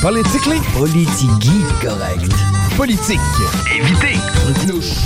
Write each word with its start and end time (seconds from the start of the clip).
Politically? 0.00 0.60
Politigui 0.76 1.64
correct. 1.82 2.32
Politique. 2.76 3.18
Évitez. 3.74 4.16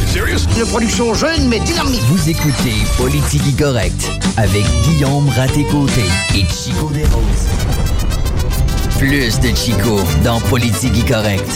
Serious? 0.07 0.41
Une 0.59 0.67
production 0.67 1.15
jeune 1.15 1.49
mais 1.49 1.61
dynamique. 1.61 2.03
Vous 2.09 2.29
écoutez 2.29 2.75
Politigui 2.99 3.55
correct 3.55 4.11
avec 4.37 4.65
Guillaume 4.85 5.29
Raté-Côté 5.31 6.05
et 6.35 6.45
Chico 6.45 6.91
Desroses. 6.93 7.49
Plus 8.99 9.41
de 9.41 9.57
Chico 9.57 9.99
dans 10.25 10.41
Politigui 10.41 11.05
correct. 11.05 11.49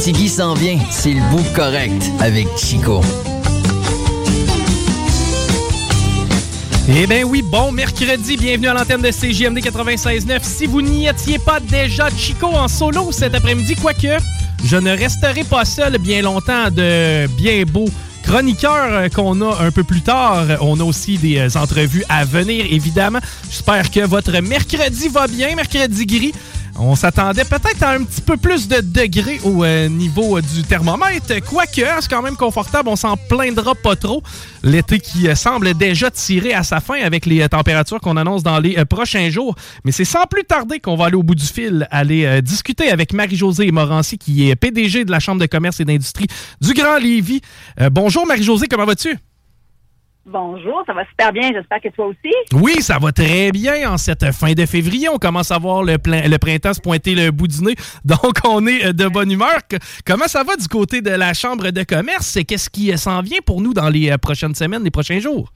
Tigui 0.00 0.30
s'en 0.30 0.54
vient, 0.54 0.78
c'est 0.90 1.12
le 1.12 1.20
bout 1.30 1.44
correct 1.54 2.10
avec 2.20 2.48
Chico. 2.56 3.02
Eh 6.88 7.06
bien 7.06 7.22
oui, 7.22 7.42
bon 7.42 7.70
mercredi, 7.70 8.36
bienvenue 8.36 8.66
à 8.66 8.74
l'antenne 8.74 9.02
de 9.02 9.10
CJMD 9.10 9.58
96.9. 9.58 10.40
Si 10.42 10.66
vous 10.66 10.82
n'y 10.82 11.06
étiez 11.06 11.38
pas 11.38 11.60
déjà, 11.60 12.08
Chico 12.10 12.46
en 12.46 12.66
solo 12.66 13.12
cet 13.12 13.36
après-midi, 13.36 13.76
quoique 13.76 14.18
je 14.64 14.76
ne 14.76 14.90
resterai 14.90 15.44
pas 15.44 15.64
seul 15.64 15.98
bien 15.98 16.22
longtemps 16.22 16.70
de 16.70 17.28
bien 17.36 17.62
beaux 17.64 17.88
chroniqueurs 18.24 18.92
euh, 18.92 19.08
qu'on 19.08 19.40
a 19.42 19.62
un 19.62 19.70
peu 19.70 19.84
plus 19.84 20.00
tard. 20.00 20.44
On 20.60 20.78
a 20.80 20.84
aussi 20.84 21.18
des 21.18 21.38
euh, 21.38 21.48
entrevues 21.60 22.04
à 22.08 22.24
venir, 22.24 22.66
évidemment. 22.68 23.20
J'espère 23.48 23.90
que 23.90 24.00
votre 24.00 24.36
mercredi 24.40 25.08
va 25.08 25.28
bien, 25.28 25.54
mercredi 25.54 26.06
gris. 26.06 26.32
On 26.78 26.96
s'attendait 26.96 27.44
peut-être 27.44 27.82
à 27.82 27.92
un 27.92 28.02
petit 28.02 28.22
peu 28.22 28.36
plus 28.36 28.66
de 28.66 28.80
degrés 28.80 29.40
au 29.44 29.62
euh, 29.62 29.88
niveau 29.88 30.38
euh, 30.38 30.42
du 30.42 30.62
thermomètre, 30.62 31.34
quoique 31.48 31.82
c'est 32.00 32.08
quand 32.10 32.22
même 32.22 32.36
confortable, 32.36 32.88
on 32.88 32.96
s'en 32.96 33.16
plaindra 33.16 33.74
pas 33.74 33.94
trop. 33.94 34.22
L'été 34.62 34.98
qui 34.98 35.28
euh, 35.28 35.34
semble 35.34 35.74
déjà 35.74 36.10
tirer 36.10 36.54
à 36.54 36.62
sa 36.62 36.80
fin 36.80 37.00
avec 37.02 37.26
les 37.26 37.46
températures 37.48 38.00
qu'on 38.00 38.16
annonce 38.16 38.42
dans 38.42 38.58
les 38.58 38.84
prochains 38.86 39.28
jours. 39.28 39.54
Mais 39.84 39.92
c'est 39.92 40.06
sans 40.06 40.24
plus 40.24 40.44
tarder 40.44 40.80
qu'on 40.80 40.96
va 40.96 41.06
aller 41.06 41.16
au 41.16 41.22
bout 41.22 41.34
du 41.34 41.44
fil, 41.44 41.86
aller 41.90 42.40
discuter 42.42 42.90
avec 42.90 43.12
Marie-Josée 43.12 43.70
Morancy, 43.70 44.16
qui 44.16 44.48
est 44.48 44.56
PDG 44.56 45.04
de 45.04 45.10
la 45.10 45.20
Chambre 45.20 45.40
de 45.40 45.46
commerce 45.46 45.80
et 45.80 45.84
d'industrie 45.84 46.26
du 46.60 46.72
Grand 46.72 46.98
Lévis. 46.98 47.42
bonjour 47.90 48.26
Marie-Josée, 48.26 48.66
comment 48.66 48.86
vas-tu? 48.86 49.18
Bonjour, 50.24 50.84
ça 50.86 50.92
va 50.92 51.04
super 51.06 51.32
bien. 51.32 51.50
J'espère 51.52 51.80
que 51.80 51.88
toi 51.88 52.06
aussi. 52.06 52.32
Oui, 52.52 52.80
ça 52.80 52.98
va 52.98 53.10
très 53.10 53.50
bien 53.50 53.90
en 53.90 53.98
cette 53.98 54.30
fin 54.32 54.52
de 54.52 54.64
février. 54.66 55.08
On 55.08 55.18
commence 55.18 55.50
à 55.50 55.58
voir 55.58 55.82
le, 55.82 55.96
le 56.04 56.36
printemps 56.38 56.74
se 56.74 56.80
pointer 56.80 57.16
le 57.16 57.32
bout 57.32 57.48
du 57.48 57.60
nez. 57.62 57.74
Donc, 58.04 58.38
on 58.44 58.64
est 58.66 58.86
euh, 58.86 58.92
de 58.92 59.08
bonne 59.08 59.32
humeur. 59.32 59.58
Comment 60.06 60.28
ça 60.28 60.44
va 60.44 60.54
du 60.54 60.68
côté 60.68 61.02
de 61.02 61.10
la 61.10 61.34
Chambre 61.34 61.70
de 61.70 61.82
commerce? 61.82 62.38
Qu'est-ce 62.46 62.70
qui 62.70 62.96
s'en 62.96 63.20
vient 63.20 63.40
pour 63.44 63.60
nous 63.60 63.74
dans 63.74 63.88
les 63.88 64.10
euh, 64.10 64.18
prochaines 64.18 64.54
semaines, 64.54 64.84
les 64.84 64.92
prochains 64.92 65.18
jours? 65.18 65.52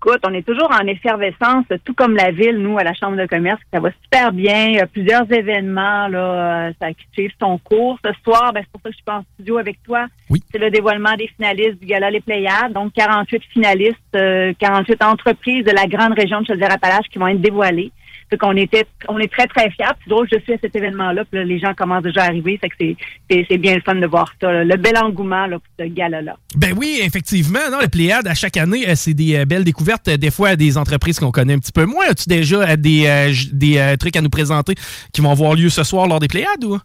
Écoute, 0.00 0.20
on 0.24 0.32
est 0.32 0.46
toujours 0.46 0.70
en 0.70 0.86
effervescence, 0.86 1.64
tout 1.84 1.92
comme 1.92 2.14
la 2.14 2.30
ville, 2.30 2.58
nous, 2.58 2.78
à 2.78 2.84
la 2.84 2.94
Chambre 2.94 3.16
de 3.16 3.26
commerce. 3.26 3.60
Ça 3.74 3.80
va 3.80 3.90
super 4.00 4.30
bien. 4.30 4.66
Il 4.66 4.74
y 4.74 4.80
a 4.80 4.86
plusieurs 4.86 5.30
événements 5.32 6.06
là, 6.06 6.68
euh, 6.68 6.72
ça, 6.80 6.92
qui 6.92 7.04
suivent 7.12 7.34
son 7.40 7.58
cours. 7.58 7.98
Ce 8.04 8.12
soir, 8.22 8.52
ben, 8.52 8.62
c'est 8.62 8.70
pour 8.70 8.80
ça 8.80 8.90
que 8.90 8.92
je 8.92 8.96
suis 8.98 9.04
pas 9.04 9.18
en 9.18 9.24
studio 9.34 9.58
avec 9.58 9.82
toi. 9.82 10.06
Oui. 10.30 10.40
C'est 10.52 10.58
le 10.58 10.70
dévoilement 10.70 11.14
des 11.16 11.26
finalistes 11.26 11.80
du 11.80 11.86
Gala 11.86 12.12
Les 12.12 12.20
Pléiades. 12.20 12.72
Donc, 12.74 12.92
48 12.92 13.42
finalistes, 13.52 13.98
48 14.12 15.02
euh, 15.02 15.04
entreprises 15.04 15.64
de 15.64 15.72
la 15.72 15.86
grande 15.86 16.12
région 16.12 16.42
de 16.42 16.46
Chaudière-Appalaches 16.46 17.08
qui 17.10 17.18
vont 17.18 17.26
être 17.26 17.40
dévoilées. 17.40 17.90
Fait 18.30 18.36
qu'on 18.36 18.56
était, 18.56 18.86
on 19.08 19.18
est 19.18 19.32
très, 19.32 19.46
très 19.46 19.70
fiers. 19.70 19.86
C'est 20.04 20.10
drôle, 20.10 20.28
je 20.30 20.38
suis 20.40 20.52
à 20.52 20.58
cet 20.60 20.76
événement-là, 20.76 21.24
puis 21.24 21.44
les 21.44 21.58
gens 21.58 21.72
commencent 21.74 22.02
déjà 22.02 22.24
à 22.24 22.26
arriver. 22.26 22.58
Fait 22.58 22.68
que 22.68 22.74
c'est, 22.78 23.46
c'est, 23.48 23.58
bien 23.58 23.74
le 23.74 23.80
fun 23.80 23.94
de 23.94 24.06
voir 24.06 24.32
ça, 24.40 24.64
le 24.64 24.76
bel 24.76 24.98
engouement 24.98 25.46
là, 25.46 25.58
pour 25.58 25.68
ce 25.78 25.84
gala-là. 25.90 26.36
Ben 26.56 26.74
oui, 26.76 27.00
effectivement. 27.02 27.58
Non, 27.70 27.78
les 27.80 27.88
Pléiades, 27.88 28.26
à 28.26 28.34
chaque 28.34 28.56
année, 28.56 28.88
euh, 28.88 28.94
c'est 28.94 29.14
des 29.14 29.36
euh, 29.36 29.44
belles 29.44 29.64
découvertes, 29.64 30.08
euh, 30.08 30.16
des 30.16 30.30
fois, 30.30 30.50
à 30.50 30.56
des 30.56 30.76
entreprises 30.76 31.18
qu'on 31.18 31.30
connaît 31.30 31.54
un 31.54 31.58
petit 31.58 31.72
peu 31.72 31.86
moins. 31.86 32.06
As-tu 32.08 32.28
déjà 32.28 32.76
des, 32.76 33.32
des 33.52 33.96
trucs 33.98 34.16
à 34.16 34.20
nous 34.20 34.30
présenter 34.30 34.74
qui 35.12 35.20
vont 35.20 35.30
avoir 35.30 35.54
lieu 35.54 35.70
ce 35.70 35.82
soir 35.82 36.06
lors 36.06 36.20
des 36.20 36.28
Pléiades 36.28 36.64
ou? 36.64 36.78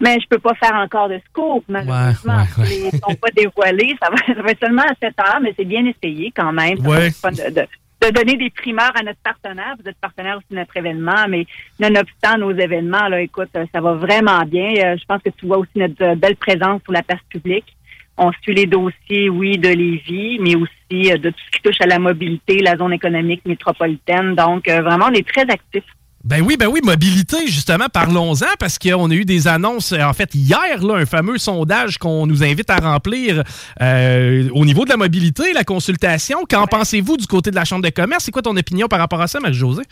Mais 0.00 0.18
je 0.20 0.28
peux 0.28 0.38
pas 0.38 0.54
faire 0.54 0.74
encore 0.74 1.08
de 1.08 1.20
scoop, 1.28 1.64
malheureusement. 1.68 2.44
Ils 2.58 2.84
ne 2.86 2.90
sont 2.90 3.14
pas 3.16 3.30
dévoilés. 3.34 3.96
Ça 4.00 4.08
va, 4.10 4.34
ça 4.34 4.40
va 4.40 4.50
être 4.50 4.60
seulement 4.60 4.82
à 4.82 4.94
7 5.02 5.14
heures, 5.18 5.40
mais 5.42 5.52
c'est 5.58 5.64
bien 5.64 5.84
essayé 5.86 6.32
quand 6.34 6.52
même. 6.52 6.78
De, 6.78 7.50
de, 7.50 7.66
de 8.00 8.10
donner 8.10 8.36
des 8.36 8.50
primeurs 8.50 8.92
à 8.94 9.02
notre 9.02 9.20
partenaire. 9.20 9.74
Vous 9.80 9.88
êtes 9.88 9.98
partenaire 9.98 10.36
aussi 10.36 10.46
de 10.50 10.56
notre 10.56 10.76
événement, 10.76 11.26
mais 11.28 11.46
nonobstant 11.80 12.38
nos 12.38 12.52
événements, 12.52 13.08
là, 13.08 13.20
écoute, 13.20 13.50
ça 13.52 13.80
va 13.80 13.94
vraiment 13.94 14.42
bien. 14.42 14.72
Euh, 14.76 14.96
je 14.96 15.04
pense 15.04 15.22
que 15.22 15.30
tu 15.30 15.46
vois 15.46 15.58
aussi 15.58 15.76
notre 15.76 16.02
euh, 16.02 16.14
belle 16.14 16.36
présence 16.36 16.82
sur 16.82 16.92
la 16.92 17.02
place 17.02 17.20
publique. 17.28 17.76
On 18.16 18.32
suit 18.42 18.54
les 18.54 18.66
dossiers, 18.66 19.28
oui, 19.28 19.58
de 19.58 19.68
Lévis, 19.68 20.38
mais 20.40 20.54
aussi 20.56 21.12
euh, 21.12 21.18
de 21.18 21.30
tout 21.30 21.40
ce 21.46 21.50
qui 21.56 21.62
touche 21.62 21.80
à 21.80 21.86
la 21.86 21.98
mobilité, 21.98 22.58
la 22.58 22.76
zone 22.76 22.92
économique 22.92 23.44
métropolitaine. 23.44 24.34
Donc, 24.34 24.68
vraiment, 24.68 25.06
on 25.10 25.14
est 25.14 25.26
très 25.26 25.42
actifs. 25.42 25.84
Ben 26.28 26.42
oui, 26.42 26.58
ben 26.58 26.66
oui, 26.66 26.80
mobilité, 26.84 27.46
justement, 27.46 27.86
parlons-en, 27.90 28.54
parce 28.58 28.78
qu'on 28.78 29.10
a 29.10 29.14
eu 29.14 29.24
des 29.24 29.48
annonces, 29.48 29.94
en 29.94 30.12
fait, 30.12 30.34
hier, 30.34 30.84
là, 30.84 30.96
un 30.96 31.06
fameux 31.06 31.38
sondage 31.38 31.96
qu'on 31.96 32.26
nous 32.26 32.44
invite 32.44 32.68
à 32.68 32.76
remplir 32.76 33.42
euh, 33.80 34.46
au 34.52 34.66
niveau 34.66 34.84
de 34.84 34.90
la 34.90 34.98
mobilité, 34.98 35.54
la 35.54 35.64
consultation. 35.64 36.40
Qu'en 36.46 36.66
pensez-vous 36.66 37.16
du 37.16 37.26
côté 37.26 37.50
de 37.50 37.56
la 37.56 37.64
Chambre 37.64 37.82
de 37.82 37.88
commerce? 37.88 38.24
C'est 38.24 38.30
quoi 38.30 38.42
ton 38.42 38.54
opinion 38.58 38.88
par 38.88 38.98
rapport 38.98 39.22
à 39.22 39.26
ça, 39.26 39.40
Marie-Josée? 39.40 39.84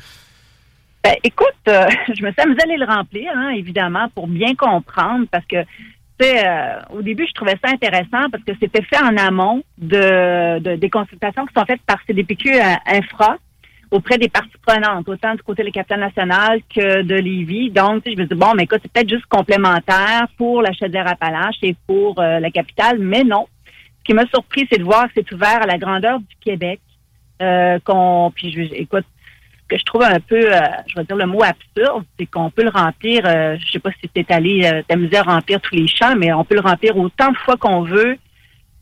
Ben, 1.03 1.15
écoute, 1.25 1.47
euh, 1.69 1.89
je 2.09 2.23
me 2.23 2.31
suis 2.31 2.43
amusée 2.43 2.61
à 2.61 2.65
aller 2.65 2.77
le 2.77 2.85
remplir, 2.85 3.33
hein, 3.35 3.49
évidemment, 3.57 4.11
pour 4.15 4.29
bien 4.29 4.55
comprendre, 4.55 5.25
parce 5.31 5.47
que 5.47 5.57
euh, 5.57 6.81
au 6.91 7.01
début, 7.01 7.27
je 7.27 7.33
trouvais 7.33 7.57
ça 7.65 7.71
intéressant 7.71 8.29
parce 8.31 8.45
que 8.45 8.53
c'était 8.61 8.83
fait 8.83 9.03
en 9.03 9.17
amont 9.17 9.63
de, 9.79 10.59
de, 10.59 10.77
des 10.77 10.91
consultations 10.91 11.47
qui 11.47 11.55
sont 11.59 11.65
faites 11.65 11.81
par 11.87 11.97
CDPQ 12.07 12.59
Infra, 12.87 13.39
auprès 13.97 14.19
des 14.19 14.29
parties 14.29 14.59
prenantes, 14.65 15.09
autant 15.09 15.35
du 15.35 15.43
côté 15.43 15.63
de 15.63 15.69
la 15.69 15.73
capitale 15.73 16.01
nationale 16.01 16.61
que 16.75 17.03
de 17.03 17.15
Lévis. 17.15 17.71
Donc, 17.71 18.03
je 18.07 18.15
me 18.15 18.27
dis, 18.27 18.35
bon, 18.35 18.53
mais 18.55 18.65
écoute, 18.65 18.81
c'est 18.83 18.93
peut-être 18.93 19.09
juste 19.09 19.27
complémentaire 19.27 20.27
pour 20.37 20.63
la 20.63 20.73
Chaudière-Appalaches 20.73 21.59
et 21.63 21.75
pour 21.87 22.21
euh, 22.21 22.39
la 22.39 22.51
capitale, 22.51 22.99
mais 22.99 23.25
non. 23.25 23.47
Ce 23.99 24.05
qui 24.05 24.15
m'a 24.15 24.27
surpris, 24.27 24.67
c'est 24.71 24.79
de 24.79 24.85
voir 24.85 25.07
que 25.07 25.13
c'est 25.17 25.33
ouvert 25.33 25.63
à 25.63 25.67
la 25.67 25.79
grandeur 25.79 26.21
du 26.21 26.37
Québec. 26.41 26.81
Euh, 27.43 27.79
qu'on, 27.85 28.31
puis, 28.35 28.53
je, 28.53 28.61
écoute, 28.75 29.05
ce 29.63 29.69
que 29.69 29.79
je 29.79 29.85
trouve 29.85 30.03
un 30.03 30.21
peu, 30.21 30.55
euh, 30.55 30.61
je 30.87 30.95
vais 30.97 31.05
dire 31.05 31.17
le 31.17 31.27
mot 31.27 31.43
absurde, 31.43 32.05
c'est 32.19 32.27
qu'on 32.27 32.51
peut 32.51 32.65
le 32.65 32.71
remplir, 32.71 33.23
je 33.25 33.71
sais 33.71 33.79
pas 33.79 33.91
si 34.01 34.09
tu 34.09 34.21
es 34.21 34.33
allé 34.33 34.83
t'amuser 34.87 35.17
à 35.17 35.23
remplir 35.23 35.61
tous 35.61 35.75
les 35.75 35.89
champs, 35.89 36.15
mais 36.17 36.33
on 36.33 36.45
peut 36.45 36.55
le 36.55 36.61
remplir 36.61 36.97
autant 36.97 37.33
de 37.33 37.37
fois 37.39 37.57
qu'on 37.57 37.83
veut 37.83 38.17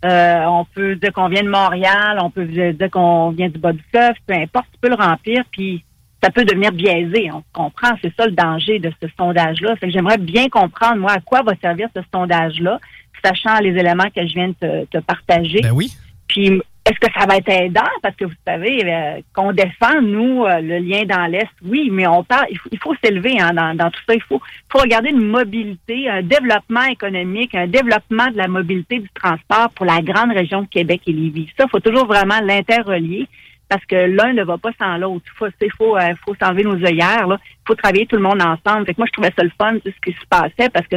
euh, 0.04 0.44
on 0.44 0.64
peut 0.66 0.96
dire 0.96 1.12
qu'on 1.12 1.28
vient 1.28 1.42
de 1.42 1.48
Montréal, 1.48 2.18
on 2.20 2.30
peut 2.30 2.44
dire 2.44 2.90
qu'on 2.90 3.30
vient 3.30 3.48
du 3.48 3.58
bas 3.58 3.72
du 3.72 3.82
fleuve, 3.90 4.14
peu 4.26 4.34
importe, 4.34 4.66
tu 4.72 4.78
peux 4.80 4.88
le 4.88 5.02
remplir, 5.02 5.44
puis 5.50 5.82
ça 6.22 6.30
peut 6.30 6.44
devenir 6.44 6.72
biaisé. 6.72 7.30
On 7.32 7.42
comprend, 7.52 7.92
c'est 8.02 8.12
ça 8.16 8.26
le 8.26 8.32
danger 8.32 8.78
de 8.78 8.92
ce 9.02 9.08
sondage-là. 9.18 9.76
Fait 9.76 9.86
que 9.86 9.92
j'aimerais 9.92 10.18
bien 10.18 10.48
comprendre, 10.48 10.96
moi, 10.96 11.12
à 11.12 11.20
quoi 11.20 11.42
va 11.42 11.52
servir 11.60 11.88
ce 11.94 12.02
sondage-là, 12.12 12.80
sachant 13.24 13.58
les 13.60 13.70
éléments 13.70 14.10
que 14.14 14.26
je 14.26 14.34
viens 14.34 14.48
de 14.48 14.84
te, 14.90 14.98
partager. 14.98 15.60
Ben 15.60 15.72
oui. 15.72 15.92
Puis 16.28 16.60
est-ce 16.86 17.00
que 17.00 17.10
ça 17.18 17.24
va 17.26 17.36
être 17.36 17.48
aidant? 17.48 17.80
Parce 18.02 18.14
que 18.14 18.26
vous 18.26 18.34
savez, 18.46 18.84
euh, 18.84 19.20
qu'on 19.34 19.52
défend, 19.52 20.02
nous, 20.02 20.44
euh, 20.44 20.60
le 20.60 20.78
lien 20.78 21.04
dans 21.04 21.26
l'Est, 21.26 21.48
oui, 21.64 21.88
mais 21.90 22.06
on 22.06 22.22
parle, 22.22 22.46
il 22.50 22.78
faut, 22.78 22.94
s'élever 23.02 23.40
hein, 23.40 23.54
dans, 23.54 23.90
tout 23.90 24.00
ça. 24.06 24.14
Il 24.14 24.22
faut, 24.22 24.40
faut 24.70 24.80
regarder 24.80 25.08
une 25.08 25.26
mobilité, 25.26 26.10
un 26.10 26.20
développement 26.20 26.84
économique, 26.84 27.54
un 27.54 27.68
développement 27.68 28.30
de 28.30 28.36
la 28.36 28.48
mobilité 28.48 28.98
du 28.98 29.08
transport 29.14 29.70
pour 29.74 29.86
la 29.86 30.02
grande 30.02 30.32
région 30.32 30.62
de 30.62 30.66
Québec 30.66 31.00
et 31.06 31.12
Lévis. 31.12 31.48
Ça, 31.56 31.64
il 31.66 31.70
faut 31.70 31.80
toujours 31.80 32.06
vraiment 32.06 32.40
l'interrelier 32.42 33.28
parce 33.70 33.84
que 33.86 33.96
l'un 33.96 34.34
ne 34.34 34.44
va 34.44 34.58
pas 34.58 34.72
sans 34.78 34.98
l'autre. 34.98 35.24
Il 35.26 35.38
faut, 35.38 35.46
faut, 35.78 35.96
euh, 35.96 36.12
faut 36.22 36.34
s'enlever 36.34 36.64
nos 36.64 36.76
œillères. 36.84 37.26
Il 37.30 37.66
faut 37.66 37.74
travailler 37.74 38.04
tout 38.04 38.16
le 38.16 38.22
monde 38.22 38.42
ensemble. 38.42 38.84
Fait 38.84 38.92
que 38.92 39.00
moi, 39.00 39.06
je 39.06 39.12
trouvais 39.12 39.32
ça 39.34 39.42
le 39.42 39.50
fun, 39.58 39.78
ce 39.82 39.90
qui 40.04 40.12
se 40.12 40.26
passait, 40.28 40.68
parce 40.68 40.86
que 40.86 40.96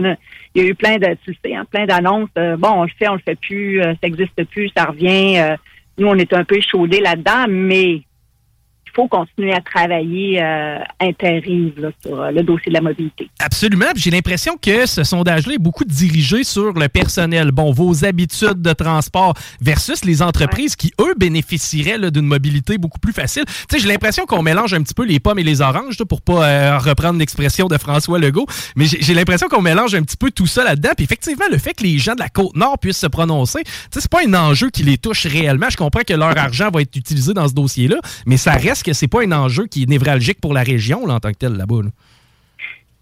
il 0.54 0.64
y 0.64 0.66
a 0.66 0.68
eu 0.68 0.76
plein 0.76 0.98
de, 0.98 1.16
tu 1.24 1.34
sais, 1.46 1.56
hein, 1.56 1.66
plein 1.72 1.86
d'annonces. 1.86 2.30
bon, 2.36 2.72
on 2.72 2.84
le 2.84 2.92
fait, 3.00 3.08
on 3.08 3.14
le 3.14 3.22
fait 3.24 3.40
plus, 3.40 3.82
ça 3.82 3.94
n'existe 4.04 4.44
plus, 4.50 4.70
ça 4.76 4.84
revient. 4.84 5.56
Nous, 5.98 6.08
on 6.08 6.16
est 6.16 6.34
un 6.34 6.44
peu 6.44 6.58
échaudés 6.58 7.02
là-dedans, 7.02 7.46
mais 7.50 8.02
faut 8.98 9.08
continuer 9.08 9.54
à 9.54 9.62
travailler 9.62 10.42
euh, 10.42 10.80
sur 12.04 12.20
euh, 12.20 12.32
le 12.32 12.42
dossier 12.42 12.70
de 12.70 12.74
la 12.74 12.82
mobilité. 12.82 13.30
Absolument. 13.40 13.86
J'ai 13.96 14.10
l'impression 14.10 14.58
que 14.60 14.88
ce 14.88 15.04
sondage-là 15.04 15.54
est 15.54 15.60
beaucoup 15.60 15.86
dirigé 15.86 16.44
sur 16.44 16.74
le 16.74 16.90
personnel. 16.90 17.52
Bon, 17.52 17.72
vos 17.72 18.04
habitudes 18.06 18.60
de 18.64 18.74
transport 18.74 19.36
versus 19.62 20.04
les 20.04 20.24
entreprises 20.24 20.76
qui, 20.76 20.92
eux, 21.00 21.14
bénéficieraient 21.16 22.10
d'une 22.10 22.26
mobilité 22.26 22.80
beaucoup 22.80 22.98
plus 22.98 23.14
facile. 23.14 23.44
Tu 23.46 23.54
sais, 23.70 23.80
j'ai 23.80 23.88
l'impression 23.88 24.26
qu'on 24.26 24.42
mélange 24.42 24.74
un 24.74 24.82
petit 24.82 24.96
peu 24.96 25.06
les 25.06 25.20
pommes 25.20 25.38
et 25.38 25.44
les 25.44 25.62
oranges, 25.62 25.98
pour 26.10 26.22
pas 26.24 26.48
euh, 26.48 26.78
reprendre 26.80 27.20
l'expression 27.20 27.68
de 27.68 27.78
François 27.78 28.18
Legault. 28.18 28.48
Mais 28.76 28.86
j'ai 28.86 29.14
l'impression 29.14 29.48
qu'on 29.48 29.62
mélange 29.62 29.94
un 29.94 30.02
petit 30.02 30.18
peu 30.18 30.32
tout 30.32 30.48
ça 30.48 30.64
là-dedans. 30.64 30.90
Puis 30.98 31.04
effectivement, 31.04 31.46
le 31.52 31.60
fait 31.60 31.76
que 31.76 31.84
les 31.84 32.00
gens 32.00 32.16
de 32.16 32.20
la 32.20 32.30
Côte-Nord 32.30 32.80
puissent 32.80 32.98
se 32.98 33.08
prononcer, 33.08 33.64
tu 33.64 33.72
sais, 33.92 34.02
c'est 34.02 34.12
pas 34.12 34.22
un 34.26 34.34
enjeu 34.34 34.72
qui 34.72 34.82
les 34.82 34.98
touche 34.98 35.28
réellement. 35.28 35.68
Je 35.70 35.78
comprends 35.78 36.02
que 36.02 36.14
leur 36.14 36.36
argent 36.38 36.72
va 36.72 36.82
être 36.82 36.96
utilisé 36.96 37.36
dans 37.36 37.48
ce 37.48 37.54
dossier-là, 37.54 37.98
mais 38.26 38.38
ça 38.38 38.54
reste 38.54 38.87
que 38.88 38.94
c'est 38.94 39.08
pas 39.08 39.24
un 39.24 39.32
enjeu 39.34 39.68
qui 39.68 39.84
est 39.84 39.90
névralgique 39.90 40.40
pour 40.40 40.54
la 40.54 40.64
région 40.64 41.04
en 41.04 41.20
tant 41.20 41.32
que 41.32 41.38
tel 41.38 41.54
là-bas. 41.54 41.82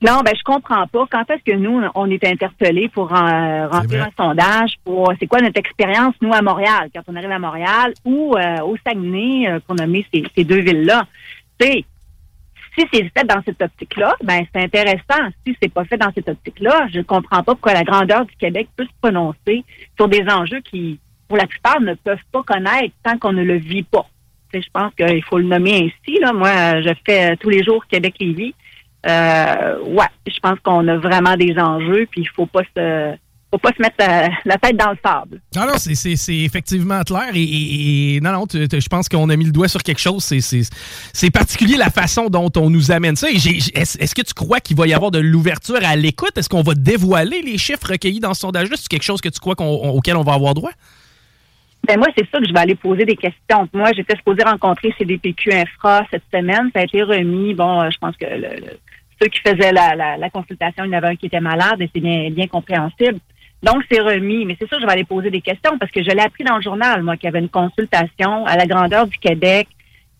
Non, 0.01 0.21
ben 0.25 0.33
je 0.37 0.43
comprends 0.43 0.85
pas. 0.87 1.05
Quand 1.09 1.29
est-ce 1.29 1.43
que 1.43 1.57
nous, 1.57 1.81
on 1.95 2.09
est 2.09 2.23
interpellés 2.25 2.89
pour 2.89 3.15
euh, 3.15 3.67
remplir 3.67 4.03
un 4.03 4.11
sondage 4.17 4.75
pour 4.83 5.13
c'est 5.19 5.27
quoi 5.27 5.39
notre 5.41 5.59
expérience, 5.59 6.13
nous, 6.21 6.33
à 6.33 6.41
Montréal, 6.41 6.89
quand 6.93 7.01
on 7.07 7.15
arrive 7.15 7.31
à 7.31 7.39
Montréal 7.39 7.93
ou 8.03 8.35
euh, 8.35 8.59
au 8.61 8.75
Saguenay, 8.85 9.47
euh, 9.47 9.59
pour 9.65 9.75
nommer 9.75 10.05
ces, 10.11 10.43
deux 10.43 10.59
villes-là? 10.59 11.05
si 11.61 11.85
c'est 12.91 13.09
fait 13.17 13.25
dans 13.25 13.41
cette 13.45 13.61
optique-là, 13.61 14.15
ben 14.21 14.45
c'est 14.53 14.61
intéressant. 14.61 15.29
Si 15.47 15.55
c'est 15.61 15.71
pas 15.71 15.85
fait 15.85 15.97
dans 15.97 16.11
cette 16.13 16.27
optique-là, 16.27 16.87
je 16.91 16.97
ne 16.97 17.03
comprends 17.03 17.41
pas 17.41 17.53
pourquoi 17.53 17.73
la 17.73 17.83
grandeur 17.83 18.25
du 18.25 18.35
Québec 18.35 18.67
peut 18.75 18.83
se 18.83 18.91
prononcer 19.01 19.63
sur 19.95 20.09
des 20.09 20.25
enjeux 20.29 20.59
qui, 20.59 20.99
pour 21.29 21.37
la 21.37 21.47
plupart, 21.47 21.79
ne 21.79 21.93
peuvent 21.93 22.17
pas 22.33 22.43
connaître 22.43 22.93
tant 23.01 23.17
qu'on 23.17 23.31
ne 23.31 23.43
le 23.43 23.55
vit 23.55 23.83
pas 23.83 24.05
je 24.61 24.69
pense 24.73 24.93
qu'il 24.95 25.23
faut 25.23 25.37
le 25.37 25.45
nommer 25.45 25.91
ainsi. 25.91 26.19
Là. 26.19 26.33
Moi, 26.33 26.81
je 26.81 26.93
fais 27.05 27.35
tous 27.37 27.49
les 27.49 27.63
jours 27.63 27.85
Québec-Lévis. 27.87 28.53
Euh, 29.07 29.79
ouais, 29.85 30.07
je 30.25 30.39
pense 30.39 30.59
qu'on 30.63 30.87
a 30.87 30.97
vraiment 30.97 31.35
des 31.35 31.55
enjeux, 31.57 32.07
puis 32.09 32.21
il 32.21 32.29
faut 32.29 32.47
pas 32.47 32.63
se 32.75 33.15
faut 33.51 33.59
pas 33.59 33.71
se 33.77 33.81
mettre 33.81 33.95
euh, 34.01 34.27
la, 34.43 34.57
tête 34.57 34.75
dans 34.75 34.89
le 34.89 34.97
sable. 35.05 35.41
Non, 35.55 35.67
non, 35.67 35.77
c'est 35.77 36.35
effectivement 36.43 37.01
clair. 37.03 37.29
Et, 37.33 38.19
non, 38.21 38.31
non, 38.31 38.45
je 38.51 38.87
pense 38.87 39.07
qu'on 39.07 39.29
a 39.29 39.35
mis 39.35 39.45
le 39.45 39.51
doigt 39.51 39.67
sur 39.67 39.81
quelque 39.81 40.01
chose. 40.01 40.23
C'est 40.23 41.31
particulier 41.31 41.77
la 41.77 41.89
façon 41.89 42.27
dont 42.27 42.51
on 42.57 42.69
nous 42.69 42.91
amène 42.91 43.15
ça. 43.15 43.29
Est-ce 43.29 44.15
que 44.15 44.23
tu 44.23 44.33
crois 44.33 44.59
qu'il 44.59 44.75
va 44.75 44.87
y 44.87 44.93
avoir 44.93 45.11
de 45.11 45.19
l'ouverture 45.19 45.79
à 45.83 45.95
l'écoute? 45.95 46.37
Est-ce 46.37 46.49
qu'on 46.49 46.63
va 46.63 46.73
dévoiler 46.73 47.41
les 47.43 47.57
chiffres 47.57 47.91
recueillis 47.91 48.19
dans 48.19 48.33
ce 48.33 48.41
sondage-là? 48.41 48.75
C'est 48.77 48.89
quelque 48.89 49.03
chose 49.03 49.21
que 49.21 49.29
tu 49.29 49.39
crois 49.39 49.55
auquel 49.57 50.17
on 50.17 50.23
va 50.23 50.33
avoir 50.33 50.53
droit? 50.53 50.71
Ben 51.87 51.97
moi, 51.97 52.07
c'est 52.17 52.27
ça 52.31 52.39
que 52.39 52.47
je 52.47 52.53
vais 52.53 52.59
aller 52.59 52.75
poser 52.75 53.05
des 53.05 53.15
questions. 53.15 53.67
Moi, 53.73 53.91
j'étais 53.95 54.15
supposée 54.15 54.43
rencontrer 54.43 54.93
CDPQ 54.97 55.53
Infra 55.53 56.05
cette 56.09 56.23
semaine. 56.33 56.71
Ça 56.73 56.81
a 56.81 56.83
été 56.83 57.03
remis. 57.03 57.53
Bon, 57.53 57.81
euh, 57.81 57.89
je 57.91 57.97
pense 57.97 58.15
que 58.17 58.25
ceux 59.21 59.27
qui 59.27 59.39
faisaient 59.39 59.71
la, 59.71 60.29
consultation, 60.31 60.83
il 60.83 60.91
y 60.91 60.95
en 60.95 60.97
avait 60.97 61.09
un 61.09 61.15
qui 61.15 61.27
était 61.27 61.39
malade 61.39 61.81
et 61.81 61.89
c'est 61.93 62.01
bien, 62.01 62.29
bien 62.31 62.47
compréhensible. 62.47 63.19
Donc, 63.61 63.83
c'est 63.91 64.01
remis. 64.01 64.45
Mais 64.45 64.57
c'est 64.59 64.67
sûr, 64.67 64.79
je 64.79 64.85
vais 64.85 64.91
aller 64.91 65.03
poser 65.03 65.29
des 65.29 65.41
questions 65.41 65.77
parce 65.77 65.91
que 65.91 66.01
je 66.01 66.09
l'ai 66.09 66.21
appris 66.21 66.43
dans 66.43 66.55
le 66.55 66.61
journal, 66.61 67.03
moi, 67.03 67.17
qu'il 67.17 67.25
y 67.25 67.29
avait 67.29 67.39
une 67.39 67.49
consultation 67.49 68.45
à 68.45 68.57
la 68.57 68.65
grandeur 68.65 69.05
du 69.05 69.17
Québec 69.17 69.67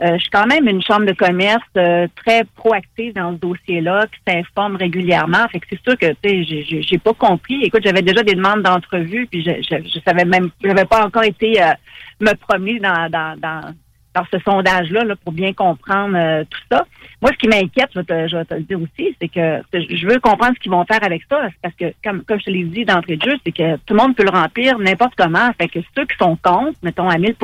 euh, 0.02 0.16
je 0.16 0.20
suis 0.20 0.30
quand 0.30 0.46
même 0.46 0.68
une 0.68 0.82
chambre 0.82 1.06
de 1.06 1.14
commerce 1.14 1.64
euh, 1.78 2.08
très 2.18 2.44
proactive 2.56 3.14
dans 3.14 3.32
ce 3.34 3.38
dossier-là, 3.38 4.08
qui 4.08 4.20
s'informe 4.28 4.76
régulièrement. 4.76 5.48
Fait 5.50 5.60
que 5.62 5.68
c'est 5.70 5.82
sûr 5.84 5.98
que 5.98 6.08
tu 6.22 6.44
sais, 6.46 6.82
j'ai 6.82 6.98
pas 6.98 7.14
compris. 7.14 7.64
Écoute, 7.64 7.82
j'avais 7.86 8.02
déjà 8.02 8.22
des 8.22 8.36
demandes 8.36 8.62
d'entrevue, 8.62 9.26
puis 9.28 9.42
je, 9.42 9.52
je, 9.62 10.00
savais 10.06 10.26
même, 10.26 10.50
j'avais 10.62 10.84
pas 10.84 11.06
encore 11.06 11.24
été 11.24 11.62
euh, 11.64 11.72
me 12.20 12.34
promener 12.34 12.80
dans, 12.80 13.10
dans, 13.10 13.40
dans, 13.40 13.74
dans 14.14 14.26
ce 14.34 14.38
sondage-là 14.40 15.06
là, 15.06 15.16
pour 15.16 15.32
bien 15.32 15.54
comprendre 15.54 16.44
tout 16.50 16.62
ça. 16.70 16.86
Moi, 17.22 17.32
ce 17.32 17.38
qui 17.38 17.48
m'inquiète, 17.48 17.90
je, 17.96 18.02
je, 18.02 18.36
vais 18.36 18.46
te 18.46 18.54
le 18.54 18.62
dire 18.64 18.82
aussi, 18.82 19.16
c'est 19.22 19.30
que 19.30 19.62
je 19.74 20.08
veux 20.08 20.20
comprendre 20.20 20.56
ce 20.56 20.60
qu'ils 20.60 20.72
vont 20.72 20.84
faire 20.86 21.04
avec 21.04 21.22
ça, 21.30 21.48
parce 21.62 21.76
que 21.76 21.94
comme, 22.04 22.24
comme 22.24 22.40
je 22.40 22.46
te 22.46 22.50
l'ai 22.50 22.64
dit 22.66 22.84
d'entrée 22.84 23.16
de 23.16 23.30
jeu, 23.30 23.38
c'est 23.46 23.54
que 23.54 23.78
tout 23.78 23.94
le 23.94 24.02
monde 24.02 24.16
peut 24.16 24.24
le 24.24 24.30
remplir 24.30 24.78
n'importe 24.78 25.14
comment. 25.18 25.52
Fait 25.60 25.70
que 25.70 25.80
ceux 25.96 26.06
qui 26.06 26.18
sont 26.18 26.38
contre, 26.44 26.78
mettons 26.84 27.08
à 27.08 27.18
1000 27.18 27.36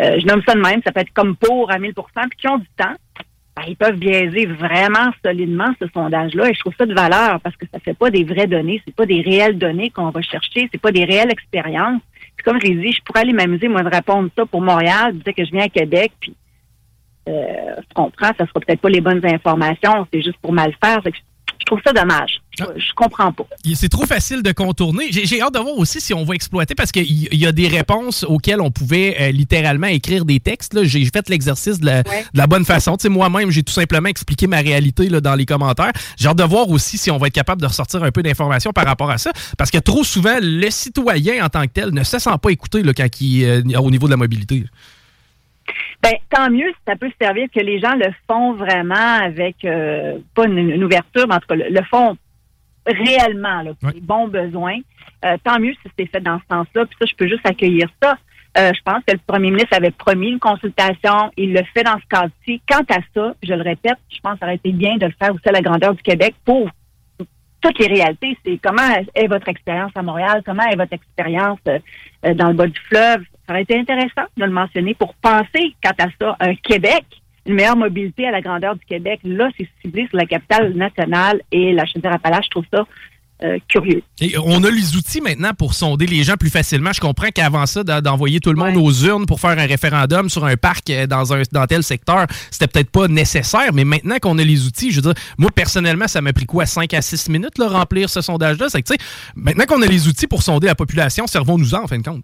euh, 0.00 0.18
je 0.18 0.26
nomme 0.26 0.42
ça 0.46 0.54
de 0.54 0.60
même, 0.60 0.80
ça 0.84 0.92
peut 0.92 1.00
être 1.00 1.12
comme 1.12 1.36
pour 1.36 1.70
à 1.70 1.78
1000% 1.78 1.92
puis 1.92 2.38
qui 2.38 2.48
ont 2.48 2.58
du 2.58 2.68
temps, 2.76 2.94
ben, 3.56 3.64
ils 3.68 3.76
peuvent 3.76 3.96
biaiser 3.96 4.46
vraiment 4.46 5.10
solidement 5.24 5.72
ce 5.80 5.86
sondage-là. 5.92 6.48
Et 6.48 6.54
je 6.54 6.60
trouve 6.60 6.74
ça 6.78 6.86
de 6.86 6.94
valeur 6.94 7.40
parce 7.40 7.56
que 7.56 7.66
ça 7.72 7.78
fait 7.80 7.94
pas 7.94 8.10
des 8.10 8.24
vraies 8.24 8.46
données, 8.46 8.80
c'est 8.84 8.94
pas 8.94 9.06
des 9.06 9.20
réelles 9.20 9.58
données 9.58 9.90
qu'on 9.90 10.10
va 10.10 10.22
chercher, 10.22 10.68
c'est 10.72 10.80
pas 10.80 10.92
des 10.92 11.04
réelles 11.04 11.30
expériences. 11.30 12.00
Puis 12.36 12.44
comme 12.44 12.60
je 12.60 12.68
l'ai 12.68 12.74
dit, 12.76 12.92
je 12.92 13.02
pourrais 13.02 13.20
aller 13.20 13.32
m'amuser, 13.32 13.68
moi, 13.68 13.82
de 13.82 13.94
répondre 13.94 14.30
ça 14.36 14.46
pour 14.46 14.62
Montréal, 14.62 15.18
dire 15.18 15.34
que 15.34 15.44
je 15.44 15.50
viens 15.50 15.64
à 15.64 15.68
Québec, 15.68 16.12
puis 16.20 16.34
euh, 17.28 17.74
je 17.76 17.94
comprends, 17.94 18.28
ça 18.38 18.46
sera 18.46 18.60
peut-être 18.60 18.80
pas 18.80 18.88
les 18.88 19.00
bonnes 19.00 19.24
informations, 19.24 20.06
c'est 20.12 20.22
juste 20.22 20.38
pour 20.38 20.52
mal 20.52 20.72
faire. 20.82 21.00
Je 21.70 21.76
trouve 21.76 21.82
ça 21.86 21.92
dommage. 21.92 22.42
Je, 22.58 22.64
ah. 22.64 22.92
comprends 22.96 23.32
pas. 23.32 23.44
C'est 23.74 23.88
trop 23.88 24.04
facile 24.04 24.42
de 24.42 24.50
contourner. 24.50 25.12
J'ai 25.12 25.40
hâte 25.40 25.54
de 25.54 25.60
voir 25.60 25.78
aussi 25.78 26.00
si 26.00 26.12
on 26.12 26.24
va 26.24 26.34
exploiter 26.34 26.74
parce 26.74 26.90
qu'il 26.90 27.32
y, 27.32 27.46
a 27.46 27.52
des 27.52 27.68
réponses 27.68 28.24
auxquelles 28.24 28.60
on 28.60 28.72
pouvait 28.72 29.16
euh, 29.20 29.30
littéralement 29.30 29.86
écrire 29.86 30.24
des 30.24 30.40
textes. 30.40 30.82
J'ai 30.82 31.04
fait 31.04 31.28
l'exercice 31.28 31.78
de, 31.78 32.02
la 32.34 32.46
bonne 32.48 32.64
façon. 32.64 32.96
Moi-même, 33.08 33.52
j'ai 33.52 33.62
tout 33.62 33.72
simplement 33.72 34.08
expliqué 34.08 34.48
ma 34.48 34.58
réalité 34.58 35.08
là, 35.08 35.20
dans 35.20 35.36
les 35.36 35.46
commentaires. 35.46 35.92
J'ai 36.16 36.26
hâte 36.26 36.38
de 36.38 36.42
voir 36.42 36.68
aussi 36.70 36.98
si 36.98 37.08
on 37.12 37.18
va 37.18 37.28
être 37.28 37.34
capable 37.34 37.62
de 37.62 37.68
ressortir 37.68 38.02
un 38.02 38.10
peu 38.10 38.24
d'informations 38.24 38.72
par 38.72 38.84
rapport 38.84 39.10
à 39.10 39.18
ça. 39.18 39.30
Parce 39.56 39.70
que 39.70 39.78
trop 39.78 40.02
souvent, 40.02 40.38
le 40.42 40.70
citoyen 40.70 41.44
en 41.44 41.50
tant 41.50 41.62
que 41.62 41.72
tel 41.72 41.90
ne 41.90 42.02
se 42.02 42.18
sent 42.18 42.30
pas 42.42 42.50
écouté 42.50 42.82
là, 42.82 42.92
quand 42.94 43.20
il, 43.20 43.44
euh, 43.44 43.62
au 43.78 43.92
niveau 43.92 44.08
de 44.08 44.10
la 44.10 44.16
mobilité. 44.16 44.64
Ben, 46.02 46.12
tant 46.30 46.50
mieux 46.50 46.68
si 46.68 46.78
ça 46.86 46.96
peut 46.96 47.10
servir 47.20 47.48
que 47.54 47.60
les 47.60 47.78
gens 47.78 47.94
le 47.94 48.12
font 48.26 48.52
vraiment 48.54 49.18
avec 49.22 49.64
euh, 49.64 50.18
pas 50.34 50.46
une, 50.46 50.82
ouverture, 50.82 51.26
mais 51.28 51.34
en 51.34 51.40
tout 51.40 51.48
cas 51.48 51.56
le, 51.56 51.82
font 51.90 52.16
réellement, 52.86 53.62
là, 53.62 53.72
pour 53.80 53.90
les 53.90 54.00
bons 54.00 54.28
besoins. 54.28 54.78
Euh, 55.24 55.36
tant 55.44 55.58
mieux 55.58 55.74
si 55.74 55.90
c'est 55.98 56.06
fait 56.06 56.20
dans 56.20 56.38
ce 56.38 56.44
sens-là. 56.50 56.86
Puis 56.86 56.96
ça, 56.98 57.06
je 57.06 57.14
peux 57.14 57.28
juste 57.28 57.46
accueillir 57.46 57.88
ça. 58.02 58.16
Euh, 58.58 58.72
je 58.74 58.80
pense 58.82 59.04
que 59.06 59.12
le 59.12 59.20
premier 59.26 59.50
ministre 59.50 59.76
avait 59.76 59.90
promis 59.90 60.28
une 60.28 60.38
consultation. 60.38 61.30
Il 61.36 61.52
le 61.52 61.62
fait 61.74 61.84
dans 61.84 61.98
ce 61.98 62.06
cas-ci. 62.08 62.60
Quant 62.68 62.84
à 62.88 62.98
ça, 63.14 63.34
je 63.42 63.52
le 63.52 63.62
répète, 63.62 63.98
je 64.10 64.18
pense 64.20 64.34
que 64.34 64.38
ça 64.40 64.46
aurait 64.46 64.56
été 64.56 64.72
bien 64.72 64.96
de 64.96 65.06
le 65.06 65.12
faire 65.20 65.32
aussi 65.34 65.48
à 65.48 65.52
la 65.52 65.60
grandeur 65.60 65.94
du 65.94 66.02
Québec 66.02 66.34
pour 66.44 66.68
toutes 67.60 67.78
les 67.78 67.86
réalités. 67.86 68.36
C'est 68.44 68.58
comment 68.58 68.88
est 69.14 69.26
votre 69.28 69.48
expérience 69.48 69.92
à 69.94 70.02
Montréal, 70.02 70.42
comment 70.44 70.64
est 70.64 70.76
votre 70.76 70.94
expérience 70.94 71.58
dans 71.64 72.48
le 72.48 72.54
bas 72.54 72.66
du 72.66 72.80
fleuve, 72.88 73.22
ça 73.50 73.54
aurait 73.54 73.62
été 73.62 73.76
intéressant 73.76 74.22
de 74.36 74.44
le 74.44 74.52
mentionner 74.52 74.94
pour 74.94 75.12
penser, 75.14 75.74
quant 75.82 75.90
à 75.98 76.06
ça, 76.20 76.36
un 76.38 76.54
Québec, 76.54 77.04
une 77.46 77.54
meilleure 77.54 77.76
mobilité 77.76 78.28
à 78.28 78.30
la 78.30 78.40
grandeur 78.40 78.76
du 78.76 78.84
Québec. 78.84 79.18
Là, 79.24 79.50
c'est 79.58 79.66
ciblé 79.82 80.06
sur 80.06 80.18
la 80.18 80.26
capitale 80.26 80.72
nationale 80.74 81.40
et 81.50 81.72
la 81.72 81.84
Chaudière-Appalaches. 81.84 82.44
Je 82.44 82.50
trouve 82.50 82.66
ça 82.72 82.86
euh, 83.42 83.58
curieux. 83.66 84.02
Et 84.20 84.38
on 84.38 84.62
a 84.62 84.70
les 84.70 84.94
outils 84.94 85.20
maintenant 85.20 85.52
pour 85.52 85.74
sonder 85.74 86.06
les 86.06 86.22
gens 86.22 86.36
plus 86.36 86.48
facilement. 86.48 86.92
Je 86.92 87.00
comprends 87.00 87.30
qu'avant 87.34 87.66
ça, 87.66 87.82
d'envoyer 87.82 88.38
tout 88.38 88.52
le 88.52 88.56
monde 88.56 88.76
aux 88.76 88.92
urnes 88.92 89.26
pour 89.26 89.40
faire 89.40 89.58
un 89.58 89.66
référendum 89.66 90.28
sur 90.28 90.44
un 90.44 90.54
parc 90.54 90.88
euh, 90.88 91.08
dans 91.08 91.32
un 91.32 91.42
dans 91.50 91.66
tel 91.66 91.82
secteur, 91.82 92.26
c'était 92.52 92.68
peut-être 92.68 92.90
pas 92.90 93.08
nécessaire. 93.08 93.72
Mais 93.72 93.84
maintenant 93.84 94.18
qu'on 94.20 94.38
a 94.38 94.44
les 94.44 94.64
outils, 94.64 94.92
je 94.92 95.00
veux 95.00 95.12
dire, 95.12 95.24
moi 95.38 95.50
personnellement, 95.52 96.06
ça 96.06 96.20
m'a 96.20 96.32
pris 96.32 96.46
quoi 96.46 96.66
5 96.66 96.94
à 96.94 97.02
6 97.02 97.30
minutes 97.30 97.58
là, 97.58 97.66
remplir 97.66 98.10
ce 98.10 98.20
sondage-là? 98.20 98.68
C'est 98.68 98.82
que, 98.82 98.94
maintenant 99.34 99.64
qu'on 99.64 99.82
a 99.82 99.86
les 99.86 100.06
outils 100.06 100.28
pour 100.28 100.44
sonder 100.44 100.68
la 100.68 100.76
population, 100.76 101.26
servons-nous-en 101.26 101.82
en 101.82 101.86
fin 101.88 101.98
de 101.98 102.04
compte. 102.04 102.22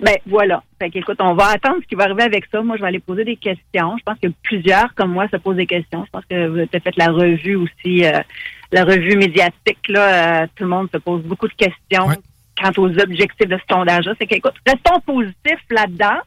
Ben 0.00 0.16
voilà. 0.26 0.62
Fait 0.78 0.90
écoute, 0.94 1.16
on 1.20 1.34
va 1.34 1.46
attendre 1.46 1.78
ce 1.82 1.86
qui 1.86 1.94
va 1.94 2.04
arriver 2.04 2.24
avec 2.24 2.44
ça. 2.52 2.60
Moi, 2.60 2.76
je 2.76 2.82
vais 2.82 2.88
aller 2.88 2.98
poser 2.98 3.24
des 3.24 3.36
questions. 3.36 3.96
Je 3.98 4.02
pense 4.04 4.18
que 4.20 4.28
plusieurs 4.42 4.94
comme 4.94 5.12
moi 5.12 5.26
se 5.28 5.36
posent 5.36 5.56
des 5.56 5.66
questions. 5.66 6.04
Je 6.04 6.10
pense 6.10 6.24
que 6.28 6.48
vous 6.48 6.58
avez 6.58 6.68
fait 6.68 6.96
la 6.96 7.08
revue 7.08 7.56
aussi, 7.56 8.04
euh, 8.04 8.20
la 8.72 8.84
revue 8.84 9.16
médiatique. 9.16 9.88
Là, 9.88 10.42
euh, 10.42 10.46
tout 10.54 10.64
le 10.64 10.70
monde 10.70 10.88
se 10.92 10.98
pose 10.98 11.22
beaucoup 11.22 11.48
de 11.48 11.54
questions 11.54 12.08
quant 12.60 12.72
aux 12.76 12.98
objectifs 12.98 13.48
de 13.48 13.56
ce 13.56 13.74
sondage-là. 13.74 14.12
C'est 14.20 14.26
qu'écoute, 14.26 14.54
restons 14.66 15.00
positifs 15.00 15.64
là-dedans. 15.70 16.18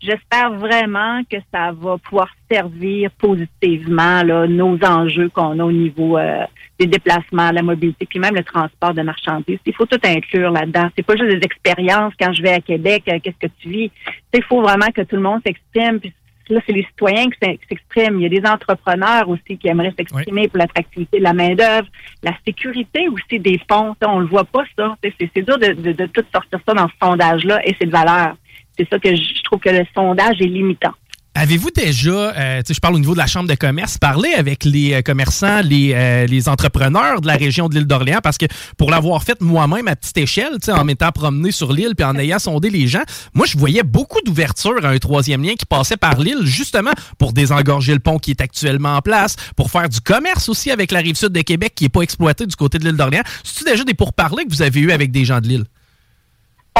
j'espère 0.00 0.52
vraiment 0.52 1.22
que 1.30 1.38
ça 1.52 1.72
va 1.72 1.98
pouvoir 1.98 2.28
servir 2.50 3.10
positivement 3.12 4.22
là, 4.22 4.46
nos 4.46 4.78
enjeux 4.84 5.28
qu'on 5.28 5.58
a 5.58 5.64
au 5.64 5.72
niveau 5.72 6.16
euh, 6.18 6.44
des 6.78 6.86
déplacements, 6.86 7.50
la 7.50 7.62
mobilité, 7.62 8.06
puis 8.06 8.18
même 8.18 8.34
le 8.34 8.44
transport 8.44 8.94
de 8.94 9.02
marchandises. 9.02 9.58
Il 9.66 9.74
faut 9.74 9.86
tout 9.86 10.00
inclure 10.04 10.50
là-dedans. 10.50 10.88
C'est 10.96 11.04
pas 11.04 11.16
juste 11.16 11.30
des 11.30 11.44
expériences. 11.44 12.12
Quand 12.20 12.32
je 12.32 12.42
vais 12.42 12.52
à 12.52 12.60
Québec, 12.60 13.02
euh, 13.08 13.18
qu'est-ce 13.22 13.48
que 13.48 13.52
tu 13.60 13.68
vis? 13.68 13.90
Il 14.32 14.42
faut 14.44 14.62
vraiment 14.62 14.90
que 14.94 15.02
tout 15.02 15.16
le 15.16 15.22
monde 15.22 15.40
s'exprime. 15.44 15.98
Puis 15.98 16.12
là, 16.50 16.60
c'est 16.66 16.72
les 16.72 16.84
citoyens 16.84 17.26
qui 17.26 17.58
s'expriment. 17.68 18.20
Il 18.20 18.22
y 18.22 18.26
a 18.26 18.40
des 18.40 18.48
entrepreneurs 18.48 19.28
aussi 19.28 19.58
qui 19.58 19.68
aimeraient 19.68 19.92
s'exprimer 19.98 20.48
pour 20.48 20.58
l'attractivité 20.58 21.18
de 21.18 21.24
la 21.24 21.34
main-d'œuvre, 21.34 21.88
la 22.22 22.32
sécurité 22.46 23.08
aussi 23.08 23.40
des 23.40 23.60
ponts. 23.68 23.94
on 24.02 24.20
le 24.20 24.26
voit 24.26 24.44
pas, 24.44 24.64
ça. 24.76 24.96
C'est 25.02 25.42
dur 25.42 25.58
de, 25.58 25.72
de, 25.72 25.92
de 25.92 26.06
tout 26.06 26.24
sortir 26.32 26.58
ça 26.66 26.74
dans 26.74 26.88
ce 26.88 26.94
sondage-là 27.02 27.60
et 27.66 27.74
c'est 27.78 27.86
de 27.86 27.92
valeur. 27.92 28.36
C'est 28.78 28.88
ça 28.88 28.98
que 28.98 29.14
je 29.14 29.42
trouve 29.42 29.58
que 29.58 29.70
le 29.70 29.84
sondage 29.94 30.40
est 30.40 30.46
limitant. 30.46 30.94
Avez-vous 31.40 31.70
déjà, 31.70 32.10
euh, 32.10 32.62
je 32.68 32.80
parle 32.80 32.96
au 32.96 32.98
niveau 32.98 33.12
de 33.12 33.18
la 33.18 33.28
Chambre 33.28 33.48
de 33.48 33.54
commerce, 33.54 33.96
parlé 33.96 34.30
avec 34.36 34.64
les 34.64 34.94
euh, 34.94 35.02
commerçants, 35.02 35.60
les, 35.62 35.92
euh, 35.94 36.26
les 36.26 36.48
entrepreneurs 36.48 37.20
de 37.20 37.28
la 37.28 37.34
région 37.34 37.68
de 37.68 37.76
l'île 37.76 37.86
d'Orléans? 37.86 38.18
Parce 38.20 38.38
que 38.38 38.46
pour 38.76 38.90
l'avoir 38.90 39.22
fait 39.22 39.40
moi-même 39.40 39.86
à 39.86 39.94
petite 39.94 40.18
échelle, 40.18 40.56
en 40.66 40.84
m'étant 40.84 41.12
promené 41.12 41.52
sur 41.52 41.72
l'île 41.72 41.94
puis 41.96 42.04
en 42.04 42.16
ayant 42.16 42.40
sondé 42.40 42.70
les 42.70 42.88
gens, 42.88 43.04
moi, 43.34 43.46
je 43.46 43.56
voyais 43.56 43.84
beaucoup 43.84 44.20
d'ouverture 44.22 44.84
à 44.84 44.88
un 44.88 44.98
troisième 44.98 45.44
lien 45.44 45.54
qui 45.54 45.64
passait 45.64 45.96
par 45.96 46.18
l'île, 46.18 46.44
justement 46.44 46.90
pour 47.18 47.32
désengorger 47.32 47.92
le 47.92 48.00
pont 48.00 48.18
qui 48.18 48.32
est 48.32 48.40
actuellement 48.40 48.96
en 48.96 49.00
place, 49.00 49.36
pour 49.54 49.70
faire 49.70 49.88
du 49.88 50.00
commerce 50.00 50.48
aussi 50.48 50.72
avec 50.72 50.90
la 50.90 50.98
rive 50.98 51.14
sud 51.14 51.28
de 51.28 51.42
Québec 51.42 51.72
qui 51.76 51.84
n'est 51.84 51.88
pas 51.88 52.02
exploité 52.02 52.46
du 52.46 52.56
côté 52.56 52.80
de 52.80 52.84
l'île 52.84 52.96
d'Orléans. 52.96 53.22
C'est-tu 53.44 53.62
déjà 53.62 53.84
des 53.84 53.94
pourparlers 53.94 54.44
que 54.44 54.50
vous 54.50 54.62
avez 54.62 54.80
eu 54.80 54.90
avec 54.90 55.12
des 55.12 55.24
gens 55.24 55.40
de 55.40 55.46
l'île? 55.46 55.66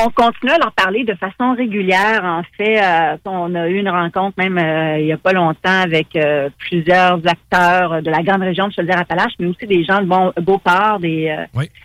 On 0.00 0.10
continue 0.10 0.52
à 0.52 0.58
leur 0.58 0.72
parler 0.72 1.02
de 1.02 1.14
façon 1.14 1.54
régulière. 1.54 2.20
En 2.22 2.42
fait, 2.56 2.80
euh, 2.80 3.16
on 3.24 3.52
a 3.56 3.68
eu 3.68 3.78
une 3.78 3.88
rencontre 3.88 4.34
même 4.38 4.56
euh, 4.56 4.98
il 4.98 5.06
n'y 5.06 5.12
a 5.12 5.16
pas 5.16 5.32
longtemps 5.32 5.80
avec 5.82 6.14
euh, 6.14 6.50
plusieurs 6.56 7.18
acteurs 7.26 8.00
de 8.00 8.08
la 8.08 8.22
grande 8.22 8.42
région 8.42 8.68
de 8.68 8.72
Chaudière-Appalaches, 8.74 9.32
mais 9.40 9.46
aussi 9.46 9.66
des 9.66 9.82
gens 9.82 10.00
de 10.00 10.04
bon, 10.04 10.32
Beauport, 10.40 11.00
des, 11.00 11.34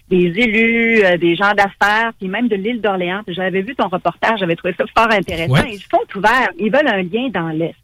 des 0.10 0.18
élus, 0.18 1.18
des 1.18 1.36
gens 1.36 1.54
d'affaires, 1.54 2.12
puis 2.20 2.28
même 2.28 2.48
de 2.48 2.56
l'île 2.56 2.82
d'Orléans. 2.82 3.22
J'avais 3.28 3.62
vu 3.62 3.76
ton 3.76 3.88
reportage, 3.88 4.40
j'avais 4.40 4.56
trouvé 4.56 4.76
ça 4.78 4.86
fort 4.96 5.12
intéressant. 5.12 5.66
Ils 5.66 5.80
sont 5.80 6.18
ouverts, 6.18 6.50
ils 6.60 6.72
veulent 6.72 6.88
un 6.88 7.02
lien 7.02 7.30
dans 7.30 7.50
l'Est. 7.50 7.76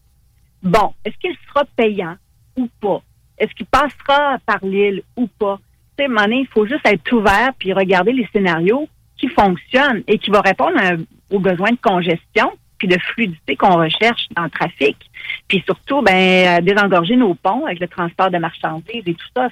Bon, 0.62 0.94
est-ce 1.06 1.18
qu'il 1.18 1.36
sera 1.48 1.66
payant 1.76 2.16
ou 2.56 2.68
pas? 2.82 3.02
Est-ce 3.40 3.54
qu'il 3.56 3.66
passera 3.66 4.38
par 4.46 4.60
l'île 4.62 5.02
ou 5.16 5.28
pas? 5.28 5.60
Tu 5.98 6.06
sais, 6.06 6.12
il 6.30 6.48
faut 6.54 6.68
juste 6.68 6.86
être 6.86 7.12
ouvert 7.14 7.52
puis 7.58 7.74
regarder 7.74 8.12
les 8.12 8.28
scénarios 8.32 8.88
qui 9.20 9.28
fonctionne 9.28 10.04
et 10.08 10.18
qui 10.18 10.32
va 10.32 10.42
répondre 10.42 10.80
aux 11.30 11.40
besoins 11.40 11.72
de 11.72 11.78
congestion 11.82 12.52
puis 12.78 12.88
de 12.88 12.98
fluidité 12.98 13.56
qu'on 13.56 13.76
recherche 13.76 14.28
dans 14.36 14.44
le 14.44 14.50
trafic. 14.50 14.96
Puis 15.48 15.62
surtout, 15.66 16.02
ben, 16.02 16.64
désengorger 16.64 17.18
nos 17.18 17.36
ponts 17.36 17.66
avec 17.66 17.80
le 17.80 17.88
transport 17.88 18.32
de 18.32 18.38
marchandises 18.38 19.04
et 19.06 19.14
tout 19.14 19.28
ça. 19.36 19.50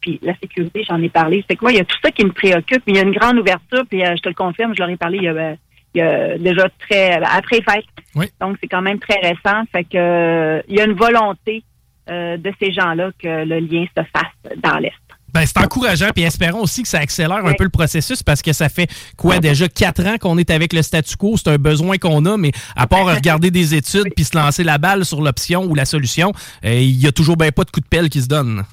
Puis 0.00 0.20
la 0.22 0.36
sécurité, 0.36 0.84
j'en 0.86 1.02
ai 1.02 1.08
parlé. 1.08 1.42
C'est 1.48 1.56
que 1.56 1.62
moi, 1.62 1.72
il 1.72 1.78
y 1.78 1.80
a 1.80 1.84
tout 1.84 1.96
ça 2.04 2.10
qui 2.10 2.24
me 2.24 2.32
préoccupe. 2.32 2.82
Il 2.86 2.96
y 2.96 2.98
a 2.98 3.02
une 3.02 3.14
grande 3.14 3.38
ouverture, 3.38 3.84
puis 3.88 4.04
euh, 4.04 4.14
je 4.16 4.22
te 4.22 4.28
le 4.28 4.34
confirme, 4.34 4.74
je 4.74 4.82
leur 4.82 4.90
ai 4.90 4.96
parlé 4.96 5.18
il 5.18 5.24
y 5.24 5.28
a, 5.28 5.56
il 5.94 5.98
y 5.98 6.02
a 6.02 6.36
déjà 6.36 6.68
très 6.78 7.14
après 7.14 7.62
fête. 7.62 7.86
Oui. 8.14 8.26
Donc 8.40 8.58
c'est 8.60 8.68
quand 8.68 8.82
même 8.82 8.98
très 8.98 9.18
récent. 9.20 9.64
Fait 9.72 9.84
que 9.84 10.62
il 10.68 10.76
y 10.76 10.80
a 10.80 10.84
une 10.84 10.92
volonté 10.92 11.64
euh, 12.10 12.36
de 12.36 12.52
ces 12.60 12.72
gens-là 12.72 13.10
que 13.18 13.44
le 13.44 13.58
lien 13.58 13.86
se 13.96 14.02
fasse 14.04 14.58
dans 14.58 14.78
l'Est. 14.78 14.92
Ben, 15.36 15.44
c'est 15.44 15.58
encourageant, 15.58 16.08
puis 16.14 16.24
espérons 16.24 16.62
aussi 16.62 16.82
que 16.82 16.88
ça 16.88 16.98
accélère 16.98 17.44
un 17.44 17.52
peu 17.52 17.64
le 17.64 17.68
processus 17.68 18.22
parce 18.22 18.40
que 18.40 18.54
ça 18.54 18.70
fait 18.70 18.88
quoi 19.18 19.38
déjà 19.38 19.68
quatre 19.68 20.02
ans 20.06 20.16
qu'on 20.18 20.38
est 20.38 20.48
avec 20.48 20.72
le 20.72 20.80
statu 20.80 21.14
quo, 21.18 21.36
c'est 21.36 21.50
un 21.50 21.58
besoin 21.58 21.98
qu'on 21.98 22.24
a, 22.24 22.38
mais 22.38 22.52
à 22.74 22.86
part 22.86 23.04
regarder 23.04 23.50
des 23.50 23.74
études 23.74 24.14
puis 24.16 24.24
se 24.24 24.34
lancer 24.34 24.64
la 24.64 24.78
balle 24.78 25.04
sur 25.04 25.20
l'option 25.20 25.64
ou 25.64 25.74
la 25.74 25.84
solution, 25.84 26.32
euh, 26.64 26.80
il 26.80 26.98
y 26.98 27.06
a 27.06 27.12
toujours 27.12 27.36
bien 27.36 27.52
pas 27.52 27.64
de 27.64 27.70
coup 27.70 27.80
de 27.80 27.86
pelle 27.86 28.08
qui 28.08 28.22
se 28.22 28.28
donne. 28.28 28.64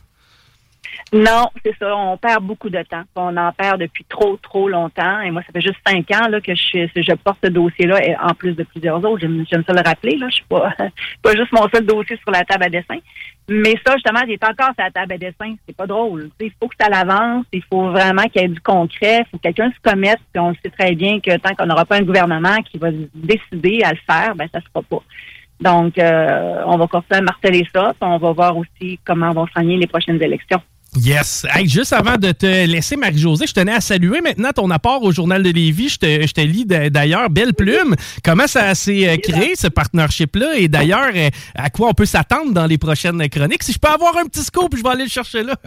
Non, 1.12 1.50
c'est 1.64 1.76
ça. 1.80 1.96
On 1.96 2.18
perd 2.18 2.44
beaucoup 2.44 2.70
de 2.70 2.82
temps. 2.84 3.04
On 3.16 3.36
en 3.38 3.52
perd 3.52 3.80
depuis 3.80 4.04
trop, 4.06 4.38
trop 4.38 4.68
longtemps. 4.68 5.22
Et 5.22 5.32
moi, 5.32 5.42
ça 5.44 5.52
fait 5.54 5.62
juste 5.62 5.80
cinq 5.86 6.10
ans 6.12 6.28
là, 6.28 6.42
que 6.42 6.56
je, 6.56 6.88
je 6.96 7.14
porte 7.16 7.38
ce 7.44 7.50
dossier-là, 7.50 8.00
en 8.22 8.34
plus 8.34 8.54
de 8.54 8.64
plusieurs 8.64 9.04
autres. 9.06 9.20
J'aime 9.20 9.64
ça 9.66 9.74
le 9.74 9.82
rappeler. 9.86 10.18
Là. 10.18 10.28
Je 10.30 10.36
suis 10.36 10.46
pas, 10.46 10.74
pas 11.22 11.36
juste 11.36 11.52
mon 11.52 11.68
seul 11.70 11.86
dossier 11.86 12.18
sur 12.18 12.32
la 12.32 12.44
table 12.44 12.64
à 12.64 12.70
dessin. 12.70 12.98
Mais 13.50 13.76
ça, 13.86 13.94
justement, 13.96 14.22
est 14.22 14.44
encore 14.44 14.74
sur 14.74 14.84
la 14.84 14.92
table 14.92 15.14
à 15.14 15.18
dessin. 15.18 15.56
C'est 15.68 15.76
pas 15.76 15.86
drôle. 15.86 16.30
Il 16.40 16.52
faut 16.60 16.68
que 16.68 16.76
ça 16.80 16.90
l'avance. 16.90 17.46
Il 17.52 17.64
faut 17.70 17.92
vraiment 17.92 18.24
qu'il 18.24 18.42
y 18.42 18.46
ait 18.46 18.50
du 18.50 18.62
concret. 18.62 19.20
Il 19.20 19.26
faut 19.32 19.38
que 19.38 19.44
quelqu'un 19.44 19.72
se 19.72 19.92
commette. 19.92 20.20
Puis 20.32 20.40
on 20.40 20.54
sait 20.56 20.70
très 20.70 20.96
bien 20.96 21.20
que 21.20 21.38
tant 21.38 21.54
qu'on 21.56 21.66
n'aura 21.66 21.86
pas 21.86 21.98
un 21.98 22.04
gouvernement 22.04 22.56
qui 22.64 22.78
va 22.78 22.90
décider 23.14 23.84
à 23.84 23.92
le 23.92 24.00
faire, 24.10 24.36
ben 24.36 24.48
ça 24.54 24.62
se 24.62 24.68
fera 24.68 24.84
pas. 24.84 25.04
Donc, 25.60 25.98
euh, 25.98 26.62
on 26.66 26.78
va 26.78 26.88
continuer 26.88 27.20
à 27.20 27.22
marteler 27.22 27.68
ça. 27.74 27.94
Puis 28.00 28.10
on 28.10 28.18
va 28.18 28.32
voir 28.32 28.58
aussi 28.58 29.00
comment 29.06 29.32
vont 29.32 29.48
s'enligner 29.48 29.78
les 29.78 29.88
prochaines 29.88 30.22
élections. 30.22 30.62
Yes. 30.96 31.46
juste 31.66 31.94
avant 31.94 32.18
de 32.18 32.32
te 32.32 32.46
laisser, 32.46 32.96
Marie-Josée, 32.96 33.48
je 33.48 33.54
tenais 33.54 33.74
à 33.74 33.82
saluer 33.82 34.22
maintenant 34.22 34.52
ton 34.52 34.70
apport 34.70 35.02
au 35.04 35.12
Journal 35.12 35.42
de 35.42 35.50
Lévis. 35.50 35.98
Je 36.02 36.34
te, 36.34 36.42
lis 36.42 36.66
d'ailleurs, 36.66 37.30
belle 37.30 37.54
plume. 37.54 37.96
Comment 38.24 38.48
ça 38.48 38.76
s'est 38.76 39.10
euh, 39.10 39.18
créé, 39.18 39.56
ce 39.56 39.68
partnership-là? 39.68 40.56
Et 40.58 40.68
d'ailleurs, 40.68 41.10
euh, 41.16 41.30
à 41.56 41.70
quoi 41.70 41.90
on 41.90 41.94
peut 41.94 42.06
s'attendre 42.06 42.54
dans 42.54 42.66
les 42.66 42.78
prochaines 42.78 43.28
chroniques? 43.30 43.64
Si 43.64 43.74
je 43.74 43.80
peux 43.80 43.90
avoir 43.90 44.18
un 44.18 44.26
petit 44.26 44.44
scoop, 44.44 44.76
je 44.76 44.84
vais 44.84 44.90
aller 44.90 45.04
le 45.04 45.10
chercher 45.10 45.44
là. 45.44 45.56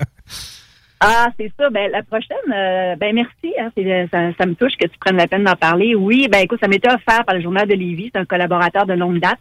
Ah, 0.98 1.28
c'est 1.38 1.52
ça. 1.58 1.68
Ben, 1.68 1.90
la 1.92 2.02
prochaine, 2.02 2.36
euh, 2.50 2.96
ben 2.96 3.14
merci. 3.14 3.52
Hein, 3.60 3.70
ça, 4.10 4.32
ça, 4.38 4.46
me 4.46 4.54
touche 4.54 4.76
que 4.80 4.86
tu 4.86 4.98
prennes 4.98 5.18
la 5.18 5.26
peine 5.26 5.44
d'en 5.44 5.54
parler. 5.54 5.94
Oui, 5.94 6.26
ben 6.32 6.38
écoute, 6.38 6.58
ça 6.60 6.68
m'était 6.68 6.88
offert 6.88 7.22
par 7.26 7.34
le 7.34 7.42
Journal 7.42 7.68
de 7.68 7.74
Lévis. 7.74 8.10
C'est 8.14 8.18
un 8.18 8.24
collaborateur 8.24 8.86
de 8.86 8.94
longue 8.94 9.20
date. 9.20 9.38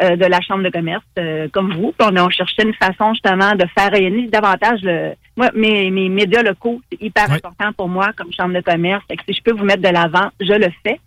Euh, 0.00 0.16
de 0.16 0.24
la 0.24 0.40
Chambre 0.40 0.64
de 0.64 0.70
commerce, 0.70 1.04
euh, 1.18 1.48
comme 1.52 1.74
vous. 1.74 1.94
on, 2.00 2.16
a 2.16 2.30
cherché 2.30 2.62
une 2.64 2.74
façon 2.74 3.12
justement 3.12 3.54
de 3.54 3.64
faire 3.76 3.90
rayonner 3.90 4.26
davantage 4.26 4.80
le. 4.82 5.12
Moi, 5.36 5.50
mes, 5.54 5.90
mes 5.90 6.08
médias 6.08 6.42
locaux, 6.42 6.80
c'est 6.90 7.00
hyper 7.00 7.30
important 7.30 7.72
pour 7.76 7.88
moi 7.88 8.10
comme 8.16 8.32
Chambre 8.32 8.54
de 8.54 8.62
commerce. 8.62 9.04
Fait 9.06 9.16
que 9.16 9.22
si 9.28 9.34
je 9.34 9.42
peux 9.42 9.52
vous 9.52 9.64
mettre 9.64 9.82
de 9.82 9.88
l'avant, 9.88 10.30
je 10.40 10.54
le 10.54 10.68
fais. 10.82 10.98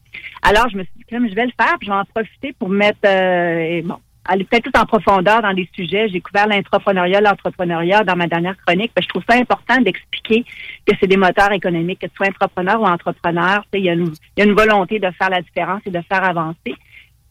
Alors, 0.44 0.70
je 0.70 0.78
me 0.78 0.84
suis 0.84 0.94
dit, 0.98 1.04
comme 1.10 1.28
je 1.28 1.36
vais 1.36 1.46
le 1.46 1.52
faire, 1.60 1.76
puis 1.80 1.88
je 1.88 1.92
vais 1.92 1.98
en 1.98 2.06
profiter 2.06 2.54
pour 2.54 2.70
mettre 2.70 3.00
euh, 3.06 3.82
bon, 3.84 3.98
aller 4.24 4.44
peut-être 4.46 4.72
tout 4.72 4.80
en 4.80 4.86
profondeur 4.86 5.42
dans 5.42 5.52
les 5.52 5.68
sujets. 5.76 6.08
J'ai 6.08 6.22
couvert 6.22 6.48
l'intrapreneuriat, 6.48 7.22
l'entrepreneuriat 7.22 8.04
dans 8.04 8.16
ma 8.16 8.28
dernière 8.28 8.56
chronique. 8.66 8.92
je 8.98 9.08
trouve 9.08 9.24
ça 9.30 9.36
important 9.36 9.82
d'expliquer 9.82 10.46
que 10.86 10.96
c'est 11.00 11.08
des 11.08 11.18
moteurs 11.18 11.52
économiques, 11.52 12.00
que 12.00 12.08
tu 12.08 12.16
sois 12.16 12.28
entrepreneur 12.28 12.80
ou 12.80 12.86
entrepreneur. 12.86 13.66
Il 13.74 13.84
y, 13.84 13.90
a 13.90 13.94
une, 13.94 14.14
y 14.38 14.42
a 14.42 14.46
une 14.46 14.54
volonté 14.56 15.00
de 15.00 15.10
faire 15.12 15.30
la 15.30 15.42
différence 15.42 15.82
et 15.86 15.92
de 15.92 16.02
faire 16.02 16.24
avancer. 16.24 16.76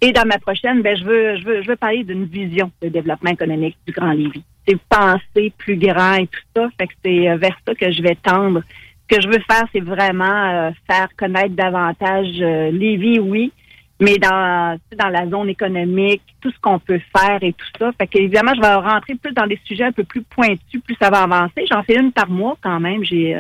Et 0.01 0.13
dans 0.13 0.27
ma 0.27 0.39
prochaine, 0.39 0.83
ben, 0.83 0.97
je 0.97 1.05
veux, 1.05 1.37
je 1.37 1.45
veux, 1.45 1.63
je 1.63 1.69
veux 1.69 1.77
parler 1.77 2.05
d'une 2.05 2.25
vision 2.25 2.71
de 2.83 2.89
développement 2.89 3.31
économique 3.31 3.77
du 3.87 3.93
Grand 3.93 4.13
Lévis. 4.13 4.43
C'est 4.67 4.79
penser 4.89 5.53
plus 5.57 5.77
grand 5.77 6.15
et 6.15 6.27
tout 6.27 6.41
ça. 6.57 6.69
Fait 6.79 6.87
que 6.87 6.95
c'est 7.05 7.29
euh, 7.29 7.37
vers 7.37 7.57
ça 7.67 7.75
que 7.75 7.91
je 7.91 8.03
vais 8.03 8.17
tendre. 8.17 8.63
Ce 9.11 9.17
que 9.17 9.23
je 9.23 9.29
veux 9.29 9.43
faire, 9.49 9.65
c'est 9.73 9.81
vraiment 9.81 10.25
euh, 10.25 10.71
faire 10.91 11.09
connaître 11.17 11.55
davantage 11.55 12.41
euh, 12.41 12.71
Lévis, 12.71 13.19
oui, 13.19 13.53
mais 14.01 14.17
dans, 14.17 14.79
dans 14.99 15.09
la 15.09 15.29
zone 15.29 15.51
économique, 15.51 16.23
tout 16.41 16.51
ce 16.51 16.59
qu'on 16.61 16.79
peut 16.79 17.01
faire 17.15 17.39
et 17.43 17.53
tout 17.53 17.67
ça. 17.79 17.93
Fait 17.99 18.07
que, 18.07 18.19
évidemment, 18.19 18.53
je 18.55 18.61
vais 18.61 18.75
rentrer 18.75 19.15
plus 19.17 19.33
dans 19.33 19.47
des 19.47 19.61
sujets 19.65 19.85
un 19.85 19.93
peu 19.93 20.05
plus 20.05 20.23
pointus, 20.23 20.81
plus 20.83 20.97
ça 21.01 21.11
va 21.11 21.23
avancer. 21.23 21.67
J'en 21.71 21.83
fais 21.83 21.97
une 21.97 22.13
par 22.13 22.31
mois 22.31 22.57
quand 22.63 22.81
même. 22.81 23.05
J'ai, 23.05 23.39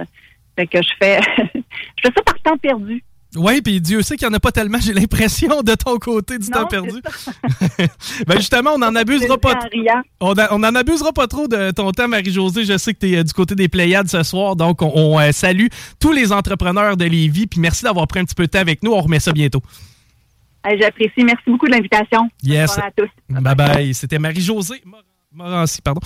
fait 0.56 0.66
que 0.66 0.82
je 0.82 0.90
fais, 0.98 1.18
je 1.54 2.02
fais 2.02 2.12
ça 2.14 2.22
par 2.22 2.40
temps 2.42 2.58
perdu. 2.58 3.02
Oui, 3.36 3.60
puis 3.62 3.80
Dieu 3.80 4.02
sait 4.02 4.16
qu'il 4.16 4.28
n'y 4.28 4.34
en 4.34 4.36
a 4.36 4.40
pas 4.40 4.52
tellement, 4.52 4.78
j'ai 4.80 4.92
l'impression, 4.92 5.62
de 5.62 5.74
ton 5.74 5.98
côté 5.98 6.38
du 6.38 6.48
temps 6.48 6.66
perdu. 6.66 7.00
ben 8.26 8.36
justement, 8.36 8.72
on 8.74 8.78
n'en 8.78 8.94
abusera 8.94 9.38
pas 9.38 9.58
on, 10.20 10.34
on 10.50 10.62
en 10.62 10.74
abusera 10.74 11.12
pas 11.12 11.26
trop 11.26 11.48
de 11.48 11.70
ton 11.72 11.90
temps, 11.92 12.08
Marie-Josée. 12.08 12.64
Je 12.64 12.78
sais 12.78 12.94
que 12.94 13.00
tu 13.00 13.12
es 13.12 13.18
euh, 13.18 13.24
du 13.24 13.32
côté 13.32 13.54
des 13.54 13.68
Pléiades 13.68 14.08
ce 14.08 14.22
soir, 14.22 14.56
donc 14.56 14.82
on, 14.82 15.18
euh, 15.18 15.32
salue 15.32 15.66
tous 15.98 16.12
les 16.12 16.32
entrepreneurs 16.32 16.96
de 16.96 17.04
Lévis, 17.04 17.46
puis 17.46 17.60
merci 17.60 17.84
d'avoir 17.84 18.06
pris 18.06 18.20
un 18.20 18.24
petit 18.24 18.34
peu 18.34 18.44
de 18.44 18.50
temps 18.50 18.60
avec 18.60 18.82
nous. 18.82 18.92
On 18.92 19.00
remet 19.00 19.20
ça 19.20 19.32
bientôt. 19.32 19.62
J'apprécie. 20.64 21.24
Merci 21.24 21.44
beaucoup 21.46 21.66
de 21.66 21.72
l'invitation. 21.72 22.30
Yes. 22.42 22.78
à 22.78 22.90
tous. 22.96 23.10
Bye 23.28 23.54
bye. 23.54 23.94
C'était 23.94 24.18
Marie-Josée 24.18 24.82
Morancy, 25.32 25.82
pardon. 25.82 26.00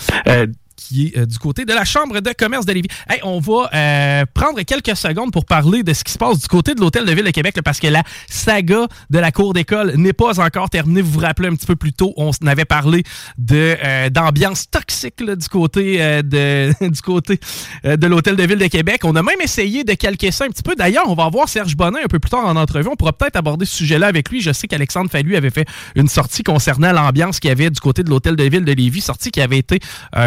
Euh, 0.78 0.88
qui 0.88 1.06
est 1.06 1.18
euh, 1.18 1.26
du 1.26 1.38
côté 1.38 1.64
de 1.64 1.72
la 1.72 1.84
Chambre 1.84 2.20
de 2.20 2.32
commerce 2.32 2.64
de 2.64 2.72
Lévis. 2.72 2.88
On 3.22 3.40
va 3.40 3.70
euh, 3.74 4.24
prendre 4.32 4.60
quelques 4.62 4.96
secondes 4.96 5.32
pour 5.32 5.44
parler 5.44 5.82
de 5.82 5.92
ce 5.92 6.04
qui 6.04 6.12
se 6.12 6.18
passe 6.18 6.38
du 6.38 6.48
côté 6.48 6.74
de 6.74 6.80
l'Hôtel 6.80 7.04
de 7.04 7.12
Ville 7.12 7.24
de 7.24 7.30
Québec, 7.30 7.56
parce 7.64 7.80
que 7.80 7.88
la 7.88 8.02
saga 8.28 8.86
de 9.10 9.18
la 9.18 9.32
cour 9.32 9.52
d'école 9.52 9.94
n'est 9.96 10.12
pas 10.12 10.40
encore 10.40 10.70
terminée. 10.70 11.02
Vous 11.02 11.12
vous 11.12 11.20
rappelez 11.20 11.48
un 11.48 11.54
petit 11.54 11.66
peu 11.66 11.76
plus 11.76 11.92
tôt, 11.92 12.14
on 12.16 12.30
avait 12.46 12.64
parlé 12.64 13.02
euh, 13.50 14.10
d'ambiance 14.10 14.70
toxique 14.70 15.22
du 15.22 15.48
côté 15.48 15.98
de 16.22 16.72
du 16.88 17.00
côté 17.00 17.40
de 17.84 18.06
l'Hôtel 18.06 18.36
de 18.36 18.42
Ville 18.44 18.58
de 18.58 18.66
Québec. 18.66 19.00
On 19.04 19.16
a 19.16 19.22
même 19.22 19.40
essayé 19.42 19.84
de 19.84 19.94
calquer 19.94 20.30
ça 20.30 20.44
un 20.44 20.48
petit 20.48 20.62
peu. 20.62 20.74
D'ailleurs, 20.74 21.04
on 21.08 21.14
va 21.14 21.28
voir 21.28 21.48
Serge 21.48 21.76
Bonin 21.76 22.00
un 22.04 22.08
peu 22.08 22.18
plus 22.18 22.30
tard 22.30 22.46
en 22.46 22.56
entrevue. 22.56 22.88
On 22.90 22.96
pourra 22.96 23.12
peut-être 23.12 23.36
aborder 23.36 23.66
ce 23.66 23.76
sujet-là 23.76 24.06
avec 24.06 24.30
lui. 24.30 24.40
Je 24.40 24.52
sais 24.52 24.68
qu'Alexandre 24.68 25.10
Fallu 25.10 25.36
avait 25.36 25.50
fait 25.50 25.66
une 25.96 26.08
sortie 26.08 26.42
concernant 26.42 26.92
l'ambiance 26.92 27.40
qu'il 27.40 27.48
y 27.48 27.52
avait 27.52 27.70
du 27.70 27.80
côté 27.80 28.02
de 28.02 28.10
l'Hôtel 28.10 28.36
de 28.36 28.44
Ville 28.44 28.64
de 28.64 28.72
Lévis, 28.72 29.00
sortie 29.00 29.30
qui 29.30 29.40
avait 29.40 29.58
été, 29.58 29.80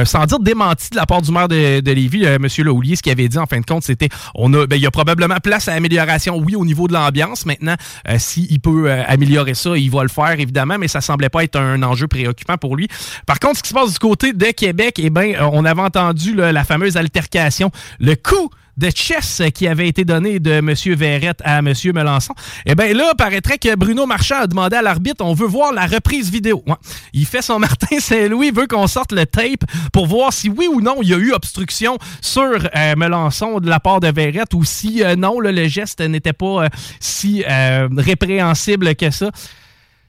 sans 0.05 0.25
dire 0.25 0.40
démenti 0.41 0.89
de 0.89 0.95
la 0.95 1.05
part 1.05 1.21
du 1.21 1.31
maire 1.31 1.47
de, 1.47 1.79
de 1.79 1.91
Lévis, 1.91 2.23
M. 2.25 2.47
Laulier, 2.59 2.95
ce 2.95 3.01
qu'il 3.01 3.11
avait 3.11 3.27
dit 3.27 3.37
en 3.37 3.45
fin 3.45 3.59
de 3.59 3.65
compte, 3.65 3.83
c'était 3.83 4.09
on 4.35 4.53
a, 4.53 4.67
ben, 4.67 4.75
il 4.75 4.81
y 4.81 4.85
a 4.85 4.91
probablement 4.91 5.37
place 5.43 5.67
à 5.67 5.73
amélioration, 5.73 6.37
oui, 6.37 6.55
au 6.55 6.65
niveau 6.65 6.87
de 6.87 6.93
l'ambiance. 6.93 7.45
Maintenant, 7.45 7.75
s'il 8.17 8.59
peut 8.59 8.91
améliorer 8.91 9.53
ça, 9.53 9.77
il 9.77 9.89
va 9.89 10.03
le 10.03 10.09
faire, 10.09 10.39
évidemment, 10.39 10.77
mais 10.79 10.87
ça 10.87 11.01
semblait 11.01 11.29
pas 11.29 11.43
être 11.43 11.59
un 11.59 11.81
enjeu 11.83 12.07
préoccupant 12.07 12.57
pour 12.57 12.75
lui. 12.75 12.87
Par 13.25 13.39
contre, 13.39 13.57
ce 13.57 13.63
qui 13.63 13.69
se 13.69 13.73
passe 13.73 13.93
du 13.93 13.99
côté 13.99 14.33
de 14.33 14.45
Québec, 14.51 14.95
eh 14.99 15.09
ben, 15.09 15.35
on 15.51 15.65
avait 15.65 15.81
entendu 15.81 16.35
la 16.35 16.63
fameuse 16.63 16.97
altercation, 16.97 17.71
le 17.99 18.15
coup 18.15 18.49
de 18.77 18.89
chess 18.93 19.41
qui 19.53 19.67
avait 19.67 19.87
été 19.87 20.05
donné 20.05 20.39
de 20.39 20.51
M. 20.51 20.73
Verrette 20.95 21.41
à 21.43 21.59
M. 21.59 21.73
Melançon. 21.93 22.33
Eh 22.65 22.75
bien 22.75 22.93
là, 22.93 23.13
paraîtrait 23.17 23.57
que 23.57 23.75
Bruno 23.75 24.05
Marchand 24.05 24.41
a 24.41 24.47
demandé 24.47 24.75
à 24.75 24.81
l'arbitre, 24.81 25.23
on 25.23 25.33
veut 25.33 25.47
voir 25.47 25.73
la 25.73 25.85
reprise 25.85 26.31
vidéo. 26.31 26.63
Il 27.13 27.25
fait 27.25 27.41
son 27.41 27.59
Martin 27.71 27.99
Saint-Louis, 27.99 28.51
veut 28.51 28.67
qu'on 28.67 28.87
sorte 28.87 29.11
le 29.11 29.25
tape 29.25 29.65
pour 29.93 30.07
voir 30.07 30.33
si 30.33 30.49
oui 30.49 30.67
ou 30.67 30.81
non 30.81 30.97
il 31.01 31.09
y 31.09 31.13
a 31.13 31.17
eu 31.17 31.31
obstruction 31.33 31.97
sur 32.21 32.41
euh, 32.41 32.95
de 32.95 33.69
la 33.69 33.79
part 33.79 33.99
de 33.99 34.07
Verrette 34.07 34.53
ou 34.53 34.63
si 34.63 35.03
euh, 35.03 35.15
non, 35.15 35.39
le 35.39 35.67
geste 35.67 36.01
n'était 36.01 36.33
pas 36.33 36.65
euh, 36.65 36.69
si 36.99 37.43
répréhensible 37.45 38.95
que 38.95 39.11
ça. 39.11 39.31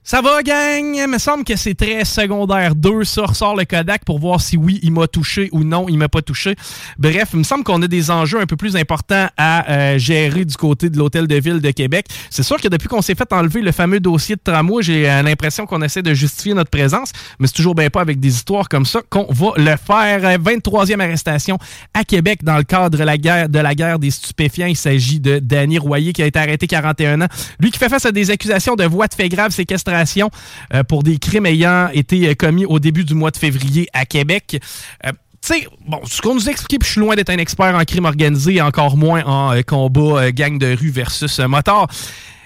Ça 0.04 0.20
va, 0.20 0.42
gang? 0.42 0.96
Il 0.96 1.06
me 1.06 1.18
semble 1.18 1.44
que 1.44 1.54
c'est 1.54 1.76
très 1.76 2.04
secondaire. 2.04 2.74
Deux, 2.74 3.04
ça 3.04 3.22
ressort 3.22 3.54
le 3.54 3.64
Kodak 3.64 4.04
pour 4.04 4.18
voir 4.18 4.40
si 4.40 4.56
oui, 4.56 4.80
il 4.82 4.90
m'a 4.90 5.06
touché 5.06 5.48
ou 5.52 5.62
non, 5.62 5.86
il 5.88 5.96
m'a 5.96 6.08
pas 6.08 6.22
touché. 6.22 6.56
Bref, 6.98 7.28
il 7.34 7.38
me 7.38 7.44
semble 7.44 7.62
qu'on 7.62 7.80
a 7.82 7.86
des 7.86 8.10
enjeux 8.10 8.40
un 8.40 8.46
peu 8.46 8.56
plus 8.56 8.74
importants 8.74 9.28
à 9.36 9.70
euh, 9.70 9.98
gérer 9.98 10.44
du 10.44 10.56
côté 10.56 10.90
de 10.90 10.98
l'Hôtel 10.98 11.28
de 11.28 11.36
Ville 11.36 11.60
de 11.60 11.70
Québec. 11.70 12.06
C'est 12.30 12.42
sûr 12.42 12.60
que 12.60 12.66
depuis 12.66 12.88
qu'on 12.88 13.00
s'est 13.00 13.14
fait 13.14 13.32
enlever 13.32 13.60
le 13.60 13.70
fameux 13.70 14.00
dossier 14.00 14.34
de 14.34 14.40
tramway, 14.42 14.82
j'ai 14.82 15.08
euh, 15.08 15.22
l'impression 15.22 15.66
qu'on 15.66 15.82
essaie 15.82 16.02
de 16.02 16.14
justifier 16.14 16.54
notre 16.54 16.70
présence, 16.70 17.12
mais 17.38 17.46
c'est 17.46 17.54
toujours 17.54 17.76
bien 17.76 17.88
pas 17.88 18.00
avec 18.00 18.18
des 18.18 18.34
histoires 18.34 18.68
comme 18.68 18.86
ça 18.86 19.02
qu'on 19.08 19.32
va 19.32 19.52
le 19.56 19.76
faire. 19.76 20.36
23e 20.40 20.98
arrestation 20.98 21.58
à 21.94 22.02
Québec 22.02 22.42
dans 22.42 22.56
le 22.56 22.64
cadre 22.64 22.98
de 22.98 23.04
la 23.04 23.16
guerre, 23.18 23.48
de 23.48 23.60
la 23.60 23.76
guerre 23.76 24.00
des 24.00 24.10
stupéfiants. 24.10 24.66
Il 24.66 24.76
s'agit 24.76 25.20
de 25.20 25.38
Danny 25.38 25.78
Royer 25.78 26.12
qui 26.12 26.24
a 26.24 26.26
été 26.26 26.40
arrêté 26.40 26.66
41 26.66 27.20
ans. 27.20 27.28
Lui 27.60 27.70
qui 27.70 27.78
fait 27.78 27.88
face 27.88 28.04
à 28.04 28.10
des 28.10 28.32
accusations 28.32 28.74
de 28.74 28.84
voies 28.84 29.06
de 29.06 29.14
fait 29.14 29.28
grave, 29.28 29.52
séquestration 29.52 29.91
euh, 29.92 30.82
pour 30.84 31.02
des 31.02 31.18
crimes 31.18 31.46
ayant 31.46 31.88
été 31.92 32.28
euh, 32.28 32.34
commis 32.34 32.64
au 32.64 32.78
début 32.78 33.04
du 33.04 33.14
mois 33.14 33.30
de 33.30 33.36
février 33.36 33.88
à 33.92 34.04
Québec. 34.04 34.60
Euh, 35.06 35.12
tu 35.40 35.54
sais, 35.54 35.68
bon, 35.86 36.00
ce 36.04 36.22
qu'on 36.22 36.34
nous 36.34 36.48
explique, 36.48 36.80
puis 36.80 36.86
je 36.86 36.92
suis 36.92 37.00
loin 37.00 37.16
d'être 37.16 37.30
un 37.30 37.38
expert 37.38 37.74
en 37.74 37.84
crime 37.84 38.04
organisé, 38.04 38.60
encore 38.60 38.96
moins 38.96 39.24
en 39.24 39.60
combat 39.66 40.30
gang 40.30 40.56
de 40.56 40.76
rue 40.76 40.90
versus 40.90 41.40
moteur. 41.40 41.88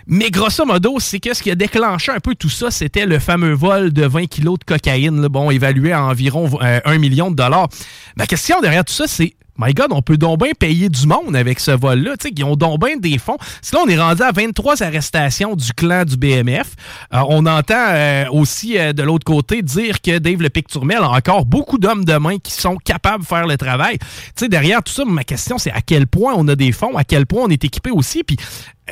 Mais 0.07 0.31
grosso 0.31 0.65
modo, 0.65 0.99
c'est 0.99 1.19
que 1.19 1.35
ce 1.35 1.43
qui 1.43 1.51
a 1.51 1.55
déclenché 1.55 2.13
un 2.13 2.21
peu 2.21 2.35
tout 2.35 2.49
ça, 2.49 2.71
c'était 2.71 3.05
le 3.05 3.19
fameux 3.19 3.53
vol 3.53 3.93
de 3.93 4.07
20 4.07 4.27
kilos 4.27 4.59
de 4.59 4.65
cocaïne, 4.65 5.27
bon, 5.27 5.51
évalué 5.51 5.93
à 5.93 6.05
environ 6.05 6.49
1 6.63 6.99
million 6.99 7.31
de 7.31 7.37
dollars. 7.37 7.69
Ma 8.17 8.27
question 8.27 8.61
derrière 8.61 8.85
tout 8.85 8.95
ça, 8.95 9.07
c'est 9.07 9.35
My 9.59 9.73
God, 9.73 9.89
on 9.91 10.03
peut 10.03 10.17
donc 10.17 10.43
bien 10.43 10.53
payer 10.59 10.89
du 10.89 11.07
monde 11.07 11.35
avec 11.35 11.61
ce 11.61 11.71
vol-là. 11.71 12.15
Ils 12.25 12.45
ont 12.45 12.57
donc 12.57 12.81
bien 12.85 12.97
des 12.97 13.19
fonds. 13.19 13.39
Si 13.63 13.75
là, 13.75 13.81
on 13.85 13.89
est 13.89 13.99
rendu 13.99 14.23
à 14.23 14.33
23 14.33 14.83
arrestations 14.83 15.57
du 15.57 15.73
clan 15.73 16.05
du 16.05 16.17
BMF, 16.17 16.75
euh, 17.15 17.21
on 17.29 17.47
entend 17.47 17.75
euh, 17.75 18.25
aussi 18.31 18.79
euh, 18.79 18.93
de 18.93 19.03
l'autre 19.03 19.25
côté 19.25 19.63
dire 19.63 20.01
que 20.01 20.19
Dave 20.19 20.43
Le 20.43 20.51
Picturmel 20.51 20.99
a 20.99 21.11
encore 21.11 21.47
beaucoup 21.47 21.79
d'hommes 21.79 22.05
de 22.05 22.17
main 22.17 22.39
qui 22.39 22.53
sont 22.53 22.77
capables 22.77 23.25
de 23.25 23.29
faire 23.29 23.47
le 23.47 23.57
travail. 23.57 23.99
sais, 24.35 24.49
derrière 24.49 24.83
tout 24.83 24.93
ça, 24.93 25.05
ma 25.05 25.25
question, 25.25 25.59
c'est 25.59 25.73
à 25.73 25.81
quel 25.81 26.07
point 26.07 26.35
on 26.37 26.47
a 26.49 26.55
des 26.55 26.73
fonds, 26.73 26.97
à 26.97 27.05
quel 27.05 27.27
point 27.27 27.45
on 27.45 27.49
est 27.49 27.65
équipé 27.65 27.91
aussi. 27.91 28.25
Puis 28.25 28.37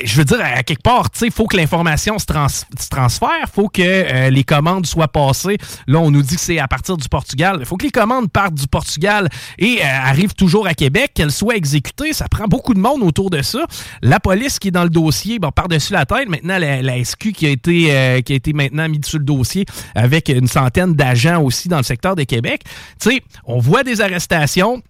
je 0.02 0.16
veux 0.16 0.25
dire, 0.25 0.40
à 0.40 0.62
quelque 0.62 0.83
part, 0.83 1.09
il 1.23 1.30
faut 1.30 1.47
que 1.47 1.56
l'information 1.56 2.18
se, 2.18 2.26
transfère, 2.26 3.28
il 3.42 3.50
faut 3.52 3.68
que 3.68 3.83
euh, 3.83 4.30
les 4.30 4.42
commandes 4.42 4.87
soient 4.87 5.09
passées. 5.09 5.56
Là, 5.87 6.00
on 6.00 6.11
nous 6.11 6.23
dit 6.23 6.35
que 6.35 6.40
c'est 6.40 6.59
à 6.59 6.66
partir 6.66 6.97
du 6.97 7.09
Portugal. 7.09 7.59
Il 7.61 7.66
faut 7.66 7.76
que 7.76 7.85
les 7.85 7.92
commandes 7.92 8.30
partent 8.30 8.54
du 8.54 8.66
Portugal 8.66 9.28
et 9.59 9.80
euh, 9.80 9.85
arrivent 9.85 10.35
toujours 10.35 10.53
à 10.62 10.75
Québec, 10.75 11.12
qu'elles 11.14 11.32
soient 11.32 11.56
exécutées. 11.56 12.12
Ça 12.12 12.28
prend 12.28 12.46
beaucoup 12.46 12.75
de 12.75 12.78
monde 12.78 13.02
autour 13.02 13.30
de 13.30 13.42
ça. 13.42 13.66
La 14.02 14.20
police 14.20 14.58
qui 14.58 14.68
est 14.68 14.70
dans 14.70 14.84
le 14.84 14.90
dossier, 14.90 15.38
bon, 15.38 15.50
par-dessus 15.50 15.92
la 15.92 16.06
tête, 16.06 16.28
maintenant, 16.28 16.58
la, 16.58 17.04
SQ 17.04 17.32
qui 17.32 17.46
a, 17.46 17.50
été, 17.50 17.94
euh, 17.94 18.20
qui 18.20 18.32
a 18.32 18.37
été 18.37 18.52
maintenant 18.52 18.88
mis 18.88 18.99
dessus 18.99 19.18
le 19.18 19.25
dossier 19.25 19.66
avec 19.94 20.28
une 20.28 20.46
centaine 20.46 20.94
d'agents 20.94 21.42
aussi 21.42 21.68
dans 21.68 21.78
le 21.78 21.82
secteur 21.82 22.14
de 22.14 22.23
Québec. 22.23 22.62
Tu 23.00 23.11
sais, 23.11 23.23
on 23.44 23.58
voit 23.58 23.82
des 23.82 24.00
arrestations 24.00 24.82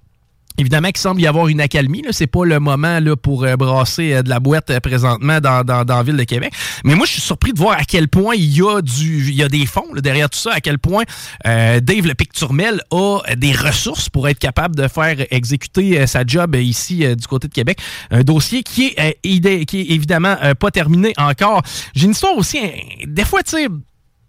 Évidemment 0.57 0.89
qu'il 0.89 0.99
semble 0.99 1.21
y 1.21 1.27
avoir 1.27 1.49
une 1.49 1.61
accalmie. 1.61 2.05
Ce 2.13 2.23
n'est 2.23 2.29
pas 2.29 2.45
le 2.45 2.61
moment 2.61 3.01
là, 3.01 3.17
pour 3.17 3.43
euh, 3.43 3.57
brasser 3.57 4.13
euh, 4.13 4.23
de 4.23 4.29
la 4.29 4.39
boîte 4.39 4.71
euh, 4.71 4.79
présentement 4.79 5.41
dans, 5.41 5.65
dans, 5.65 5.85
dans, 5.85 5.97
la 5.97 6.03
ville 6.05 6.17
de 6.17 6.23
Québec. 6.23 6.53
Mais 6.85 6.95
moi, 6.95 7.07
je 7.07 7.13
suis 7.13 7.21
surpris 7.21 7.53
de 7.53 7.59
voir 7.59 7.77
à 7.77 7.85
quel 7.85 8.07
point 8.07 8.37
il 8.37 8.57
y 8.57 8.63
a 8.63 8.81
du 8.81 9.31
il 9.31 9.35
y 9.35 9.43
a 9.43 9.49
des 9.49 9.67
fonds 9.67 9.87
derrière 9.97 10.31
tout 10.31 10.39
ça, 10.39 10.53
à 10.53 10.61
quel 10.61 10.79
point 10.79 11.03
Dave 11.45 12.07
Le 12.07 12.15
Picturmel 12.15 12.81
a 12.91 13.21
des 13.37 13.53
ressources 13.53 14.09
pour 14.09 14.29
être 14.29 14.39
capable 14.39 14.77
de 14.77 14.87
faire 14.87 15.17
exécuter 15.31 16.07
sa 16.07 16.25
job 16.27 16.55
ici 16.57 17.05
du 17.17 17.27
côté 17.27 17.49
de 17.49 17.53
Québec. 17.53 17.79
Un 18.11 18.23
dossier 18.23 18.63
qui 18.63 18.95
est, 18.97 19.19
qui 19.23 19.81
est 19.81 19.91
évidemment 19.91 20.37
pas 20.59 20.71
terminé 20.71 21.13
encore. 21.17 21.63
J'ai 21.95 22.07
une 22.07 22.13
histoire 22.13 22.37
aussi, 22.37 22.59
des 23.07 23.25
fois, 23.25 23.43
tu 23.43 23.57
sais, 23.57 23.69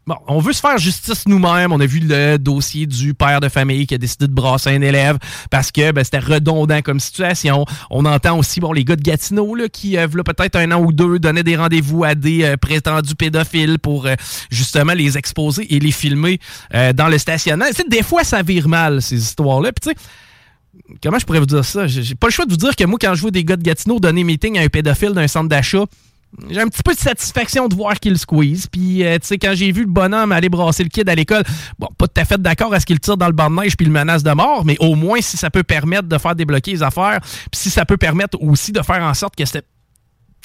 Bon, 0.08 0.18
on 0.28 0.40
veut 0.40 0.54
se 0.54 0.60
faire 0.60 0.78
justice 0.78 1.28
nous-mêmes. 1.28 1.72
On 1.72 1.80
a 1.80 1.86
vu 1.88 2.00
le 2.00 2.38
dossier 2.38 2.86
du 2.86 3.16
père 3.16 3.40
de 3.40 3.50
famille 3.50 3.88
qui 3.88 3.96
a 3.96 3.98
décidé 3.98 4.28
de 4.28 4.34
brasser 4.34 4.70
un 4.70 4.82
élève 4.82 5.18
parce 5.50 5.72
que 5.72 5.92
ben, 5.92 6.04
c'était 6.04 6.20
redondant 6.20 6.84
comme 6.84 7.00
situation. 7.00 7.66
On 7.90 8.06
entend 8.06 8.38
aussi 8.38 8.60
bon 8.60 8.72
les 8.72 8.86
gars 8.86 8.96
de 8.96 9.02
Gatineau 9.02 9.56
là, 9.56 9.68
qui, 9.68 9.98
euh, 9.98 10.08
peut-être 10.08 10.58
un 10.58 10.72
an 10.74 10.80
ou 10.80 10.94
deux, 10.94 11.18
donnaient 11.18 11.42
des 11.42 11.56
rendez-vous 11.56 12.04
à 12.04 12.14
des 12.14 12.44
euh, 12.44 12.56
prétendus 12.56 13.16
pédophiles 13.16 13.80
pour 13.80 14.06
euh, 14.06 14.14
justement 14.52 14.94
les 14.94 15.18
exposer 15.18 15.74
et 15.74 15.80
les 15.80 15.92
filmer 15.92 16.40
euh, 16.76 16.94
dans 16.94 17.08
le 17.08 17.18
stationnement. 17.18 17.66
des 17.90 18.04
fois, 18.04 18.24
ça 18.24 18.44
vire 18.44 18.68
mal, 18.68 19.02
ces 19.02 19.18
histoires-là. 19.18 19.72
Tu 19.82 19.90
comment 21.02 21.18
je 21.18 21.26
pourrais 21.26 21.40
vous 21.40 21.48
dire 21.48 21.66
ça? 21.66 21.88
J'ai 21.88 22.14
pas 22.14 22.28
le 22.28 22.32
choix 22.32 22.46
de 22.46 22.52
vous 22.52 22.58
dire 22.58 22.76
que 22.76 22.84
moi, 22.84 23.00
quand 23.02 23.16
je 23.16 23.22
vois 23.22 23.32
des 23.32 23.44
gars 23.44 23.58
de 23.58 23.64
Gatineau 23.64 24.00
donner 24.00 24.24
meeting 24.24 24.60
à 24.60 24.62
un 24.62 24.68
pédophile 24.68 25.14
d'un 25.14 25.28
centre 25.28 25.50
d'achat, 25.50 25.86
j'ai 26.50 26.62
un 26.62 26.68
petit 26.68 26.84
peu 26.84 26.94
de 26.94 27.00
satisfaction 27.00 27.68
de 27.68 27.76
voir 27.76 28.00
qu'il 28.00 28.18
squeeze. 28.18 28.68
Puis, 28.68 29.04
euh, 29.04 29.18
tu 29.20 29.28
sais, 29.28 29.38
quand 29.38 29.54
j'ai 29.54 29.72
vu 29.72 29.82
le 29.82 29.90
bonhomme 29.90 30.32
aller 30.32 30.50
brasser 30.50 30.84
le 30.84 30.90
kid 30.90 31.08
à 31.10 31.16
l'école, 31.16 31.44
bon, 31.80 31.88
pas 31.98 32.08
tout 32.08 32.22
à 32.22 32.26
fait 32.26 32.42
d'accord 32.42 32.74
à 32.74 32.80
ce 32.80 32.86
qu'il 32.86 33.00
tire 33.00 33.18
dans 33.18 33.28
le 33.28 33.34
banc 33.34 33.50
de 33.50 33.56
neige 33.56 33.78
puis 33.78 33.86
le 33.86 33.92
menace 33.92 34.24
de 34.24 34.32
mort, 34.32 34.66
mais 34.66 34.78
au 34.80 34.96
moins, 34.96 35.22
si 35.22 35.38
ça 35.38 35.50
peut 35.50 35.64
permettre 35.64 36.08
de 36.08 36.18
faire 36.18 36.36
débloquer 36.36 36.72
les 36.72 36.84
affaires, 36.84 37.20
puis 37.22 37.60
si 37.60 37.70
ça 37.70 37.86
peut 37.86 37.98
permettre 37.98 38.42
aussi 38.42 38.72
de 38.72 38.82
faire 38.82 39.02
en 39.02 39.14
sorte 39.14 39.36
que 39.36 39.46
cette 39.46 39.68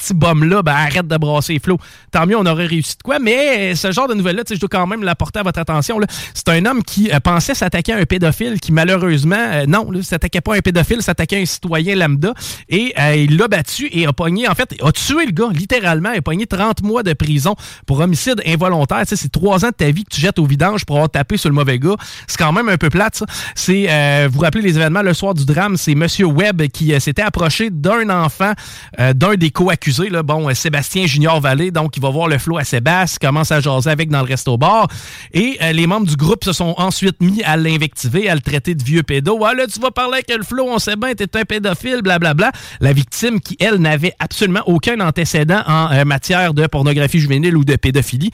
petit 0.01 0.15
bum-là, 0.15 0.63
ben, 0.63 0.73
arrête 0.73 1.07
de 1.07 1.17
brasser 1.17 1.55
les 1.55 1.59
flots. 1.59 1.79
Tant 2.11 2.27
mieux, 2.27 2.37
on 2.37 2.47
aurait 2.47 2.67
réussi 2.67 2.97
de 2.97 3.03
quoi. 3.03 3.19
Mais 3.19 3.75
ce 3.75 3.93
genre 3.93 4.09
de 4.09 4.15
nouvelle-là, 4.15 4.43
je 4.51 4.57
dois 4.57 4.69
quand 4.69 4.87
même 4.87 5.03
l'apporter 5.03 5.41
à 5.41 5.43
votre 5.43 5.59
attention. 5.59 6.01
C'est 6.35 6.49
un 6.49 6.65
homme 6.65 6.83
qui 6.83 7.11
euh, 7.13 7.21
pensait 7.21 7.55
s'attaquer 7.55 7.93
à 7.93 7.99
un 7.99 8.05
pédophile 8.05 8.59
qui, 8.61 8.73
malheureusement, 8.73 9.37
euh, 9.37 9.67
non, 9.67 9.89
s'attaquait 10.03 10.41
pas 10.41 10.55
à 10.55 10.57
un 10.57 10.61
pédophile, 10.61 11.03
s'attaquait 11.03 11.39
à 11.39 11.41
un 11.41 11.45
citoyen 11.45 11.95
lambda. 11.95 12.35
Et 12.69 12.95
euh, 12.99 13.15
il 13.15 13.37
l'a 13.37 13.49
battu 13.49 13.89
et 13.93 14.07
a 14.07 14.13
pogné, 14.13 14.49
en 14.49 14.55
fait, 14.55 14.75
a 14.83 14.93
tué 14.93 15.27
le 15.27 15.33
gars, 15.33 15.51
littéralement. 15.53 16.13
Il 16.13 16.19
a 16.19 16.23
pogné 16.23 16.47
30 16.47 16.83
mois 16.83 17.03
de 17.03 17.13
prison 17.13 17.55
pour 17.87 18.01
homicide 18.01 18.43
involontaire. 18.47 19.03
c'est 19.07 19.31
trois 19.31 19.65
ans 19.65 19.69
de 19.69 19.75
ta 19.75 19.91
vie 19.91 20.05
que 20.05 20.15
tu 20.15 20.21
jettes 20.21 20.39
au 20.39 20.47
vidange 20.47 20.85
pour 20.85 20.97
avoir 20.97 21.11
tapé 21.11 21.37
sur 21.37 21.51
le 21.51 21.55
mauvais 21.55 21.79
gars. 21.79 21.97
C'est 22.27 22.39
quand 22.39 22.53
même 22.53 22.69
un 22.69 22.79
peu 22.79 22.89
plate, 22.89 23.17
ça. 23.17 23.27
C'est, 23.55 24.27
vous 24.27 24.35
vous 24.35 24.41
rappelez 24.41 24.63
les 24.63 24.77
événements 24.77 25.03
le 25.03 25.13
soir 25.13 25.35
du 25.35 25.45
drame, 25.45 25.77
c'est 25.77 25.93
M. 25.93 26.07
Webb 26.21 26.69
qui 26.69 26.99
s'était 27.01 27.23
approché 27.23 27.71
d'un 27.71 28.09
enfant, 28.09 28.53
d'un 28.99 29.35
des 29.35 29.51
co-accusés 29.51 29.90
bon, 30.23 30.49
euh, 30.49 30.55
Sébastien 30.55 31.07
Junior 31.07 31.41
Vallée, 31.41 31.71
donc 31.71 31.97
il 31.97 32.03
va 32.03 32.11
voir 32.11 32.29
le 32.29 32.39
flot 32.39 32.59
à 32.59 32.65
Sébastien, 32.65 33.29
commence 33.29 33.53
à 33.53 33.61
jaser 33.61 33.91
avec 33.91 34.11
dans 34.11 34.21
le 34.21 34.27
resto-bar. 34.27 34.89
Et 35.33 35.59
euh, 35.63 35.73
les 35.73 35.87
membres 35.87 36.07
du 36.07 36.17
groupe 36.17 36.45
se 36.45 36.53
sont 36.53 36.75
ensuite 36.79 37.21
mis 37.21 37.43
à 37.43 37.57
l'invectiver, 37.57 38.29
à 38.29 38.35
le 38.35 38.41
traiter 38.41 38.75
de 38.75 38.83
vieux 38.83 39.03
pédo. 39.03 39.39
Ah 39.45 39.55
là, 39.55 39.67
tu 39.67 39.81
vas 39.81 39.91
parler 39.91 40.15
avec 40.15 40.37
le 40.37 40.45
flot, 40.45 40.67
on 40.69 40.79
sait 40.79 40.97
bien, 40.97 41.15
t'es 41.15 41.37
un 41.37 41.45
pédophile, 41.45 42.03
blablabla. 42.03 42.53
La 42.81 42.93
victime, 42.93 43.41
qui, 43.41 43.57
elle, 43.61 43.77
n'avait 43.77 44.15
absolument 44.19 44.63
aucun 44.67 45.01
antécédent 45.01 45.63
en 45.67 45.91
euh, 45.93 46.05
matière 46.05 46.55
de 46.55 46.67
pornographie 46.67 47.21
juvénile 47.21 47.57
ou 47.57 47.65
de 47.65 47.77
pédophilie. 47.77 48.31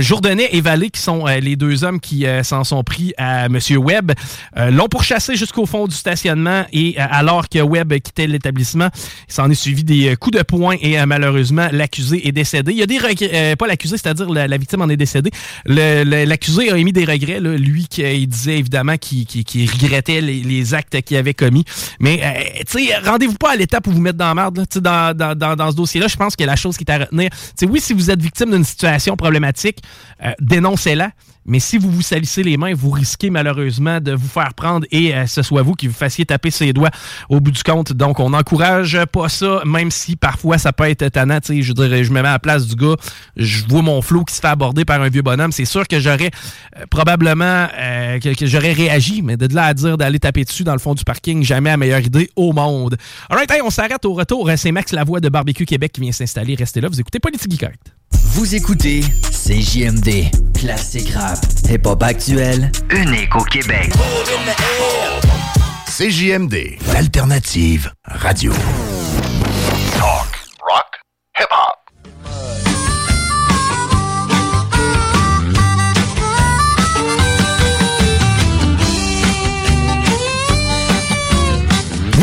Jourdanet 0.00 0.48
et 0.52 0.60
Vallée, 0.60 0.90
qui 0.90 1.00
sont 1.00 1.26
les 1.26 1.56
deux 1.56 1.84
hommes 1.84 2.00
qui 2.00 2.26
s'en 2.42 2.64
sont 2.64 2.82
pris 2.82 3.12
à 3.16 3.46
M. 3.46 3.58
Webb, 3.76 4.12
l'ont 4.56 4.88
pourchassé 4.88 5.36
jusqu'au 5.36 5.66
fond 5.66 5.86
du 5.86 5.94
stationnement 5.94 6.64
et 6.72 6.98
alors 6.98 7.48
que 7.48 7.58
Webb 7.58 7.94
quittait 8.00 8.26
l'établissement, 8.26 8.88
il 9.28 9.32
s'en 9.32 9.50
est 9.50 9.54
suivi 9.54 9.84
des 9.84 10.16
coups 10.16 10.38
de 10.38 10.42
poing 10.42 10.76
et 10.80 10.93
malheureusement, 11.06 11.68
l'accusé 11.72 12.26
est 12.26 12.32
décédé. 12.32 12.72
Il 12.72 12.78
y 12.78 12.82
a 12.82 12.86
des 12.86 12.98
regrets, 12.98 13.30
euh, 13.34 13.56
pas 13.56 13.66
l'accusé, 13.66 13.96
c'est-à-dire 13.96 14.28
la, 14.30 14.56
victime 14.56 14.82
en 14.82 14.88
est 14.88 14.96
décédée. 14.96 15.30
L'accusé 15.66 16.70
a 16.70 16.76
émis 16.76 16.92
des 16.92 17.04
regrets, 17.04 17.40
lui, 17.40 17.86
qui 17.88 18.02
il 18.02 18.26
disait 18.26 18.58
évidemment 18.58 18.96
qu'il 18.96 19.26
regrettait 19.26 20.20
les, 20.20 20.74
actes 20.74 21.00
qu'il 21.02 21.16
avait 21.16 21.34
commis. 21.34 21.64
Mais, 22.00 22.20
euh, 22.22 22.62
tu 22.70 22.78
rendez-vous 23.08 23.34
pas 23.34 23.52
à 23.52 23.56
l'étape 23.56 23.86
où 23.86 23.92
vous 23.92 24.00
mettez 24.00 24.18
dans 24.18 24.28
la 24.28 24.34
merde. 24.34 24.64
Dans, 24.76 25.56
dans, 25.56 25.70
ce 25.70 25.76
dossier-là, 25.76 26.08
je 26.08 26.16
pense 26.16 26.36
que 26.36 26.44
la 26.44 26.56
chose 26.56 26.76
qui 26.76 26.84
est 26.84 26.90
à 26.90 26.98
retenir, 26.98 27.30
oui, 27.62 27.80
si 27.80 27.92
vous 27.92 28.10
êtes 28.10 28.20
victime 28.20 28.50
d'une 28.50 28.64
situation 28.64 29.16
problématique, 29.16 29.78
euh, 30.24 30.32
dénoncez-la. 30.40 31.10
Mais 31.46 31.58
si 31.58 31.78
vous 31.78 31.90
vous 31.90 32.02
salissez 32.02 32.42
les 32.42 32.56
mains, 32.56 32.74
vous 32.74 32.90
risquez 32.90 33.30
malheureusement 33.30 34.00
de 34.00 34.12
vous 34.12 34.28
faire 34.28 34.54
prendre 34.54 34.86
et 34.90 35.14
euh, 35.14 35.26
ce 35.26 35.42
soit 35.42 35.62
vous 35.62 35.74
qui 35.74 35.86
vous 35.86 35.94
fassiez 35.94 36.24
taper 36.24 36.50
ses 36.50 36.72
doigts 36.72 36.90
au 37.28 37.40
bout 37.40 37.50
du 37.50 37.62
compte. 37.62 37.92
Donc, 37.92 38.20
on 38.20 38.30
n'encourage 38.30 38.98
pas 39.12 39.28
ça, 39.28 39.62
même 39.64 39.90
si 39.90 40.16
parfois 40.16 40.58
ça 40.58 40.72
peut 40.72 40.88
être 40.88 41.08
tannant. 41.08 41.38
Je 41.46 41.52
je 41.62 42.10
me 42.10 42.22
mets 42.22 42.28
à 42.28 42.32
la 42.32 42.38
place 42.38 42.66
du 42.66 42.76
gars, 42.76 42.96
je 43.36 43.64
vois 43.66 43.82
mon 43.82 44.00
flot 44.02 44.24
qui 44.24 44.34
se 44.34 44.40
fait 44.40 44.48
aborder 44.48 44.84
par 44.84 45.00
un 45.02 45.08
vieux 45.08 45.22
bonhomme. 45.22 45.52
C'est 45.52 45.64
sûr 45.64 45.86
que 45.86 46.00
j'aurais 46.00 46.30
euh, 46.78 46.84
probablement 46.90 47.68
euh, 47.78 48.18
que, 48.20 48.46
j'aurais 48.46 48.72
réagi, 48.72 49.22
mais 49.22 49.36
de 49.36 49.52
là 49.54 49.64
à 49.64 49.74
dire 49.74 49.96
d'aller 49.98 50.18
taper 50.18 50.44
dessus 50.44 50.64
dans 50.64 50.72
le 50.72 50.78
fond 50.78 50.94
du 50.94 51.04
parking, 51.04 51.42
jamais 51.42 51.70
la 51.70 51.76
meilleure 51.76 52.00
idée 52.00 52.30
au 52.36 52.52
monde. 52.52 52.96
Alright, 53.28 53.50
on 53.64 53.70
s'arrête 53.70 54.04
au 54.04 54.14
retour. 54.14 54.50
C'est 54.56 54.72
Max 54.72 54.92
Lavoie 54.92 55.20
de 55.20 55.28
Barbecue 55.28 55.66
Québec 55.66 55.92
qui 55.92 56.00
vient 56.00 56.12
s'installer. 56.12 56.54
Restez 56.54 56.80
là, 56.80 56.88
vous 56.88 57.00
écoutez 57.00 57.20
Politique 57.20 57.60
Correct. 57.60 57.94
Vous 58.22 58.54
écoutez 58.54 59.00
CJMD, 59.30 60.30
classique 60.54 61.10
rap, 61.10 61.38
hip-hop 61.68 62.02
actuel, 62.02 62.70
unique 62.90 63.34
au 63.36 63.44
Québec. 63.44 63.90
CJMD, 65.86 66.78
l'alternative 66.92 67.92
radio. 68.06 68.52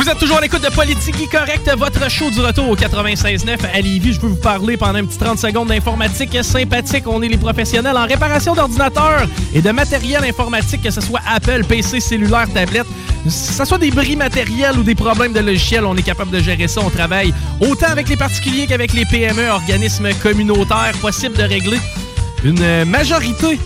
Vous 0.02 0.10
êtes 0.10 0.18
toujours 0.18 0.40
à 0.40 0.42
l'écoute 0.42 0.64
de 0.64 0.70
Politique 0.74 1.30
Correct, 1.30 1.72
votre 1.78 2.10
show 2.10 2.32
du 2.32 2.40
retour 2.42 2.68
au 2.68 2.76
96.9 2.76 3.60
à 3.72 3.82
Lévis. 3.82 4.14
Je 4.14 4.20
peux 4.20 4.26
vous 4.26 4.36
parler 4.36 4.76
pendant 4.76 4.98
un 4.98 5.06
petit 5.06 5.20
30 5.20 5.38
secondes 5.38 5.68
d'informatique 5.68 6.44
sympathique. 6.44 7.04
On 7.06 7.22
est 7.22 7.28
les 7.28 7.38
professionnels 7.38 7.96
en 7.96 8.08
réparation 8.08 8.56
d'ordinateurs 8.56 9.28
et 9.54 9.62
de 9.62 9.70
matériel 9.70 10.24
informatique, 10.24 10.82
que 10.82 10.90
ce 10.90 11.02
soit 11.02 11.20
Apple, 11.32 11.66
PC, 11.66 12.00
cellulaire, 12.00 12.52
tablette, 12.52 12.88
que 13.24 13.30
ce 13.30 13.64
soit 13.64 13.78
des 13.78 13.92
bris 13.92 14.16
matériels 14.16 14.80
ou 14.80 14.82
des 14.82 14.96
problèmes 14.96 15.34
de 15.34 15.40
logiciel, 15.40 15.86
on 15.86 15.96
est 15.96 16.02
capable 16.02 16.32
de 16.32 16.40
gérer 16.40 16.68
ça. 16.68 16.82
On 16.84 16.90
travaille 16.90 17.32
autant 17.60 17.90
avec 17.90 18.10
les 18.10 18.18
particuliers 18.18 18.66
qu'avec 18.66 18.94
les 18.94 19.06
PME, 19.06 19.50
organismes 19.52 20.10
communautaires, 20.16 20.94
possible 21.00 21.38
de 21.38 21.44
régler 21.44 21.78
une 22.44 22.86
majorité 22.86 23.60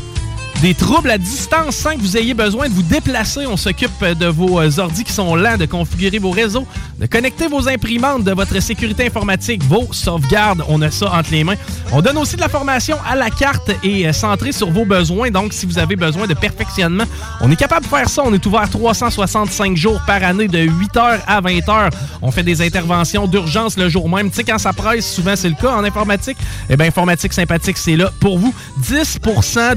des 0.61 0.73
troubles 0.73 1.11
à 1.11 1.17
distance 1.17 1.75
sans 1.75 1.95
que 1.95 1.99
vous 1.99 2.17
ayez 2.17 2.33
besoin 2.33 2.67
de 2.67 2.73
vous 2.73 2.83
déplacer. 2.83 3.45
On 3.45 3.57
s'occupe 3.57 4.03
de 4.03 4.25
vos 4.25 4.59
euh, 4.59 4.69
ordis 4.79 5.03
qui 5.03 5.11
sont 5.11 5.35
lents, 5.35 5.57
de 5.57 5.65
configurer 5.65 6.19
vos 6.19 6.31
réseaux, 6.31 6.65
de 6.99 7.05
connecter 7.05 7.47
vos 7.47 7.67
imprimantes, 7.67 8.23
de 8.23 8.31
votre 8.31 8.59
sécurité 8.61 9.05
informatique, 9.05 9.63
vos 9.63 9.87
sauvegardes. 9.91 10.63
On 10.67 10.81
a 10.81 10.91
ça 10.91 11.11
entre 11.13 11.31
les 11.31 11.43
mains. 11.43 11.55
On 11.91 12.01
donne 12.01 12.17
aussi 12.17 12.35
de 12.35 12.41
la 12.41 12.49
formation 12.49 12.97
à 13.07 13.15
la 13.15 13.29
carte 13.29 13.71
et 13.83 14.07
euh, 14.07 14.13
centrée 14.13 14.51
sur 14.51 14.71
vos 14.71 14.85
besoins. 14.85 15.29
Donc, 15.29 15.53
si 15.53 15.65
vous 15.65 15.77
avez 15.77 15.95
besoin 15.95 16.27
de 16.27 16.33
perfectionnement, 16.33 17.05
on 17.41 17.51
est 17.51 17.55
capable 17.55 17.85
de 17.85 17.89
faire 17.89 18.09
ça. 18.09 18.23
On 18.25 18.33
est 18.33 18.45
ouvert 18.45 18.69
365 18.69 19.75
jours 19.75 20.01
par 20.07 20.23
année 20.23 20.47
de 20.47 20.59
8h 20.59 21.19
à 21.27 21.41
20h. 21.41 21.89
On 22.21 22.31
fait 22.31 22.43
des 22.43 22.61
interventions 22.61 23.27
d'urgence 23.27 23.77
le 23.77 23.89
jour 23.89 24.09
même. 24.09 24.29
Tu 24.29 24.37
sais, 24.37 24.43
quand 24.43 24.57
ça 24.57 24.73
presse, 24.73 25.11
souvent 25.11 25.35
c'est 25.35 25.49
le 25.49 25.55
cas 25.55 25.71
en 25.75 25.83
informatique. 25.83 26.37
Eh 26.69 26.77
bien, 26.77 26.87
Informatique 26.87 27.33
Sympathique, 27.33 27.77
c'est 27.77 27.97
là 27.97 28.09
pour 28.19 28.39
vous. 28.39 28.53
10 28.77 29.19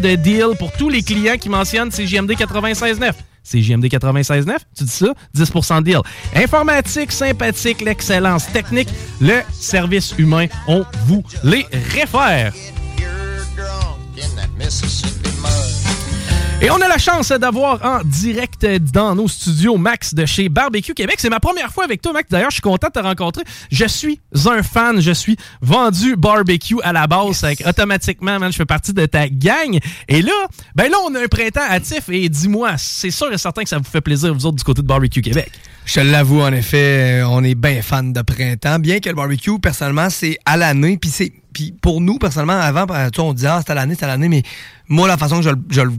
de 0.00 0.14
deal 0.14 0.46
pour 0.58 0.67
tous 0.72 0.88
les 0.88 1.02
clients 1.02 1.36
qui 1.36 1.48
mentionnent 1.48 1.90
CJMD 1.90 2.32
96.9. 2.32 3.12
CJMD 3.50 3.86
96.9, 3.86 4.56
tu 4.76 4.84
dis 4.84 4.90
ça? 4.90 5.14
10 5.32 5.50
de 5.50 5.80
deal. 5.82 6.00
Informatique, 6.34 7.12
sympathique, 7.12 7.80
l'excellence 7.80 8.50
technique, 8.52 8.88
le 9.20 9.40
service 9.52 10.14
humain, 10.18 10.46
on 10.66 10.84
vous 11.06 11.22
les 11.44 11.66
réfère. 11.94 12.52
Et 16.60 16.70
on 16.70 16.80
a 16.80 16.88
la 16.88 16.98
chance 16.98 17.28
d'avoir 17.28 17.84
en 17.84 18.00
direct 18.04 18.66
dans 18.92 19.14
nos 19.14 19.28
studios 19.28 19.76
Max 19.76 20.12
de 20.12 20.26
chez 20.26 20.48
Barbecue 20.48 20.92
Québec. 20.92 21.14
C'est 21.20 21.30
ma 21.30 21.38
première 21.38 21.72
fois 21.72 21.84
avec 21.84 22.02
toi, 22.02 22.12
Max. 22.12 22.28
D'ailleurs, 22.28 22.50
je 22.50 22.56
suis 22.56 22.62
content 22.62 22.88
de 22.88 22.92
te 22.92 22.98
rencontrer. 22.98 23.44
Je 23.70 23.84
suis 23.84 24.20
un 24.44 24.64
fan. 24.64 25.00
Je 25.00 25.12
suis 25.12 25.36
vendu 25.62 26.16
barbecue 26.16 26.80
à 26.82 26.92
la 26.92 27.06
base. 27.06 27.46
Automatiquement, 27.64 28.40
man, 28.40 28.50
je 28.50 28.56
fais 28.56 28.66
partie 28.66 28.92
de 28.92 29.06
ta 29.06 29.28
gang. 29.28 29.78
Et 30.08 30.20
là, 30.20 30.32
ben 30.74 30.90
là, 30.90 30.96
on 31.06 31.14
a 31.14 31.22
un 31.22 31.28
printemps 31.28 31.60
hâtif. 31.60 32.08
Et 32.08 32.28
dis-moi, 32.28 32.72
c'est 32.76 33.12
sûr 33.12 33.32
et 33.32 33.38
certain 33.38 33.62
que 33.62 33.68
ça 33.68 33.78
vous 33.78 33.84
fait 33.84 34.00
plaisir, 34.00 34.34
vous 34.34 34.44
autres, 34.44 34.56
du 34.56 34.64
côté 34.64 34.82
de 34.82 34.86
Barbecue 34.88 35.22
Québec. 35.22 35.52
Je 35.84 35.94
te 35.94 36.00
l'avoue, 36.00 36.40
en 36.40 36.52
effet, 36.52 37.22
on 37.24 37.44
est 37.44 37.54
bien 37.54 37.82
fan 37.82 38.12
de 38.12 38.20
printemps. 38.22 38.80
Bien 38.80 38.98
que 38.98 39.08
le 39.08 39.14
barbecue, 39.14 39.60
personnellement, 39.60 40.10
c'est 40.10 40.38
à 40.44 40.56
l'année. 40.56 40.98
Puis 40.98 41.10
c'est 41.10 41.32
puis 41.52 41.72
pour 41.72 42.00
nous, 42.00 42.18
personnellement, 42.18 42.60
avant, 42.60 42.86
on 43.18 43.32
disait, 43.32 43.48
ah, 43.48 43.60
c'est 43.64 43.72
à 43.72 43.74
l'année, 43.74 43.94
c'est 43.98 44.04
à 44.04 44.08
l'année. 44.08 44.28
Mais 44.28 44.42
moi, 44.88 45.08
la 45.08 45.16
façon 45.16 45.36
que 45.38 45.42
je, 45.42 45.50
je 45.70 45.80
le 45.80 45.92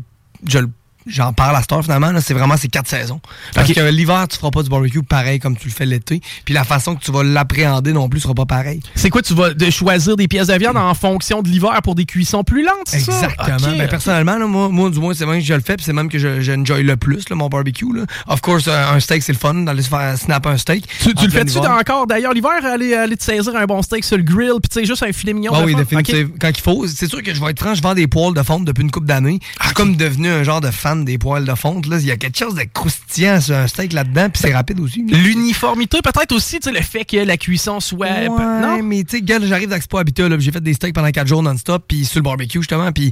je 0.44 0.60
le 0.60 0.70
j'en 1.10 1.34
parle 1.34 1.56
à 1.56 1.62
Star 1.62 1.82
finalement, 1.82 2.12
c'est 2.22 2.34
vraiment 2.34 2.58
ces 2.58 2.68
quatre 2.68 2.88
saisons. 2.88 3.22
Parce 3.54 3.72
que 3.72 3.90
l'hiver, 3.90 4.28
tu 4.30 4.38
feras 4.38 4.52
pas 4.52 4.64
du 4.64 4.70
barbecue 4.70 5.04
pareil 5.04 5.40
comme 5.40 5.58
tu 5.58 5.68
le 5.68 5.74
fais 5.74 5.86
l'été. 5.86 6.22
Puis 6.46 6.54
la 6.54 6.64
façon 6.64 6.96
que 6.96 7.04
tu 7.04 7.12
vas 7.12 7.24
l'appréhender 7.24 7.94
non 7.94 8.10
plus 8.10 8.20
sera 8.20 8.34
pas 8.34 8.46
pareil. 8.46 8.82
C'est 8.96 9.10
quoi, 9.10 9.22
tu 9.22 9.34
vas 9.34 9.54
de 9.54 9.70
choisir 9.70 10.16
des 10.16 10.28
pièces 10.28 10.48
de 10.48 10.56
viande 10.56 10.78
en 10.78 10.94
fonction 10.94 11.42
de 11.42 11.50
l'hiver 11.50 11.80
pour 11.84 11.96
des 11.96 12.06
cuissons 12.06 12.44
plus 12.44 12.64
lentes, 12.64 12.88
ça? 12.88 12.98
Exactement. 12.98 13.78
Ben, 13.78 13.88
personnellement, 13.88 14.48
moi, 14.48 14.90
du 14.90 15.00
moins, 15.00 15.14
c'est 15.14 15.26
même 15.26 15.40
que 15.40 15.46
je 15.46 15.54
le 15.54 15.62
fais, 15.62 15.76
puis 15.76 15.86
c'est 15.86 15.94
même 15.94 16.10
que 16.10 16.20
je, 16.20 16.42
je 16.42 16.52
le 16.52 16.98
plus, 16.98 17.30
mon 17.32 17.48
barbecue. 17.48 17.94
Là. 17.94 18.04
Of 18.28 18.42
course, 18.42 18.68
un 18.68 19.00
steak, 19.00 19.24
c'est 19.24 19.34
le 19.34 19.38
fun 19.38 19.54
d'aller 19.54 19.84
se 19.84 19.90
faire 19.90 20.18
snap 20.18 20.46
un 20.48 20.58
steak. 20.58 20.86
Tu, 21.02 21.10
le 21.10 21.30
fais-tu 21.30 21.58
encore 21.58 22.08
d'ailleurs 22.08 22.34
l'hiver, 22.34 22.52
aller, 22.64 22.94
aller 22.94 23.18
te 23.18 23.24
saisir 23.24 23.56
un 23.56 23.66
bon 23.66 23.82
steak 23.82 24.04
sur 24.04 24.18
le 24.18 24.24
grill, 24.24 24.54
puis 24.62 24.70
tu 24.70 24.80
sais, 24.80 24.86
juste 24.86 25.04
un 25.04 25.12
filet 25.12 25.34
mignon? 25.34 25.52
Ah 25.56 25.64
oui, 25.66 25.76
définitivement. 25.76 26.36
Quand 26.40 26.50
il 26.50 26.62
faut. 26.62 26.88
C'est 26.88 27.08
sûr 27.08 27.22
que 27.24 27.34
je 27.34 27.42
vais 27.42 27.52
être 27.52 27.60
franc, 27.60 27.76
je 27.76 27.82
vends 27.82 27.94
des 27.94 28.08
poils 28.08 28.34
de 28.34 28.44
fonte 28.44 28.66
depuis 28.66 28.84
une 28.84 28.92
couple 28.92 29.08
d'années. 29.08 29.40
Je 29.62 29.66
suis 29.66 29.74
comme 29.74 29.96
devenu 29.96 30.30
un 30.30 30.44
genre 30.44 30.62
de 30.62 30.72
fan 30.72 30.99
des 31.06 31.18
poils 31.18 31.46
de 31.46 31.56
fonte 31.56 31.86
il 31.88 32.06
y 32.06 32.12
a 32.12 32.18
quelque 32.18 32.38
chose 32.38 32.56
de 32.56 32.64
croustillant 32.64 33.42
sur 33.42 33.56
un 33.56 33.68
steak 33.68 33.94
là-dedans, 33.94 34.30
puis 34.30 34.42
c'est 34.42 34.54
rapide 34.54 34.80
aussi. 34.80 35.04
L'uniformité, 35.08 36.00
peut-être 36.02 36.32
aussi, 36.32 36.60
le 36.66 36.82
fait 36.82 37.06
que 37.06 37.18
la 37.18 37.38
cuisson 37.38 37.80
soit. 37.80 38.28
non, 38.28 38.82
mais 38.84 39.04
tu 39.04 39.20
sais, 39.20 39.40
j'arrive 39.48 39.70
d'Expo 39.70 39.98
Habitat, 39.98 40.28
j'ai 40.40 40.52
fait 40.52 40.62
des 40.62 40.74
steaks 40.74 40.94
pendant 40.94 41.12
4 41.12 41.28
jours 41.28 41.44
non-stop, 41.44 41.86
puis 41.88 42.06
sur 42.06 42.20
le 42.20 42.24
barbecue, 42.24 42.60
justement, 42.60 42.92
puis 42.92 43.12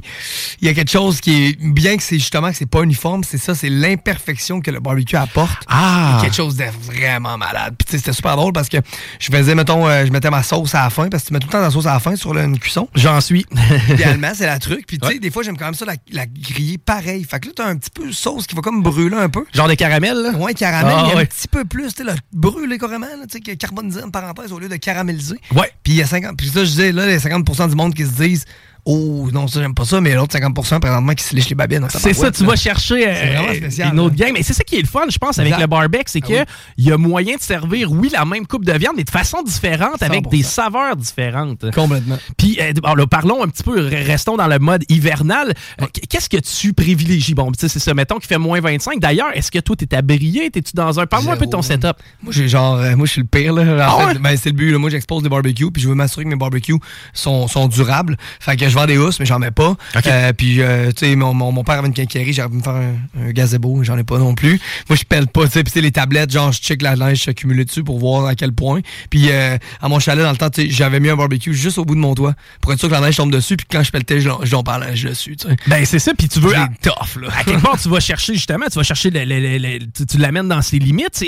il 0.60 0.66
y 0.66 0.70
a 0.70 0.74
quelque 0.74 0.90
chose 0.90 1.20
qui 1.20 1.46
est. 1.46 1.58
Bien 1.78 1.96
que 1.96 2.02
c'est 2.02 2.18
justement 2.18 2.50
que 2.50 2.56
c'est 2.56 2.66
pas 2.66 2.82
uniforme, 2.82 3.24
c'est 3.24 3.38
ça, 3.38 3.54
c'est 3.54 3.68
l'imperfection 3.68 4.60
que 4.60 4.70
le 4.70 4.80
barbecue 4.80 5.16
apporte. 5.16 5.64
Ah! 5.68 6.18
quelque 6.22 6.34
chose 6.34 6.56
de 6.56 6.64
vraiment 6.82 7.38
malade. 7.38 7.74
Puis 7.78 7.98
c'était 7.98 8.12
super 8.12 8.36
drôle 8.36 8.52
parce 8.52 8.68
que 8.68 8.78
je 9.18 9.30
faisais, 9.30 9.54
mettons, 9.54 9.86
euh, 9.88 10.04
je 10.06 10.12
mettais 10.12 10.30
ma 10.30 10.42
sauce 10.42 10.74
à 10.74 10.84
la 10.84 10.90
fin, 10.90 11.08
parce 11.08 11.24
que 11.24 11.28
tu 11.28 11.34
mets 11.34 11.40
tout 11.40 11.48
le 11.48 11.52
temps 11.52 11.60
la 11.60 11.70
sauce 11.70 11.86
à 11.86 11.94
la 11.94 12.00
fin 12.00 12.16
sur 12.16 12.36
une 12.36 12.58
cuisson. 12.58 12.88
J'en 12.94 13.20
suis. 13.20 13.46
Idéalement, 13.90 14.32
c'est 14.34 14.46
la 14.46 14.58
truc. 14.58 14.86
Puis 14.86 14.98
tu 14.98 15.08
sais, 15.08 15.18
des 15.18 15.30
fois, 15.30 15.42
j'aime 15.42 15.56
quand 15.56 15.66
même 15.66 15.74
ça 15.74 15.86
la, 15.86 16.26
griller 16.26 16.78
pareil. 16.78 17.24
Fait 17.24 17.40
que 17.40 17.48
là, 17.48 17.52
t'as 17.56 17.66
un 17.66 17.76
petit 17.78 17.90
peu 17.90 18.12
sauce 18.12 18.46
qui 18.46 18.54
va 18.54 18.62
comme 18.62 18.82
brûler 18.82 19.16
un 19.16 19.28
peu. 19.28 19.44
Genre 19.52 19.68
de 19.68 19.74
caramel, 19.74 20.16
là? 20.16 20.30
Ouais, 20.32 20.54
caramel, 20.54 20.94
ah, 20.96 21.18
un 21.18 21.24
petit 21.24 21.48
peu 21.48 21.64
plus, 21.64 21.94
tu 21.94 22.04
sais, 22.04 22.12
brûler 22.32 22.78
carrément, 22.78 23.06
tu 23.30 23.38
sais, 23.44 23.56
carboniser 23.56 24.02
en 24.02 24.10
parenthèse 24.10 24.52
au 24.52 24.58
lieu 24.58 24.68
de 24.68 24.76
caraméliser. 24.76 25.38
Ouais. 25.54 25.72
Puis 25.82 25.94
il 25.94 25.96
y 25.96 26.02
a 26.02 26.06
50, 26.06 26.36
puis 26.36 26.48
ça, 26.48 26.64
je 26.64 26.70
disais, 26.70 26.92
là, 26.92 27.06
les 27.06 27.18
50% 27.18 27.70
du 27.70 27.76
monde 27.76 27.94
qui 27.94 28.04
se 28.04 28.12
disent, 28.12 28.44
Oh, 28.84 29.28
non, 29.32 29.46
ça, 29.46 29.60
j'aime 29.60 29.74
pas 29.74 29.84
ça, 29.84 30.00
mais 30.00 30.14
l'autre 30.14 30.36
50% 30.38 30.80
présentement 30.80 31.12
qui 31.12 31.22
se 31.22 31.34
lèche 31.34 31.48
les 31.48 31.54
babines. 31.54 31.86
C'est 31.90 32.14
ça, 32.14 32.30
tu 32.30 32.44
vas 32.44 32.56
chercher 32.56 33.04
euh, 33.06 33.68
une 33.92 34.00
autre 34.00 34.14
game. 34.14 34.32
Mais 34.32 34.42
c'est 34.42 34.54
ça 34.54 34.64
qui 34.64 34.76
est 34.76 34.80
le 34.80 34.86
fun, 34.86 35.04
je 35.10 35.18
pense, 35.18 35.38
avec 35.38 35.58
le 35.58 35.66
barbecue, 35.66 36.04
c'est 36.06 36.20
ah 36.24 36.26
qu'il 36.26 36.84
y 36.86 36.92
a 36.92 36.96
moyen 36.96 37.36
de 37.36 37.40
servir, 37.40 37.92
oui, 37.92 38.08
la 38.12 38.24
même 38.24 38.46
coupe 38.46 38.64
de 38.64 38.72
viande, 38.72 38.94
mais 38.96 39.04
de 39.04 39.10
façon 39.10 39.42
différente, 39.42 40.02
avec 40.02 40.28
des 40.28 40.42
saveurs 40.42 40.96
différentes. 40.96 41.70
Complètement. 41.72 42.18
Puis, 42.36 42.58
euh, 42.60 43.06
parlons 43.10 43.42
un 43.42 43.48
petit 43.48 43.62
peu, 43.62 43.78
restons 43.86 44.36
dans 44.36 44.46
le 44.46 44.58
mode 44.58 44.84
hivernal. 44.88 45.52
Euh, 45.80 45.86
qu'est-ce 46.08 46.28
que 46.28 46.38
tu 46.38 46.72
privilégies? 46.72 47.34
Bon, 47.34 47.50
tu 47.52 47.58
sais, 47.60 47.68
c'est 47.68 47.80
ça, 47.80 47.94
mettons 47.94 48.16
qu'il 48.16 48.28
fait 48.28 48.38
moins 48.38 48.60
25. 48.60 49.00
D'ailleurs, 49.00 49.30
est-ce 49.34 49.50
que 49.50 49.58
toi, 49.58 49.76
t'es 49.76 49.94
abrié? 49.94 50.50
T'es-tu 50.50 50.72
dans 50.74 51.00
un... 51.00 51.06
Parle-moi 51.06 51.34
un 51.34 51.36
peu 51.36 51.46
de 51.46 51.50
ton 51.50 51.62
setup. 51.62 51.96
Moi, 52.22 52.32
j'ai 52.32 52.48
genre... 52.48 52.78
moi, 52.96 53.06
je 53.06 53.12
suis 53.12 53.20
le 53.20 53.26
pire, 53.26 53.52
là. 53.52 53.86
Ah 53.88 54.14
ben, 54.20 54.36
c'est 54.36 54.50
le 54.50 54.56
but, 54.56 54.74
Moi, 54.76 54.90
j'expose 54.90 55.22
des 55.22 55.28
barbecues, 55.28 55.70
puis 55.70 55.82
je 55.82 55.88
veux 55.88 55.94
m'assurer 55.94 56.24
que 56.24 56.30
mes 56.30 56.36
barbecues 56.36 56.78
sont, 57.12 57.48
sont 57.48 57.68
durables. 57.68 58.16
Fait 58.40 58.56
que 58.56 58.67
je 58.68 58.74
vends 58.74 58.86
des 58.86 58.98
housses, 58.98 59.20
mais 59.20 59.26
j'en 59.26 59.38
mets 59.38 59.50
pas. 59.50 59.76
Euh, 60.06 60.32
puis, 60.32 60.60
euh, 60.60 60.90
tu 60.92 61.06
sais, 61.06 61.16
mon, 61.16 61.34
mon, 61.34 61.64
père 61.64 61.78
avait 61.78 61.88
une 61.88 61.94
quincaillerie, 61.94 62.32
j'aurais 62.32 62.48
pu 62.48 62.56
me 62.56 62.62
faire 62.62 62.74
un, 62.74 63.30
gazebo, 63.30 63.82
j'en 63.82 63.96
ai 63.98 64.04
pas 64.04 64.18
non 64.18 64.34
plus. 64.34 64.60
Moi, 64.88 64.96
je 64.96 65.04
pèle 65.04 65.26
pas, 65.26 65.46
tu 65.46 65.52
sais, 65.52 65.64
puis 65.64 65.80
les 65.80 65.92
tablettes, 65.92 66.32
genre, 66.32 66.52
je 66.52 66.60
check 66.60 66.82
la 66.82 66.96
neige 66.96 67.28
accumulée 67.28 67.64
dessus 67.64 67.84
pour 67.84 67.98
voir 67.98 68.26
à 68.26 68.34
quel 68.34 68.52
point. 68.52 68.80
Puis, 69.10 69.30
euh, 69.30 69.56
à 69.80 69.88
mon 69.88 69.98
chalet, 69.98 70.24
dans 70.24 70.30
le 70.30 70.36
temps, 70.36 70.50
tu 70.50 70.62
sais, 70.62 70.70
j'avais 70.70 71.00
mis 71.00 71.08
un 71.08 71.16
barbecue 71.16 71.54
juste 71.54 71.78
au 71.78 71.84
bout 71.84 71.94
de 71.94 72.00
mon 72.00 72.14
toit 72.14 72.34
pour 72.60 72.72
être 72.72 72.78
sûr 72.78 72.88
que 72.88 72.94
la 72.94 73.00
neige 73.00 73.16
tombe 73.16 73.32
dessus, 73.32 73.56
puis 73.56 73.66
quand 73.70 73.82
je 73.82 73.90
pelletais, 73.90 74.20
je 74.20 74.30
j'en 74.42 74.62
parlais 74.62 74.92
dessus, 74.92 75.36
tu 75.36 75.48
sais. 75.48 75.56
Ben, 75.66 75.84
c'est 75.84 75.98
ça, 75.98 76.12
puis 76.16 76.28
tu 76.28 76.40
veux... 76.40 76.54
À, 76.54 76.68
tough, 76.82 77.20
là. 77.20 77.28
À 77.36 77.44
quelque 77.44 77.62
part, 77.62 77.80
tu 77.80 77.88
vas 77.88 78.00
chercher, 78.00 78.34
justement, 78.34 78.66
tu 78.70 78.78
vas 78.78 78.82
chercher, 78.82 79.10
tu, 79.10 80.18
l'amènes 80.18 80.48
dans 80.48 80.62
ses 80.62 80.78
limites. 80.78 81.24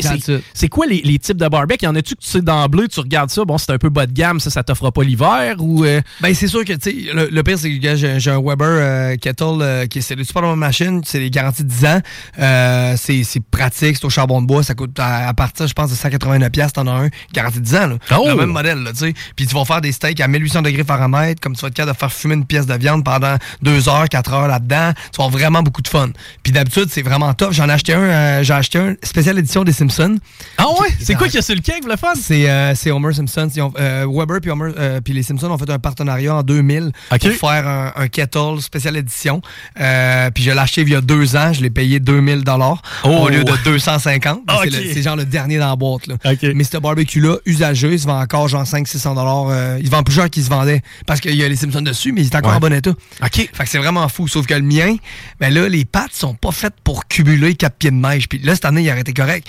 C'est 0.55 0.69
quoi 0.69 0.87
les, 0.87 1.01
les, 1.03 1.19
types 1.19 1.37
de 1.37 1.49
barbecue? 1.49 1.85
Y 1.85 1.89
en 1.89 1.95
a-tu 1.95 2.15
que 2.15 2.21
tu 2.21 2.29
sais 2.29 2.43
d'emblée, 2.43 2.89
tu 2.89 3.01
regardes 3.01 3.31
ça, 3.31 3.45
bon, 3.45 3.59
c'est 3.59 3.73
un 3.73 3.79
peu 3.79 3.89
bas 3.89 4.07
de 4.07 4.13
gamme, 4.13 4.41
ça, 4.41 4.51
ça 4.51 4.63
t'offre 4.63 4.91
pas 4.91 5.03
l'hiver, 5.03 5.57
ou... 5.59 5.85
Ben, 6.21 6.35
c'est 6.35 6.49
sûr 6.49 6.65
que, 6.65 6.73
tu 6.73 6.91
sais, 6.91 7.30
le 7.31 7.43
pire, 7.43 7.59
c'est 7.59 7.71
que 7.71 7.97
j'ai 7.97 8.21
j'ai 8.21 8.31
un 8.31 8.41
Weber 8.41 8.67
euh, 8.69 9.17
Kettle 9.17 9.61
euh, 9.61 9.87
qui 9.87 10.03
c'est 10.03 10.15
une 10.15 10.25
super 10.25 10.43
bonne 10.43 10.59
machine, 10.59 11.01
c'est 11.05 11.19
des 11.19 11.31
garanties 11.31 11.63
de 11.63 11.69
10 11.69 11.85
ans. 11.87 12.01
Euh, 12.39 12.95
c'est 12.97 13.25
c'est 13.25 13.41
pratique, 13.41 13.97
c'est 13.97 14.05
au 14.05 14.11
charbon 14.11 14.43
de 14.43 14.47
bois, 14.47 14.63
ça 14.63 14.75
coûte 14.75 14.99
à, 14.99 15.29
à 15.29 15.35
partir, 15.35 15.67
je 15.67 15.73
pense, 15.73 15.91
de 15.91 15.95
189 15.95 16.51
pièces 16.51 16.73
t'en 16.73 16.87
as 16.87 17.05
un, 17.05 17.09
garantie 17.33 17.61
de 17.61 17.65
10 17.65 17.75
ans. 17.77 17.87
Là. 17.87 17.97
Oh! 18.19 18.27
Le 18.29 18.35
même 18.35 18.51
modèle, 18.51 18.83
là, 18.83 18.93
tu 18.93 18.99
sais. 18.99 19.15
Puis 19.37 19.47
tu 19.47 19.55
vas 19.55 19.65
faire 19.65 19.81
des 19.81 19.93
steaks 19.93 20.21
à 20.21 20.29
1800 20.29 20.63
degrés 20.63 20.85
Fahrenheit, 20.85 21.37
comme 21.41 21.55
tu 21.55 21.63
vas 21.63 21.69
être 21.69 21.75
capable 21.75 21.95
de 21.95 21.99
faire 21.99 22.13
fumer 22.13 22.35
une 22.35 22.45
pièce 22.45 22.67
de 22.67 22.75
viande 22.75 23.05
pendant 23.05 23.37
2 23.63 23.89
heures, 23.89 24.09
4 24.09 24.33
heures 24.33 24.49
là-dedans. 24.49 24.93
Tu 25.13 25.19
vas 25.19 25.25
avoir 25.25 25.31
vraiment 25.31 25.63
beaucoup 25.63 25.83
de 25.83 25.89
fun. 25.89 26.11
Puis 26.43 26.53
d'habitude, 26.53 26.87
c'est 26.91 27.03
vraiment 27.03 27.33
top. 27.35 27.53
J'en 27.53 27.69
ai 27.69 27.73
acheté 27.73 27.95
un, 27.95 28.01
euh, 28.01 28.43
j'ai 28.43 28.55
acheté 28.55 28.79
un 28.79 28.95
spécial 29.03 29.39
édition 29.39 29.65
des 29.65 29.73
Simpsons. 29.73 30.17
Ah 30.59 30.67
ouais? 30.81 30.89
C'est 31.01 31.15
quoi 31.15 31.27
qu'il 31.27 31.37
y 31.37 31.39
a 31.39 31.43
sur 31.43 31.55
le 31.55 31.61
cake, 31.61 31.85
le 31.87 31.97
fun? 31.97 32.13
C'est 32.21 32.49
euh, 32.49 32.75
c'est 32.75 32.91
Homer 32.91 33.13
Simpson. 33.13 33.49
Ont- 33.59 33.73
euh, 33.79 34.07
Weber 34.09 34.41
puis 34.41 34.51
Homer, 34.51 34.73
puis 35.05 35.13
les 35.13 35.23
Simpsons 35.23 35.51
ont 35.51 35.59
fait 35.59 35.71
un 35.71 35.79
partenariat 35.79 36.35
en 36.37 36.43
2000 36.43 36.93
Pour 37.29 37.51
faire 37.51 37.69
un, 37.69 37.93
un 37.97 38.09
kettle 38.09 38.61
spécial 38.61 38.97
édition. 38.97 39.43
Euh, 39.81 40.31
puis 40.31 40.43
je 40.43 40.51
l'ai 40.51 40.59
acheté 40.59 40.81
il 40.83 40.89
y 40.89 40.95
a 40.95 41.01
deux 41.01 41.37
ans. 41.37 41.53
Je 41.53 41.61
l'ai 41.61 41.71
payé 41.71 42.01
2000 42.01 42.43
dollars 42.45 42.81
Oh. 43.05 43.09
au 43.09 43.29
lieu 43.29 43.45
de 43.45 43.53
250. 43.65 44.41
Ah, 44.47 44.61
C'est 44.63 44.69
ok. 44.69 44.75
le- 44.85 44.93
C'est 44.95 45.03
genre 45.03 45.17
le 45.17 45.25
dernier 45.25 45.59
dans 45.59 45.69
la 45.69 45.77
boîte. 45.77 46.07
Là. 46.07 46.15
Ok. 46.25 46.43
Mais 46.55 46.65
ce 46.65 46.77
barbecue-là, 46.79 47.37
usagé, 47.47 47.93
il 47.93 48.01
se 48.01 48.07
vend 48.07 48.21
encore 48.21 48.49
genre 48.49 48.65
500-600 48.65 49.15
dollars. 49.15 49.47
Euh, 49.51 49.79
il 49.81 49.87
se 49.87 49.91
vend 49.91 50.03
plus 50.03 50.15
cher 50.15 50.29
qu'il 50.31 50.43
se 50.45 50.49
vendait 50.51 50.83
parce 51.07 51.21
qu'il 51.21 51.35
y 51.35 51.45
a 51.45 51.49
les 51.49 51.57
Simpsons 51.57 51.83
dessus, 51.83 52.13
mais 52.13 52.23
il 52.23 52.27
est 52.27 52.35
encore 52.37 52.51
Ouais. 52.53 52.57
en 52.57 52.61
bon 52.61 52.73
état. 52.73 52.91
OK. 52.91 53.35
Fait 53.35 53.49
que 53.65 53.69
c'est 53.69 53.79
vraiment 53.79 54.09
fou. 54.09 54.29
Sauf 54.29 54.47
que 54.47 54.55
le 54.55 54.63
mien, 54.63 54.97
ben 55.41 55.53
là, 55.53 55.69
les 55.69 55.85
pattes 55.85 56.13
sont 56.13 56.35
pas 56.35 56.53
faites 56.53 56.75
pour 56.85 57.07
cumuler 57.07 57.55
quatre 57.55 57.77
pieds 57.77 57.91
de 57.91 57.97
neige. 57.97 58.29
Puis 58.29 58.39
là, 58.39 58.55
cette 58.55 58.65
année, 58.65 58.83
il 58.83 58.91
aurait 58.91 59.01
été 59.01 59.13
correct. 59.13 59.47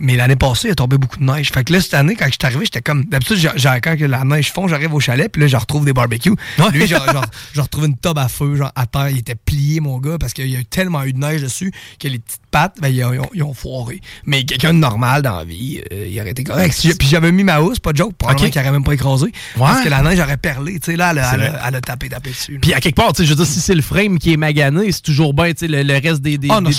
Mais 0.00 0.16
l'année 0.16 0.36
passée, 0.36 0.68
il 0.68 0.70
a 0.72 0.74
tombé 0.74 0.98
beaucoup 0.98 1.18
de 1.18 1.24
neige. 1.24 1.50
Fait 1.52 1.62
que 1.64 1.72
là, 1.72 1.80
cette 1.80 1.94
année, 1.94 2.16
quand 2.16 2.26
je 2.26 2.32
suis 2.32 2.38
arrivé, 2.42 2.64
j'étais 2.64 2.82
comme. 2.82 3.04
D'habitude, 3.04 3.36
j'ai- 3.36 3.50
j'ai- 3.56 3.80
quand 3.82 3.96
que 3.96 4.04
la 4.04 4.24
neige 4.24 4.52
fond, 4.52 4.66
j'arrive 4.66 4.92
au 4.92 5.00
chalet, 5.00 5.30
puis 5.30 5.42
là, 5.42 5.46
je 5.48 5.56
retrouve 5.56 5.84
des 5.84 5.92
barbecues. 5.92 6.34
Lui, 6.72 6.86
genre, 6.86 7.04
genre, 7.14 7.24
je 7.52 7.60
retrouve 7.60 7.86
une 7.86 7.96
tube 7.96 8.18
à 8.18 8.28
feu, 8.28 8.56
genre 8.56 8.72
à 8.74 8.86
terre. 8.86 9.08
Il 9.10 9.18
était 9.18 9.34
plié, 9.34 9.80
mon 9.80 9.98
gars, 9.98 10.16
parce 10.18 10.32
qu'il 10.32 10.46
y 10.48 10.56
a 10.56 10.60
eu 10.60 10.64
tellement 10.64 11.02
eu 11.04 11.12
de 11.12 11.18
neige 11.18 11.42
dessus 11.42 11.72
que 11.98 12.08
les 12.08 12.18
petites 12.18 12.40
pattes, 12.50 12.76
ben, 12.80 12.88
ils 12.88 13.04
ont, 13.04 13.28
ils 13.34 13.42
foiré. 13.54 14.00
Mais 14.26 14.44
quelqu'un 14.44 14.74
de 14.74 14.78
normal 14.78 15.22
dans 15.22 15.36
la 15.36 15.44
vie, 15.44 15.80
euh, 15.92 16.06
il 16.08 16.20
aurait 16.20 16.30
été 16.30 16.44
correct. 16.44 16.72
Si 16.72 16.94
puis 16.94 17.08
j'avais 17.08 17.32
mis 17.32 17.44
ma 17.44 17.60
housse, 17.60 17.78
pas 17.78 17.92
de 17.92 17.96
joke, 17.98 18.14
probablement 18.14 18.46
Ok. 18.46 18.52
qu'il 18.52 18.60
aurait 18.60 18.70
même 18.72 18.84
pas 18.84 18.92
écrasé. 18.92 19.32
Parce 19.58 19.82
que 19.82 19.88
la 19.88 20.02
neige 20.02 20.20
aurait 20.20 20.36
perlé. 20.36 20.78
Tu 20.78 20.92
sais, 20.92 20.96
là, 20.96 21.10
elle, 21.12 21.22
elle, 21.40 21.60
elle 21.66 21.74
a 21.76 21.80
tapé, 21.80 22.08
tapé 22.08 22.30
dessus. 22.30 22.58
Puis 22.60 22.72
à 22.74 22.80
quelque 22.80 22.96
part, 22.96 23.12
tu 23.12 23.22
sais, 23.22 23.24
je 23.24 23.30
veux 23.30 23.36
dire, 23.36 23.46
si 23.46 23.60
c'est 23.60 23.74
le 23.74 23.82
frame 23.82 24.18
qui 24.18 24.32
est 24.32 24.36
magané, 24.36 24.90
c'est 24.92 25.02
toujours 25.02 25.34
bien, 25.34 25.52
tu 25.52 25.60
sais, 25.60 25.68
le, 25.68 25.82
le 25.82 25.94
reste 25.94 26.20
des. 26.22 26.38
des 26.38 26.48
Ah, 26.50 26.56
a 26.56 26.60
des-. 26.60 26.72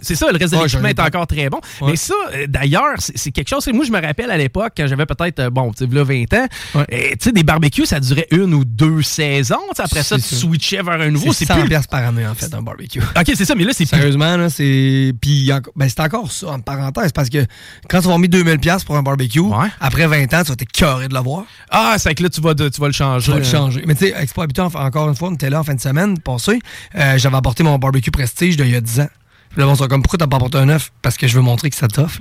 C'est 0.00 0.14
ça, 0.14 0.30
le 0.30 0.38
reste 0.38 0.52
de 0.52 0.58
Ouais, 0.58 0.64
l'équipement 0.64 0.88
est 0.88 1.00
encore 1.00 1.26
très 1.26 1.48
bon. 1.50 1.60
Ouais. 1.80 1.90
Mais 1.92 1.96
ça, 1.96 2.14
euh, 2.34 2.46
d'ailleurs, 2.48 2.96
c'est 2.98 3.30
quelque 3.30 3.48
chose. 3.48 3.66
Moi, 3.72 3.84
je 3.84 3.92
me 3.92 4.00
rappelle 4.00 4.30
à 4.30 4.36
l'époque, 4.36 4.72
quand 4.76 4.86
j'avais 4.86 5.06
peut-être, 5.06 5.38
euh, 5.40 5.50
bon, 5.50 5.72
tu 5.72 5.86
sais, 5.86 5.94
là, 5.94 6.04
20 6.04 6.34
ans, 6.34 6.46
Ouais. 6.74 6.86
tu 7.12 7.16
sais, 7.20 7.32
des 7.32 7.42
barbecues, 7.44 7.86
ça 7.86 8.00
durait 8.00 8.26
une 8.30 8.54
ou 8.54 8.64
deux 8.64 9.02
saisons. 9.02 9.56
Après 9.84 10.02
ça, 10.02 10.16
tu 10.16 10.22
ça. 10.22 10.36
switchais 10.36 10.82
vers 10.82 11.00
un 11.00 11.10
nouveau. 11.10 11.32
C'est 11.32 11.44
C'est 11.46 11.54
100 11.54 11.62
plus. 11.66 11.86
par 11.90 12.04
année, 12.06 12.26
en 12.26 12.34
fait, 12.34 12.52
un 12.54 12.62
barbecue. 12.62 13.00
Ok, 13.18 13.32
c'est 13.34 13.44
ça, 13.44 13.54
mais 13.54 13.64
là, 13.64 13.72
c'est 13.72 13.84
plus. 13.84 13.96
Sérieusement, 13.96 14.36
là, 14.36 14.48
c'est. 14.50 15.12
Puis, 15.20 15.50
ben, 15.76 15.88
c'est 15.88 16.00
encore 16.00 16.30
ça, 16.32 16.48
en 16.48 16.60
parenthèse, 16.60 17.12
parce 17.12 17.28
que 17.28 17.44
quand 17.88 18.00
tu 18.00 18.08
vas 18.08 18.18
mis 18.18 18.28
2000$ 18.28 18.58
piastres 18.58 18.86
pour 18.86 18.96
un 18.96 19.02
barbecue, 19.02 19.40
Ouais. 19.40 19.68
après 19.80 20.06
20 20.06 20.32
ans, 20.34 20.42
tu 20.42 20.50
vas 20.50 20.56
t'écœurer 20.56 21.08
de 21.08 21.14
le 21.14 21.20
voir. 21.20 21.44
Ah, 21.70 21.96
c'est 21.98 22.14
que 22.14 22.22
là, 22.22 22.28
tu 22.28 22.40
vas, 22.40 22.54
de- 22.54 22.68
tu 22.68 22.80
vas 22.80 22.86
le 22.88 22.92
changer. 22.92 23.24
Tu 23.26 23.30
vas 23.32 23.38
le 23.38 23.44
changer. 23.44 23.82
Mais 23.86 23.94
tu 23.94 24.06
sais, 24.06 24.14
Expo 24.16 24.42
Habitant, 24.42 24.66
encore 24.74 25.08
une 25.08 25.14
fois, 25.14 25.28
on 25.28 25.34
était 25.34 25.50
là 25.50 25.60
en 25.60 25.64
fin 25.64 25.74
de 25.74 25.80
semaine 25.80 26.18
passée. 26.18 26.58
Euh, 26.96 27.18
J'avais 27.18 27.36
apporté 27.36 27.62
mon 27.62 27.78
barbecue 27.78 28.10
Prestige 28.10 28.56
d'il 28.56 28.68
y 28.70 28.74
a 28.76 28.80
10 28.80 29.00
ans. 29.00 29.08
Puis 29.50 29.60
là, 29.60 29.64
bon, 29.66 29.74
c'est 29.74 29.88
comme, 29.88 30.02
pourquoi 30.02 30.18
t'as 30.18 30.26
pas 30.26 30.36
apporté 30.36 30.58
un 30.58 30.66
neuf? 30.66 30.92
Parce 31.00 31.16
que 31.16 31.26
je 31.26 31.34
veux 31.34 31.40
montrer 31.42 31.70
que 31.70 31.76
ça 31.76 31.88
t'offre. 31.88 32.18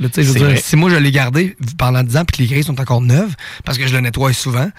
si 0.64 0.76
moi 0.78 0.90
je 0.90 0.96
l'ai 0.96 1.12
gardé 1.12 1.58
pendant 1.78 2.02
10 2.02 2.16
ans 2.18 2.24
puis 2.26 2.38
que 2.38 2.42
les 2.44 2.48
grilles 2.48 2.64
sont 2.64 2.80
encore 2.80 3.02
neuves, 3.02 3.36
parce 3.66 3.78
que 3.78 3.86
je 3.86 3.94
le 3.94 4.00
nettoie 4.00 4.32
souvent, 4.32 4.70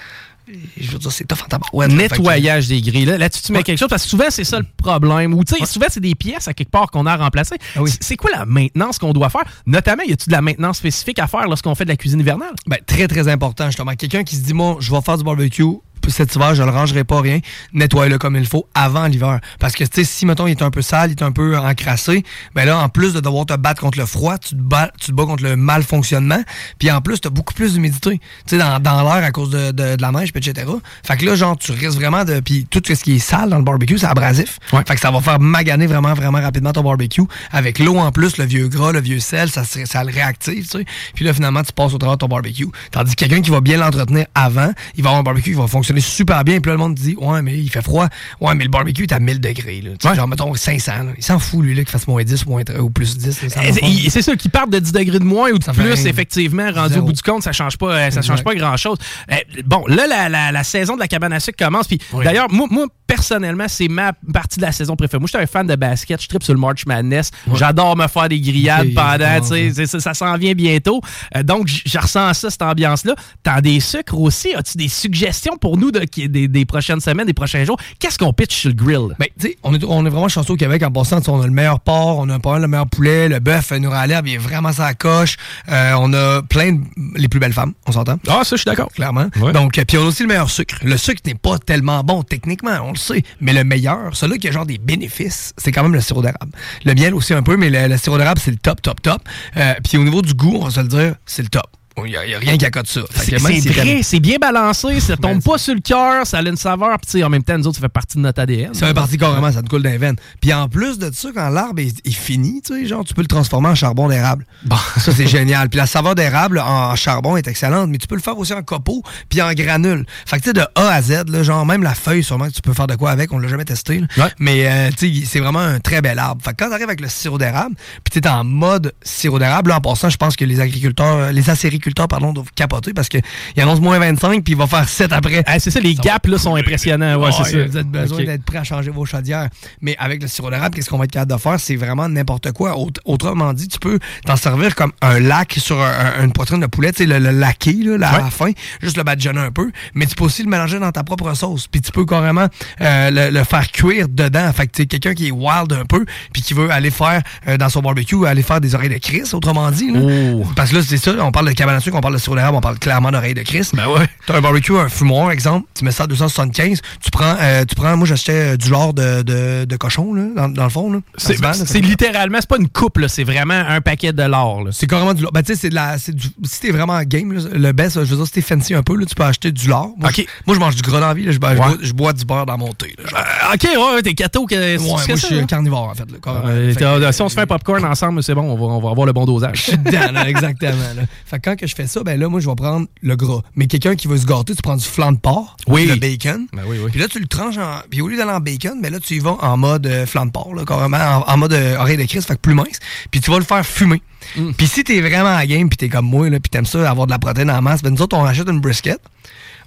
je 0.80 0.90
veux 0.90 0.98
dire, 0.98 1.12
c'est 1.12 1.24
tough 1.26 1.38
en 1.50 1.80
là. 1.80 1.88
Fait 1.88 2.08
que- 2.08 2.14
nettoyage 2.14 2.68
des 2.68 2.80
grilles. 2.80 3.04
Là, 3.04 3.18
Là-dessus, 3.18 3.42
tu 3.42 3.52
mets 3.52 3.58
Ouais. 3.58 3.64
quelque 3.64 3.78
chose 3.78 3.88
parce 3.88 4.02
que 4.04 4.08
souvent, 4.08 4.24
c'est 4.30 4.44
ça 4.44 4.58
le 4.58 4.66
problème. 4.76 5.34
Ou, 5.34 5.44
tu 5.44 5.54
sais, 5.56 5.64
souvent, 5.66 5.86
c'est 5.88 6.00
des 6.00 6.14
pièces 6.14 6.48
à 6.48 6.54
quelque 6.54 6.70
part 6.70 6.90
qu'on 6.90 7.06
a 7.06 7.16
remplacées. 7.16 7.56
Ah 7.76 7.82
oui. 7.82 7.90
C'est- 7.90 8.02
C'est 8.02 8.16
quoi 8.16 8.30
la 8.30 8.44
maintenance 8.46 8.98
qu'on 8.98 9.12
doit 9.12 9.28
faire? 9.28 9.44
Notamment, 9.66 10.02
y 10.04 10.12
a-tu 10.12 10.28
de 10.28 10.32
la 10.34 10.40
maintenance 10.42 10.78
spécifique 10.78 11.18
à 11.18 11.26
faire 11.26 11.44
lorsqu'on 11.46 11.74
fait 11.74 11.84
de 11.84 11.90
la 11.90 11.96
cuisine 11.96 12.20
hivernale? 12.20 12.54
Ben, 12.66 12.78
très, 12.86 13.06
très 13.08 13.28
important, 13.28 13.66
justement. 13.66 13.92
Quelqu'un 13.94 14.24
qui 14.24 14.36
se 14.36 14.42
dit, 14.42 14.54
moi, 14.54 14.76
je 14.80 14.90
vais 14.92 15.00
faire 15.02 15.18
du 15.18 15.24
barbecue 15.24 15.62
cet 16.08 16.34
hiver, 16.34 16.54
je 16.54 16.62
le 16.62 16.70
rangerai 16.70 17.04
pas 17.04 17.20
rien, 17.20 17.40
nettoie-le 17.72 18.18
comme 18.18 18.36
il 18.36 18.46
faut 18.46 18.66
avant 18.74 19.06
l'hiver. 19.06 19.40
Parce 19.58 19.74
que, 19.74 19.84
tu 19.84 19.90
sais, 19.92 20.04
si, 20.04 20.26
mettons, 20.26 20.46
il 20.46 20.52
est 20.52 20.62
un 20.62 20.70
peu 20.70 20.82
sale, 20.82 21.10
il 21.10 21.12
est 21.18 21.22
un 21.22 21.32
peu 21.32 21.56
encrassé, 21.58 22.24
ben 22.54 22.64
là, 22.64 22.78
en 22.78 22.88
plus 22.88 23.12
de 23.14 23.20
devoir 23.20 23.46
te 23.46 23.54
battre 23.56 23.80
contre 23.80 23.98
le 23.98 24.06
froid, 24.06 24.38
tu 24.38 24.50
te 24.50 24.54
bats, 24.60 24.90
tu 25.00 25.08
te 25.08 25.12
bats 25.12 25.24
contre 25.24 25.42
le 25.44 25.56
mal 25.56 25.82
fonctionnement, 25.82 26.42
puis 26.78 26.90
en 26.90 27.00
plus, 27.00 27.20
tu 27.20 27.28
as 27.28 27.30
beaucoup 27.30 27.54
plus 27.54 27.74
d'humidité, 27.74 28.18
tu 28.18 28.20
sais, 28.46 28.58
dans, 28.58 28.78
dans 28.80 29.02
l'air 29.02 29.24
à 29.24 29.30
cause 29.30 29.50
de, 29.50 29.70
de- 29.72 29.96
de 29.96 30.02
la 30.02 30.12
neige, 30.12 30.30
etc. 30.34 30.66
Fait 31.02 31.16
que 31.16 31.24
là, 31.24 31.34
genre, 31.34 31.56
tu 31.56 31.72
risques 31.72 31.98
vraiment 31.98 32.24
de... 32.24 32.40
Puis 32.40 32.66
tout 32.70 32.82
ce 32.86 32.92
qui 33.02 33.16
est 33.16 33.18
sale 33.18 33.50
dans 33.50 33.58
le 33.58 33.64
barbecue, 33.64 33.98
c'est 33.98 34.06
abrasif. 34.06 34.58
Ouais. 34.72 34.80
Fait 34.86 34.94
que 34.94 35.00
ça 35.00 35.10
va 35.10 35.20
faire 35.20 35.40
maganer 35.40 35.86
vraiment, 35.86 36.14
vraiment 36.14 36.40
rapidement 36.40 36.72
ton 36.72 36.82
barbecue. 36.82 37.22
Avec 37.50 37.78
l'eau 37.78 37.96
en 37.98 38.12
plus, 38.12 38.36
le 38.38 38.44
vieux 38.44 38.68
gras, 38.68 38.92
le 38.92 39.00
vieux 39.00 39.20
sel, 39.20 39.48
ça, 39.50 39.62
ça 39.64 40.04
le 40.04 40.12
réactive, 40.12 40.64
tu 40.68 40.78
sais. 40.78 40.84
Puis 41.14 41.24
là, 41.24 41.32
finalement, 41.32 41.62
tu 41.62 41.72
passes 41.72 41.94
au 41.94 41.98
travers 41.98 42.16
de 42.16 42.20
ton 42.20 42.28
barbecue. 42.28 42.66
Tandis 42.90 43.14
que 43.16 43.24
quelqu'un 43.24 43.40
qui 43.42 43.50
va 43.50 43.60
bien 43.60 43.78
l'entretenir 43.78 44.26
avant, 44.34 44.70
il 44.96 45.02
va 45.02 45.10
avoir 45.10 45.20
un 45.20 45.22
barbecue 45.24 45.50
qui 45.52 45.56
va 45.58 45.66
fonctionner 45.66 45.87
super 46.00 46.44
bien. 46.44 46.60
Puis 46.60 46.68
là, 46.70 46.74
le 46.74 46.78
monde 46.78 46.94
dit, 46.94 47.16
ouais, 47.20 47.42
mais 47.42 47.56
il 47.58 47.70
fait 47.70 47.82
froid. 47.82 48.08
Ouais, 48.40 48.54
mais 48.54 48.64
le 48.64 48.70
barbecue 48.70 49.04
est 49.04 49.12
à 49.12 49.18
1000 49.20 49.40
degrés, 49.40 49.80
là. 49.82 49.90
Ouais. 50.10 50.16
Genre, 50.16 50.28
mettons 50.28 50.54
500, 50.54 50.92
là. 51.04 51.12
Il 51.16 51.22
s'en 51.24 51.38
fout, 51.38 51.62
lui, 51.64 51.74
là, 51.74 51.82
qu'il 51.82 51.90
fasse 51.90 52.06
moins 52.06 52.22
10 52.22 52.44
ou, 52.46 52.50
moins, 52.50 52.62
ou 52.80 52.90
plus 52.90 53.16
10. 53.16 53.42
là, 53.42 53.48
ça 53.48 53.60
va 53.60 53.66
Eh, 53.68 53.72
pas. 53.80 53.86
il- 53.86 54.10
C'est 54.10 54.22
sûr 54.22 54.36
qu'ils 54.36 54.50
partent 54.50 54.70
de 54.70 54.78
10 54.78 54.92
degrés 54.92 55.18
de 55.18 55.24
moins 55.24 55.50
ou 55.50 55.58
de 55.58 55.64
Ça 55.64 55.72
plus, 55.72 56.06
effectivement, 56.06 56.70
rendu 56.72 56.94
Zéro. 56.94 57.02
au 57.04 57.06
bout 57.06 57.12
du 57.12 57.22
compte, 57.22 57.42
ça 57.42 57.52
change 57.52 57.76
pas, 57.78 57.92
euh, 57.92 58.10
ça 58.10 58.22
change 58.22 58.42
pas 58.44 58.54
grand-chose. 58.54 58.98
Euh, 59.30 59.36
bon, 59.64 59.84
là, 59.86 60.06
la, 60.06 60.28
la- 60.28 60.52
la 60.52 60.64
saison 60.64 60.94
de 60.94 61.00
la 61.00 61.08
cabane 61.08 61.32
à 61.32 61.40
sucre 61.40 61.64
commence. 61.64 61.86
Puis 61.88 61.98
Oui. 62.12 62.24
d'ailleurs, 62.24 62.50
moi, 62.50 62.66
moi, 62.70 62.86
personnellement, 63.06 63.66
c'est 63.68 63.88
ma 63.88 64.12
partie 64.32 64.58
de 64.58 64.64
la 64.66 64.72
saison 64.72 64.94
préférée. 64.94 65.18
Moi, 65.20 65.28
je 65.32 65.36
suis 65.38 65.42
un 65.42 65.46
fan 65.46 65.66
de 65.66 65.74
basket, 65.76 66.20
je 66.22 66.28
tripe 66.28 66.42
sur 66.42 66.52
le 66.52 66.60
March 66.60 66.84
Madness. 66.86 67.30
J'adore 67.54 67.96
me 67.96 68.06
faire 68.06 68.28
des 68.28 68.38
grillades 68.40 68.92
pendant, 68.94 69.42
ça, 69.42 70.00
ça 70.00 70.12
s'en 70.14 70.36
vient 70.36 70.52
bientôt. 70.52 71.00
Euh, 71.36 71.42
donc, 71.42 71.68
je 71.68 71.98
ressens 71.98 72.34
ça, 72.34 72.50
cette 72.50 72.60
ambiance-là. 72.60 73.14
T'as 73.42 73.62
des 73.62 73.80
sucres 73.80 74.18
aussi. 74.18 74.54
As-tu 74.54 74.76
des 74.76 74.88
suggestions 74.88 75.56
pour 75.56 75.77
nous 75.78 75.90
de, 75.90 76.00
qui- 76.00 76.28
des, 76.28 76.48
des 76.48 76.64
prochaines 76.64 77.00
semaines, 77.00 77.26
des 77.26 77.32
prochains 77.34 77.64
jours? 77.64 77.78
Qu'est-ce 77.98 78.18
qu'on 78.18 78.32
pitch 78.32 78.54
sur 78.56 78.68
le 78.70 78.74
grill? 78.74 79.14
Ben, 79.18 79.26
tu 79.38 79.48
sais, 79.48 79.58
on 79.62 79.74
est, 79.74 79.84
on 79.84 80.04
est 80.06 80.10
vraiment 80.10 80.28
chanceux 80.28 80.52
au 80.52 80.56
Québec 80.56 80.82
en 80.82 80.90
passant. 80.90 81.20
On 81.28 81.40
a 81.42 81.46
le 81.46 81.52
meilleur 81.52 81.80
porc, 81.80 82.18
on 82.18 82.28
a 82.28 82.38
pas 82.38 82.52
mal 82.52 82.62
le 82.62 82.68
meilleur 82.68 82.86
poulet, 82.86 83.28
le 83.28 83.38
bœuf 83.40 83.72
euh, 83.72 83.78
nous 83.78 83.90
l'herbe, 84.06 84.26
il 84.26 84.34
est 84.34 84.38
vraiment 84.38 84.72
sa 84.72 84.94
coche. 84.94 85.36
Euh, 85.70 85.92
on 85.98 86.12
a 86.12 86.42
plein 86.42 86.72
de. 86.72 86.80
les 87.16 87.28
plus 87.28 87.40
belles 87.40 87.52
femmes, 87.52 87.72
on 87.86 87.92
s'entend? 87.92 88.18
Ah, 88.28 88.40
ça, 88.44 88.56
je 88.56 88.56
suis 88.56 88.64
d'accord. 88.64 88.88
Clairement. 88.92 89.26
Ouais. 89.40 89.52
Donc, 89.52 89.78
euh, 89.78 89.84
puis 89.86 89.98
on 89.98 90.02
a 90.02 90.06
aussi 90.06 90.22
le 90.22 90.28
meilleur 90.28 90.50
sucre. 90.50 90.76
Le 90.82 90.96
sucre 90.96 91.20
n'est 91.26 91.34
pas 91.34 91.58
tellement 91.58 92.02
bon 92.04 92.22
techniquement, 92.22 92.78
on 92.84 92.90
le 92.92 92.96
sait. 92.96 93.22
Mais 93.40 93.52
le 93.52 93.64
meilleur, 93.64 94.14
celui 94.16 94.38
qui 94.38 94.48
a 94.48 94.52
genre 94.52 94.66
des 94.66 94.78
bénéfices, 94.78 95.52
c'est 95.58 95.72
quand 95.72 95.82
même 95.82 95.94
le 95.94 96.00
sirop 96.00 96.22
d'érable. 96.22 96.52
Le 96.84 96.94
miel 96.94 97.14
aussi 97.14 97.34
un 97.34 97.42
peu, 97.42 97.56
mais 97.56 97.70
le, 97.70 97.88
le 97.88 97.96
sirop 97.98 98.18
d'érable, 98.18 98.40
c'est 98.42 98.50
le 98.50 98.56
top, 98.56 98.80
top, 98.82 99.00
top. 99.02 99.22
Euh, 99.56 99.74
puis 99.88 99.98
au 99.98 100.04
niveau 100.04 100.22
du 100.22 100.34
goût, 100.34 100.58
on 100.60 100.64
va 100.64 100.70
se 100.70 100.80
le 100.80 100.88
dire, 100.88 101.14
c'est 101.26 101.42
le 101.42 101.48
top. 101.48 101.64
Il 102.04 102.10
n'y 102.10 102.16
a, 102.16 102.20
a 102.20 102.38
rien 102.40 102.56
qui 102.56 102.64
accote 102.66 102.86
ça. 102.86 103.00
C'est 103.14 103.38
c'est 103.38 103.70
vrai, 103.70 104.00
c'est 104.02 104.20
bien 104.20 104.36
balancé, 104.40 105.00
ça 105.00 105.16
tombe 105.16 105.34
Ben, 105.34 105.42
pas 105.42 105.58
sur 105.58 105.74
le 105.74 105.80
cœur, 105.80 106.26
ça 106.26 106.38
a 106.38 106.42
une 106.42 106.56
saveur, 106.56 106.96
puis 107.00 107.22
en 107.24 107.28
même 107.28 107.42
temps, 107.42 107.56
nous 107.58 107.66
autres, 107.66 107.76
ça 107.76 107.82
fait 107.82 107.88
partie 107.88 108.16
de 108.16 108.22
notre 108.22 108.40
ADN. 108.40 108.74
Ça 108.74 108.86
fait 108.86 108.94
partie 108.94 109.16
carrément, 109.18 109.50
ça 109.52 109.62
te 109.62 109.68
coule 109.68 109.82
dans 109.82 109.90
les 109.90 109.98
veines. 109.98 110.16
Puis 110.40 110.52
en 110.52 110.68
plus 110.68 110.98
de 110.98 111.10
ça, 111.12 111.28
quand 111.34 111.48
l'arbre 111.48 111.80
est, 111.80 112.06
est 112.06 112.10
fini, 112.10 112.62
tu 112.64 112.74
sais, 112.74 112.86
genre, 112.86 113.04
tu 113.04 113.14
peux 113.14 113.22
le 113.22 113.28
transformer 113.28 113.68
en 113.68 113.74
charbon 113.74 114.08
d'érable. 114.08 114.46
Ça, 114.98 115.12
c'est 115.12 115.26
génial. 115.26 115.68
Puis 115.68 115.78
la 115.78 115.86
saveur 115.86 116.14
d'érable 116.14 116.58
en 116.58 116.94
charbon 116.96 117.36
est 117.36 117.46
excellente, 117.46 117.88
mais 117.90 117.98
tu 117.98 118.06
peux 118.06 118.16
le 118.16 118.20
faire 118.20 118.36
aussi 118.38 118.52
en 118.52 118.62
copeaux 118.62 119.02
puis 119.28 119.40
en 119.42 119.52
granule. 119.52 120.04
Fait 120.26 120.38
que 120.38 120.42
tu 120.42 120.48
sais, 120.48 120.52
de 120.52 120.62
A 120.74 120.88
à 120.92 121.02
Z, 121.02 121.24
là, 121.28 121.42
genre, 121.42 121.64
même 121.66 121.82
la 121.82 121.94
feuille, 121.94 122.22
sûrement 122.24 122.48
que 122.48 122.52
tu 122.52 122.62
peux 122.62 122.72
faire 122.72 122.86
de 122.86 122.94
quoi 122.96 123.10
avec, 123.10 123.32
on 123.32 123.38
l'a 123.38 123.48
jamais 123.48 123.64
testé. 123.64 124.00
là. 124.00 124.06
Ouais. 124.16 124.30
Mais 124.38 124.66
euh, 124.66 124.90
tu 124.96 125.20
sais, 125.20 125.26
c'est 125.26 125.40
vraiment 125.40 125.60
un 125.60 125.78
très 125.80 126.00
bel 126.02 126.18
arbre. 126.18 126.42
Fait 126.44 126.50
que 126.50 126.56
quand 126.56 126.68
tu 126.68 126.74
arrives 126.74 126.88
avec 126.88 127.00
le 127.00 127.08
sirop 127.08 127.38
d'érable, 127.38 127.74
puis 128.04 128.20
tu 128.20 128.26
es 128.26 128.28
en 128.30 128.44
mode 128.44 128.92
sirop 129.02 129.38
d'érable, 129.38 129.70
là, 129.70 129.76
en 129.76 129.80
passant, 129.80 130.08
je 130.10 130.16
pense 130.16 130.36
que 130.36 130.44
les 130.44 130.60
agriculteurs, 130.60 131.32
les 131.32 131.50
acériculteurs, 131.50 131.87
pardon, 132.08 132.32
doivent 132.32 132.52
capoter 132.54 132.92
parce 132.92 133.08
qu'ils 133.08 133.22
annoncent 133.56 133.80
moins 133.80 133.98
25 133.98 134.42
puis 134.44 134.52
il 134.54 134.56
va 134.58 134.66
faire 134.66 134.88
7 134.88 135.12
après. 135.12 135.42
Ah, 135.46 135.58
c'est 135.58 135.70
ça, 135.70 135.80
les 135.80 135.94
gaps 135.94 136.28
là, 136.28 136.38
sont 136.38 136.54
impressionnants. 136.56 137.16
Ouais, 137.16 137.30
c'est 137.32 137.44
ça. 137.50 137.66
Vous 137.66 137.76
avez 137.76 137.84
besoin 137.84 138.24
d'être 138.24 138.44
prêt 138.44 138.58
à 138.58 138.64
changer 138.64 138.90
vos 138.90 139.04
chaudières. 139.04 139.48
Mais 139.80 139.96
avec 139.98 140.22
le 140.22 140.28
sirop 140.28 140.50
d'érable, 140.50 140.74
qu'est-ce 140.74 140.90
qu'on 140.90 140.98
va 140.98 141.04
être 141.04 141.10
capable 141.12 141.32
de 141.32 141.38
faire? 141.38 141.58
C'est 141.60 141.76
vraiment 141.76 142.08
n'importe 142.08 142.52
quoi. 142.52 142.76
Aut- 142.78 142.90
Autrement 143.04 143.52
dit, 143.52 143.68
tu 143.68 143.78
peux 143.78 143.98
t'en 144.24 144.36
servir 144.36 144.74
comme 144.74 144.92
un 145.02 145.18
lac 145.20 145.54
sur 145.58 145.80
un- 145.80 146.12
un- 146.20 146.24
une 146.24 146.32
poitrine 146.32 146.60
de 146.60 146.66
poulet, 146.66 146.92
tu 146.92 146.98
sais, 147.04 147.06
le, 147.06 147.18
le 147.18 147.30
laqué, 147.30 147.72
là, 147.72 147.96
là, 147.98 148.08
à 148.10 148.18
la 148.20 148.30
fin, 148.30 148.50
juste 148.82 148.96
le 148.96 149.02
badigeonner 149.02 149.40
un 149.40 149.50
peu. 149.50 149.70
Mais 149.94 150.06
tu 150.06 150.14
peux 150.14 150.24
aussi 150.24 150.42
le 150.42 150.48
mélanger 150.50 150.78
dans 150.78 150.92
ta 150.92 151.02
propre 151.04 151.32
sauce. 151.34 151.66
Puis 151.66 151.80
tu 151.80 151.90
peux 151.92 152.04
carrément 152.04 152.46
euh, 152.80 153.10
le, 153.10 153.30
le 153.38 153.44
faire 153.44 153.70
cuire 153.70 154.08
dedans. 154.08 154.52
Fait 154.52 154.66
que 154.66 154.82
quelqu'un 154.82 155.14
qui 155.14 155.28
est 155.28 155.30
wild 155.30 155.72
un 155.72 155.84
peu, 155.84 156.04
puis 156.32 156.42
qui 156.42 156.54
veut 156.54 156.70
aller 156.70 156.90
faire 156.90 157.22
euh, 157.48 157.56
dans 157.56 157.68
son 157.68 157.80
barbecue, 157.80 158.26
aller 158.26 158.42
faire 158.42 158.60
des 158.60 158.74
oreilles 158.74 158.88
de 158.88 158.98
Chris, 158.98 159.22
autrement 159.32 159.70
dit. 159.70 159.90
là. 159.90 160.00
Oh. 160.02 160.44
Parce 160.56 160.70
que 160.70 160.76
là, 160.76 160.82
c'est 160.86 160.96
ça, 160.98 161.12
on 161.20 161.32
parle 161.32 161.48
de 161.48 161.52
cabane 161.52 161.77
à 161.78 161.80
sucre, 161.80 161.96
on 161.96 162.00
parle 162.00 162.14
de 162.14 162.18
sirop 162.18 162.36
d'érable, 162.36 162.56
on 162.56 162.60
parle 162.60 162.78
clairement 162.78 163.10
d'oreille 163.10 163.34
de 163.34 163.42
Christ. 163.42 163.74
Ben 163.74 163.86
ouais. 163.88 164.06
T'as 164.26 164.36
un 164.36 164.40
barbecue, 164.40 164.76
un 164.76 164.88
fumoir, 164.88 165.30
exemple, 165.30 165.66
tu 165.74 165.84
mets 165.84 165.90
ça 165.90 166.04
à 166.04 166.06
275, 166.06 166.80
tu 167.02 167.10
prends, 167.10 167.34
euh, 167.40 167.64
tu 167.64 167.74
prends 167.74 167.96
moi 167.96 168.06
j'achetais 168.06 168.52
euh, 168.52 168.56
du 168.56 168.70
lard 168.70 168.92
de, 168.94 169.22
de, 169.22 169.64
de 169.64 169.76
cochon, 169.76 170.12
là, 170.14 170.22
dans, 170.36 170.48
dans 170.48 170.64
le 170.64 170.70
fond. 170.70 171.02
C'est 171.16 171.36
ça- 171.36 171.52
littéralement, 171.78 172.38
c'est 172.40 172.48
pas 172.48 172.56
une 172.58 172.68
coupe, 172.68 172.98
là, 172.98 173.08
c'est 173.08 173.24
vraiment 173.24 173.54
un 173.54 173.80
paquet 173.80 174.12
de 174.12 174.22
l'or. 174.22 174.64
là. 174.64 174.70
C'est 174.72 174.86
carrément 174.86 175.14
du 175.14 175.22
lard. 175.22 175.32
Ben, 175.32 175.42
tu 175.42 175.54
sais, 175.54 175.60
c'est 175.60 175.70
de 175.70 175.74
la. 175.74 175.98
c'est 175.98 176.14
du- 176.14 176.28
si 176.44 176.60
t'es 176.60 176.70
vraiment 176.70 177.00
game, 177.02 177.32
là, 177.32 177.40
le 177.52 177.72
best, 177.72 177.94
je 178.04 178.10
veux 178.10 178.16
dire, 178.16 178.26
si 178.26 178.32
t'es 178.32 178.40
fancy 178.40 178.74
un 178.74 178.82
peu, 178.82 178.96
là, 178.96 179.06
tu 179.06 179.14
peux 179.14 179.24
acheter 179.24 179.52
du 179.52 179.68
lard. 179.68 179.88
Moi, 179.98 180.10
je, 180.16 180.22
moi, 180.46 180.54
je 180.54 180.60
mange 180.60 180.76
du 180.76 180.82
gras 180.82 181.00
dans 181.00 181.08
la 181.08 181.14
vie, 181.14 181.24
là, 181.24 181.32
je, 181.32 181.38
ben, 181.38 181.50
Ouais. 181.50 181.56
bois, 181.56 181.76
je 181.80 181.92
bois 181.92 182.12
du 182.12 182.24
beurre 182.24 182.46
dans 182.46 182.58
mon 182.58 182.72
thé. 182.72 182.94
genre. 182.98 183.18
Euh, 183.20 183.54
ok, 183.54 183.94
ouais, 183.96 184.02
t'es 184.02 184.14
cato. 184.14 184.46
Que, 184.46 184.54
Ouais, 184.54 184.78
moi, 184.78 185.00
je 185.08 185.14
ça, 185.16 185.26
suis 185.28 185.46
carnivore, 185.46 185.88
en 185.90 185.94
fait. 185.94 186.04
là. 186.10 186.42
Euh, 186.46 187.12
si 187.12 187.22
on 187.22 187.28
se 187.28 187.34
fait 187.34 187.40
un 187.42 187.46
popcorn 187.46 187.84
ensemble, 187.84 188.22
c'est 188.22 188.34
bon, 188.34 188.42
on 188.42 188.56
va, 188.56 188.62
on 188.74 188.80
va 188.80 188.90
avoir 188.90 189.06
le 189.06 189.12
bon 189.12 189.24
dosage. 189.26 189.56
Je 189.58 189.62
suis 189.62 189.78
dedans, 189.78 190.12
là, 190.12 190.28
exactement. 190.28 190.72
Là. 190.96 191.02
Fait 191.26 191.38
que 191.38 191.50
quand 191.50 191.56
que 191.58 191.66
je 191.66 191.74
fais 191.74 191.86
ça, 191.86 192.02
ben 192.02 192.18
là, 192.18 192.28
moi, 192.30 192.40
je 192.40 192.48
vais 192.48 192.54
prendre 192.54 192.86
le 193.02 193.16
gras. 193.16 193.42
Mais 193.56 193.66
quelqu'un 193.66 193.94
qui 193.96 194.08
veut 194.08 194.16
se 194.16 194.24
gâter, 194.24 194.54
tu 194.54 194.62
prends 194.62 194.76
du 194.76 194.84
flan 194.84 195.12
de 195.12 195.18
porc, 195.18 195.56
Oui. 195.66 195.84
le 195.86 195.96
bacon. 195.96 196.46
Ben 196.54 196.62
oui, 196.66 196.78
oui. 196.82 196.90
Puis 196.90 197.00
là, 197.00 197.08
tu 197.08 197.18
le 197.20 197.26
tranches 197.26 197.58
en. 197.58 197.80
Puis 197.90 198.00
au 198.00 198.08
lieu 198.08 198.16
d'aller 198.16 198.30
en 198.30 198.40
bacon, 198.40 198.80
ben 198.80 198.90
là, 198.90 198.98
tu 199.00 199.14
y 199.16 199.18
vas 199.18 199.36
en 199.40 199.56
mode 199.58 199.86
euh, 199.86 200.06
flan 200.06 200.24
de 200.26 200.30
porc, 200.30 200.54
là, 200.54 200.64
carrément, 200.64 200.96
en, 200.96 201.30
en 201.30 201.36
mode 201.36 201.52
euh, 201.52 201.76
oreille 201.78 201.98
de 201.98 202.04
Christ, 202.04 202.26
fait 202.28 202.36
que 202.36 202.40
plus 202.40 202.54
mince. 202.54 202.78
Puis 203.10 203.20
tu 203.20 203.30
vas 203.30 203.38
le 203.38 203.44
faire 203.44 203.66
fumer. 203.66 204.00
Mm. 204.36 204.52
Puis 204.52 204.66
si 204.66 204.84
t'es 204.84 205.00
vraiment 205.00 205.36
à 205.36 205.44
game, 205.46 205.68
puis 205.68 205.76
t'es 205.76 205.88
comme 205.90 206.06
moi, 206.06 206.30
là, 206.30 206.40
puis 206.40 206.48
t'aimes 206.50 206.66
ça, 206.66 206.88
avoir 206.90 207.06
de 207.06 207.12
la 207.12 207.18
protéine 207.18 207.50
en 207.50 207.60
masse, 207.60 207.82
ben 207.82 207.90
nous 207.92 208.00
autres, 208.02 208.16
on 208.16 208.24
achète 208.24 208.48
une 208.48 208.60
brisket, 208.60 209.00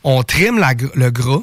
on 0.04 0.24
trim 0.24 0.58
la 0.58 0.74
gr- 0.74 0.92
le 0.96 1.12
gras. 1.12 1.42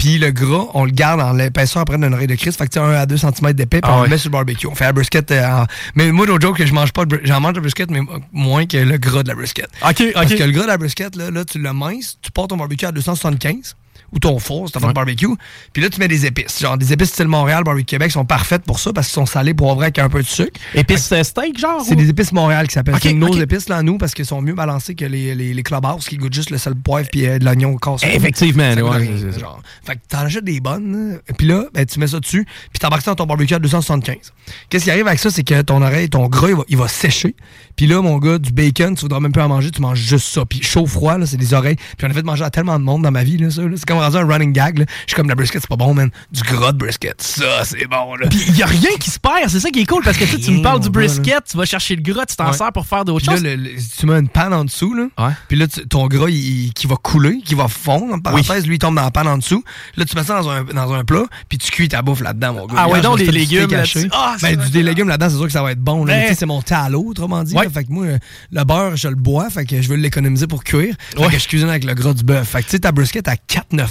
Puis 0.00 0.16
le 0.16 0.30
gras, 0.30 0.68
on 0.72 0.86
le 0.86 0.92
garde 0.92 1.20
en 1.20 1.34
l'épaisseur 1.34 1.82
après 1.82 1.98
d'une 1.98 2.14
oreille 2.14 2.26
de 2.26 2.34
Christ. 2.34 2.56
Fait 2.56 2.64
que 2.64 2.70
tu 2.70 2.78
sais, 2.78 2.84
1 2.84 2.92
à 2.92 3.04
2 3.04 3.18
cm 3.18 3.52
d'épais, 3.52 3.82
puis 3.82 3.90
Ah 3.92 3.98
on 3.98 3.98
ouais. 3.98 4.04
le 4.04 4.08
met 4.08 4.16
sur 4.16 4.30
le 4.30 4.32
barbecue. 4.32 4.66
On 4.66 4.74
fait 4.74 4.84
la 4.84 4.94
brisket 4.94 5.30
euh, 5.30 5.44
en... 5.46 5.66
Mais 5.94 6.10
moi, 6.10 6.24
l'autre 6.24 6.40
joke, 6.40 6.56
que 6.56 6.64
je 6.64 6.72
mange 6.72 6.90
pas 6.90 7.04
de 7.04 7.20
J'en 7.22 7.38
mange 7.38 7.52
de 7.52 7.58
la 7.58 7.60
brisket, 7.60 7.90
mais 7.90 8.00
moins 8.32 8.64
que 8.64 8.78
le 8.78 8.96
gras 8.96 9.22
de 9.22 9.28
la 9.28 9.34
brisket. 9.34 9.68
Ok, 9.86 10.02
Parce 10.14 10.32
que 10.32 10.42
le 10.42 10.52
gras 10.52 10.62
de 10.62 10.68
la 10.68 10.78
brisket, 10.78 11.16
là, 11.16 11.30
là 11.30 11.44
tu 11.44 11.58
le 11.58 11.70
minces, 11.74 12.16
tu 12.22 12.32
portes 12.32 12.48
ton 12.48 12.56
barbecue 12.56 12.86
à 12.86 12.92
275 12.92 13.76
ou 14.12 14.18
ton 14.18 14.38
four, 14.38 14.68
c'est 14.72 14.82
Ouais. 14.84 14.92
barbecue. 14.92 15.26
Puis 15.72 15.82
là, 15.82 15.88
tu 15.88 16.00
mets 16.00 16.08
des 16.08 16.26
épices. 16.26 16.60
Genre, 16.60 16.76
des 16.76 16.92
épices 16.92 17.10
style 17.10 17.28
Montréal, 17.28 17.62
barbecue 17.64 17.84
Québec 17.84 18.10
sont 18.10 18.24
parfaites 18.24 18.62
pour 18.62 18.78
ça 18.80 18.92
parce 18.92 19.06
qu'ils 19.08 19.14
sont 19.14 19.26
salés 19.26 19.54
pour 19.54 19.74
vrai 19.74 19.86
avec 19.86 19.98
un 19.98 20.08
peu 20.08 20.20
de 20.22 20.26
sucre. 20.26 20.58
Épices 20.74 21.10
euh, 21.12 21.22
steak, 21.22 21.58
genre? 21.58 21.82
C'est 21.84 21.92
ou- 21.92 21.96
des 21.96 22.08
épices 22.08 22.32
Montréal 22.32 22.66
qui 22.68 22.74
s'appellent. 22.74 22.94
Ok, 22.94 23.00
c'est 23.02 23.12
nos 23.12 23.32
épices, 23.34 23.68
là, 23.68 23.82
nous, 23.82 23.98
parce 23.98 24.14
qu'ils 24.14 24.26
sont 24.26 24.42
mieux 24.42 24.54
balancés 24.54 24.94
que 24.94 25.04
les, 25.04 25.34
les, 25.34 25.54
les 25.54 25.62
clubhouse 25.62 26.06
qui 26.08 26.16
goûtent 26.16 26.34
juste 26.34 26.50
le 26.50 26.58
sel 26.58 26.74
poivre 26.74 27.08
puis 27.10 27.26
euh, 27.26 27.38
de 27.38 27.44
l'oignon 27.44 27.76
cassé. 27.76 28.06
Effectivement, 28.12 28.72
ouais, 28.72 28.96
rien, 28.98 29.10
ça. 29.32 29.38
genre. 29.38 29.62
Fait 29.84 29.94
que 29.94 30.00
t'en 30.08 30.18
achètes 30.20 30.44
des 30.44 30.60
bonnes, 30.60 31.12
là, 31.12 31.18
puis 31.38 31.46
là, 31.46 31.64
ben, 31.74 31.84
tu 31.86 31.98
mets 32.00 32.06
ça 32.08 32.20
dessus, 32.20 32.44
puis 32.72 32.78
t'embarques 32.80 33.02
ça 33.02 33.12
dans 33.12 33.16
ton 33.16 33.26
barbecue 33.26 33.54
à 33.54 33.58
275. 33.58 34.32
Qu'est-ce 34.68 34.84
qui 34.84 34.90
arrive 34.90 35.06
avec 35.06 35.18
ça, 35.20 35.30
c'est 35.30 35.44
que 35.44 35.62
ton 35.62 35.82
oreille, 35.82 36.08
ton 36.08 36.26
gras, 36.28 36.48
il 36.48 36.56
va, 36.56 36.62
il 36.68 36.76
va 36.76 36.88
sécher. 36.88 37.34
Puis 37.76 37.86
là, 37.86 38.02
mon 38.02 38.18
gars, 38.18 38.38
du 38.38 38.52
bacon, 38.52 38.94
tu 38.94 39.02
voudras 39.02 39.20
même 39.20 39.32
plus 39.32 39.42
en 39.42 39.48
manger, 39.48 39.70
tu 39.70 39.80
manges 39.80 39.98
juste 40.00 40.26
ça. 40.28 40.44
Puis 40.44 40.62
chaud-froid, 40.62 41.18
là, 41.18 41.26
c'est 41.26 41.36
des 41.36 41.54
oreilles. 41.54 41.76
Puis 41.96 42.06
on 42.06 42.10
a 42.10 42.12
fait 42.14 42.22
manger 42.24 42.44
à 42.44 42.50
tellement 42.50 42.78
de 42.78 42.84
monde 42.84 43.02
dans 43.02 43.10
ma 43.10 43.24
vie, 43.24 43.36
là, 43.38 43.50
ça. 43.50 43.62
là. 43.62 43.70
C'est 43.76 43.86
comme 43.86 43.98
rendu 44.00 44.16
un 44.16 44.26
running 44.26 44.52
gag, 44.52 44.78
là. 44.78 44.84
Je 45.06 45.12
suis 45.12 45.16
comme 45.16 45.28
la 45.28 45.34
brisket, 45.34 45.60
c'est 45.62 45.68
pas 45.68 45.76
bon, 45.76 45.94
man. 45.94 46.10
Du 46.32 46.42
gras 46.42 46.72
de 46.72 46.78
brisket, 46.78 47.20
ça, 47.22 47.64
c'est 47.64 47.86
bon, 47.86 48.14
là. 48.16 48.26
Puis 48.28 48.42
il 48.48 48.56
y 48.56 48.62
a 48.62 48.66
rien 48.66 48.90
qui 48.98 49.10
se 49.10 49.18
perd, 49.18 49.48
c'est 49.48 49.60
ça 49.60 49.70
qui 49.70 49.80
est 49.80 49.86
cool 49.86 50.02
parce 50.02 50.16
que 50.16 50.24
tu 50.24 50.30
sais, 50.32 50.38
tu 50.38 50.50
me 50.50 50.56
Rien, 50.56 50.62
parles 50.64 50.80
du 50.80 50.90
brisket, 50.90 51.44
tu 51.50 51.56
vas 51.56 51.64
chercher 51.64 51.96
le 51.96 52.02
gras, 52.02 52.24
tu 52.26 52.36
t'en 52.36 52.48
Ouais. 52.50 52.56
sers 52.56 52.72
pour 52.72 52.86
faire 52.86 53.04
d'autres 53.04 53.26
là, 53.26 53.32
choses. 53.34 53.42
le- 53.44 53.56
le- 53.56 53.70
tu 53.98 54.06
mets 54.06 54.18
une 54.18 54.28
panne 54.28 54.52
en 54.52 54.64
dessous, 54.64 54.94
là. 54.94 55.04
Ouais. 55.18 55.32
Puis 55.48 55.56
là, 55.56 55.66
tu- 55.68 55.86
ton 55.86 56.06
gras, 56.06 56.28
il, 56.28 56.66
il- 56.66 56.72
qui 56.72 56.86
va 56.86 56.96
couler, 56.96 57.40
qui 57.44 57.54
va 57.54 57.68
fondre, 57.68 58.14
en 58.14 58.18
parenthèse, 58.20 58.66
lui, 58.66 58.76
il 58.76 58.78
tombe 58.78 58.94
dans 58.96 59.02
la 59.02 59.10
panne 59.10 59.28
en 59.28 59.38
dessous. 59.38 59.62
Là, 59.96 60.04
tu 60.04 60.16
mets 60.16 60.24
ça 60.24 60.40
dans 60.42 60.48
un, 60.50 60.64
dans 60.64 60.92
un 60.92 61.04
plat, 61.04 61.24
puis 61.48 61.58
tu 61.58 61.70
cuis 61.70 61.88
ta 61.88 62.02
bouffe 62.02 62.20
là-dedans, 62.20 62.52
mon 62.54 62.66
gars. 62.66 62.74
Ah 62.78 62.88
ouais, 62.88 63.00
donc 63.00 63.18
du 63.18 63.30
légumes. 63.30 63.68
Ah, 64.12 64.36
ben, 64.40 64.56
du 64.56 64.70
des 64.70 64.82
légumes 64.82 65.08
là-dedans, 65.08 65.28
c'est 65.30 65.36
sûr 65.36 65.46
que 65.46 65.52
ça 65.52 65.62
va 65.62 65.72
être 65.72 65.80
bon. 65.80 66.04
là. 66.04 66.14
Ben. 66.14 66.34
C'est 66.36 66.46
mon 66.46 66.62
talot, 66.62 67.04
autrement 67.08 67.42
dit. 67.42 67.54
Ouais. 67.54 67.64
là. 67.64 67.70
Fait 67.70 67.84
que 67.84 67.92
moi, 67.92 68.04
euh, 68.06 68.18
le 68.52 68.64
beurre, 68.64 68.96
je 68.96 69.08
le 69.08 69.14
bois, 69.14 69.50
fait 69.50 69.64
que 69.64 69.80
je 69.82 69.88
veux 69.88 69.96
l'économiser 69.96 70.46
pour 70.46 70.64
cuire. 70.64 70.94
Fait 71.16 71.28
que 71.28 71.38
je 71.38 71.48
cuisine 71.48 71.68
avec 71.68 71.84
le 71.84 71.94
gras 71.94 72.14
du 72.14 72.22
bœuf. 72.24 72.48
Fait 72.48 72.60
que 72.60 72.64
tu 72.66 72.70
sais, 72.72 72.78
ta 72.80 72.92
brisket 72.92 73.26
à 73.28 73.36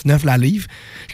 4,99 0.05 0.25
la 0.25 0.37
livre. 0.37 0.67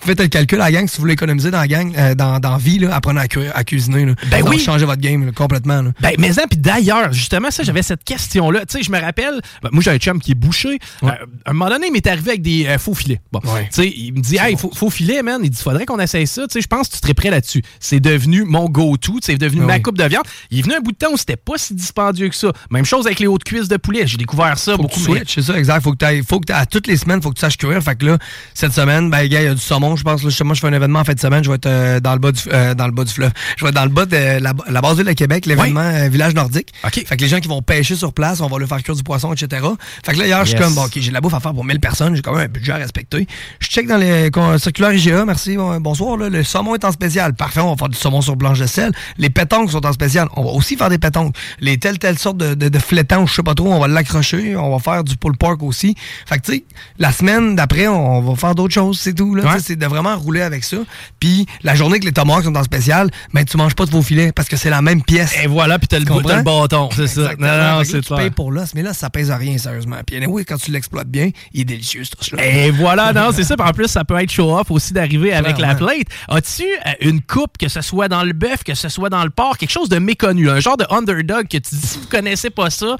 Faites 0.03 0.19
le 0.19 0.27
calcul 0.27 0.59
à 0.61 0.65
la 0.65 0.71
gang, 0.71 0.87
si 0.87 0.97
vous 0.97 1.01
voulez 1.01 1.13
économiser 1.13 1.51
dans 1.51 1.59
la 1.59 1.67
gang, 1.67 1.93
euh, 1.97 2.15
dans, 2.15 2.39
dans 2.39 2.57
vie, 2.57 2.79
là, 2.79 2.95
apprenez 2.95 3.21
à, 3.53 3.63
cuisiner. 3.63 4.05
Là. 4.05 4.13
Ben 4.29 4.43
va 4.43 4.49
oui. 4.49 4.59
changer 4.59 4.85
votre 4.85 5.01
game 5.01 5.25
là, 5.25 5.31
complètement. 5.31 5.81
Là. 5.81 5.91
Ben, 6.01 6.13
mais 6.19 6.37
hein, 6.39 6.43
puis 6.49 6.59
d'ailleurs, 6.59 7.11
justement, 7.13 7.51
ça, 7.51 7.63
j'avais 7.63 7.81
cette 7.81 8.03
question-là. 8.03 8.65
Tu 8.65 8.77
sais, 8.77 8.83
je 8.83 8.91
me 8.91 8.99
rappelle, 8.99 9.41
ben, 9.63 9.69
moi, 9.71 9.81
j'ai 9.83 9.91
un 9.91 9.97
chum 9.97 10.19
qui 10.19 10.31
est 10.31 10.35
bouché. 10.35 10.79
Euh, 11.03 11.07
à 11.45 11.51
un 11.51 11.53
moment 11.53 11.69
donné, 11.69 11.87
il 11.87 11.93
m'est 11.93 12.05
arrivé 12.07 12.31
avec 12.31 12.41
des 12.41 12.65
euh, 12.67 12.77
faux 12.77 12.93
filets. 12.93 13.21
Bon, 13.31 13.39
Ouais. 13.45 13.69
tu 13.73 13.81
sais, 13.83 13.93
il 13.95 14.13
me 14.13 14.19
dit, 14.21 14.37
hey, 14.39 14.57
faux, 14.57 14.71
faux 14.73 14.89
filet, 14.89 15.21
man. 15.23 15.41
Il 15.43 15.49
dit, 15.49 15.61
faudrait 15.61 15.85
qu'on 15.85 15.99
essaye 15.99 16.27
ça. 16.27 16.43
Tu 16.47 16.53
sais, 16.53 16.61
je 16.61 16.67
pense 16.67 16.87
que 16.89 16.93
tu 16.93 16.99
serais 16.99 17.13
prêt 17.13 17.29
là-dessus. 17.29 17.61
C'est 17.79 17.99
devenu 17.99 18.43
mon 18.43 18.65
go-to. 18.65 19.13
tu 19.13 19.19
C'est 19.23 19.37
devenu 19.37 19.61
Ah 19.63 19.67
ma 19.67 19.79
coupe 19.79 19.97
de 19.97 20.03
viande. 20.03 20.25
Il 20.51 20.59
est 20.59 20.61
venu 20.61 20.75
un 20.75 20.79
bout 20.81 20.91
de 20.91 20.97
temps 20.97 21.11
où 21.13 21.17
c'était 21.17 21.35
pas 21.37 21.57
si 21.57 21.73
dispendieux 21.73 22.29
que 22.29 22.35
ça. 22.35 22.51
Même 22.69 22.85
chose 22.85 23.05
avec 23.05 23.19
les 23.19 23.27
hautes 23.27 23.43
cuisses 23.43 23.67
de 23.67 23.77
poulet. 23.77 24.05
J'ai 24.07 24.17
découvert 24.17 24.57
ça 24.57 24.73
faut 24.75 24.83
beaucoup. 24.83 24.99
tu 24.99 25.21
c'est 25.27 25.41
ça, 25.41 25.57
exact. 25.57 25.81
Faut 25.81 25.91
que 25.91 25.97
t'ailles- 25.97 26.23
faut 26.27 26.39
que 26.39 26.51
à 26.53 26.65
toutes 26.65 26.87
les 26.87 26.97
semaines, 26.97 27.21
faut 27.21 27.29
que 27.29 27.35
tu 27.35 27.41
saches 27.41 27.57
cuire. 27.57 27.81
Fait 27.81 27.95
que 27.95 28.05
là, 28.05 28.17
cette 28.53 28.73
semaine, 28.75 29.09
ben, 29.09 29.25
gars, 29.27 29.41
il 29.41 29.45
y 29.45 29.47
a 29.47 29.53
du 29.55 29.61
saumon, 29.61 29.95
je 29.95 30.03
pense. 30.03 30.21
Là, 30.23 30.29
justement, 30.29 30.53
je 30.53 30.59
fais 30.61 30.67
un 30.67 30.73
événement 30.73 30.99
en 30.99 31.03
fin 31.03 31.13
de 31.13 31.19
semaine. 31.19 31.43
Je 31.43 31.49
vais 31.49 31.55
être 31.55 31.65
euh, 31.65 31.99
dans 31.99 32.13
le 32.13 32.19
bas 32.19 32.31
du, 32.31 32.41
euh, 32.51 32.73
dans 32.75 32.85
le 32.85 32.91
bas 32.91 33.03
du 33.03 33.11
fleuve. 33.13 33.31
Je 33.57 33.63
vais 33.65 33.69
être 33.69 33.75
dans 33.75 33.83
le 33.83 33.89
bas 33.89 34.05
de 34.05 34.15
la, 34.41 34.53
la 34.69 34.81
base 34.81 34.97
de 34.97 35.03
Québec, 35.13 35.45
l'événement 35.45 35.79
euh, 35.81 36.07
village 36.09 36.33
nordique. 36.35 36.69
OK. 36.83 37.03
Fait 37.05 37.17
que 37.17 37.21
les 37.21 37.27
gens 37.29 37.39
qui 37.39 37.47
vont 37.47 37.61
pêcher 37.61 37.95
sur 37.95 38.13
place, 38.13 38.41
on 38.41 38.47
va 38.47 38.57
leur 38.59 38.67
faire 38.67 38.83
cuire 38.83 38.95
du 38.95 39.03
poisson, 39.03 39.33
etc. 39.33 39.65
Fait 40.05 40.13
que 40.13 40.19
là, 40.19 40.25
hier, 40.27 40.45
je 40.45 40.49
suis 40.51 40.59
comme, 40.59 40.73
bon, 40.75 40.85
OK, 40.85 40.91
j'ai 40.95 41.09
de 41.09 41.13
la 41.13 41.21
bouffe 41.21 41.33
à 41.33 41.39
faire 41.39 41.53
pour 41.53 41.63
1000 41.65 41.79
personnes. 41.79 42.15
J'ai 42.15 42.21
quand 42.21 42.33
même 42.33 42.45
un 42.45 42.47
budget 42.51 42.73
à 42.73 42.77
respecter. 42.77 43.27
Je 43.59 43.67
check 43.67 43.87
dans 43.87 43.97
les 43.97 44.29
circulaires 44.59 44.93
IGA. 44.93 45.25
Merci. 45.25 45.55
bon- 45.57 45.79
bonsoir. 45.79 46.17
Là, 46.17 46.29
le 46.29 46.43
saumon 46.43 46.75
est 46.75 46.83
en 46.85 46.91
spécial. 46.91 47.33
Parfait. 47.33 47.61
On 47.61 47.71
va 47.71 47.77
faire 47.77 47.89
du 47.89 47.97
saumon 47.97 48.21
sur 48.21 48.35
blanche 48.35 48.59
de 48.59 48.67
sel. 48.67 48.91
Les 49.17 49.29
pétanques 49.29 49.71
sont 49.71 49.85
en 49.85 49.93
spécial. 49.93 50.27
On 50.35 50.43
va 50.43 50.51
aussi 50.51 50.75
faire 50.75 50.89
des 50.89 50.97
pétanques. 50.97 51.35
Les 51.59 51.77
telles, 51.77 51.99
telles 51.99 52.17
sortes 52.19 52.37
de, 52.37 52.53
de, 52.53 52.69
de 52.69 52.79
flétans, 52.79 53.25
je 53.25 53.33
sais 53.33 53.43
pas 53.43 53.53
trop, 53.55 53.71
on 53.73 53.79
va 53.79 53.87
l'accrocher. 53.87 54.55
On 54.55 54.71
va 54.71 54.79
faire 54.79 55.03
du 55.03 55.15
pull 55.17 55.37
pork 55.37 55.61
aussi. 55.63 55.95
Fait 56.25 56.37
que, 56.37 56.43
tu 56.45 56.51
sais, 56.53 56.63
la 56.99 57.11
semaine 57.11 57.55
d'après, 57.55 57.87
on 57.87 58.21
va 58.21 58.35
faire 58.35 58.55
d'autres 58.55 58.64
choses. 58.73 58.99
C'est 58.99 59.13
tout. 59.13 59.35
Là, 59.35 59.43
Ouais. 59.45 59.59
C'est 59.59 59.75
de 59.75 59.85
vraiment 59.85 60.15
rouler 60.17 60.41
avec 60.41 60.63
ça. 60.63 60.77
Puis, 61.19 61.45
la 61.63 61.75
journée 61.75 61.99
que 61.99 62.05
les 62.05 62.11
tomates 62.11 62.43
sont 62.45 62.55
en 62.55 62.63
spécial, 62.63 63.09
ben, 63.33 63.45
tu 63.45 63.57
manges 63.57 63.75
pas 63.75 63.85
de 63.85 63.91
vos 63.91 64.01
filets 64.01 64.31
parce 64.31 64.47
que 64.47 64.57
c'est 64.57 64.69
la 64.69 64.81
même 64.81 65.03
pièce. 65.03 65.33
Et 65.43 65.47
voilà, 65.47 65.77
puis 65.79 65.87
t'as 65.87 65.99
le, 65.99 66.05
le 66.05 66.43
bâton. 66.43 66.89
C'est 66.95 67.07
ça. 67.07 67.31
Non, 67.37 67.47
non, 67.47 67.83
c'est 67.83 68.01
tu 68.01 68.13
payes 68.15 68.29
pour 68.31 68.51
l'os, 68.51 68.73
mais 68.73 68.81
là, 68.81 68.93
ça 68.93 69.09
pèse 69.09 69.31
à 69.31 69.37
rien, 69.37 69.57
sérieusement. 69.57 69.97
Puis, 70.05 70.15
anyway, 70.17 70.45
quand 70.45 70.57
tu 70.57 70.71
l'exploites 70.71 71.07
bien, 71.07 71.29
il 71.53 71.61
est 71.61 71.65
délicieux, 71.65 72.03
ce. 72.03 72.35
Et 72.41 72.71
voilà, 72.71 73.13
non, 73.13 73.29
c'est 73.33 73.43
ça. 73.43 73.55
Puis 73.55 73.67
en 73.67 73.71
plus, 73.73 73.87
ça 73.87 74.03
peut 74.03 74.19
être 74.21 74.31
show-off 74.31 74.71
aussi 74.71 74.93
d'arriver 74.93 75.33
avec 75.33 75.57
la 75.59 75.75
plate. 75.75 76.07
As-tu 76.27 76.63
euh, 76.63 76.91
une 77.01 77.21
coupe, 77.21 77.57
que 77.57 77.67
ce 77.67 77.81
soit 77.81 78.07
dans 78.07 78.23
le 78.23 78.33
bœuf, 78.33 78.63
que 78.63 78.73
ce 78.75 78.89
soit 78.89 79.09
dans 79.09 79.23
le 79.23 79.29
porc, 79.29 79.57
quelque 79.57 79.71
chose 79.71 79.89
de 79.89 79.99
méconnu, 79.99 80.49
un 80.49 80.59
genre 80.59 80.77
de 80.77 80.85
underdog 80.89 81.47
que 81.47 81.57
tu 81.57 81.75
dis, 81.75 81.87
si 81.87 81.99
vous 81.99 82.07
connaissez 82.07 82.49
pas 82.49 82.69
ça, 82.69 82.95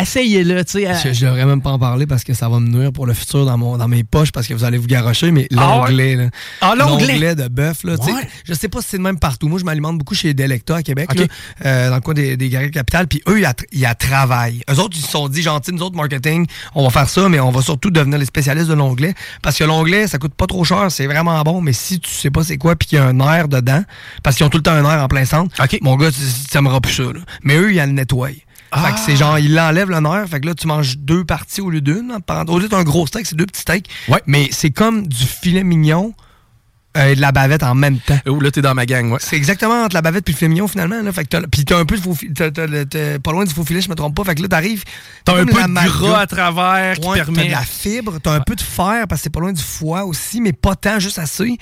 essayez-le, 0.00 0.64
tu 0.64 0.72
sais. 0.72 0.86
à- 0.86 1.12
Je, 1.12 1.24
devrais 1.26 1.44
même 1.46 1.60
pas 1.62 1.70
en 1.70 1.78
parler 1.78 2.06
parce 2.06 2.24
que 2.24 2.34
ça 2.34 2.48
va 2.48 2.60
me 2.60 2.68
nuire 2.68 2.92
pour 2.92 3.06
le 3.06 3.14
futur 3.14 3.44
dans, 3.44 3.58
mon, 3.58 3.76
dans 3.76 3.88
mes 3.88 4.04
poches 4.04 4.32
parce 4.32 4.46
que 4.46 4.54
vous 4.54 4.64
allez 4.64 4.78
vous 4.78 4.86
garocher, 4.86 5.30
mais 5.30 5.48
Ah 5.56 5.80
l'onglet, 5.86 6.16
là. 6.16 6.24
Ah, 6.60 6.74
l'onglet? 6.76 7.12
L'onglet 7.14 7.34
de 7.34 7.48
bœuf, 7.48 7.84
là. 7.84 7.96
tu 7.98 8.06
sais. 8.06 8.28
Je 8.44 8.54
sais 8.54 8.68
pas 8.68 8.80
si 8.80 8.88
c'est 8.90 8.96
le 8.96 9.02
même 9.02 9.18
partout. 9.18 9.48
Moi, 9.48 9.58
je 9.58 9.64
m'alimente 9.64 9.98
beaucoup 9.98 10.14
chez 10.14 10.34
Delecta 10.34 10.76
à 10.76 10.82
Québec, 10.82 11.08
là, 11.14 11.24
euh, 11.64 11.88
dans 11.90 11.96
le 11.96 12.00
coin 12.00 12.14
des, 12.14 12.36
des 12.36 12.48
Galeries 12.48 12.70
Capitales. 12.70 13.06
Puis 13.08 13.22
eux, 13.28 13.40
ils 13.72 13.84
à 13.86 13.94
travaillent. 13.94 14.62
Eux 14.70 14.78
autres, 14.78 14.96
ils 14.96 15.02
se 15.04 15.10
sont 15.10 15.28
dit, 15.28 15.42
gentils, 15.42 15.72
nous 15.72 15.82
autres, 15.82 15.96
marketing, 15.96 16.46
on 16.74 16.84
va 16.84 16.90
faire 16.90 17.08
ça, 17.08 17.28
mais 17.28 17.40
on 17.40 17.50
va 17.50 17.62
surtout 17.62 17.90
devenir 17.90 18.18
les 18.18 18.26
spécialistes 18.26 18.68
de 18.68 18.74
l'onglet. 18.74 19.14
Parce 19.42 19.56
que 19.58 19.64
l'onglet, 19.64 20.06
ça 20.06 20.18
coûte 20.18 20.34
pas 20.34 20.46
trop 20.46 20.64
cher, 20.64 20.86
c'est 20.90 21.06
vraiment 21.06 21.40
bon, 21.42 21.60
mais 21.60 21.72
si 21.72 22.00
tu 22.00 22.10
sais 22.10 22.30
pas 22.30 22.44
c'est 22.44 22.58
quoi, 22.58 22.76
puis 22.76 22.88
qu'il 22.88 22.98
y 22.98 23.00
a 23.00 23.04
un 23.04 23.18
air 23.20 23.48
dedans, 23.48 23.82
parce 24.22 24.36
qu'ils 24.36 24.46
ont 24.46 24.50
tout 24.50 24.58
le 24.58 24.62
temps 24.62 24.72
un 24.72 24.84
air 24.84 25.02
en 25.02 25.08
plein 25.08 25.24
centre, 25.24 25.54
Ok. 25.62 25.78
mon 25.82 25.96
gars, 25.96 26.10
tu 26.10 26.18
t'aimeras 26.50 26.80
plus 26.80 26.92
ça. 26.94 27.02
là. 27.04 27.20
Mais 27.42 27.56
eux, 27.56 27.72
ils 27.72 27.78
le 27.78 27.86
nettoient. 27.86 28.28
Fait 28.74 28.92
que 28.92 29.00
c'est 29.00 29.16
genre, 29.16 29.38
ils 29.38 29.54
l'enlèvent 29.54 29.90
le 29.90 30.00
nerf. 30.00 30.28
Fait 30.28 30.40
que 30.40 30.46
là, 30.46 30.54
tu 30.54 30.66
manges 30.66 30.98
deux 30.98 31.24
parties 31.24 31.60
au 31.60 31.70
lieu 31.70 31.80
d'une. 31.80 32.18
parenthèse. 32.26 32.54
Au 32.54 32.58
lieu 32.58 32.68
d'un 32.68 32.84
gros 32.84 33.06
steak, 33.06 33.26
c'est 33.26 33.36
deux 33.36 33.46
petits 33.46 33.62
steaks. 33.62 33.88
Ouais. 34.08 34.22
Mais 34.26 34.48
c'est 34.52 34.70
comme 34.70 35.06
du 35.06 35.24
filet 35.24 35.64
mignon 35.64 36.14
et 37.06 37.14
de 37.14 37.20
la 37.20 37.32
bavette 37.32 37.62
en 37.62 37.74
même 37.74 37.98
temps. 37.98 38.18
Oh, 38.26 38.40
là, 38.40 38.50
t'es 38.50 38.62
dans 38.62 38.74
ma 38.74 38.86
gang, 38.86 39.10
ouais. 39.12 39.18
C'est 39.20 39.36
exactement 39.36 39.84
entre 39.84 39.94
la 39.94 40.02
bavette 40.02 40.24
puis 40.24 40.36
le 40.40 40.48
mignon, 40.48 40.68
finalement. 40.68 41.00
Là. 41.02 41.12
Fait 41.12 41.24
que 41.24 41.28
t'as, 41.28 41.40
puis 41.42 41.64
t'as 41.64 41.78
un 41.78 41.84
peu 41.84 41.96
de 41.96 42.00
faux 42.02 42.16
t'as 42.34 42.50
pas 43.18 43.32
loin 43.32 43.44
du 43.44 43.54
faux 43.54 43.64
filet, 43.64 43.80
je 43.80 43.88
me 43.88 43.94
trompe 43.94 44.14
pas. 44.16 44.24
Fait 44.24 44.34
que 44.34 44.42
là, 44.42 44.48
t'arrives. 44.48 44.84
T'as 45.24 45.34
un 45.36 45.44
peu 45.44 45.52
de 45.62 45.86
gras 45.88 46.20
à 46.20 46.26
travers 46.26 46.96
qui 46.98 47.06
Ouais, 47.08 47.18
T'as 47.18 47.24
permet. 47.24 47.46
de 47.46 47.50
la 47.52 47.60
fibre, 47.62 48.18
t'as 48.22 48.32
un 48.32 48.40
peu 48.40 48.54
de 48.54 48.60
fer 48.60 49.04
parce 49.08 49.20
que 49.20 49.24
c'est 49.24 49.30
pas 49.30 49.40
loin 49.40 49.52
du 49.52 49.62
foie 49.62 50.04
aussi, 50.04 50.40
mais 50.40 50.52
pas 50.52 50.74
tant, 50.74 50.98
juste 50.98 51.18
assez. 51.18 51.56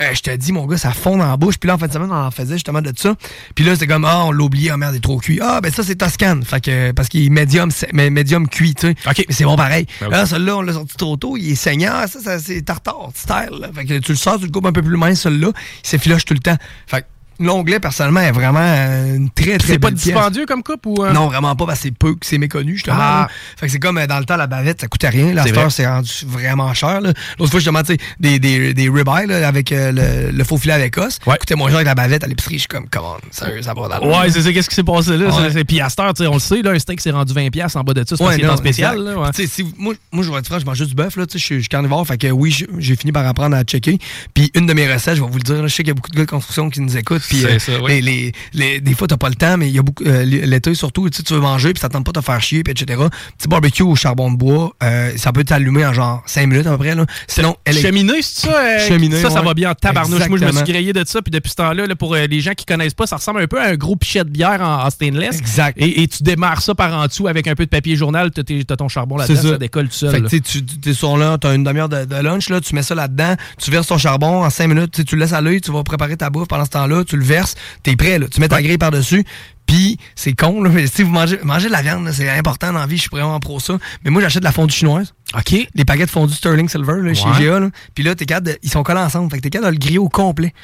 Euh, 0.00 0.10
je 0.14 0.20
te 0.20 0.34
dis, 0.34 0.52
mon 0.52 0.66
gars, 0.66 0.78
ça 0.78 0.92
fond 0.92 1.16
dans 1.16 1.26
la 1.28 1.36
bouche. 1.36 1.56
Puis 1.58 1.68
là, 1.68 1.74
en 1.74 1.78
fin 1.78 1.86
de 1.86 1.92
semaine, 1.92 2.10
on 2.10 2.14
en 2.26 2.30
faisait 2.30 2.54
justement 2.54 2.80
de 2.82 2.92
ça. 2.96 3.14
Puis 3.54 3.64
là, 3.64 3.74
c'était 3.74 3.86
comme, 3.86 4.04
ah, 4.04 4.24
on 4.26 4.32
l'a 4.32 4.44
oublié, 4.44 4.70
ah 4.70 4.76
merde, 4.76 4.94
il 4.94 4.98
est 4.98 5.00
trop 5.00 5.18
cuit. 5.18 5.38
Ah, 5.42 5.60
ben 5.60 5.72
ça, 5.72 5.82
c'est 5.82 5.96
Toscane. 5.96 6.44
Fait 6.44 6.60
que, 6.60 6.92
parce 6.92 7.08
qu'il 7.08 7.24
est 7.26 7.30
médium, 7.30 7.70
c'est- 7.70 7.90
mais 7.92 8.10
médium 8.10 8.48
cuit, 8.48 8.74
tu 8.74 8.88
sais. 8.88 8.94
OK. 9.08 9.24
Mais 9.28 9.34
c'est 9.34 9.44
bon 9.44 9.56
pareil. 9.56 9.86
Ben. 10.00 10.08
Là, 10.10 10.26
celui-là, 10.26 10.56
on 10.58 10.62
l'a 10.62 10.72
sorti 10.72 10.96
trop 10.96 11.16
tôt, 11.16 11.36
il 11.36 11.50
est 11.52 11.54
saignant. 11.54 12.06
Ça, 12.06 12.20
ça 12.20 12.38
c'est 12.38 12.62
tartare, 12.62 13.10
style. 13.14 13.58
là. 13.60 13.68
Fait 13.74 13.84
que 13.84 13.98
tu 13.98 14.12
le 14.12 14.18
sors, 14.18 14.38
tu 14.38 14.44
le 14.46 14.50
coupes 14.50 14.66
un 14.66 14.72
peu 14.72 14.77
plus 14.82 14.96
mince, 14.96 15.20
celui-là, 15.22 15.52
il 15.82 15.88
s'effiloche 15.88 16.24
tout 16.24 16.34
le 16.34 16.40
temps. 16.40 16.56
Fait 16.86 17.06
l'onglet, 17.40 17.80
personnellement, 17.80 18.20
est 18.20 18.32
vraiment 18.32 18.58
euh, 18.62 19.16
une 19.16 19.30
très, 19.30 19.58
très 19.58 19.74
C'est 19.74 19.78
pas 19.78 19.90
dispendieux 19.90 20.46
comme 20.46 20.62
coupe 20.62 20.86
ou. 20.86 21.04
euh? 21.04 21.12
Non, 21.12 21.26
vraiment 21.28 21.54
pas, 21.56 21.66
parce 21.66 21.78
que 21.78 21.84
c'est 21.84 21.90
peu, 21.96 22.14
que 22.14 22.26
c'est 22.26 22.38
méconnu, 22.38 22.74
justement. 22.74 22.96
Ah. 22.98 23.28
Fait 23.56 23.66
que 23.66 23.72
c'est 23.72 23.78
comme 23.78 23.98
euh, 23.98 24.06
dans 24.06 24.18
le 24.18 24.24
temps, 24.24 24.36
la 24.36 24.46
bavette, 24.46 24.80
ça 24.80 24.86
coûtait 24.88 25.08
rien. 25.08 25.32
La 25.34 25.42
C'est 25.44 25.50
star, 25.50 25.70
c'est 25.72 25.86
rendu 25.86 26.10
vraiment 26.26 26.72
cher. 26.74 27.00
là. 27.00 27.12
L'autre 27.38 27.50
fois, 27.50 27.60
justement, 27.60 27.82
tu 27.82 27.92
sais, 27.94 27.98
des, 28.20 28.38
des, 28.38 28.74
des 28.74 28.88
ribeyes 28.88 29.32
avec 29.44 29.72
euh, 29.72 29.92
le, 30.30 30.36
le 30.36 30.44
faux 30.44 30.56
filet 30.58 30.74
avec 30.74 30.96
os. 30.98 31.18
Ouais. 31.26 31.36
coûtait 31.38 31.54
moins 31.54 31.70
cher 31.70 31.80
que 31.80 31.84
la 31.84 31.94
bavette 31.94 32.24
à 32.24 32.26
l'épicerie. 32.26 32.54
Je 32.56 32.60
suis 32.60 32.68
comme, 32.68 32.88
comment, 32.90 33.16
sérieux, 33.30 33.62
ça 33.62 33.74
va 33.74 33.88
dans 33.88 34.06
Ouais, 34.20 34.30
c'est 34.30 34.42
ça, 34.42 34.52
qu'est-ce 34.52 34.68
qui 34.68 34.74
s'est 34.74 34.82
passé 34.84 35.16
là? 35.16 35.26
Ouais. 35.26 35.32
C'est- 35.48 35.52
c'est- 35.58 35.64
Puis 35.64 35.80
à 35.80 35.88
tu 35.88 36.22
sais, 36.22 36.26
on 36.26 36.34
le 36.34 36.38
sait, 36.40 36.62
là, 36.62 36.70
un 36.72 36.78
steak 36.78 37.00
s'est 37.00 37.10
rendu 37.10 37.32
20$ 37.34 37.76
en 37.76 37.82
bas 37.84 37.94
de 37.94 38.00
ça, 38.00 38.16
c'est 38.16 38.24
parce 38.24 38.36
Ouais, 38.36 38.48
en 38.48 38.56
spécial. 38.56 38.98
Là, 39.02 39.18
ouais. 39.18 39.28
Si- 39.34 39.64
moi, 39.78 39.94
moi, 40.12 40.24
je 40.24 40.30
vais 40.30 40.38
être 40.38 40.46
franc, 40.46 40.58
je 40.58 40.64
mange 40.66 40.76
juste 40.78 40.90
du 40.90 40.96
bœuf, 40.96 41.16
là, 41.16 41.26
tu 41.26 41.32
sais, 41.32 41.38
je 41.38 41.44
suis- 41.44 41.68
carnivore, 41.68 42.06
fait 42.06 42.18
que 42.18 42.26
oui, 42.28 42.50
j'ai- 42.78 42.96
fini 42.96 43.12
par 43.12 43.26
apprendre 43.26 43.54
à 43.56 43.62
checker. 43.64 43.98
Puis 44.34 44.50
une 44.54 44.66
de 44.66 44.72
mes 44.72 44.92
recettes, 44.92 45.16
je 45.16 45.22
vais 45.22 45.28
vous 45.30 45.36
le 45.38 45.42
dire, 45.42 45.62
je 45.62 45.68
sais 45.68 45.82
qu'il 45.82 45.88
y 45.88 45.90
a 45.90 45.94
beaucoup 45.94 46.10
de 46.10 46.16
gars 46.16 46.24
de 46.24 46.30
construction 46.30 46.70
qui 46.70 46.80
nous 46.80 46.96
écoutent, 46.96 47.22
puis 47.28 47.44
euh, 47.44 47.58
ça, 47.58 47.72
oui. 47.82 48.00
les, 48.00 48.02
les, 48.02 48.32
les- 48.54 48.80
des 48.80 48.94
fois, 48.94 49.06
t'as 49.08 49.16
pas 49.16 49.28
le 49.28 49.34
temps, 49.34 49.56
mais 49.56 49.68
il 49.68 49.74
y 49.74 49.78
a 49.78 49.82
beaucoup, 49.82 50.04
euh, 50.04 50.24
l'été 50.24 50.74
surtout, 50.74 51.08
tu 51.10 51.22
veux 51.34 51.40
manger, 51.40 51.72
puis 51.72 51.80
ça 51.80 51.88
tente 51.88 52.04
pas 52.04 52.12
de 52.12 52.20
te 52.20 52.24
faire 52.24 52.40
chier, 52.40 52.62
puis 52.62 52.72
etc. 52.72 53.02
Petit 53.36 53.48
barbecue 53.48 53.82
au 53.82 53.94
charbon 53.94 54.30
de 54.30 54.36
bois, 54.36 54.72
euh, 54.82 55.12
ça 55.16 55.32
peut 55.32 55.44
t'allumer 55.44 55.84
en 55.86 55.92
genre 55.92 56.22
5 56.26 56.46
minutes 56.46 56.66
à 56.66 56.70
peu 56.72 56.78
près, 56.78 56.94
là. 56.94 57.04
Sinon, 57.26 57.56
elle 57.64 57.76
est- 57.78 57.82
Cheminée, 57.82 58.22
c'est 58.22 58.46
ça? 58.48 58.56
euh, 58.60 58.88
Cheminée, 58.88 59.20
ça, 59.20 59.30
ça 59.30 59.40
ouais. 59.40 59.46
va 59.46 59.54
bien 59.54 59.70
en 59.70 59.74
tabarnouche. 59.74 60.28
Moi, 60.28 60.38
je 60.38 60.44
me 60.44 60.52
suis 60.52 60.64
grillé 60.64 60.92
de 60.92 61.04
ça, 61.06 61.22
puis 61.22 61.30
depuis 61.30 61.50
ce 61.50 61.56
temps-là, 61.56 61.86
là, 61.86 61.96
pour 61.96 62.14
les 62.14 62.40
gens 62.40 62.52
qui 62.54 62.64
connaissent 62.64 62.94
pas, 62.94 63.06
ça 63.06 63.16
ressemble 63.16 63.40
un 63.42 63.46
peu 63.46 63.60
à 63.60 63.66
un 63.68 63.74
gros 63.76 63.96
pichet 63.96 64.24
de 64.24 64.30
bière 64.30 64.60
en, 64.60 64.84
en 64.86 64.90
stainless. 64.90 65.38
Exact. 65.38 65.76
Et, 65.80 66.02
et 66.02 66.08
tu 66.08 66.22
démarres 66.22 66.62
ça 66.62 66.74
par 66.74 66.92
en 66.94 67.06
dessous 67.06 67.28
avec 67.28 67.46
un 67.46 67.54
peu 67.54 67.64
de 67.64 67.70
papier 67.70 67.96
journal, 67.96 68.30
t'as 68.30 68.76
ton 68.76 68.88
charbon 68.88 69.16
là-dedans, 69.16 69.42
ça. 69.42 69.48
ça. 69.50 69.58
décolle 69.58 69.88
tout 69.88 69.94
seul. 69.94 70.10
Fait 70.10 70.20
que 70.22 70.26
tu 70.38 70.64
t'es 70.64 70.94
sur 70.94 71.16
là, 71.16 71.36
t'as 71.40 71.54
une 71.54 71.64
demi-heure 71.64 71.88
de, 71.88 72.04
de 72.04 72.16
lunch, 72.16 72.48
là, 72.48 72.60
tu 72.60 72.74
mets 72.74 72.82
ça 72.82 72.94
là-dedans, 72.94 73.34
tu 73.60 73.70
verses 73.70 73.88
ton 73.88 73.98
charbon 73.98 74.44
en 74.44 74.50
5 74.50 74.68
minutes, 74.68 75.04
tu 75.04 75.16
le 75.16 75.20
laisses 75.22 75.32
à 75.32 75.40
l'œil, 75.40 75.60
tu 75.60 75.70
vas 75.72 75.82
préparer 75.82 76.16
ta 76.16 76.30
bouffe 76.30 76.48
pendant 76.48 76.64
ce 76.64 76.70
temps-là, 76.70 77.04
tu 77.04 77.16
le 77.18 77.24
verses, 77.24 77.54
t'es 77.82 77.96
prêt, 77.96 78.18
là, 78.18 78.26
tu 78.28 78.40
mets 78.40 78.48
ta 78.48 78.62
grille 78.62 78.78
par-dessus, 78.78 79.24
puis 79.66 79.98
c'est 80.14 80.32
con, 80.32 80.62
là, 80.62 80.70
mais 80.70 80.86
si 80.86 81.02
vous 81.02 81.10
mangez, 81.10 81.38
mangez 81.42 81.68
de 81.68 81.72
la 81.72 81.82
viande, 81.82 82.10
c'est 82.12 82.28
important 82.30 82.72
dans 82.72 82.80
la 82.80 82.86
vie, 82.86 82.96
je 82.96 83.02
suis 83.02 83.10
vraiment 83.10 83.38
pro 83.38 83.60
ça, 83.60 83.78
mais 84.04 84.10
moi 84.10 84.22
j'achète 84.22 84.40
de 84.40 84.46
la 84.46 84.52
fondue 84.52 84.74
chinoise. 84.74 85.14
OK. 85.36 85.68
Les 85.74 85.84
paquets 85.84 86.06
de 86.06 86.10
fondue 86.10 86.32
Sterling 86.32 86.68
Silver 86.70 86.94
là, 87.02 87.08
Ouais. 87.10 87.14
chez 87.14 87.28
GA, 87.38 87.60
là. 87.60 87.68
puis 87.94 88.02
là, 88.02 88.14
t'es 88.14 88.24
capable 88.24 88.46
de- 88.46 88.58
ils 88.62 88.70
sont 88.70 88.82
collés 88.82 89.00
ensemble, 89.00 89.30
fait 89.30 89.36
que 89.36 89.42
t'es 89.42 89.50
capable 89.50 89.72
de 89.76 89.78
le 89.78 89.84
griller 89.84 89.98
au 89.98 90.08
complet. 90.08 90.54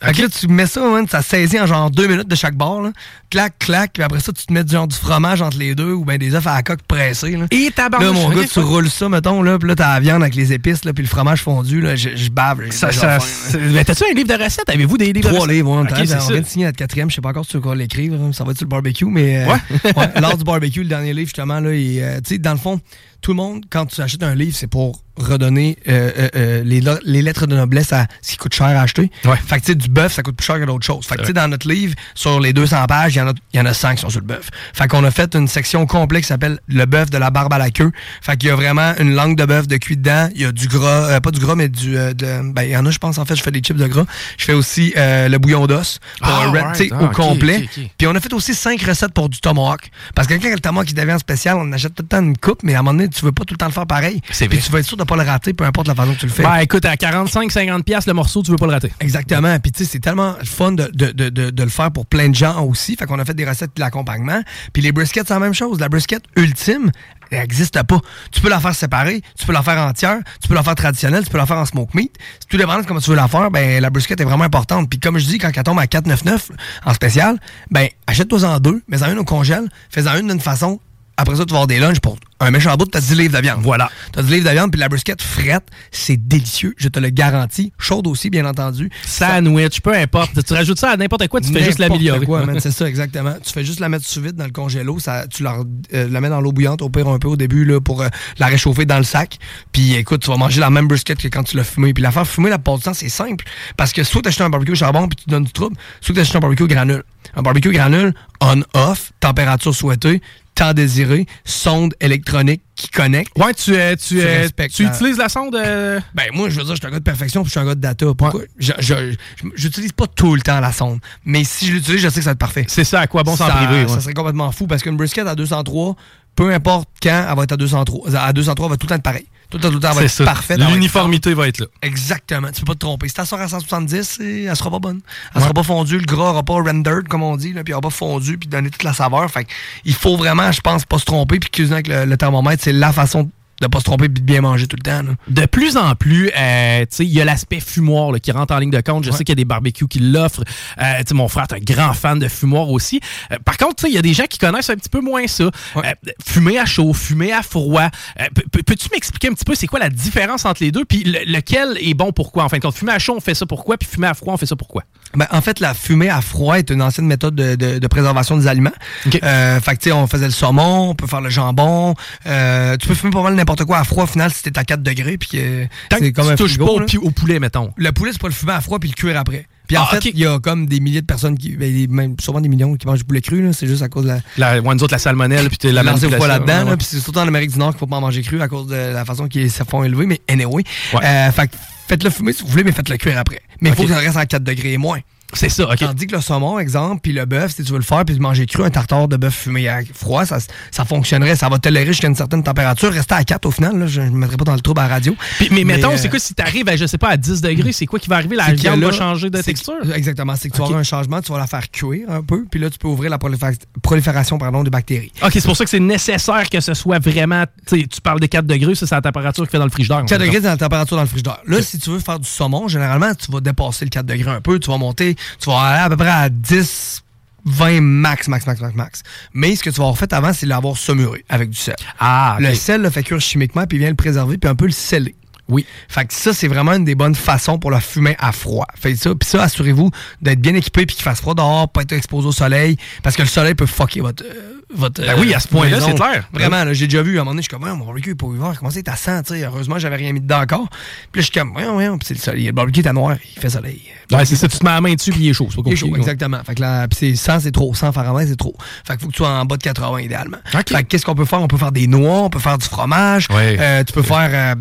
Fait 0.00 0.12
que 0.12 0.22
là, 0.22 0.28
tu 0.28 0.46
mets 0.46 0.66
ça, 0.66 0.80
man, 0.80 1.08
ça 1.08 1.22
saisit 1.22 1.58
en 1.58 1.66
genre 1.66 1.90
deux 1.90 2.06
minutes 2.06 2.28
de 2.28 2.34
chaque 2.36 2.54
bord, 2.54 2.82
là. 2.82 2.92
clac, 3.30 3.58
clac, 3.58 3.92
puis 3.94 4.02
après 4.02 4.20
ça, 4.20 4.30
tu 4.32 4.44
te 4.46 4.52
mets 4.52 4.62
du 4.62 4.72
genre 4.72 4.86
du 4.86 4.94
fromage 4.94 5.40
entre 5.42 5.56
les 5.58 5.74
deux 5.74 5.92
ou 5.92 6.04
ben 6.04 6.18
des 6.18 6.34
œufs 6.34 6.46
à 6.46 6.54
la 6.56 6.62
coque 6.62 6.82
pressés. 6.82 7.32
Là. 7.36 7.46
Et 7.50 7.70
tabarnouche, 7.74 8.14
Là, 8.14 8.14
mon 8.14 8.28
gars, 8.28 8.44
tu 8.46 8.58
ouais. 8.60 8.64
roules 8.64 8.90
ça, 8.90 9.08
mettons, 9.08 9.42
là, 9.42 9.58
puis 9.58 9.68
là, 9.68 9.74
t'as 9.74 9.94
la 9.94 10.00
viande 10.00 10.22
avec 10.22 10.34
les 10.36 10.52
épices, 10.52 10.84
là, 10.84 10.92
puis 10.92 11.02
le 11.02 11.08
fromage 11.08 11.40
fondu, 11.42 11.80
là, 11.80 11.96
je, 11.96 12.10
je 12.14 12.30
bave. 12.30 12.70
Ça, 12.70 12.92
ça, 12.92 13.18
faim, 13.18 13.58
mais 13.72 13.84
t'as-tu 13.84 14.04
un 14.08 14.14
livre 14.14 14.28
de 14.36 14.44
recettes? 14.44 14.68
Avez-vous 14.68 14.98
des 14.98 15.06
livres 15.12 15.20
de 15.20 15.34
Trois 15.34 15.40
recettes? 15.40 15.54
livres, 15.56 15.70
ouais, 15.72 15.78
on, 15.78 15.82
Ok, 15.82 15.88
t'arrête, 15.88 16.08
c'est 16.08 16.16
on 16.22 16.28
vient 16.28 16.40
de 16.42 16.46
signer 16.46 16.66
notre 16.66 16.78
quatrième, 16.78 17.10
je 17.10 17.16
sais 17.16 17.20
pas 17.22 17.30
encore 17.30 17.44
si 17.44 17.50
tu 17.52 17.56
veux 17.56 17.62
encore 17.62 17.74
l'écrire, 17.74 18.12
hein, 18.12 18.30
ça 18.32 18.44
va 18.44 18.52
être 18.52 18.58
sur 18.58 18.66
le 18.66 18.70
barbecue, 18.70 19.06
mais 19.06 19.44
euh, 19.44 19.46
Ouais. 19.48 19.92
ouais, 19.96 20.20
l'art 20.20 20.36
du 20.36 20.44
barbecue, 20.44 20.82
le 20.82 20.88
dernier 20.88 21.12
livre, 21.14 21.26
justement, 21.26 21.58
là, 21.58 21.70
euh, 21.70 22.20
tu 22.20 22.34
sais, 22.34 22.38
dans 22.38 22.52
le 22.52 22.58
fond, 22.58 22.80
tout 23.22 23.30
le 23.30 23.36
monde, 23.36 23.64
quand 23.70 23.86
tu 23.86 24.00
achètes 24.02 24.22
un 24.24 24.34
livre, 24.34 24.54
c'est 24.54 24.66
pour 24.66 25.04
redonner 25.16 25.76
euh, 25.88 26.10
euh, 26.16 26.28
euh, 26.36 26.62
les, 26.64 26.82
les 27.04 27.22
lettres 27.22 27.46
de 27.46 27.54
noblesse 27.54 27.92
à 27.92 28.06
ce 28.22 28.32
qui 28.32 28.36
coûte 28.38 28.54
cher 28.54 28.66
à 28.66 28.80
acheter. 28.80 29.10
Ouais. 29.24 29.36
Fait 29.36 29.56
que, 29.56 29.66
tu 29.66 29.72
sais, 29.72 29.74
du 29.74 29.88
bœuf, 29.88 30.14
ça 30.14 30.22
coûte 30.22 30.36
plus 30.36 30.44
cher 30.44 30.58
que 30.58 30.64
d'autres 30.64 30.86
choses. 30.86 31.06
Fait 31.06 31.16
que, 31.16 31.20
tu 31.20 31.28
sais, 31.28 31.32
dans 31.32 31.48
notre 31.48 31.68
livre, 31.68 31.94
sur 32.14 32.40
les 32.40 32.52
200 32.52 32.86
pages, 32.86 33.14
il 33.14 33.18
y 33.18 33.20
en 33.20 33.28
a, 33.28 33.32
il 33.52 33.58
y 33.58 33.60
en 33.60 33.66
a 33.66 33.74
100 33.74 33.96
qui 33.96 34.00
sont 34.00 34.10
sur 34.10 34.20
le 34.20 34.26
bœuf. 34.26 34.48
Fait 34.72 34.88
qu'on 34.88 35.04
a 35.04 35.10
fait 35.10 35.34
une 35.34 35.48
section 35.48 35.86
complète 35.86 36.22
qui 36.22 36.28
s'appelle 36.28 36.58
le 36.66 36.84
bœuf 36.86 37.10
de 37.10 37.18
la 37.18 37.30
barbe 37.30 37.52
à 37.52 37.58
la 37.58 37.70
queue. 37.70 37.92
Fait 38.22 38.36
qu'il 38.36 38.48
y 38.48 38.52
a 38.52 38.56
vraiment 38.56 38.94
une 38.98 39.14
langue 39.14 39.36
de 39.36 39.44
bœuf 39.44 39.66
de 39.68 39.76
cuit 39.76 39.96
dedans. 39.96 40.30
Il 40.34 40.40
y 40.40 40.44
a 40.44 40.52
du 40.52 40.66
gras, 40.68 41.10
euh, 41.10 41.20
pas 41.20 41.30
du 41.30 41.40
gras, 41.40 41.54
mais 41.54 41.68
du, 41.68 41.92
de, 41.92 42.52
ben, 42.52 42.62
il 42.62 42.70
y 42.70 42.76
en 42.76 42.86
a, 42.86 42.90
je 42.90 42.98
pense, 42.98 43.18
en 43.18 43.24
fait, 43.24 43.36
je 43.36 43.42
fais 43.42 43.50
des 43.50 43.60
chips 43.60 43.76
de 43.76 43.86
gras. 43.86 44.06
Je 44.38 44.44
fais 44.44 44.54
aussi 44.54 44.94
le 44.96 45.36
bouillon 45.36 45.66
d'os 45.66 45.98
pour 46.20 46.28
Ah, 46.28 46.44
un 46.46 46.50
red, 46.50 46.62
right. 46.62 46.92
Ah, 46.92 47.02
au 47.04 47.08
complet. 47.08 47.68
Puis 47.98 48.06
on 48.06 48.14
a 48.14 48.20
fait 48.20 48.32
aussi 48.32 48.54
cinq 48.54 48.80
recettes 48.82 49.12
pour 49.12 49.28
du 49.28 49.40
tomahawk. 49.40 49.90
Parce 50.14 50.26
que 50.26 50.34
quand 50.34 50.50
le 50.50 50.60
tomahawk 50.60 50.90
il 50.90 50.94
devient 50.94 51.18
spécial, 51.18 51.56
on 51.58 51.70
achète 51.72 51.94
tout 51.94 52.02
le 52.02 52.08
temps 52.08 52.22
une 52.22 52.36
coupe, 52.36 52.62
mais 52.62 52.74
à 52.74 52.78
un 52.78 52.82
moment 52.82 52.96
donné, 52.96 53.08
tu 53.08 53.24
veux 53.24 53.32
pas 53.32 53.44
tout 53.44 53.54
le 53.54 53.58
temps 53.58 53.66
le 53.66 53.72
faire 53.72 53.86
pareil. 53.86 54.20
C'est 54.30 54.48
Puis 54.48 54.58
tu 54.58 54.70
vas 54.70 54.78
être 54.78 54.86
sûr 54.86 54.96
de 55.02 55.08
pas 55.08 55.16
le 55.16 55.22
rater, 55.22 55.52
peu 55.52 55.64
importe 55.64 55.88
la 55.88 55.94
façon 55.94 56.14
que 56.14 56.20
tu 56.20 56.26
le 56.26 56.32
fais. 56.32 56.42
Ben 56.42 56.56
écoute, 56.58 56.84
à 56.84 56.94
45-50$ 56.94 57.82
piastres 57.82 58.08
le 58.08 58.14
morceau, 58.14 58.42
tu 58.42 58.50
veux 58.50 58.56
pas 58.56 58.66
le 58.66 58.72
rater. 58.72 58.92
Exactement. 59.00 59.58
Puis 59.60 59.72
tu 59.72 59.84
sais, 59.84 59.90
c'est 59.90 60.00
tellement 60.00 60.34
fun 60.44 60.72
de, 60.72 60.88
de, 60.92 61.28
de, 61.28 61.62
le 61.62 61.68
faire 61.68 61.90
pour 61.90 62.06
plein 62.06 62.28
de 62.28 62.34
gens 62.34 62.64
aussi. 62.64 62.96
Fait 62.96 63.06
qu'on 63.06 63.18
a 63.18 63.24
fait 63.24 63.34
des 63.34 63.48
recettes 63.48 63.72
de 63.76 63.80
l'accompagnement. 63.80 64.42
Puis 64.72 64.82
les 64.82 64.92
briskets, 64.92 65.28
c'est 65.28 65.34
la 65.34 65.40
même 65.40 65.54
chose. 65.54 65.80
La 65.80 65.88
brisket 65.88 66.22
ultime, 66.36 66.90
elle 67.30 67.40
n'existe 67.40 67.82
pas. 67.82 68.00
Tu 68.30 68.40
peux 68.40 68.48
la 68.48 68.60
faire 68.60 68.74
séparée, 68.74 69.22
tu 69.38 69.46
peux 69.46 69.52
la 69.52 69.62
faire 69.62 69.78
entière, 69.78 70.18
tu 70.40 70.48
peux 70.48 70.54
la 70.54 70.62
faire 70.62 70.74
traditionnelle, 70.74 71.24
tu 71.24 71.30
peux 71.30 71.38
la 71.38 71.46
faire 71.46 71.58
en 71.58 71.66
smoke 71.66 71.90
meat. 71.94 72.14
C'est 72.40 72.48
tout 72.48 72.56
dépendant 72.56 72.80
de 72.80 72.86
comment 72.86 73.00
tu 73.00 73.10
veux 73.10 73.16
la 73.16 73.28
faire. 73.28 73.50
Ben 73.50 73.80
la 73.80 73.90
brisket 73.90 74.20
est 74.20 74.24
vraiment 74.24 74.44
importante. 74.44 74.88
Puis 74.88 74.98
comme 74.98 75.18
je 75.18 75.26
dis, 75.26 75.38
quand 75.38 75.50
elle 75.54 75.62
tombe 75.62 75.78
à 75.78 75.86
4,99 75.86 76.50
en 76.84 76.94
spécial, 76.94 77.38
ben 77.70 77.88
achète-toi 78.06 78.44
en 78.44 78.58
deux, 78.58 78.82
mets-en 78.88 79.12
une 79.12 79.18
au 79.18 79.24
congèle, 79.24 79.68
fais-en 79.90 80.18
une 80.18 80.28
d'une 80.28 80.40
façon. 80.40 80.80
Après 81.16 81.36
ça, 81.36 81.44
tu 81.44 81.50
vas 81.50 81.58
avoir 81.58 81.66
des 81.66 81.78
lunchs 81.78 82.00
pour 82.00 82.16
un 82.40 82.50
méchant 82.50 82.74
bout, 82.76 82.86
t'as 82.86 83.00
10 83.00 83.14
livres 83.14 83.36
de 83.36 83.42
viande. 83.42 83.60
Voilà. 83.62 83.90
T'as 84.12 84.22
10 84.22 84.32
livres 84.32 84.48
de 84.48 84.52
viande, 84.52 84.70
puis 84.72 84.80
la 84.80 84.88
brisket 84.88 85.22
frette, 85.22 85.64
c'est 85.90 86.16
délicieux, 86.16 86.74
je 86.76 86.88
te 86.88 86.98
le 86.98 87.10
garantis. 87.10 87.72
Chaude 87.78 88.06
aussi, 88.06 88.30
bien 88.30 88.44
entendu. 88.46 88.90
Sandwich, 89.04 89.80
peu 89.80 89.94
importe. 89.94 90.44
Tu 90.44 90.52
rajoutes 90.52 90.78
ça 90.78 90.90
à 90.90 90.96
n'importe 90.96 91.28
quoi, 91.28 91.40
tu 91.40 91.52
fais 91.52 91.62
juste 91.62 91.78
l'améliorer. 91.78 92.26
c'est 92.58 92.72
ça, 92.72 92.88
exactement. 92.88 93.34
Tu 93.44 93.52
fais 93.52 93.64
juste 93.64 93.78
la 93.80 93.88
mettre 93.88 94.04
sous 94.06 94.20
vide 94.20 94.34
dans 94.34 94.44
le 94.44 94.50
congélo, 94.50 94.98
ça, 94.98 95.26
tu 95.28 95.42
la, 95.42 95.58
euh, 95.94 96.08
la 96.10 96.20
mets 96.20 96.28
dans 96.28 96.40
l'eau 96.40 96.52
bouillante, 96.52 96.82
au 96.82 96.88
pire 96.88 97.08
un 97.08 97.18
peu 97.18 97.28
au 97.28 97.36
début, 97.36 97.64
là, 97.64 97.80
pour 97.80 98.02
euh, 98.02 98.08
la 98.38 98.46
réchauffer 98.46 98.86
dans 98.86 98.98
le 98.98 99.04
sac. 99.04 99.38
Puis 99.70 99.94
écoute, 99.94 100.22
tu 100.22 100.30
vas 100.30 100.36
manger 100.36 100.60
la 100.60 100.70
même 100.70 100.88
brisket 100.88 101.18
que 101.18 101.28
quand 101.28 101.44
tu 101.44 101.56
l'as 101.56 101.64
fumé. 101.64 101.94
Puis 101.94 102.02
la 102.02 102.10
faire 102.10 102.26
fumer, 102.26 102.50
la 102.50 102.58
plupart 102.58 102.78
du 102.78 102.84
temps, 102.84 102.94
c'est 102.94 103.08
simple. 103.08 103.44
Parce 103.76 103.92
que 103.92 104.02
soit 104.02 104.22
t'achètes 104.22 104.42
un 104.42 104.50
barbecue 104.50 104.72
au 104.72 104.76
charbon 104.76 105.06
puis 105.08 105.16
tu 105.22 105.30
donnes 105.30 105.44
du 105.44 105.52
trouble, 105.52 105.76
soit 106.00 106.14
t'achètes 106.14 106.36
un 106.36 106.40
barbecue 106.40 106.64
au 106.64 106.68
granule. 106.68 107.04
Un 107.36 107.42
barbecue 107.42 107.70
granule, 107.70 108.14
on-off, 108.40 109.12
température 109.20 109.74
souhaitée, 109.74 110.20
temps 110.62 110.72
désiré, 110.74 111.26
sonde 111.44 111.94
électronique 112.00 112.60
qui 112.76 112.88
connecte. 112.88 113.32
Ouais, 113.38 113.52
tu, 113.54 113.74
euh, 113.74 113.96
tu, 113.96 114.14
Tu 114.16 114.20
euh, 114.22 114.48
tu 114.72 114.84
utilises 114.86 115.18
la 115.18 115.28
sonde. 115.28 115.54
euh, 115.56 116.00
Ben 116.14 116.26
moi, 116.32 116.48
je 116.50 116.58
veux 116.58 116.64
dire, 116.64 116.74
je 116.74 116.80
suis 116.80 116.86
un 116.86 116.90
gars 116.90 116.98
de 116.98 117.04
perfection 117.04 117.42
puis 117.42 117.48
je 117.48 117.52
suis 117.52 117.60
un 117.60 117.64
gars 117.66 117.74
de 117.74 117.80
data. 117.80 118.06
Pourquoi? 118.16 118.42
Je- 118.58 118.72
je- 118.78 119.12
je- 119.12 119.48
J'utilise 119.56 119.92
pas 119.92 120.06
tout 120.06 120.34
le 120.34 120.40
temps 120.40 120.60
la 120.60 120.72
sonde. 120.72 120.98
Mais 121.24 121.44
si 121.44 121.66
je 121.66 121.72
l'utilise, 121.72 122.00
je 122.00 122.08
sais 122.08 122.16
que 122.20 122.24
ça 122.24 122.30
va 122.30 122.32
être 122.32 122.38
parfait. 122.38 122.64
C'est 122.68 122.84
ça, 122.84 123.00
à 123.00 123.06
quoi 123.06 123.22
bon 123.22 123.36
s'en 123.36 123.48
priver. 123.48 123.82
ouais. 123.84 123.88
ça 123.88 124.00
serait 124.00 124.14
complètement 124.14 124.50
fou 124.52 124.66
parce 124.66 124.82
qu'une 124.82 124.96
brisket 124.96 125.26
à 125.26 125.34
203, 125.34 125.96
peu 126.34 126.52
importe 126.52 126.88
quand, 127.02 127.26
elle 127.28 127.36
va 127.36 127.42
être 127.44 127.52
à 127.52 127.56
203. 127.56 128.14
À 128.16 128.32
203, 128.32 128.66
elle 128.66 128.70
va 128.70 128.76
tout 128.76 128.86
le 128.86 128.88
temps 128.88 128.94
être 128.96 129.02
pareil. 129.02 129.26
Tout 129.52 129.58
le 129.58 129.62
temps, 129.64 129.68
tout 129.68 129.74
le 129.74 129.80
temps, 129.80 129.88
elle 129.90 129.94
va 129.94 130.08
C'est 130.08 130.22
être 130.24 130.42
ça. 130.46 130.54
être 130.54 130.70
L'uniformité 130.72 131.34
va 131.34 131.46
être 131.46 131.58
là. 131.60 131.66
Exactement. 131.82 132.48
Tu 132.50 132.60
peux 132.60 132.64
pas 132.64 132.72
te 132.74 132.78
tromper. 132.78 133.06
Si 133.08 133.14
tu 133.14 133.26
sors 133.26 133.38
à 133.38 133.48
170, 133.48 134.02
c'est- 134.18 134.42
elle 134.44 134.56
sera 134.56 134.70
pas 134.70 134.78
bonne. 134.78 135.00
Elle 135.34 135.42
sera 135.42 135.52
pas 135.52 135.62
fondue, 135.62 135.98
le 135.98 136.06
gras 136.06 136.30
aura 136.30 136.42
pas 136.42 136.54
rendered, 136.54 137.06
comme 137.06 137.22
on 137.22 137.36
dit, 137.36 137.52
là, 137.52 137.62
puis 137.62 137.72
elle 137.72 137.74
aura 137.74 137.82
pas 137.82 137.90
fondu, 137.90 138.38
puis 138.38 138.48
donner 138.48 138.70
toute 138.70 138.82
la 138.82 138.94
saveur. 138.94 139.30
Fait 139.30 139.44
que 139.44 139.50
il 139.84 139.94
faut 139.94 140.16
vraiment, 140.16 140.50
je 140.50 140.62
pense, 140.62 140.86
pas 140.86 140.98
se 140.98 141.04
tromper, 141.04 141.38
puis 141.38 141.50
cuisiner 141.50 141.74
avec 141.74 141.88
le, 141.88 142.06
le 142.06 142.16
thermomètre, 142.16 142.62
c'est 142.64 142.72
la 142.72 142.92
façon 142.94 143.30
de 143.62 143.66
pas 143.68 143.78
se 143.78 143.84
tromper 143.84 144.08
puis 144.08 144.20
de 144.20 144.26
bien 144.26 144.40
manger 144.42 144.66
tout 144.66 144.76
le 144.76 144.82
temps. 144.82 145.02
là. 145.02 145.12
De 145.28 145.46
plus 145.46 145.76
en 145.76 145.94
plus, 145.94 146.30
euh, 146.36 146.80
tu 146.82 146.86
sais, 146.90 147.04
il 147.04 147.12
y 147.12 147.20
a 147.20 147.24
l'aspect 147.24 147.60
fumoir 147.60 148.12
là, 148.12 148.18
qui 148.18 148.30
rentre 148.32 148.54
en 148.54 148.58
ligne 148.58 148.70
de 148.70 148.80
compte. 148.80 149.04
Je 149.04 149.10
sais 149.10 149.24
qu'il 149.24 149.30
y 149.30 149.32
a 149.32 149.36
des 149.36 149.44
barbecues 149.44 149.88
qui 149.88 150.00
l'offrent. 150.00 150.42
Euh, 150.80 151.02
mon 151.12 151.28
frère 151.28 151.46
est 151.50 151.54
un 151.54 151.58
grand 151.60 151.92
fan 151.94 152.18
de 152.18 152.28
fumoir 152.28 152.68
aussi. 152.70 153.00
Euh, 153.30 153.36
par 153.44 153.56
contre, 153.56 153.76
tu 153.76 153.82
sais, 153.82 153.90
il 153.90 153.94
y 153.94 153.98
a 153.98 154.02
des 154.02 154.12
gens 154.14 154.24
qui 154.28 154.38
connaissent 154.38 154.70
un 154.70 154.74
petit 154.76 154.88
peu 154.90 155.00
moins 155.00 155.26
ça. 155.26 155.44
Euh, 155.44 155.82
fumer 156.24 156.58
à 156.58 156.64
chaud, 156.66 156.92
fumer 156.92 157.32
à 157.32 157.42
froid. 157.42 157.88
Pe- 158.34 158.42
pe- 158.50 158.62
Peux-tu 158.62 158.88
m'expliquer 158.92 159.28
un 159.28 159.32
petit 159.32 159.44
peu 159.44 159.54
c'est 159.54 159.66
quoi 159.66 159.78
la 159.78 159.90
différence 159.90 160.44
entre 160.44 160.62
les 160.62 160.70
deux? 160.72 160.84
Puis 160.84 161.04
le- 161.04 161.24
lequel 161.32 161.76
est 161.80 161.94
bon 161.94 162.12
pourquoi? 162.12 162.44
En 162.44 162.48
fin 162.48 162.56
de 162.58 162.62
compte, 162.62 162.74
fumer 162.74 162.92
à 162.92 162.98
chaud, 162.98 163.14
on 163.16 163.20
fait 163.20 163.34
ça 163.34 163.46
pourquoi? 163.46 163.76
Puis 163.78 163.88
fumer 163.88 164.06
à 164.08 164.14
froid, 164.14 164.34
on 164.34 164.36
fait 164.36 164.46
ça 164.46 164.56
pourquoi? 164.56 164.82
Ben, 165.14 165.26
en 165.30 165.40
fait, 165.40 165.60
la 165.60 165.74
fumée 165.74 166.08
à 166.08 166.20
froid 166.22 166.58
est 166.58 166.70
une 166.70 166.80
ancienne 166.82 167.06
méthode 167.06 167.34
de, 167.34 167.54
de- 167.54 167.78
de 167.78 167.86
préservation 167.86 168.36
des 168.36 168.46
aliments. 168.46 168.70
Ok. 169.06 169.18
Euh, 169.22 169.60
fait 169.60 169.76
que, 169.76 169.82
tu 169.82 169.88
sais, 169.90 169.92
on 169.92 170.06
faisait 170.06 170.24
le 170.26 170.30
saumon, 170.32 170.90
on 170.90 170.94
peut 170.94 171.06
faire 171.06 171.20
le 171.20 171.30
jambon. 171.30 171.94
Tu 172.24 172.88
peux 172.88 172.94
fumer 172.94 173.12
pas 173.12 173.22
mal 173.22 173.34
n'importe 173.34 173.51
quoi 173.64 173.78
à 173.78 173.84
froid, 173.84 174.04
au 174.04 174.06
final, 174.06 174.32
si 174.32 174.42
t'es 174.42 174.58
à 174.58 174.64
4 174.64 174.82
degrés. 174.82 175.18
Puis 175.18 175.28
que 175.30 175.64
Tant 175.88 175.98
que 175.98 176.04
c'est 176.04 176.12
comme 176.12 176.26
tu 176.26 176.32
un 176.32 176.36
touches 176.36 176.54
frigo, 176.54 176.78
pas 176.78 176.96
au, 177.02 177.10
poulet, 177.10 177.38
mettons. 177.40 177.72
Le 177.76 177.92
poulet, 177.92 178.12
c'est 178.12 178.20
pas 178.20 178.28
le 178.28 178.34
fumer 178.34 178.52
à 178.52 178.60
froid 178.60 178.78
puis 178.78 178.88
le 178.88 178.94
cuire 178.94 179.18
après. 179.18 179.46
Puis 179.68 179.76
en 179.76 179.82
Ah, 179.84 179.86
fait, 180.00 180.04
il 180.10 180.18
y 180.18 180.26
a 180.26 180.38
comme 180.40 180.66
des 180.66 180.80
milliers 180.80 181.00
de 181.00 181.06
personnes 181.06 181.38
qui. 181.38 181.56
Ben, 181.56 181.86
même 181.90 182.16
sûrement 182.20 182.40
des 182.40 182.48
millions 182.48 182.74
qui 182.76 182.86
mangent 182.86 182.98
du 182.98 183.04
poulet 183.04 183.20
cru. 183.20 183.48
C'est 183.52 183.66
juste 183.66 183.82
à 183.82 183.88
cause 183.88 184.04
de 184.04 184.08
la. 184.08 184.20
La, 184.36 184.60
ouais, 184.60 184.74
nous 184.74 184.82
autres, 184.82 184.92
la 184.92 184.98
salmonelle, 184.98 185.48
puis 185.48 185.70
la 185.70 185.82
manipulation. 185.82 186.18
poids 186.18 186.28
là-dedans, 186.28 186.52
Ouais, 186.58 186.64
là, 186.64 186.70
ouais. 186.72 186.76
puis 186.76 186.86
c'est 186.90 186.98
surtout 187.00 187.18
en 187.20 187.28
Amérique 187.28 187.52
du 187.52 187.58
Nord 187.58 187.70
qu'il 187.70 187.78
faut 187.78 187.86
pas 187.86 187.96
en 187.96 188.00
manger 188.00 188.22
cru 188.22 188.40
à 188.42 188.48
cause 188.48 188.66
de 188.66 188.74
la 188.74 189.04
façon 189.04 189.28
qu'ils 189.28 189.50
se 189.50 189.62
font 189.64 189.84
élever, 189.84 190.06
mais 190.06 190.20
anyway. 190.28 190.64
Euh, 190.94 191.30
fait 191.30 191.46
que 191.48 191.56
faites-le 191.88 192.10
fumer 192.10 192.32
si 192.32 192.42
vous 192.42 192.48
voulez, 192.48 192.64
mais 192.64 192.72
faites-le 192.72 192.96
cuire 192.96 193.18
après. 193.18 193.40
Mais 193.60 193.70
il 193.70 193.74
faut 193.76 193.84
que 193.84 193.90
ça 193.90 193.98
reste 193.98 194.16
à 194.16 194.26
4 194.26 194.42
degrés 194.42 194.72
et 194.72 194.78
moins. 194.78 194.98
C'est 195.34 195.48
ça, 195.48 195.64
OK. 195.68 195.78
Tandis 195.78 196.06
que 196.06 196.14
le 196.16 196.20
saumon, 196.20 196.58
exemple, 196.58 197.00
puis 197.02 197.12
le 197.12 197.24
bœuf, 197.24 197.54
si 197.54 197.64
tu 197.64 197.72
veux 197.72 197.78
le 197.78 197.84
faire, 197.84 198.04
puis 198.04 198.18
manger 198.18 198.46
cru, 198.46 198.64
un 198.64 198.70
tartare 198.70 199.08
de 199.08 199.16
bœuf 199.16 199.34
fumé 199.34 199.68
à 199.68 199.80
froid, 199.94 200.24
ça, 200.26 200.38
ça 200.70 200.84
fonctionnerait. 200.84 201.36
Ça 201.36 201.48
va 201.48 201.58
tolérer 201.58 201.86
jusqu'à 201.86 202.08
une 202.08 202.14
certaine 202.14 202.42
température. 202.42 202.92
Rester 202.92 203.14
à 203.14 203.24
4 203.24 203.46
au 203.46 203.50
final, 203.50 203.78
là, 203.78 203.86
je 203.86 204.00
ne 204.02 204.10
me 204.10 204.18
mettrai 204.18 204.36
pas 204.36 204.44
dans 204.44 204.54
le 204.54 204.60
trouble 204.60 204.80
à 204.80 204.84
la 204.84 204.88
radio. 204.94 205.16
Puis, 205.38 205.48
mais, 205.50 205.64
mettons, 205.64 205.92
euh, 205.92 205.96
c'est 205.96 206.08
quoi 206.10 206.18
si 206.18 206.34
t'arrives 206.34 206.68
à, 206.68 206.76
je 206.76 206.86
sais 206.86 206.98
pas, 206.98 207.08
à 207.10 207.16
10 207.16 207.40
degrés, 207.40 207.72
c'est 207.72 207.86
quoi 207.86 207.98
qui 207.98 208.08
va 208.08 208.16
arriver? 208.16 208.36
La 208.36 208.52
viande 208.52 208.80
va 208.80 208.92
changer 208.92 209.30
de 209.30 209.38
que- 209.38 209.44
texture? 209.44 209.74
Exactement. 209.94 210.34
C'est 210.36 210.48
que 210.48 210.54
tu 210.54 210.58
vas 210.60 210.64
avoir 210.66 210.80
un 210.80 210.84
changement, 210.84 211.20
tu 211.22 211.32
vas 211.32 211.38
la 211.38 211.46
faire 211.46 211.70
cuire 211.70 212.10
un 212.10 212.22
peu, 212.22 212.44
puis 212.50 212.60
là, 212.60 212.68
tu 212.70 212.78
peux 212.78 212.88
ouvrir 212.88 213.10
la 213.10 213.18
proliféra- 213.18 213.52
prolifération 213.82 214.38
pardon, 214.38 214.62
des 214.62 214.70
bactéries. 214.70 215.12
OK, 215.22 215.30
c'est 215.32 215.44
pour 215.44 215.56
ça 215.56 215.64
que 215.64 215.70
c'est 215.70 215.80
nécessaire 215.80 216.48
que 216.50 216.60
ce 216.60 216.74
soit 216.74 216.98
vraiment. 216.98 217.44
Tu 217.66 217.88
tu 217.88 218.00
parles 218.00 218.20
de 218.20 218.26
4 218.26 218.46
degrés, 218.46 218.74
ça, 218.74 218.86
c'est 218.86 218.94
la 218.94 219.00
température 219.02 219.44
qu'il 219.44 219.50
fait 219.50 219.58
dans 219.58 219.64
le 219.64 219.70
frigidaire. 219.70 220.04
4 220.06 220.20
degrés, 220.20 220.36
c'est 220.40 220.46
la 220.46 220.56
température 220.56 220.96
dans 220.96 221.02
le 221.02 221.08
frigidaire. 221.08 221.38
Là, 221.46 221.62
si 221.62 221.78
tu 221.78 221.90
veux 221.90 221.98
faire 221.98 222.18
du 222.18 222.28
saumon, 222.28 222.68
généralement, 222.68 223.14
tu 223.14 223.30
vas 223.32 223.40
dépasser 223.40 223.84
le 223.84 223.90
4 223.90 224.06
degrés 224.06 224.30
un 224.30 224.40
peu. 224.40 224.58
Tu 224.58 224.70
vas 224.70 224.78
monter 224.78 225.16
Tu 225.40 225.50
vas 225.50 225.58
aller 225.58 225.82
à 225.84 225.88
peu 225.88 225.96
près 225.96 226.08
à 226.10 226.28
10, 226.28 227.02
20 227.44 227.80
max, 227.80 228.28
max, 228.28 228.46
max, 228.46 228.60
max, 228.60 228.74
max. 228.74 229.02
Mais 229.34 229.56
ce 229.56 229.62
que 229.62 229.70
tu 229.70 229.76
vas 229.76 229.84
avoir 229.84 229.98
fait 229.98 230.12
avant, 230.12 230.32
c'est 230.32 230.46
l'avoir 230.46 230.76
saumuré 230.76 231.24
avec 231.28 231.50
du 231.50 231.56
sel. 231.56 231.74
Ah, 231.98 232.36
Le 232.40 232.54
sel 232.54 232.82
le 232.82 232.90
fait 232.90 233.02
cuire 233.02 233.20
chimiquement, 233.20 233.66
puis 233.66 233.78
vient 233.78 233.90
le 233.90 233.96
préserver, 233.96 234.38
puis 234.38 234.48
un 234.50 234.54
peu 234.54 234.66
le 234.66 234.72
sceller. 234.72 235.14
Oui. 235.48 235.66
Fait 235.88 236.06
que 236.06 236.14
ça, 236.14 236.32
c'est 236.32 236.46
vraiment 236.46 236.72
une 236.72 236.84
des 236.84 236.94
bonnes 236.94 237.16
façons 237.16 237.58
pour 237.58 237.70
le 237.72 237.80
fumer 237.80 238.16
à 238.20 238.30
froid. 238.32 238.66
Faites 238.74 238.96
ça. 238.96 239.10
Puis 239.14 239.28
ça, 239.28 239.42
assurez-vous 239.42 239.90
d'être 240.22 240.40
bien 240.40 240.54
équipé 240.54 240.86
puis 240.86 240.94
qu'il 240.94 241.02
fasse 241.02 241.20
froid 241.20 241.34
dehors, 241.34 241.68
pas 241.68 241.82
être 241.82 241.92
exposé 241.92 242.28
au 242.28 242.32
soleil. 242.32 242.76
Parce 243.02 243.16
que 243.16 243.22
le 243.22 243.28
soleil 243.28 243.54
peut 243.54 243.66
fucker 243.66 244.00
votre. 244.00 244.24
euh, 244.24 244.51
votre 244.74 245.00
Ben 245.00 245.14
oui, 245.18 245.34
à 245.34 245.40
ce 245.40 245.48
point-là, 245.48 245.80
c'est 245.80 245.94
clair. 245.94 246.28
Vraiment, 246.32 246.64
là, 246.64 246.72
j'ai 246.72 246.86
déjà 246.86 247.02
vu. 247.02 247.18
À 247.18 247.22
un 247.22 247.24
moment 247.24 247.32
donné, 247.32 247.42
je 247.42 247.48
suis 247.48 247.58
comme, 247.58 247.68
mon 247.78 247.84
barbecue 247.84 248.10
est 248.10 248.14
pas 248.14 248.26
ouvert. 248.26 248.54
Comment 248.58 248.70
c'est 248.70 248.88
à 248.88 248.96
100, 248.96 249.22
tu 249.22 249.34
sais. 249.34 249.44
Heureusement, 249.44 249.78
j'avais 249.78 249.96
rien 249.96 250.12
mis 250.12 250.20
dedans 250.20 250.40
encore. 250.40 250.68
Puis 250.70 251.20
là, 251.20 251.22
je 251.22 251.22
suis 251.22 251.32
comme, 251.32 251.54
ouais, 251.56 251.66
ouais, 251.66 251.88
puis 251.98 252.06
c'est 252.06 252.14
le 252.14 252.20
soleil. 252.20 252.46
Le 252.46 252.52
barbecue 252.52 252.80
est 252.80 252.86
à 252.88 252.92
noir, 252.92 253.16
il 253.36 253.40
fait 253.40 253.50
soleil. 253.50 253.82
Ouais, 254.10 254.24
c'est 254.24 254.36
ça, 254.36 254.48
tu 254.48 254.58
te 254.58 254.64
mets 254.64 254.70
la 254.70 254.80
main 254.80 254.94
dessus 254.94 255.10
puis 255.10 255.22
il 255.24 255.30
est 255.30 255.32
chaud. 255.32 255.48
C'est 255.50 255.56
pas 255.56 255.62
Il 255.66 255.72
est 255.72 255.76
compliqué. 255.80 255.90
chaud, 255.90 255.96
exactement. 255.96 256.40
Fait 256.44 256.54
que 256.54 256.60
là, 256.60 256.86
c'est 256.92 257.14
100, 257.14 257.40
c'est 257.40 257.52
trop. 257.52 257.74
100 257.74 257.92
Fahrenheit, 257.92 258.26
c'est 258.26 258.36
trop. 258.36 258.54
Fait 258.86 258.94
qu'il 258.94 259.00
faut 259.02 259.06
que 259.08 259.12
tu 259.12 259.18
sois 259.18 259.30
en 259.30 259.44
bas 259.46 259.56
de 259.56 259.62
80 259.62 260.00
idéalement. 260.00 260.38
Fait 260.44 260.64
que 260.64 260.80
qu'est-ce 260.82 261.04
qu'on 261.06 261.14
peut 261.14 261.24
faire? 261.24 261.40
On 261.40 261.48
peut 261.48 261.56
faire 261.56 261.72
des 261.72 261.86
noix, 261.86 262.18
on 262.22 262.30
peut 262.30 262.38
faire 262.38 262.58
du 262.58 262.66
fromage. 262.66 263.26
Euh, 263.30 263.84
tu 263.84 263.92
peux 263.92 264.02
faire 264.02 264.30
euh, 264.32 264.54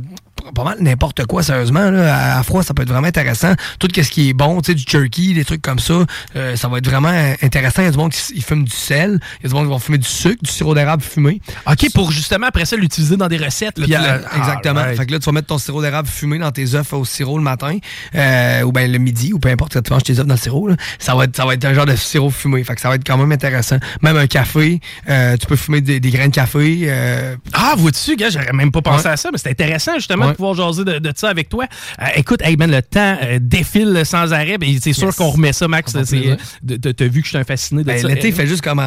pas 0.56 0.64
mal 0.64 0.78
n'importe 0.82 1.26
quoi, 1.26 1.44
sérieusement. 1.44 1.90
Là. 1.92 2.16
À, 2.36 2.40
à 2.40 2.44
froid, 2.44 2.64
ça 2.64 2.74
peut 2.74 2.84
être 2.84 2.90
vraiment 2.90 3.08
intéressant. 3.08 3.54
Tout 3.80 3.88
ce 3.96 4.02
qui 4.10 4.30
est 4.30 4.34
bon, 4.34 4.62
tu 4.62 4.72
sais, 4.72 4.76
du 4.76 4.84
jerky, 4.88 5.34
des 5.34 5.46
trucs 5.46 5.62
comme 5.62 5.80
ça, 5.80 6.06
euh, 6.36 6.56
ça 6.56 6.68
va 6.68 6.78
être 6.80 6.88
vraiment 6.90 7.12
intéressant. 7.42 7.82
Il 7.82 7.86
y 7.86 7.88
a 7.88 7.92
du 7.92 7.98
monde 7.98 8.12
qui 8.12 8.42
fume 8.42 8.64
du 8.64 8.72
sel, 8.76 9.20
il 9.40 9.44
y 9.44 9.46
a 9.46 9.50
du 9.50 9.56
monde 9.56 9.66
qui 9.68 9.74
va 9.74 9.80
fumer 9.80 9.98
du 9.98 10.08
sucre, 10.08 10.42
du 10.44 10.52
sirop 10.52 10.74
d'érable 10.76 11.04
fumé. 11.04 11.42
OK, 11.70 11.92
pour 11.94 12.12
justement 12.12 12.48
après 12.48 12.66
ça 12.66 12.76
l'utiliser 12.76 13.18
dans 13.18 13.28
des 13.28 13.38
recettes. 13.38 13.78
là, 13.78 13.86
l'as- 13.88 14.38
exactement. 14.38 14.84
Fait 14.96 15.06
que 15.06 15.12
là, 15.12 15.20
tu 15.20 15.26
vas 15.26 15.32
mettre 15.32 15.48
ton 15.48 15.58
sirop 15.58 15.82
d'érable 15.82 16.08
fumé 16.08 16.38
dans 16.40 16.52
tes 16.52 16.74
œufs 16.76 16.94
au 16.94 17.06
sirop 17.06 17.38
le 17.38 17.44
matin, 17.44 17.78
euh, 18.16 18.62
ou 18.64 18.72
bien 18.72 18.88
le 18.88 18.98
midi, 18.98 19.34
ou 19.34 19.40
peu 19.40 19.50
importe 19.50 19.74
quand 19.74 19.82
tu 19.82 19.94
manges 19.94 20.04
tes 20.04 20.20
œufs 20.20 20.26
dans 20.26 20.34
le 20.34 20.40
sirop. 20.40 20.68
là. 20.68 20.76
Ça, 21.00 21.16
va 21.16 21.26
être, 21.26 21.36
ça 21.36 21.46
va 21.46 21.54
être 21.54 21.66
un 21.66 21.74
genre 21.74 21.86
de 21.86 21.96
sirop 21.96 22.30
fumé. 22.30 22.64
Fait 22.64 22.76
que 22.76 22.82
ça 22.82 22.90
va 22.90 22.96
être 22.96 23.06
quand 23.06 23.18
même 23.18 23.32
intéressant. 23.32 23.78
Même 24.02 24.18
un 24.18 24.28
café, 24.28 24.80
euh, 25.10 25.38
tu 25.38 25.46
peux 25.48 25.56
fumer 25.56 25.82
des, 25.82 26.00
des 26.00 26.10
grains 26.10 26.28
de 26.28 26.34
café. 26.34 26.80
euh, 26.84 27.36
Ah, 27.54 27.74
vois-tu, 27.78 28.16
gars, 28.16 28.30
j'aurais 28.30 28.54
même 28.54 28.72
pas 28.72 28.82
pensé 28.82 29.06
Ouais. 29.06 29.12
à 29.14 29.18
ça, 29.18 29.30
mais 29.32 29.38
c'est 29.38 29.50
intéressant 29.50 29.96
justement 29.96 30.31
de 30.32 30.36
pouvoir 30.36 30.54
jaser 30.56 30.84
de, 30.84 31.00
de 31.00 31.12
ça 31.16 31.30
avec 31.30 31.50
toi. 31.50 31.66
Euh, 32.02 32.06
écoute, 32.16 32.42
hey 32.44 32.58
man, 32.58 32.72
le 32.72 32.82
temps 32.82 33.18
euh, 33.24 33.40
défile 33.42 34.02
sans 34.06 34.34
arrêt, 34.34 34.58
ben, 34.58 34.70
c'est 34.82 34.94
sûr 34.94 35.08
Yes. 35.08 35.16
qu'on 35.16 35.30
remet 35.30 35.54
ça, 35.54 35.68
Max. 35.68 35.94
T'as 35.94 36.02
vu 37.08 37.22
que 37.22 37.26
je 37.26 37.30
suis 37.30 37.38
un 37.38 37.44
fasciné 37.44 37.82
de 37.84 37.88
ben, 37.88 37.98
ça. 37.98 38.08
L'été 38.08 38.30
Euh, 38.32 38.36
fait 38.36 38.48
juste 38.48 38.62
comme 38.62 38.82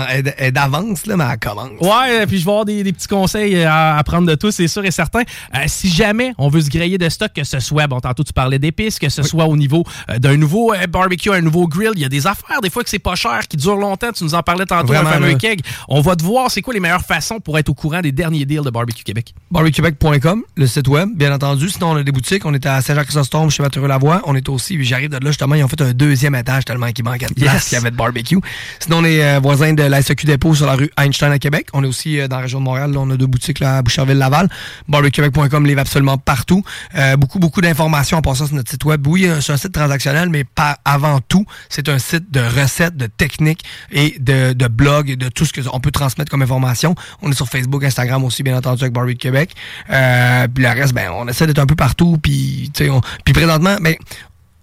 d'avance, 0.53 1.07
là, 1.07 1.17
mais 1.17 1.25
elle 1.31 1.39
commence. 1.39 1.81
Ouais, 1.81 2.27
puis 2.27 2.39
je 2.39 2.45
vais 2.45 2.51
avoir 2.51 2.65
des, 2.65 2.83
des 2.83 2.93
petits 2.93 3.09
conseils 3.09 3.63
à, 3.65 3.97
à 3.97 4.03
prendre 4.05 4.27
de 4.29 4.35
toi, 4.35 4.51
c'est 4.53 4.69
sûr 4.69 4.85
et 4.85 4.91
certain. 4.91 5.23
Euh, 5.55 5.59
si 5.67 5.89
jamais 5.89 6.33
on 6.39 6.49
veut 6.49 6.61
se 6.61 6.71
griller 6.71 6.99
de 6.99 7.09
stock, 7.09 7.33
que 7.35 7.45
ce 7.45 7.61
soit, 7.61 7.87
bon, 7.87 8.01
tantôt 8.01 8.25
tu 8.25 8.33
parlais 8.33 8.59
d'épices, 8.59 8.99
que 8.99 9.09
ce 9.09 9.23
soit 9.23 9.45
au 9.47 9.57
niveau 9.57 9.85
d'un 10.19 10.37
nouveau 10.37 10.73
barbecue, 10.89 11.31
un 11.31 11.41
nouveau 11.41 11.67
grill, 11.67 11.93
il 11.95 12.01
y 12.03 12.05
a 12.05 12.09
des 12.09 12.27
affaires, 12.27 12.61
des 12.63 12.71
fois 12.71 12.83
que 12.83 12.91
c'est 12.91 12.99
pas 12.99 13.15
cher, 13.15 13.41
qui 13.49 13.57
durent 13.57 13.77
longtemps. 13.77 14.13
Tu 14.13 14.25
nous 14.25 14.35
en 14.35 14.43
parlais 14.43 14.67
tantôt, 14.67 14.89
Vraiment, 14.89 15.09
un 15.09 15.13
fameux 15.15 15.29
là. 15.29 15.35
keg. 15.35 15.61
On 15.89 16.01
va 16.01 16.17
te 16.17 16.23
voir, 16.25 16.51
c'est 16.51 16.63
quoi 16.63 16.75
les 16.75 16.81
meilleures 16.81 17.03
façons 17.05 17.41
pour 17.41 17.59
être 17.59 17.69
au 17.69 17.75
courant 17.75 18.01
des 18.01 18.13
derniers 18.13 18.45
deals 18.45 18.63
de 18.63 18.71
Barbecue 18.71 19.03
Québec? 19.05 19.35
barbecuebec.com, 19.51 20.43
le 20.57 20.67
site 20.67 20.89
web, 20.89 21.09
bien 21.15 21.33
entendu. 21.35 21.69
Sinon, 21.69 21.91
on 21.93 21.97
a 21.97 22.03
des 22.03 22.13
boutiques. 22.13 22.47
On 22.47 22.55
est 22.55 22.65
à 22.67 22.81
Saint-Jacques-Chrysostome, 22.81 23.51
chez 23.51 23.63
Mathieu 23.63 23.87
Lavoie. 23.87 24.23
On 24.27 24.35
est 24.35 24.49
aussi, 24.49 24.83
j'arrive 24.85 25.11
de 25.11 25.17
là, 25.17 25.27
justement, 25.31 25.55
ils 25.55 25.63
ont 25.65 25.69
fait 25.69 25.81
un 25.83 25.93
deuxième 25.93 26.35
étage 26.35 26.65
tellement 26.65 26.91
qu'il 26.93 27.05
manquait 27.05 27.27
de 27.27 27.35
place, 27.35 27.53
Yes. 27.55 27.65
qu'il 27.69 27.75
y 27.75 27.81
avait 27.81 27.91
de 27.91 27.97
barbecue. 27.97 28.39
Sinon, 28.81 28.99
on 28.99 29.05
est 29.05 29.23
euh, 29.25 29.41
voisins 29.41 29.75
de 29.75 29.83
la 29.83 30.01
SQ 30.03 30.25
Dépôt 30.25 30.55
sur 30.55 30.67
la 30.67 30.75
rue 30.75 30.91
Einstein 30.99 31.33
à 31.33 31.39
Québec. 31.39 31.67
On 31.73 31.85
est 31.85 31.87
aussi 31.87 32.19
euh, 32.21 32.29
dans 32.29 32.37
la 32.37 32.43
région 32.43 32.61
de 32.61 32.65
Montréal. 32.65 32.93
Là, 32.93 32.99
on 33.01 33.11
a 33.11 33.17
deux 33.17 33.27
boutiques 33.27 33.61
là, 33.61 33.79
à 33.79 33.83
Boucherville-Laval. 33.83 34.49
Barbecuebec.com 34.89 35.67
livre 35.67 35.81
absolument 35.81 36.19
partout. 36.19 36.63
Euh, 36.95 37.17
beaucoup, 37.17 37.39
beaucoup 37.39 37.61
d'informations 37.61 38.19
en 38.19 38.23
passant 38.23 38.47
sur 38.47 38.55
notre 38.55 38.71
site 38.71 38.85
web. 38.85 39.07
Oui, 39.07 39.29
c'est 39.41 39.53
un 39.53 39.57
site 39.57 39.73
transactionnel, 39.73 40.29
mais 40.29 40.45
pas 40.45 40.79
avant 40.85 41.21
tout, 41.21 41.45
c'est 41.69 41.89
un 41.89 41.99
site 41.99 42.31
de 42.31 42.41
recettes, 42.41 42.97
de 42.97 43.07
techniques 43.07 43.65
et 43.91 44.17
de, 44.21 44.53
de 44.53 44.67
blogs 44.69 45.11
et 45.11 45.17
de 45.17 45.29
tout 45.29 45.45
ce 45.45 45.53
qu'on 45.53 45.81
peut 45.81 45.91
transmettre 45.91 46.31
comme 46.31 46.43
information. 46.43 46.95
On 47.23 47.31
est 47.31 47.35
sur 47.35 47.49
Facebook, 47.49 47.83
Instagram 47.85 48.23
aussi, 48.25 48.43
bien 48.43 48.57
entendu, 48.57 48.83
avec 48.85 48.93
Barbecue 48.93 49.17
Québec. 49.17 49.55
Euh, 49.91 50.47
puis 50.53 50.63
le 50.65 50.71
reste, 50.71 50.93
ben, 50.95 51.11
on 51.15 51.24
essaie 51.29 51.47
d'être 51.47 51.59
un 51.59 51.67
peu 51.67 51.77
partout. 51.77 52.19
Puis, 52.23 52.71
on- 52.91 53.01
présentement, 53.33 53.77
ben, 53.81 53.95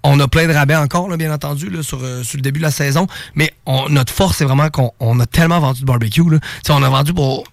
on 0.03 0.20
a 0.20 0.28
plein 0.28 0.47
de 0.47 0.53
rabais 0.53 0.76
encore, 0.76 1.07
bien 1.18 1.32
entendu, 1.34 1.70
euh, 2.03 2.24
sur 2.24 2.38
le 2.38 2.41
début 2.41 2.59
de 2.59 2.66
la 2.66 2.72
saison. 2.72 3.07
Mais 3.36 3.53
on- 3.66 3.88
notre 3.89 4.12
force, 4.14 4.38
c'est 4.38 4.45
vraiment 4.45 4.70
qu'on 4.70 4.91
on 4.99 5.20
a 5.20 5.26
tellement 5.26 5.59
vendu 5.59 5.82
de 5.82 5.86
barbecue. 5.86 6.28
Là. 6.30 6.39
On 6.70 6.82
a 6.84 6.89
vendu 6.89 7.14
pour 7.14 7.43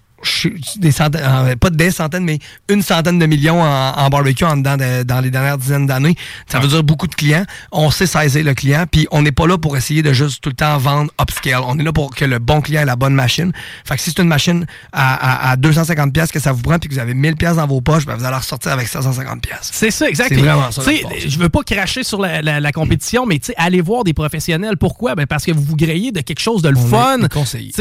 des 0.77 0.91
centaines, 0.91 1.55
pas 1.59 1.69
des 1.69 1.91
centaines, 1.91 2.23
mais 2.23 2.39
une 2.69 2.81
centaine 2.81 3.19
de 3.19 3.25
millions 3.25 3.61
en, 3.61 3.91
en 3.97 4.09
barbecue 4.09 4.43
en 4.45 4.57
dedans 4.57 4.77
de- 4.77 5.03
dans 5.03 5.19
les 5.21 5.31
dernières 5.31 5.57
dizaines 5.57 5.87
d'années. 5.87 6.15
Ça 6.47 6.59
veut 6.59 6.67
dire 6.67 6.83
beaucoup 6.83 7.07
de 7.07 7.15
clients. 7.15 7.45
On 7.71 7.91
sait 7.91 8.05
saisir 8.05 8.43
le 8.43 8.53
client, 8.53 8.85
puis 8.89 9.07
on 9.11 9.21
n'est 9.21 9.31
pas 9.31 9.47
là 9.47 9.57
pour 9.57 9.77
essayer 9.77 10.01
de 10.01 10.13
juste 10.13 10.41
tout 10.41 10.49
le 10.49 10.55
temps 10.55 10.77
vendre 10.77 11.11
upscale. 11.21 11.61
On 11.65 11.77
est 11.79 11.83
là 11.83 11.91
pour 11.93 12.13
que 12.15 12.25
le 12.25 12.39
bon 12.39 12.61
client 12.61 12.81
ait 12.81 12.85
la 12.85 12.95
bonne 12.95 13.13
machine. 13.13 13.51
Fait 13.85 13.95
que 13.95 14.01
si 14.01 14.11
c'est 14.11 14.21
une 14.21 14.27
machine 14.27 14.65
à, 14.91 15.47
à, 15.49 15.51
à 15.51 15.55
250 15.55 16.13
pièces 16.13 16.31
que 16.31 16.39
ça 16.39 16.51
vous 16.51 16.61
prend, 16.61 16.79
puis 16.79 16.89
que 16.89 16.93
vous 16.93 16.99
avez 16.99 17.13
1000 17.13 17.35
pièces 17.35 17.55
dans 17.55 17.67
vos 17.67 17.81
poches, 17.81 18.05
ben 18.05 18.15
vous 18.15 18.25
allez 18.25 18.35
ressortir 18.37 18.71
avec 18.71 18.87
750 18.87 19.41
pièces. 19.41 19.69
C'est 19.71 19.91
ça, 19.91 20.07
exact. 20.09 20.29
C'est 20.29 20.35
vraiment 20.35 20.71
ça. 20.71 20.81
Je 21.27 21.37
veux 21.39 21.49
pas 21.49 21.63
cracher 21.63 22.03
sur 22.03 22.19
la, 22.21 22.41
la- 22.41 22.59
la 22.59 22.71
compétition, 22.71 23.25
mais 23.25 23.39
tu 23.39 23.47
sais, 23.47 23.53
allez 23.57 23.81
voir 23.81 24.03
des 24.03 24.13
professionnels. 24.13 24.77
Pourquoi? 24.77 25.15
Ben 25.15 25.25
parce 25.27 25.45
que 25.45 25.51
vous 25.51 25.61
vous 25.63 25.75
grillez 25.75 26.11
de 26.11 26.21
quelque 26.21 26.39
chose 26.41 26.61
de 26.61 26.69
le 26.69 26.77
On 26.77 26.87
fun. 26.87 27.17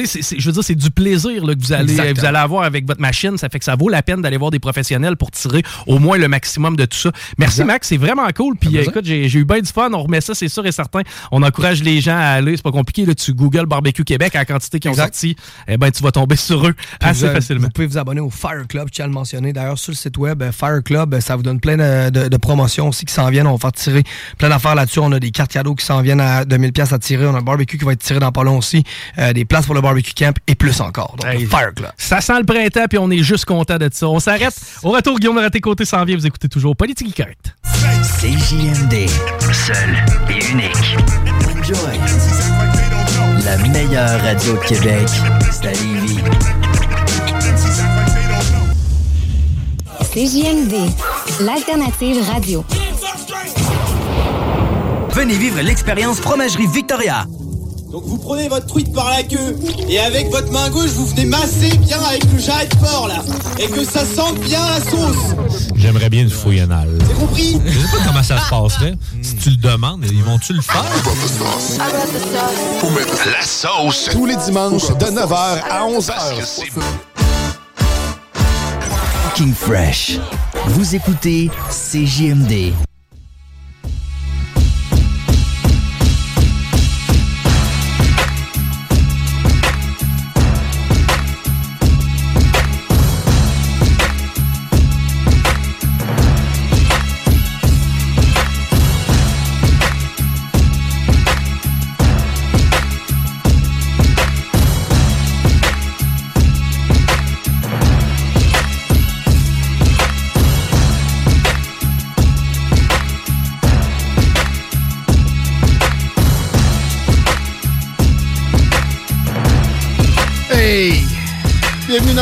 c'est- 0.06 0.22
c'est- 0.22 0.38
je 0.38 0.46
veux 0.46 0.52
dire, 0.52 0.64
c'est 0.64 0.74
du 0.74 0.90
plaisir 0.90 1.44
là, 1.44 1.54
que 1.54 1.60
vous 1.60 1.72
allez, 1.72 1.92
Exactement. 1.92 2.14
Allez 2.28 2.38
avoir 2.38 2.62
avec 2.64 2.86
votre 2.86 3.00
machine. 3.00 3.36
Ça 3.38 3.48
fait 3.48 3.58
que 3.58 3.64
ça 3.64 3.76
vaut 3.76 3.88
la 3.88 4.02
peine 4.02 4.22
d'aller 4.22 4.36
voir 4.36 4.50
des 4.50 4.58
professionnels 4.58 5.16
pour 5.16 5.30
tirer 5.30 5.62
au 5.86 5.98
moins 5.98 6.18
le 6.18 6.28
maximum 6.28 6.76
de 6.76 6.84
tout 6.84 6.96
ça. 6.98 7.10
Merci. 7.38 7.64
Max. 7.64 7.88
C'est 7.88 7.96
vraiment 7.96 8.26
cool. 8.36 8.56
Puis 8.56 8.76
écoute, 8.78 9.04
j'ai 9.04 9.24
eu 9.36 9.44
bien 9.44 9.60
du 9.60 9.70
fun. 9.70 9.90
On 9.92 10.02
remet 10.02 10.20
ça, 10.20 10.34
c'est 10.34 10.48
sûr 10.48 10.64
et 10.66 10.72
certain. 10.72 11.00
On 11.32 11.42
encourage 11.42 11.82
les 11.82 12.00
gens 12.00 12.16
à 12.16 12.22
aller. 12.38 12.56
C'est 12.56 12.62
pas 12.62 12.70
compliqué. 12.72 13.04
Là, 13.06 13.14
tu 13.14 13.34
Google 13.34 13.66
Barbecue 13.66 14.04
Québec 14.04 14.34
à 14.36 14.40
la 14.40 14.44
quantité 14.44 14.78
qui 14.80 14.88
ont 14.88 14.94
sorti. 14.94 15.36
Eh 15.66 15.76
ben, 15.76 15.90
tu 15.90 16.02
vas 16.02 16.12
tomber 16.12 16.36
sur 16.36 16.66
eux 16.66 16.72
Puis 16.74 17.08
assez 17.08 17.26
vous, 17.28 17.32
facilement. 17.34 17.62
Vous 17.64 17.70
pouvez 17.70 17.86
vous 17.86 17.98
abonner 17.98 18.20
au 18.20 18.30
Fire 18.30 18.66
Club, 18.68 18.88
tiens 18.92 19.04
à 19.04 19.08
le 19.08 19.14
mentionner. 19.14 19.52
D'ailleurs, 19.52 19.78
sur 19.78 19.92
le 19.92 19.96
site 19.96 20.16
web, 20.18 20.42
euh, 20.42 20.52
Fire 20.52 20.82
Club, 20.84 21.14
euh, 21.14 21.20
ça 21.20 21.36
vous 21.36 21.42
donne 21.42 21.60
plein 21.60 21.76
de, 21.76 22.10
de- 22.10 22.28
de 22.28 22.36
promotions 22.36 22.88
aussi 22.88 23.04
qui 23.04 23.12
s'en 23.14 23.28
viennent. 23.30 23.46
On 23.46 23.52
va 23.54 23.58
faire 23.58 23.72
tirer 23.72 24.02
plein 24.38 24.48
d'affaires 24.48 24.74
là-dessus. 24.74 24.98
On 25.00 25.12
a 25.12 25.18
des 25.20 25.30
cartes 25.30 25.52
cadeaux 25.52 25.74
qui 25.74 25.84
s'en 25.84 26.00
viennent 26.02 26.20
à 26.20 26.44
2000 26.44 26.72
pièces 26.72 26.92
à 26.92 26.98
tirer. 26.98 27.26
On 27.26 27.34
a 27.34 27.38
un 27.38 27.42
barbecue 27.42 27.78
qui 27.78 27.84
va 27.84 27.92
être 27.92 28.02
tiré 28.02 28.18
dans 28.20 28.32
pas 28.32 28.44
long 28.44 28.58
aussi. 28.58 28.84
Euh, 29.18 29.32
des 29.32 29.44
places 29.44 29.66
pour 29.66 29.74
le 29.74 29.80
barbecue 29.80 30.12
camp 30.14 30.36
et 30.46 30.54
plus 30.54 30.80
encore. 30.80 31.16
Donc, 31.20 31.32
Hey, 31.32 31.42
le 31.42 31.46
Fire 31.48 31.72
Club. 31.74 31.90
Ça 31.96 32.17
sent 32.20 32.38
le 32.38 32.44
printemps, 32.44 32.86
puis 32.88 32.98
on 32.98 33.10
est 33.10 33.22
juste 33.22 33.44
content 33.44 33.78
de 33.78 33.88
ça. 33.92 34.08
On 34.08 34.20
s'arrête. 34.20 34.54
Au 34.82 34.90
retour, 34.90 35.18
Guillaume 35.18 35.40
de 35.40 35.58
Côté 35.58 35.84
s'en 35.84 36.04
vient. 36.04 36.16
Vous 36.16 36.26
écoutez 36.26 36.48
toujours 36.48 36.76
Politique 36.76 37.16
Correct. 37.16 37.54
CJMD, 38.20 39.08
seul 39.52 39.96
et 40.30 40.50
unique. 40.50 40.96
Enjoy. 41.58 41.98
La 43.44 43.56
meilleure 43.68 44.20
radio 44.20 44.54
de 44.54 44.58
Québec, 44.58 45.08
c'est 45.50 45.68
à 45.68 45.72
Lévis. 45.72 46.18
CJMD, 50.12 50.74
l'alternative 51.40 52.16
radio. 52.30 52.64
Venez 55.10 55.36
vivre 55.36 55.60
l'expérience 55.60 56.20
Fromagerie 56.20 56.66
Victoria. 56.66 57.26
Donc 57.90 58.04
vous 58.04 58.18
prenez 58.18 58.48
votre 58.48 58.66
truite 58.66 58.92
par 58.92 59.08
la 59.08 59.22
queue 59.22 59.56
et 59.88 59.98
avec 59.98 60.30
votre 60.30 60.52
main 60.52 60.68
gauche 60.68 60.90
vous 60.90 61.06
venez 61.06 61.24
masser 61.24 61.70
bien 61.78 61.98
avec 62.02 62.22
le 62.30 62.38
jarret 62.38 62.66
de 62.66 62.76
porc 62.76 63.08
là 63.08 63.22
et 63.58 63.66
que 63.66 63.82
ça 63.84 64.04
sente 64.04 64.38
bien 64.40 64.60
la 64.68 64.80
sauce. 64.90 65.34
J'aimerais 65.74 66.10
bien 66.10 66.22
une 66.22 66.30
fouille 66.30 66.60
anale. 66.60 66.98
T'as 66.98 67.14
compris? 67.14 67.58
Je 67.64 67.78
sais 67.78 67.86
pas 67.96 68.04
comment 68.06 68.22
ça 68.22 68.38
se 68.38 68.50
passerait. 68.50 68.94
Si 69.22 69.36
tu 69.36 69.50
le 69.50 69.56
demandes, 69.56 70.04
ils 70.10 70.22
vont-tu 70.22 70.52
le 70.52 70.60
faire? 70.60 70.84
La 73.32 73.42
sauce. 73.42 74.08
Tous 74.12 74.26
les 74.26 74.36
dimanches 74.36 74.88
de 74.88 75.06
9h 75.06 75.62
à 75.70 75.86
11h. 75.88 76.12
King 79.34 79.54
Fresh. 79.54 80.18
Vous 80.66 80.94
écoutez 80.94 81.50
CJMD. 81.70 82.74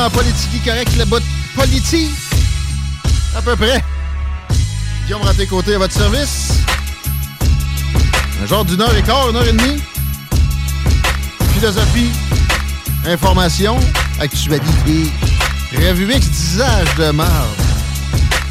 Dans 0.07 0.11
Politique 0.11 0.65
Correct, 0.65 0.97
le 0.99 1.05
bout 1.05 1.19
de 1.19 1.25
politique. 1.55 2.11
À 3.37 3.43
peu 3.43 3.57
près. 3.57 3.83
Guillaume 5.05 5.23
Raté-Côté 5.23 5.75
à 5.75 5.79
votre 5.79 5.95
service. 5.95 6.53
Un 8.43 8.47
genre 8.47 8.65
d'une 8.65 8.81
heure 8.81 8.95
et 8.97 9.03
quart, 9.03 9.31
une 9.31 9.37
heure 9.37 9.47
et 9.47 9.53
demie. 9.53 9.81
Philosophie, 11.55 12.11
information, 13.07 13.79
actualité. 14.21 15.11
Revue 15.73 16.13
X, 16.15 16.29
disage 16.29 16.95
de 16.99 17.11
marde. 17.11 17.49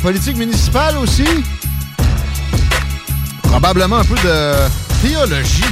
Politique 0.02 0.38
municipale 0.38 0.98
aussi. 0.98 1.28
Probablement 3.44 3.98
un 3.98 4.06
peu 4.06 4.16
de 4.16 4.54
théologie. 5.02 5.64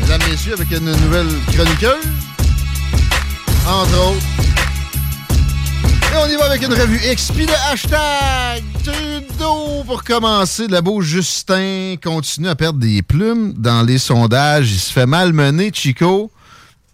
Mesdames, 0.00 0.22
messieurs, 0.30 0.54
avec 0.54 0.70
une 0.70 0.92
nouvelle 0.92 1.28
chroniqueuse. 1.52 2.06
Entre 3.66 3.98
autres. 3.98 4.57
Et 6.12 6.16
on 6.16 6.26
y 6.26 6.36
va 6.36 6.46
avec 6.46 6.62
une 6.62 6.72
revue 6.72 7.00
X, 7.12 7.30
puis 7.32 7.46
le 7.46 7.52
hashtag 7.70 8.64
Trudeau 8.82 9.84
pour 9.84 10.02
commencer. 10.04 10.66
Le 10.66 10.80
beau 10.80 11.02
Justin 11.02 11.96
continue 12.02 12.48
à 12.48 12.54
perdre 12.54 12.78
des 12.78 13.02
plumes 13.02 13.52
dans 13.52 13.82
les 13.82 13.98
sondages. 13.98 14.72
Il 14.72 14.78
se 14.78 14.92
fait 14.92 15.06
malmener, 15.06 15.70
Chico. 15.72 16.30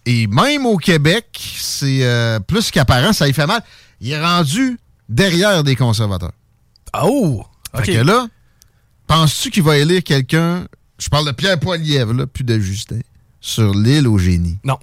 Et 0.05 0.27
même 0.27 0.65
au 0.65 0.77
Québec, 0.77 1.25
c'est 1.59 2.03
euh, 2.03 2.39
plus 2.39 2.71
qu'apparent, 2.71 3.13
ça 3.13 3.27
y 3.27 3.33
fait 3.33 3.47
mal. 3.47 3.63
Il 4.01 4.11
est 4.11 4.21
rendu 4.21 4.77
derrière 5.09 5.63
des 5.63 5.75
conservateurs. 5.75 6.33
Oh! 7.01 7.43
Fait 7.75 7.93
que 7.93 8.01
là, 8.01 8.27
penses-tu 9.07 9.49
qu'il 9.49 9.63
va 9.63 9.77
élire 9.77 10.03
quelqu'un, 10.03 10.65
je 10.99 11.09
parle 11.09 11.25
de 11.25 11.31
Pierre 11.31 11.59
Poilievre, 11.59 12.13
là, 12.13 12.27
plus 12.27 12.43
de 12.43 12.59
Justin, 12.59 12.99
sur 13.41 13.73
l'île 13.73 14.07
au 14.07 14.17
génie? 14.17 14.57
Non. 14.63 14.77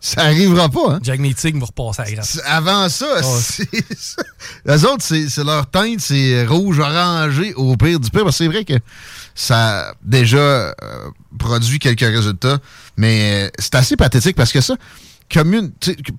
Ça 0.00 0.22
arrivera 0.22 0.68
pas, 0.68 0.92
hein? 0.94 0.98
Jack 1.02 1.18
Meeting 1.20 1.58
va 1.58 1.66
repasser 1.66 2.02
à 2.02 2.04
la 2.04 2.10
grappe. 2.12 2.26
Avant 2.44 2.88
ça, 2.88 3.06
Oh. 3.24 3.38
c'est. 3.40 3.68
Les 4.64 4.84
autres, 4.84 5.02
c'est 5.04 5.42
leur 5.44 5.68
teinte, 5.70 6.00
c'est 6.00 6.46
rouge 6.46 6.78
orangé 6.78 7.54
au 7.54 7.76
pire 7.76 7.98
du 7.98 8.10
pire. 8.10 8.22
Parce 8.24 8.38
que 8.38 8.44
c'est 8.44 8.48
vrai 8.48 8.64
que 8.64 8.74
ça 9.34 9.88
a 9.90 9.94
déjà 10.02 10.38
euh, 10.38 10.72
produit 11.38 11.78
quelques 11.78 12.00
résultats, 12.00 12.58
mais 12.96 13.46
euh, 13.46 13.50
c'est 13.58 13.74
assez 13.74 13.96
pathétique 13.96 14.36
parce 14.36 14.52
que 14.52 14.60
ça, 14.60 14.76
comme 15.32 15.54
une, 15.54 15.72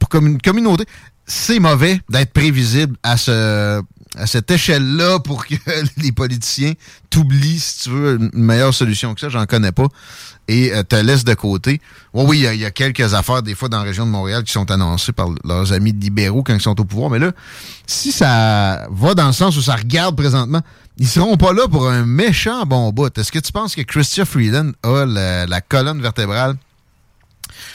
comme 0.09 0.27
une 0.27 0.41
communauté, 0.41 0.83
c'est 1.25 1.59
mauvais 1.59 2.01
d'être 2.09 2.33
prévisible 2.33 2.97
à 3.03 3.15
ce 3.17 3.81
à 4.17 4.25
cette 4.25 4.49
échelle-là 4.49 5.19
pour 5.19 5.45
que 5.45 5.53
les 5.97 6.11
politiciens 6.11 6.73
t'oublient, 7.11 7.59
si 7.59 7.83
tu 7.83 7.89
veux, 7.91 8.15
une 8.19 8.31
meilleure 8.33 8.73
solution 8.73 9.13
que 9.13 9.19
ça, 9.21 9.29
j'en 9.29 9.45
connais 9.45 9.71
pas, 9.71 9.87
et 10.47 10.73
euh, 10.73 10.83
te 10.83 10.95
laissent 10.95 11.25
de 11.25 11.33
côté. 11.33 11.81
Oui, 12.13 12.25
oui, 12.27 12.37
il 12.39 12.55
y 12.55 12.59
y, 12.59 12.65
a 12.65 12.71
quelques 12.71 13.13
affaires, 13.13 13.43
des 13.43 13.55
fois, 13.55 13.69
dans 13.69 13.77
la 13.77 13.83
région 13.83 14.05
de 14.05 14.11
Montréal 14.11 14.43
qui 14.43 14.51
sont 14.51 14.69
annoncées 14.71 15.11
par 15.11 15.29
leurs 15.43 15.73
amis 15.73 15.91
libéraux 15.91 16.43
quand 16.43 16.53
ils 16.53 16.61
sont 16.61 16.79
au 16.79 16.85
pouvoir, 16.85 17.09
mais 17.09 17.19
là, 17.19 17.31
si 17.85 18.11
ça 18.11 18.87
va 18.89 19.13
dans 19.13 19.27
le 19.27 19.33
sens 19.33 19.57
où 19.57 19.61
ça 19.61 19.75
regarde 19.75 20.15
présentement, 20.15 20.61
ils 20.97 21.07
seront 21.07 21.37
pas 21.37 21.53
là 21.53 21.67
pour 21.67 21.87
un 21.87 22.05
méchant 22.05 22.65
bon 22.65 22.91
bout. 22.91 23.15
Est-ce 23.17 23.31
que 23.31 23.39
tu 23.39 23.51
penses 23.51 23.75
que 23.75 23.81
Christian 23.81 24.25
Freeland 24.25 24.71
a 24.83 25.05
la, 25.05 25.45
la 25.45 25.61
colonne 25.61 26.01
vertébrale 26.01 26.55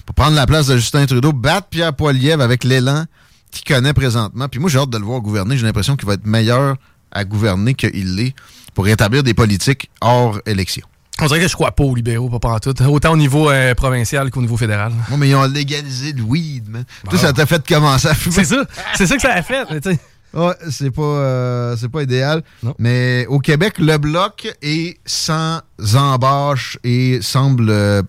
pour 0.06 0.14
prendre 0.14 0.34
la 0.34 0.46
place 0.46 0.66
de 0.66 0.76
Justin 0.76 1.06
Trudeau, 1.06 1.32
battre 1.32 1.68
Pierre 1.68 1.94
Poilievre 1.94 2.42
avec 2.42 2.64
l'élan 2.64 3.04
qu'il 3.52 3.64
connaît 3.64 3.92
présentement? 3.92 4.48
Puis 4.48 4.58
moi, 4.58 4.68
j'ai 4.70 4.78
hâte 4.78 4.90
de 4.90 4.98
le 4.98 5.04
voir 5.04 5.20
gouverner. 5.20 5.56
J'ai 5.56 5.64
l'impression 5.64 5.96
qu'il 5.96 6.06
va 6.06 6.14
être 6.14 6.26
meilleur 6.26 6.76
à 7.12 7.24
gouverner 7.24 7.74
qu'il 7.74 8.16
l'est 8.16 8.34
pour 8.74 8.88
établir 8.88 9.22
des 9.22 9.34
politiques 9.34 9.90
hors 10.00 10.40
élection. 10.46 10.86
On 11.20 11.26
dirait 11.26 11.40
que 11.40 11.48
je 11.48 11.54
crois 11.54 11.72
pas 11.72 11.84
aux 11.84 11.94
libéraux, 11.94 12.28
pas 12.30 12.38
partout. 12.38 12.74
Autant 12.84 13.12
au 13.12 13.16
niveau 13.16 13.50
euh, 13.50 13.74
provincial 13.74 14.30
qu'au 14.30 14.40
niveau 14.40 14.56
fédéral. 14.56 14.92
Moi, 15.08 15.18
mais 15.18 15.28
ils 15.28 15.34
ont 15.34 15.44
légalisé 15.44 16.12
le 16.12 16.22
weed, 16.22 16.68
man. 16.68 16.84
Bon. 17.04 17.10
Toi, 17.10 17.18
ça 17.18 17.32
t'a 17.32 17.46
fait 17.46 17.66
commencer 17.66 18.08
à 18.08 18.14
fumer. 18.14 18.34
C'est 18.34 18.44
ça. 18.44 18.64
C'est 18.94 19.06
ça 19.06 19.16
que 19.16 19.22
ça 19.22 19.32
a 19.32 19.42
fait. 19.42 19.64
tu 19.80 19.90
sais. 19.90 20.00
Ouais, 20.34 20.54
c'est 20.70 20.90
pas, 20.90 21.02
euh, 21.02 21.76
c'est 21.76 21.90
pas 21.90 22.02
idéal. 22.02 22.42
Mais 22.78 23.26
au 23.28 23.38
Québec, 23.38 23.78
le 23.78 23.98
bloc 23.98 24.50
est 24.62 24.98
sans 25.04 25.60
embâche 25.94 26.78
et 26.84 27.20
semble 27.20 27.68
euh, 27.68 28.02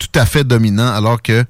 tout 0.00 0.18
à 0.18 0.26
fait 0.26 0.42
dominant, 0.42 0.92
alors 0.92 1.22
que 1.22 1.44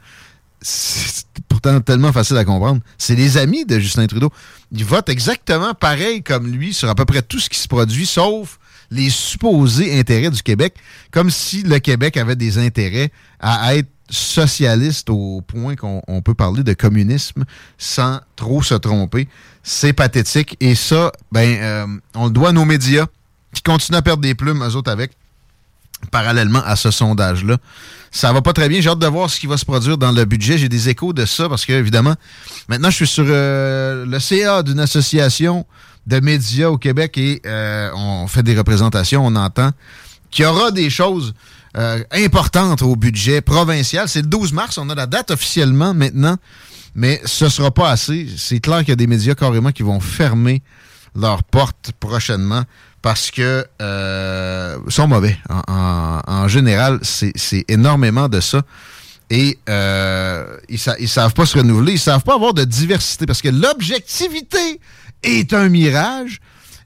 c'est 0.61 1.25
pourtant 1.49 1.81
tellement 1.81 2.13
facile 2.13 2.37
à 2.37 2.45
comprendre. 2.45 2.83
C'est 2.99 3.15
les 3.15 3.39
amis 3.39 3.65
de 3.65 3.79
Justin 3.79 4.07
Trudeau. 4.07 4.31
Ils 4.73 4.85
votent 4.85 5.09
exactement 5.09 5.73
pareil 5.73 6.23
comme 6.23 6.49
lui 6.49 6.75
sur 6.75 6.91
à 6.91 6.95
peu 6.95 7.07
près 7.07 7.23
tout 7.23 7.39
ce 7.39 7.49
qui 7.49 7.59
se 7.59 7.67
produit, 7.67 8.05
sauf 8.05 8.59
les 8.91 9.11
supposés 9.11 9.99
intérêts 9.99 10.31
du 10.31 10.43
Québec, 10.43 10.75
comme 11.11 11.31
si 11.31 11.63
le 11.63 11.79
Québec 11.79 12.17
avait 12.17 12.37
des 12.37 12.59
intérêts 12.59 13.11
à 13.39 13.77
être 13.77 13.89
socialiste 14.11 15.09
au 15.11 15.41
point 15.41 15.77
qu'on 15.77 16.03
on 16.09 16.21
peut 16.21 16.35
parler 16.35 16.63
de 16.63 16.73
communisme 16.73 17.45
sans 17.79 18.21
trop 18.37 18.63
se 18.63 18.75
tromper. 18.75 19.29
C'est 19.63 19.93
pathétique. 19.93 20.57
Et 20.61 20.75
ça, 20.75 21.13
ben, 21.33 21.59
euh, 21.61 21.87
on 22.15 22.27
le 22.27 22.33
doit 22.33 22.51
à 22.51 22.53
nos 22.53 22.65
médias 22.65 23.07
qui 23.55 23.63
continuent 23.63 23.99
à 23.99 24.03
perdre 24.03 24.23
des 24.23 24.35
plumes, 24.35 24.65
eux 24.65 24.75
autres, 24.75 24.91
avec, 24.91 25.13
parallèlement 26.11 26.63
à 26.65 26.77
ce 26.77 26.91
sondage-là. 26.91 27.59
Ça 28.11 28.33
va 28.33 28.43
pas 28.43 28.53
très 28.53 28.69
bien. 28.69 28.81
J'ai 28.81 28.91
hâte 28.91 28.99
de 28.99 29.07
voir 29.07 29.31
ce 29.31 29.39
qui 29.39 29.47
va 29.47 29.57
se 29.57 29.65
produire 29.65 29.99
dans 29.99 30.13
le 30.13 30.25
budget. 30.25 30.59
J'ai 30.59 30.69
des 30.69 30.89
échos 30.89 31.13
de 31.13 31.25
ça 31.25 31.49
parce 31.49 31.65
que, 31.65 31.73
évidemment, 31.73 32.15
maintenant, 32.69 32.91
je 32.91 32.97
suis 32.97 33.07
sur 33.07 33.27
euh, 33.29 34.05
le 34.05 34.19
CA 34.19 34.63
d'une 34.63 34.81
association 34.81 35.67
de 36.11 36.21
médias 36.21 36.69
au 36.69 36.77
Québec 36.77 37.17
et 37.17 37.41
euh, 37.47 37.91
on 37.95 38.27
fait 38.27 38.43
des 38.43 38.59
représentations, 38.59 39.25
on 39.25 39.37
entend 39.37 39.71
qu'il 40.31 40.45
y 40.45 40.49
aura 40.49 40.73
des 40.73 40.91
choses 40.91 41.35
euh, 41.77 42.03
importantes 42.11 42.83
au 42.83 42.97
budget 42.97 43.41
provincial. 43.41 44.09
C'est 44.09 44.23
le 44.23 44.27
12 44.27 44.53
mars, 44.53 44.77
on 44.77 44.91
a 44.91 44.95
la 44.95 45.07
date 45.07 45.31
officiellement 45.31 45.95
maintenant, 45.95 46.37
mais 46.97 47.21
ce 47.25 47.49
sera 47.49 47.71
pas 47.71 47.91
assez. 47.91 48.27
C'est 48.37 48.59
clair 48.59 48.81
qu'il 48.81 48.89
y 48.89 48.93
a 48.93 48.97
des 48.97 49.07
médias 49.07 49.35
carrément 49.35 49.71
qui 49.71 49.85
vont 49.85 50.01
fermer 50.01 50.63
leurs 51.15 51.45
portes 51.45 51.93
prochainement 52.01 52.65
parce 53.03 53.31
que 53.31 53.65
euh, 53.81 54.79
sont 54.89 55.07
mauvais. 55.07 55.39
En, 55.69 56.49
général, 56.49 56.99
c'est 57.03 57.65
énormément 57.69 58.29
de 58.29 58.41
ça. 58.41 58.63
Et 59.31 59.59
euh, 59.69 60.57
ils, 60.69 60.81
ils 60.99 61.09
savent 61.09 61.35
pas 61.35 61.47
se 61.47 61.57
renouveler, 61.57 61.93
ils 61.93 62.01
savent 62.01 62.25
pas 62.25 62.35
avoir 62.35 62.53
de 62.53 62.65
diversité 62.65 63.27
parce 63.27 63.41
que 63.41 63.49
l'objectivité 63.49 64.81
est 65.23 65.53
un 65.53 65.69
mirage 65.69 66.41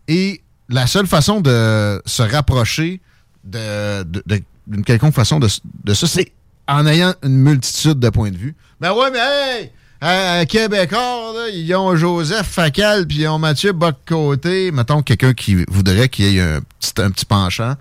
et 0.08 0.42
la 0.68 0.86
seule 0.86 1.06
façon 1.06 1.40
de 1.40 2.02
se 2.06 2.22
rapprocher 2.22 3.00
de- 3.44 4.02
de- 4.04 4.42
d'une 4.66 4.84
quelconque 4.84 5.14
façon 5.14 5.38
de, 5.38 5.48
ça, 5.48 6.06
c'est 6.06 6.32
en 6.66 6.86
ayant 6.86 7.14
une 7.22 7.36
multitude 7.36 7.98
de 7.98 8.08
points 8.08 8.30
de 8.30 8.36
vue. 8.38 8.54
Ben 8.80 8.92
ouais, 8.92 9.10
mais 9.10 9.18
hey! 9.18 9.70
À 10.00 10.44
Québécois, 10.44 11.32
ils 11.52 11.74
ont 11.74 11.96
Joseph 11.96 12.46
Facal 12.46 13.06
puis 13.06 13.18
ils 13.20 13.28
ont 13.28 13.38
Mathieu 13.38 13.72
Bock-Côté. 13.72 14.70
Mettons 14.70 15.02
quelqu'un 15.02 15.32
qui 15.32 15.64
voudrait 15.68 16.08
qu'il 16.10 16.26
y 16.32 16.38
ait 16.38 16.40
un 16.42 16.60
petit, 16.60 16.92
un 17.00 17.10
petit 17.10 17.24
penchant 17.24 17.74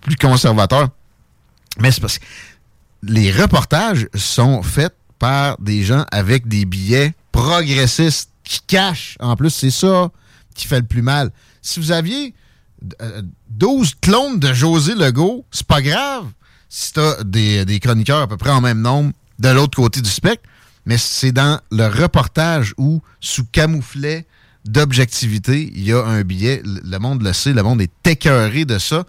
plus 0.00 0.16
conservateur. 0.16 0.88
Mais 1.78 1.90
c'est 1.90 2.00
parce 2.00 2.18
que 2.18 2.24
les 3.02 3.30
reportages 3.30 4.08
sont 4.14 4.62
faits 4.62 4.94
par 5.18 5.58
des 5.60 5.82
gens 5.82 6.06
avec 6.12 6.48
des 6.48 6.64
billets 6.64 7.14
progressistes 7.32 8.30
qui 8.46 8.60
cachent. 8.66 9.16
En 9.20 9.36
plus, 9.36 9.50
c'est 9.50 9.70
ça 9.70 10.10
qui 10.54 10.66
fait 10.66 10.80
le 10.80 10.86
plus 10.86 11.02
mal. 11.02 11.30
Si 11.60 11.80
vous 11.80 11.92
aviez 11.92 12.34
euh, 13.02 13.22
12 13.50 13.96
clones 14.00 14.38
de 14.38 14.54
José 14.54 14.94
Legault, 14.94 15.44
c'est 15.50 15.66
pas 15.66 15.82
grave 15.82 16.26
si 16.68 16.92
t'as 16.92 17.22
des, 17.22 17.64
des 17.64 17.80
chroniqueurs 17.80 18.22
à 18.22 18.26
peu 18.26 18.36
près 18.36 18.50
en 18.50 18.60
même 18.60 18.80
nombre 18.80 19.12
de 19.38 19.48
l'autre 19.48 19.76
côté 19.76 20.00
du 20.00 20.10
spectre, 20.10 20.48
mais 20.84 20.98
c'est 20.98 21.32
dans 21.32 21.60
le 21.70 21.86
reportage 21.86 22.74
où, 22.78 23.02
sous 23.20 23.44
camouflet 23.44 24.26
d'objectivité, 24.64 25.70
il 25.74 25.84
y 25.84 25.92
a 25.92 26.04
un 26.04 26.22
billet. 26.22 26.62
Le 26.64 26.98
monde 26.98 27.22
le 27.22 27.32
sait, 27.32 27.52
le 27.52 27.62
monde 27.62 27.80
est 27.80 28.06
écœuré 28.06 28.64
de 28.64 28.78
ça. 28.78 29.04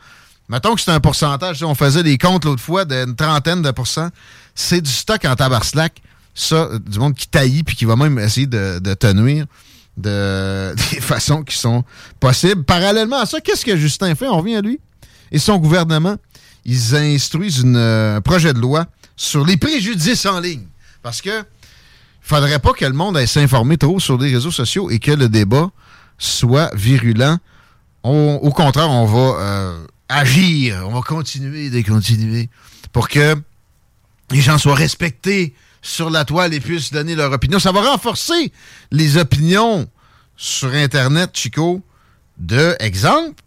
Mettons 0.50 0.76
que 0.76 0.82
c'est 0.82 0.92
un 0.92 1.00
pourcentage, 1.00 1.62
on 1.64 1.76
faisait 1.76 2.04
des 2.04 2.18
comptes 2.18 2.46
l'autre 2.46 2.62
fois 2.62 2.86
d'une 2.86 3.16
trentaine 3.16 3.62
de 3.62 3.72
pourcents. 3.72 4.10
C'est 4.56 4.82
du 4.82 4.92
stock 4.92 5.24
en 5.26 5.36
tabarslac. 5.36 6.02
Ça, 6.40 6.70
du 6.86 7.00
monde 7.00 7.16
qui 7.16 7.28
taillit 7.28 7.64
puis 7.64 7.76
qui 7.76 7.86
va 7.86 7.96
même 7.96 8.20
essayer 8.20 8.46
de, 8.46 8.80
de 8.80 8.94
te 8.94 9.12
nuire 9.12 9.46
de 9.98 10.76
des 10.92 11.02
façons 11.02 11.44
qui 11.44 11.58
sont 11.58 11.84
possibles. 12.20 12.64
Parallèlement 12.64 13.20
à 13.20 13.26
ça, 13.26 13.42
qu'est-ce 13.42 13.66
que 13.66 13.76
Justin 13.76 14.16
fait? 14.16 14.28
On 14.28 14.38
revient 14.38 14.56
à 14.56 14.62
lui. 14.62 14.80
Et 15.32 15.40
son 15.40 15.58
gouvernement, 15.58 16.16
ils 16.64 16.96
instruisent 16.96 17.60
une, 17.60 17.76
euh, 17.76 18.18
un 18.18 18.22
projet 18.22 18.54
de 18.54 18.60
loi 18.60 18.86
sur 19.16 19.46
les 19.46 19.58
préjudices 19.58 20.26
en 20.26 20.40
ligne. 20.40 20.68
Parce 21.02 21.22
que 21.22 21.44
faudrait 22.22 22.60
pas 22.60 22.74
que 22.74 22.86
le 22.86 22.94
monde 22.94 23.18
aille 23.18 23.28
s'informer 23.28 23.78
trop 23.78 24.00
sur 24.00 24.18
les 24.18 24.34
réseaux 24.34 24.52
sociaux 24.52 24.90
et 24.90 25.00
que 25.00 25.12
le 25.12 25.28
débat 25.28 25.72
soit 26.18 26.72
virulent. 26.76 27.38
Au 28.04 28.52
contraire, 28.52 28.90
on 28.90 29.06
va 29.06 29.42
euh, 29.42 29.86
agir, 30.08 30.84
on 30.88 30.94
va 30.94 31.02
continuer 31.02 31.70
de 31.70 31.82
continuer 31.82 32.50
pour 32.94 33.10
que 33.10 33.36
les 34.32 34.42
gens 34.42 34.58
soient 34.58 34.76
respectés 34.76 35.54
sur 35.88 36.10
la 36.10 36.26
toile 36.26 36.54
et 36.54 36.60
puissent 36.60 36.92
donner 36.92 37.16
leur 37.16 37.32
opinion. 37.32 37.60
Ça 37.60 37.72
va 37.72 37.82
renforcer 37.82 38.52
les 38.92 39.18
opinions 39.18 39.88
sur 40.36 40.74
Internet, 40.74 41.32
Chico, 41.34 41.82
de, 42.38 42.76
exemple, 42.80 43.42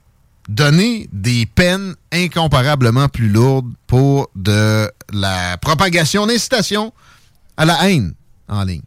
donner 0.48 1.08
des 1.12 1.46
peines 1.46 1.94
incomparablement 2.10 3.08
plus 3.08 3.28
lourdes 3.28 3.72
pour 3.86 4.30
de 4.34 4.90
la 5.12 5.58
propagation 5.58 6.26
d'incitation 6.26 6.92
à 7.56 7.66
la 7.66 7.88
haine 7.88 8.14
en 8.48 8.64
ligne. 8.64 8.82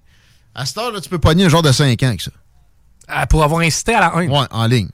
À 0.55 0.65
cette 0.65 0.77
heure-là, 0.79 0.99
tu 0.99 1.09
peux 1.09 1.19
pogner 1.19 1.45
un 1.45 1.49
genre 1.49 1.61
de 1.61 1.71
5 1.71 2.01
ans 2.03 2.07
avec 2.07 2.21
ça. 2.21 2.31
Ah, 3.07 3.27
pour 3.27 3.43
avoir 3.43 3.61
incité 3.61 3.93
à 3.93 3.99
la 3.99 4.21
haine. 4.21 4.31
Ouais, 4.31 4.47
en 4.49 4.65
ligne. 4.65 4.89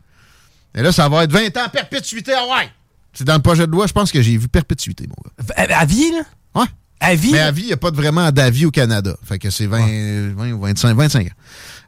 Et 0.75 0.81
là, 0.81 0.91
ça 0.91 1.07
va 1.09 1.23
être 1.23 1.31
20 1.31 1.57
ans 1.57 1.69
perpétuité, 1.71 2.33
ah 2.35 2.45
ouais! 2.57 2.69
C'est 3.13 3.23
dans 3.23 3.35
le 3.35 3.41
projet 3.41 3.65
de 3.65 3.71
loi, 3.71 3.87
je 3.87 3.93
pense 3.93 4.11
que 4.11 4.21
j'ai 4.21 4.37
vu 4.37 4.47
perpétuité, 4.47 5.07
mon 5.07 5.15
gars. 5.25 5.53
À, 5.55 5.79
à 5.79 5.85
vie, 5.85 6.11
là? 6.11 6.21
Ouais. 6.61 6.67
À 6.99 7.15
vie? 7.15 7.31
Mais 7.31 7.39
à 7.39 7.51
vie, 7.51 7.63
il 7.63 7.67
n'y 7.67 7.73
a 7.73 7.77
pas 7.77 7.91
de 7.91 7.95
vraiment 7.95 8.31
d'avis 8.31 8.65
au 8.65 8.71
Canada. 8.71 9.15
Fait 9.23 9.39
que 9.39 9.49
c'est 9.49 9.67
20, 9.67 10.33
20 10.35 10.51
ou 10.51 10.59
25, 10.61 10.95
25 10.95 11.27
ans. 11.27 11.29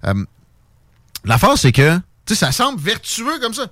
Euh, 0.05 0.25
L'affaire, 1.25 1.57
c'est 1.57 1.71
que, 1.71 1.97
tu 2.25 2.33
sais, 2.33 2.35
ça 2.35 2.51
semble 2.51 2.79
vertueux 2.79 3.39
comme 3.39 3.53
ça. 3.53 3.67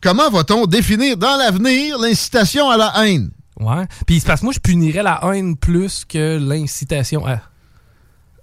Comment 0.00 0.30
va-t-on 0.30 0.66
définir 0.66 1.16
dans 1.16 1.36
l'avenir 1.36 1.98
l'incitation 1.98 2.70
à 2.70 2.76
la 2.76 2.92
haine? 3.04 3.30
Ouais. 3.58 3.86
Puis 4.06 4.20
parce 4.20 4.40
que 4.40 4.46
moi, 4.46 4.54
je 4.54 4.60
punirais 4.60 5.02
la 5.02 5.20
haine 5.24 5.56
plus 5.56 6.04
que 6.04 6.38
l'incitation 6.38 7.26
à. 7.26 7.40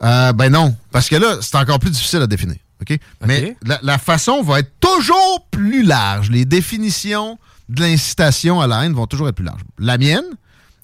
Euh, 0.04 0.34
ben 0.34 0.50
non, 0.52 0.76
parce 0.92 1.08
que 1.08 1.16
là, 1.16 1.38
c'est 1.42 1.56
encore 1.56 1.80
plus 1.80 1.90
difficile 1.90 2.22
à 2.22 2.28
définir. 2.28 2.58
OK? 2.82 3.00
Mais 3.26 3.56
la, 3.66 3.80
la 3.82 3.98
façon 3.98 4.44
va 4.44 4.60
être 4.60 4.72
toujours 4.82 5.48
plus 5.50 5.84
large. 5.84 6.30
Les 6.30 6.44
définitions 6.44 7.40
de 7.70 7.82
l'incitation 7.82 8.60
à 8.60 8.68
la 8.68 8.86
haine 8.86 8.94
vont 8.94 9.08
toujours 9.08 9.30
être 9.30 9.36
plus 9.36 9.46
larges. 9.46 9.62
La 9.80 9.98
mienne 9.98 10.26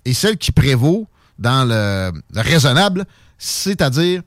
et 0.06 0.14
celle 0.14 0.38
qui 0.38 0.54
prévaut 0.54 1.08
dans 1.42 1.68
le, 1.68 2.12
le 2.34 2.42
raisonnable, 2.42 3.06
c'est-à-dire 3.38 4.22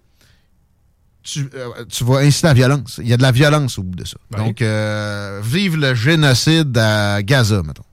tu, 1.22 1.48
euh, 1.54 1.84
tu 1.88 2.04
vas 2.04 2.18
inciter 2.18 2.48
à 2.48 2.50
la 2.50 2.54
violence. 2.54 3.00
Il 3.02 3.08
y 3.08 3.12
a 3.12 3.16
de 3.16 3.22
la 3.22 3.32
violence 3.32 3.78
au 3.78 3.82
bout 3.82 3.96
de 3.96 4.04
ça. 4.04 4.18
Donc, 4.36 4.60
euh, 4.60 5.40
vive 5.42 5.76
le 5.76 5.94
génocide 5.94 6.76
à 6.76 7.22
Gaza, 7.22 7.62
mettons. 7.62 7.84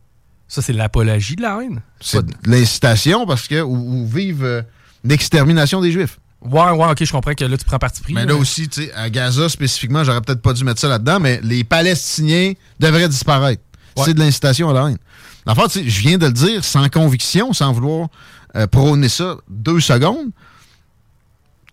Ça, 0.49 0.61
c'est 0.61 0.73
l'apologie 0.73 1.37
de 1.37 1.43
la 1.43 1.61
haine? 1.61 1.81
C'est 2.01 2.25
de 2.25 2.33
l'incitation 2.43 3.25
parce 3.25 3.47
que, 3.47 3.61
ou, 3.61 4.01
ou 4.01 4.05
vive 4.05 4.43
euh, 4.43 4.61
l'extermination 5.05 5.79
des 5.79 5.93
Juifs. 5.93 6.19
Ouais, 6.41 6.71
ouais, 6.71 6.91
ok, 6.91 7.03
je 7.03 7.11
comprends 7.11 7.35
que 7.35 7.45
là, 7.45 7.55
tu 7.55 7.63
prends 7.63 7.77
parti 7.77 8.01
pris. 8.01 8.13
Mais 8.13 8.25
là 8.25 8.35
aussi, 8.35 8.67
tu 8.67 8.83
sais, 8.83 8.93
à 8.93 9.09
Gaza 9.09 9.47
spécifiquement, 9.47 10.03
j'aurais 10.03 10.21
peut-être 10.21 10.41
pas 10.41 10.53
dû 10.53 10.63
mettre 10.63 10.81
ça 10.81 10.89
là-dedans, 10.89 11.19
mais 11.19 11.39
les 11.43 11.63
Palestiniens 11.63 12.53
devraient 12.79 13.07
disparaître. 13.07 13.61
C'est 14.03 14.13
de 14.13 14.19
l'incitation 14.19 14.69
à 14.71 14.73
la 14.73 14.89
haine. 14.89 14.97
En 15.45 15.55
fait, 15.55 15.67
tu 15.67 15.79
sais, 15.79 15.89
je 15.89 16.01
viens 16.01 16.17
de 16.17 16.25
le 16.25 16.33
dire 16.33 16.63
sans 16.63 16.89
conviction, 16.89 17.53
sans 17.53 17.71
vouloir 17.71 18.09
euh, 18.55 18.67
prôner 18.67 19.09
ça 19.09 19.37
deux 19.49 19.79
secondes. 19.79 20.31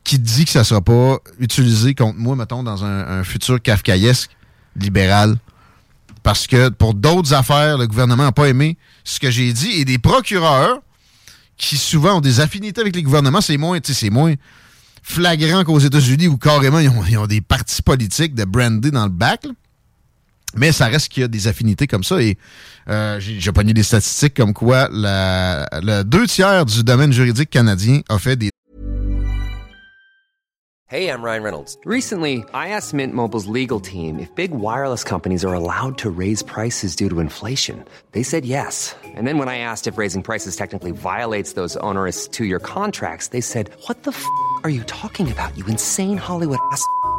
Qui 0.04 0.18
dit 0.18 0.46
que 0.46 0.50
ça 0.50 0.64
sera 0.64 0.80
pas 0.80 1.18
utilisé 1.38 1.94
contre 1.94 2.18
moi, 2.18 2.34
mettons, 2.34 2.62
dans 2.62 2.82
un, 2.82 3.22
futur 3.24 3.60
kafkaïesque 3.60 4.30
libéral? 4.74 5.36
Parce 6.22 6.46
que 6.46 6.70
pour 6.70 6.94
d'autres 6.94 7.34
affaires, 7.34 7.76
le 7.76 7.86
gouvernement 7.86 8.24
n'a 8.24 8.32
pas 8.32 8.48
aimé 8.48 8.78
ce 9.04 9.20
que 9.20 9.30
j'ai 9.30 9.52
dit. 9.52 9.72
Et 9.72 9.84
des 9.84 9.98
procureurs 9.98 10.80
qui 11.58 11.76
souvent 11.76 12.18
ont 12.18 12.20
des 12.20 12.40
affinités 12.40 12.80
avec 12.80 12.96
les 12.96 13.02
gouvernements, 13.02 13.40
c'est 13.40 13.58
moins, 13.58 13.78
c'est 13.82 14.10
moins 14.10 14.34
flagrant 15.02 15.64
qu'aux 15.64 15.78
États-Unis 15.78 16.28
où 16.28 16.36
carrément 16.36 16.78
ils 16.78 17.18
ont, 17.18 17.26
des 17.26 17.40
partis 17.40 17.82
politiques 17.82 18.34
de 18.34 18.44
brandy 18.44 18.90
dans 18.90 19.04
le 19.04 19.10
bac. 19.10 19.46
Mais 20.54 20.72
ça 20.72 20.86
reste 20.86 21.08
qu'il 21.08 21.20
y 21.22 21.24
a 21.24 21.28
des 21.28 21.46
affinités 21.46 21.86
comme 21.86 22.04
ça. 22.04 22.20
Et 22.22 22.38
euh, 22.88 23.18
j'ai 23.20 23.52
pogné 23.52 23.74
des 23.74 23.82
statistiques 23.82 24.34
comme 24.34 24.54
quoi 24.54 24.88
la, 24.90 25.68
le 25.82 26.02
deux 26.04 26.26
tiers 26.26 26.64
du 26.64 26.82
domaine 26.82 27.12
juridique 27.12 27.50
canadien 27.50 28.00
a 28.08 28.18
fait 28.18 28.36
des 28.36 28.50
Hey, 30.90 31.10
I'm 31.10 31.20
Ryan 31.20 31.42
Reynolds. 31.42 31.76
Recently, 31.84 32.46
I 32.54 32.68
asked 32.68 32.94
Mint 32.94 33.12
Mobile's 33.12 33.46
legal 33.46 33.78
team 33.78 34.18
if 34.18 34.34
big 34.34 34.52
wireless 34.52 35.04
companies 35.04 35.44
are 35.44 35.52
allowed 35.52 35.98
to 35.98 36.08
raise 36.08 36.42
prices 36.42 36.96
due 36.96 37.10
to 37.10 37.20
inflation. 37.20 37.84
They 38.12 38.22
said 38.22 38.46
yes. 38.46 38.96
And 39.04 39.26
then 39.26 39.36
when 39.36 39.50
I 39.50 39.58
asked 39.58 39.86
if 39.86 39.98
raising 39.98 40.22
prices 40.22 40.56
technically 40.56 40.92
violates 40.92 41.52
those 41.52 41.76
onerous 41.84 42.26
two 42.26 42.46
year 42.46 42.58
contracts, 42.58 43.28
they 43.28 43.42
said, 43.42 43.68
What 43.84 44.04
the 44.04 44.12
f 44.12 44.24
are 44.64 44.70
you 44.70 44.82
talking 44.84 45.30
about, 45.30 45.54
you 45.58 45.66
insane 45.66 46.16
Hollywood 46.16 46.58
ass? 46.72 46.82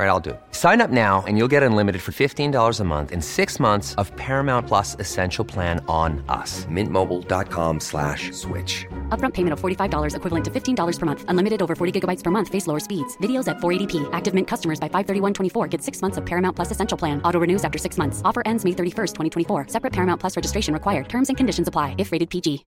All 0.00 0.06
right, 0.06 0.12
I'll 0.12 0.18
do 0.18 0.30
it. 0.30 0.40
Sign 0.52 0.80
up 0.80 0.88
now 0.88 1.22
and 1.26 1.36
you'll 1.36 1.52
get 1.52 1.62
unlimited 1.62 2.00
for 2.00 2.10
$15 2.10 2.80
a 2.80 2.84
month 2.84 3.12
and 3.12 3.22
six 3.22 3.60
months 3.60 3.94
of 3.96 4.10
Paramount 4.16 4.66
Plus 4.66 4.96
Essential 4.98 5.44
Plan 5.44 5.84
on 5.88 6.24
us. 6.26 6.64
Mintmobile.com 6.70 7.80
slash 7.80 8.32
switch. 8.32 8.86
Upfront 9.10 9.34
payment 9.34 9.52
of 9.52 9.60
$45 9.60 10.16
equivalent 10.16 10.44
to 10.46 10.50
$15 10.50 10.98
per 10.98 11.06
month. 11.06 11.24
Unlimited 11.28 11.60
over 11.60 11.74
40 11.74 12.00
gigabytes 12.00 12.22
per 12.24 12.30
month. 12.30 12.48
Face 12.48 12.66
lower 12.66 12.80
speeds. 12.80 13.18
Videos 13.18 13.46
at 13.46 13.58
480p. 13.58 14.08
Active 14.14 14.32
Mint 14.32 14.48
customers 14.48 14.80
by 14.80 14.88
531.24 14.88 15.68
get 15.68 15.82
six 15.82 16.00
months 16.00 16.16
of 16.16 16.24
Paramount 16.24 16.56
Plus 16.56 16.70
Essential 16.70 16.96
Plan. 16.96 17.20
Auto 17.22 17.38
renews 17.38 17.62
after 17.62 17.76
six 17.76 17.98
months. 17.98 18.22
Offer 18.24 18.42
ends 18.46 18.64
May 18.64 18.72
31st, 18.72 19.12
2024. 19.48 19.66
Separate 19.68 19.92
Paramount 19.92 20.18
Plus 20.18 20.34
registration 20.34 20.72
required. 20.72 21.10
Terms 21.10 21.28
and 21.28 21.36
conditions 21.36 21.68
apply 21.68 21.94
if 21.98 22.10
rated 22.10 22.30
PG. 22.30 22.64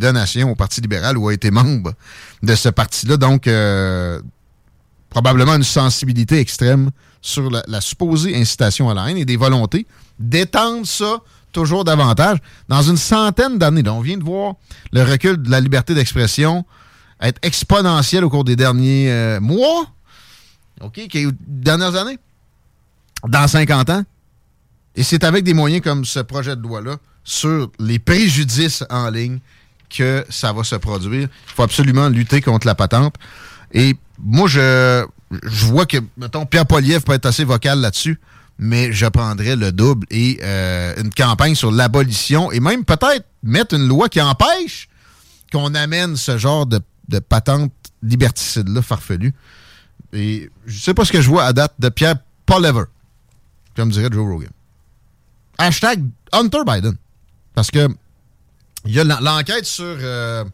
donations 0.00 0.50
au 0.50 0.54
Parti 0.54 0.80
libéral 0.80 1.18
ou 1.18 1.28
a 1.28 1.34
été 1.34 1.50
membre 1.50 1.92
de 2.42 2.54
ce 2.54 2.68
parti-là. 2.68 3.16
Donc, 3.16 3.46
euh, 3.46 4.20
probablement 5.10 5.54
une 5.54 5.62
sensibilité 5.64 6.38
extrême 6.38 6.90
sur 7.20 7.50
la, 7.50 7.80
supposée 7.80 8.36
incitation 8.36 8.88
à 8.90 8.94
la 8.94 9.10
haine 9.10 9.16
et 9.16 9.24
des 9.24 9.36
volontés 9.36 9.86
d'étendre 10.18 10.86
ça 10.86 11.18
toujours 11.52 11.84
davantage. 11.84 12.38
Dans 12.68 12.82
une 12.82 12.96
centaine 12.96 13.58
d'années, 13.58 13.88
on 13.88 14.00
vient 14.00 14.18
de 14.18 14.24
voir 14.24 14.54
le 14.92 15.02
recul 15.02 15.40
de 15.42 15.50
la 15.50 15.60
liberté 15.60 15.94
d'expression 15.94 16.64
être 17.20 17.38
exponentiel 17.42 18.24
au 18.24 18.30
cours 18.30 18.44
des 18.44 18.54
derniers 18.56 19.10
euh, 19.10 19.40
mois, 19.40 19.86
OK, 20.80 21.08
qui- 21.08 21.26
dernières 21.46 21.96
années, 21.96 22.18
dans 23.26 23.48
50 23.48 23.90
ans. 23.90 24.04
Et 24.94 25.02
c'est 25.02 25.24
avec 25.24 25.42
des 25.44 25.54
moyens 25.54 25.82
comme 25.82 26.04
ce 26.04 26.20
projet 26.20 26.54
de 26.54 26.62
loi-là 26.62 26.96
sur 27.24 27.70
les 27.80 27.98
préjudices 27.98 28.84
en 28.90 29.10
ligne 29.10 29.38
que 29.90 30.24
ça 30.28 30.52
va 30.52 30.62
se 30.64 30.76
produire. 30.76 31.28
Il 31.48 31.54
faut 31.54 31.62
absolument 31.62 32.08
lutter 32.08 32.40
contre 32.40 32.66
la 32.66 32.74
patente. 32.74 33.14
Et 33.72 33.96
moi, 34.18 34.48
je, 34.48 35.06
je 35.44 35.64
vois 35.66 35.86
que, 35.86 35.98
mettons, 36.16 36.46
Pierre 36.46 36.66
Poliev 36.66 37.02
peut 37.02 37.12
être 37.12 37.26
assez 37.26 37.44
vocal 37.44 37.80
là-dessus, 37.80 38.20
mais 38.58 38.92
je 38.92 39.06
prendrais 39.06 39.56
le 39.56 39.70
double 39.72 40.06
et 40.10 40.38
euh, 40.42 40.94
une 41.00 41.12
campagne 41.14 41.54
sur 41.54 41.70
l'abolition 41.70 42.50
et 42.50 42.60
même 42.60 42.84
peut-être 42.84 43.24
mettre 43.42 43.74
une 43.74 43.86
loi 43.86 44.08
qui 44.08 44.20
empêche 44.20 44.88
qu'on 45.52 45.74
amène 45.74 46.16
ce 46.16 46.36
genre 46.38 46.66
de, 46.66 46.80
de 47.08 47.18
patente 47.20 47.72
liberticide-là 48.02 48.82
farfelu. 48.82 49.32
Et 50.12 50.50
je 50.66 50.78
sais 50.80 50.94
pas 50.94 51.04
ce 51.04 51.12
que 51.12 51.20
je 51.20 51.28
vois 51.28 51.44
à 51.44 51.52
date 51.52 51.74
de 51.78 51.88
Pierre 51.88 52.16
Poliever, 52.46 52.84
comme 53.76 53.90
dirait 53.90 54.08
Joe 54.10 54.26
Rogan. 54.26 54.50
Hashtag 55.58 56.04
Hunter 56.32 56.60
Biden. 56.66 56.96
Parce 57.54 57.70
que 57.70 57.88
il 58.84 58.92
y 58.94 59.00
a 59.00 59.04
l'en- 59.04 59.20
l'enquête 59.20 59.66
sur 59.66 59.84
euh, 59.84 60.44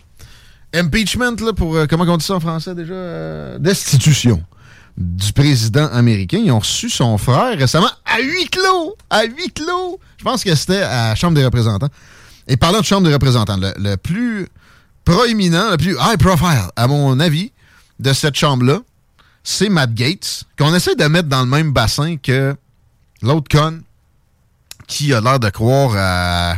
impeachment, 0.75 1.37
là, 1.41 1.53
pour, 1.53 1.77
euh, 1.77 1.87
comment 1.89 2.05
on 2.05 2.17
dit 2.17 2.25
ça 2.25 2.35
en 2.35 2.41
français 2.41 2.75
déjà? 2.75 2.93
Euh, 2.93 3.59
destitution 3.59 4.43
du 4.97 5.33
président 5.33 5.87
américain. 5.89 6.39
Ils 6.45 6.53
ont 6.53 6.59
reçu 6.59 6.89
son 6.91 7.19
frère 7.19 7.59
récemment 7.59 7.91
à 8.05 8.21
huis 8.21 8.49
clos. 8.49 8.97
À 9.11 9.25
huis 9.25 9.51
clos. 9.53 9.99
Je 10.19 10.25
pense 10.25 10.45
que 10.45 10.55
c'était 10.55 10.83
à 10.83 11.09
la 11.09 11.15
Chambre 11.15 11.35
des 11.35 11.45
représentants. 11.45 11.89
Et 12.47 12.57
parlant 12.57 12.81
de 12.81 12.85
Chambre 12.85 13.07
des 13.07 13.15
représentants, 13.15 13.59
le, 13.59 13.97
plus 13.97 14.49
proéminent, 15.05 15.71
le 15.71 15.77
plus 15.77 15.97
high 16.01 16.19
profile, 16.19 16.69
à 16.77 16.87
mon 16.87 17.19
avis, 17.19 17.53
de 17.99 18.13
cette 18.13 18.35
chambre-là, 18.35 18.81
c'est 19.43 19.69
Matt 19.69 19.95
Gates, 19.95 20.45
qu'on 20.59 20.75
essaie 20.75 20.95
de 20.95 21.05
mettre 21.05 21.29
dans 21.29 21.41
le 21.41 21.49
même 21.49 21.73
bassin 21.73 22.17
que 22.17 22.57
l'autre 23.23 23.49
con 23.51 23.81
qui 24.87 25.13
a 25.15 25.21
l'air 25.21 25.39
de 25.39 25.49
croire 25.51 25.95
à 25.97 26.57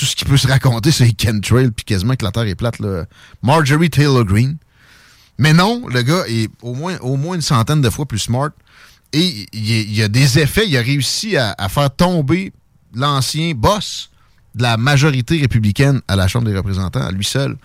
tout 0.00 0.06
ce 0.06 0.16
qui 0.16 0.24
peut 0.24 0.38
se 0.38 0.48
raconter 0.48 0.90
sur 0.90 1.04
les 1.04 1.14
chemtrails, 1.14 1.70
puis 1.72 1.84
quasiment 1.84 2.16
que 2.16 2.24
la 2.24 2.32
Terre 2.32 2.44
est 2.44 2.54
plate. 2.54 2.78
Là. 2.78 3.04
Marjorie 3.42 3.90
Taylor 3.90 4.24
Greene. 4.24 4.56
Mais 5.36 5.52
non, 5.52 5.86
le 5.88 6.00
gars 6.00 6.24
est 6.26 6.50
au 6.62 6.74
moins, 6.74 7.34
une 7.34 7.42
centaine 7.42 7.82
de 7.82 7.90
fois 7.90 8.06
plus 8.06 8.18
smart. 8.18 8.48
Et 9.12 9.46
il, 9.52 9.92
y 9.94 10.02
a 10.02 10.08
des 10.08 10.38
effets. 10.38 10.66
Il 10.66 10.74
a 10.78 10.80
réussi 10.80 11.36
à, 11.36 11.54
faire 11.68 11.94
tomber 11.94 12.54
l'ancien 12.94 13.52
boss 13.54 14.08
de 14.54 14.62
la 14.62 14.78
majorité 14.78 15.38
républicaine 15.38 16.00
à 16.08 16.16
la 16.16 16.28
Chambre 16.28 16.48
des 16.48 16.56
représentants, 16.56 17.06
à 17.06 17.12
lui 17.12 17.24
seul, 17.24 17.58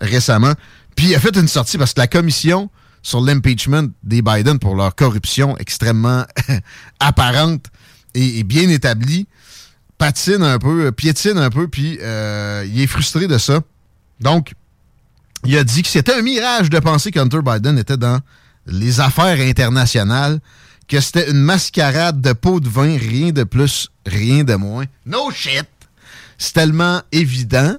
récemment. 0.00 0.52
Puis 0.94 1.08
il 1.08 1.14
a 1.16 1.18
fait 1.18 1.36
une 1.36 1.48
sortie 1.48 1.76
parce 1.76 1.92
que 1.92 2.00
la 2.00 2.06
commission 2.06 2.70
sur 3.02 3.20
l'impeachment 3.20 3.88
des 4.04 4.22
Biden 4.22 4.60
pour 4.60 4.76
leur 4.76 4.94
corruption 4.94 5.56
extrêmement 5.58 6.24
apparente 7.00 7.66
et 8.14 8.44
bien 8.44 8.68
établie 8.68 9.26
patine 10.00 10.42
un 10.42 10.58
peu, 10.58 10.90
piétine 10.92 11.36
un 11.36 11.50
peu, 11.50 11.68
puis 11.68 11.98
euh, 12.00 12.66
il 12.66 12.80
est 12.80 12.86
frustré 12.86 13.26
de 13.26 13.36
ça. 13.36 13.60
Donc, 14.18 14.54
il 15.44 15.54
a 15.58 15.62
dit 15.62 15.82
que 15.82 15.88
c'était 15.88 16.14
un 16.14 16.22
mirage 16.22 16.70
de 16.70 16.78
penser 16.78 17.10
qu'Hunter 17.10 17.40
Biden 17.44 17.78
était 17.78 17.98
dans 17.98 18.18
les 18.66 19.00
affaires 19.00 19.38
internationales, 19.38 20.40
que 20.88 21.00
c'était 21.00 21.30
une 21.30 21.42
mascarade 21.42 22.22
de 22.22 22.32
pot 22.32 22.60
de 22.60 22.68
vin, 22.68 22.96
rien 22.96 23.30
de 23.30 23.44
plus, 23.44 23.90
rien 24.06 24.42
de 24.42 24.54
moins. 24.54 24.86
No 25.04 25.30
shit! 25.30 25.68
C'est 26.38 26.54
tellement 26.54 27.02
évident. 27.12 27.76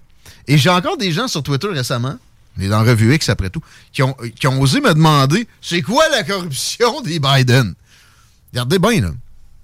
Et 0.47 0.59
j'ai 0.59 0.69
encore 0.69 0.97
des 0.97 1.11
gens 1.11 1.27
sur 1.27 1.41
Twitter 1.41 1.69
récemment 1.69 2.17
est 2.59 2.67
dans 2.67 2.83
Revue 2.83 3.15
X 3.15 3.29
après 3.29 3.49
tout, 3.49 3.63
qui 3.91 4.03
ont, 4.03 4.15
qui 4.35 4.45
ont 4.45 4.61
osé 4.61 4.81
me 4.81 4.93
demander 4.93 5.47
c'est 5.59 5.81
quoi 5.81 6.03
la 6.09 6.23
corruption 6.23 7.01
des 7.01 7.19
Biden? 7.19 7.73
Regardez 8.51 8.77
bien, 8.77 9.01
là. 9.01 9.09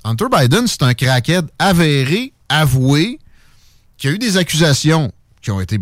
Hunter 0.03 0.25
Biden, 0.31 0.65
c'est 0.67 0.81
un 0.83 0.93
crackhead 0.93 1.45
avéré, 1.59 2.31
avoué, 2.49 3.19
qui 3.97 4.07
a 4.07 4.11
eu 4.11 4.19
des 4.19 4.37
accusations 4.37 5.11
qui 5.41 5.51
ont 5.51 5.59
été 5.61 5.79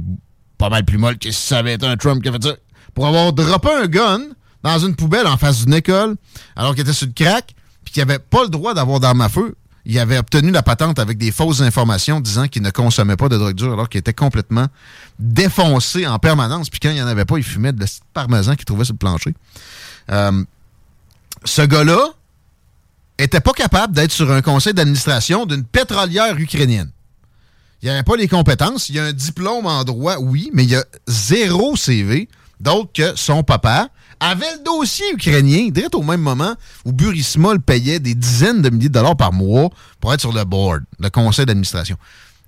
pas 0.57 0.69
mal 0.69 0.85
plus 0.85 0.97
molles 0.97 1.17
que 1.17 1.31
si 1.31 1.47
ça 1.47 1.59
avait 1.59 1.73
été 1.73 1.85
un 1.85 1.97
Trump 1.97 2.21
qui 2.21 2.29
a 2.29 2.31
fait 2.31 2.61
pour 2.93 3.07
avoir 3.07 3.33
droppé 3.33 3.69
un 3.69 3.87
gun 3.87 4.21
dans 4.63 4.79
une 4.79 4.95
poubelle 4.95 5.27
en 5.27 5.37
face 5.37 5.63
d'une 5.65 5.73
école, 5.73 6.15
alors 6.55 6.73
qu'il 6.73 6.81
était 6.81 6.93
sur 6.93 7.07
le 7.07 7.13
crack, 7.13 7.53
puis 7.83 7.93
qu'il 7.93 8.03
n'avait 8.05 8.19
pas 8.19 8.43
le 8.43 8.49
droit 8.49 8.73
d'avoir 8.73 8.99
d'arme 8.99 9.21
à 9.21 9.29
feu. 9.29 9.55
Il 9.87 9.99
avait 9.99 10.17
obtenu 10.17 10.49
la 10.49 10.63
patente 10.63 10.97
avec 10.97 11.19
des 11.19 11.31
fausses 11.31 11.61
informations 11.61 12.19
disant 12.19 12.47
qu'il 12.47 12.63
ne 12.63 12.71
consommait 12.71 13.17
pas 13.17 13.29
de 13.29 13.37
drogue 13.37 13.55
dure 13.55 13.73
alors 13.73 13.87
qu'il 13.87 13.99
était 13.99 14.13
complètement 14.13 14.65
défoncé 15.19 16.07
en 16.07 16.17
permanence. 16.17 16.71
Puis 16.71 16.79
quand 16.79 16.89
il 16.89 16.95
n'y 16.95 17.01
en 17.03 17.07
avait 17.07 17.25
pas, 17.25 17.37
il 17.37 17.43
fumait 17.43 17.71
de 17.71 17.79
la 17.79 17.85
parmesan 18.13 18.55
qu'il 18.55 18.65
trouvait 18.65 18.85
sur 18.85 18.95
le 18.95 18.97
plancher. 18.97 19.35
Euh, 20.11 20.43
ce 21.43 21.61
gars-là 21.61 21.99
était 23.17 23.39
pas 23.39 23.53
capable 23.53 23.93
d'être 23.93 24.11
sur 24.11 24.31
un 24.31 24.41
conseil 24.41 24.73
d'administration 24.73 25.45
d'une 25.45 25.63
pétrolière 25.63 26.37
ukrainienne. 26.37 26.91
Il 27.81 27.89
n'avait 27.89 28.03
pas 28.03 28.15
les 28.15 28.27
compétences. 28.27 28.89
Il 28.89 28.99
a 28.99 29.05
un 29.05 29.13
diplôme 29.13 29.65
en 29.65 29.83
droit, 29.83 30.17
oui, 30.17 30.49
mais 30.53 30.65
il 30.65 30.75
a 30.75 30.83
zéro 31.07 31.75
CV, 31.75 32.27
d'autre 32.59 32.89
que 32.93 33.15
son 33.15 33.43
papa 33.43 33.89
avait 34.19 34.51
le 34.57 34.63
dossier 34.63 35.05
ukrainien, 35.13 35.69
direct 35.69 35.93
au 35.93 36.01
même 36.01 36.21
moment 36.21 36.55
où 36.85 36.93
Burisma 36.93 37.53
le 37.53 37.59
payait 37.59 37.99
des 37.99 38.15
dizaines 38.15 38.61
de 38.61 38.69
milliers 38.69 38.89
de 38.89 38.93
dollars 38.93 39.17
par 39.17 39.33
mois 39.33 39.69
pour 39.99 40.13
être 40.13 40.21
sur 40.21 40.31
le 40.31 40.43
board, 40.45 40.83
le 40.99 41.09
conseil 41.09 41.45
d'administration. 41.45 41.97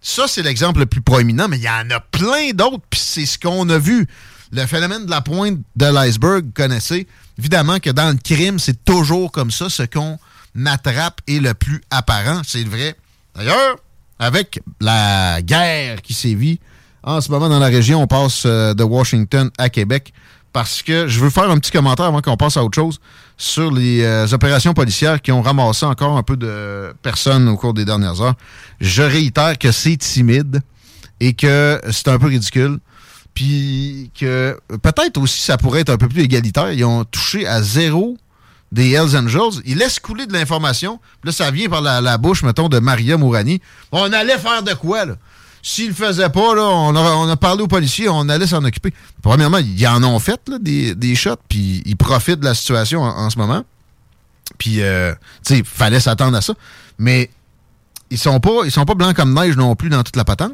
Ça, 0.02 0.28
c'est 0.28 0.44
l'exemple 0.44 0.80
le 0.80 0.86
plus 0.86 1.02
proéminent, 1.02 1.48
mais 1.48 1.58
il 1.58 1.64
y 1.64 1.70
en 1.70 1.90
a 1.92 2.00
plein 2.00 2.52
d'autres, 2.54 2.84
puis 2.90 3.00
c'est 3.00 3.26
ce 3.26 3.38
qu'on 3.38 3.68
a 3.70 3.78
vu. 3.78 4.08
Le 4.52 4.66
phénomène 4.66 5.06
de 5.06 5.12
la 5.12 5.22
pointe 5.22 5.60
de 5.76 5.86
l'iceberg, 5.86 6.46
vous 6.46 6.52
connaissez. 6.52 7.08
Évidemment 7.38 7.80
que 7.80 7.90
dans 7.90 8.10
le 8.12 8.18
crime, 8.18 8.60
c'est 8.60 8.86
toujours 8.86 9.32
comme 9.32 9.52
ça. 9.52 9.70
Ce 9.70 9.84
qu'on 9.84 10.18
attrape 10.66 11.22
est 11.28 11.40
le 11.40 11.54
plus 11.54 11.82
apparent, 11.90 12.42
c'est 12.46 12.64
vrai. 12.64 12.96
D'ailleurs, 13.36 13.78
avec 14.20 14.60
la 14.80 15.42
guerre 15.42 16.02
qui 16.02 16.14
sévit 16.14 16.60
en 17.04 17.22
ce 17.22 17.32
moment 17.32 17.50
dans 17.50 17.60
la 17.60 17.68
région, 17.68 18.02
on 18.02 18.08
passe 18.08 18.44
euh, 18.46 18.74
de 18.74 18.84
Washington 18.84 19.50
à 19.58 19.70
Québec 19.70 20.14
parce 20.52 20.82
que 20.82 21.08
je 21.08 21.20
veux 21.20 21.30
faire 21.30 21.50
un 21.50 21.58
petit 21.60 21.72
commentaire 21.72 22.08
avant 22.08 22.22
qu'on 22.22 22.36
passe 22.36 22.58
à 22.58 22.64
autre 22.64 22.76
chose 22.76 23.00
sur 23.38 23.72
les 23.72 24.04
euh, 24.04 24.26
opérations 24.32 24.74
policières 24.74 25.22
qui 25.22 25.32
ont 25.32 25.42
ramassé 25.42 25.86
encore 25.86 26.18
un 26.18 26.24
peu 26.24 26.36
de 26.36 26.94
personnes 27.04 27.48
au 27.48 27.56
cours 27.56 27.74
des 27.74 27.86
dernières 27.86 28.22
heures. 28.22 28.34
Je 28.82 29.04
réitère 29.04 29.58
que 29.60 29.72
c'est 29.72 29.98
timide 29.98 30.62
et 31.20 31.34
que 31.34 31.80
c'est 31.92 32.08
un 32.08 32.18
peu 32.18 32.28
ridicule. 32.28 32.80
Puis 33.34 34.10
que 34.20 34.60
peut-être 34.82 35.18
aussi 35.22 35.42
ça 35.42 35.58
pourrait 35.58 35.82
être 35.82 35.92
un 35.92 35.98
peu 35.98 36.08
plus 36.08 36.24
égalitaire. 36.24 36.72
Ils 36.72 36.84
ont 36.84 37.06
touché 37.06 37.46
à 37.46 37.62
zéro 37.62 38.18
des 38.72 38.92
Hells 38.92 39.16
Angels. 39.18 39.62
Ils 39.66 39.78
laissent 39.78 40.00
couler 40.00 40.26
de 40.26 40.34
l'information. 40.34 41.00
Là, 41.24 41.32
ça 41.32 41.52
vient 41.52 41.70
par 41.70 41.82
la, 41.82 42.18
bouche, 42.18 42.44
mettons, 42.44 42.70
de 42.70 42.80
Maria 42.80 43.18
Mourani. 43.18 43.62
On 43.92 44.12
allait 44.12 44.38
faire 44.38 44.64
de 44.64 44.74
quoi, 44.74 45.06
là? 45.06 45.16
S'ils 45.64 45.90
le 45.90 45.94
faisaient 45.94 46.30
pas, 46.30 46.56
là, 46.56 46.64
on, 46.64 47.30
a, 47.30 47.36
parlé 47.36 47.64
aux 47.64 47.68
policiers, 47.68 48.08
on 48.08 48.30
allait 48.30 48.48
s'en 48.48 48.64
occuper. 48.64 48.94
Premièrement, 49.22 49.58
ils 49.58 49.88
en 49.88 50.02
ont 50.04 50.20
fait 50.20 50.40
des, 50.62 50.96
des 50.96 51.16
shots, 51.16 51.36
puis 51.50 51.82
ils 51.86 51.98
profitent 51.98 52.40
de 52.40 52.46
la 52.46 52.54
situation 52.54 53.02
en, 53.02 53.30
ce 53.30 53.38
moment. 53.38 53.66
Puis, 54.58 54.82
euh, 54.82 55.14
tu 55.46 55.58
sais, 55.58 55.64
fallait 55.66 56.00
s'attendre 56.00 56.38
à 56.38 56.42
ça. 56.42 56.54
Mais 57.00 57.30
ils 58.10 58.18
sont 58.18 58.40
pas 58.40 58.62
ils 58.64 58.72
sont 58.72 58.86
pas 58.86 58.94
blancs 58.94 59.16
comme 59.16 59.34
neige 59.34 59.58
non 59.58 59.76
plus 59.76 59.90
dans 59.90 60.04
toute 60.04 60.16
la 60.16 60.24
patente. 60.24 60.54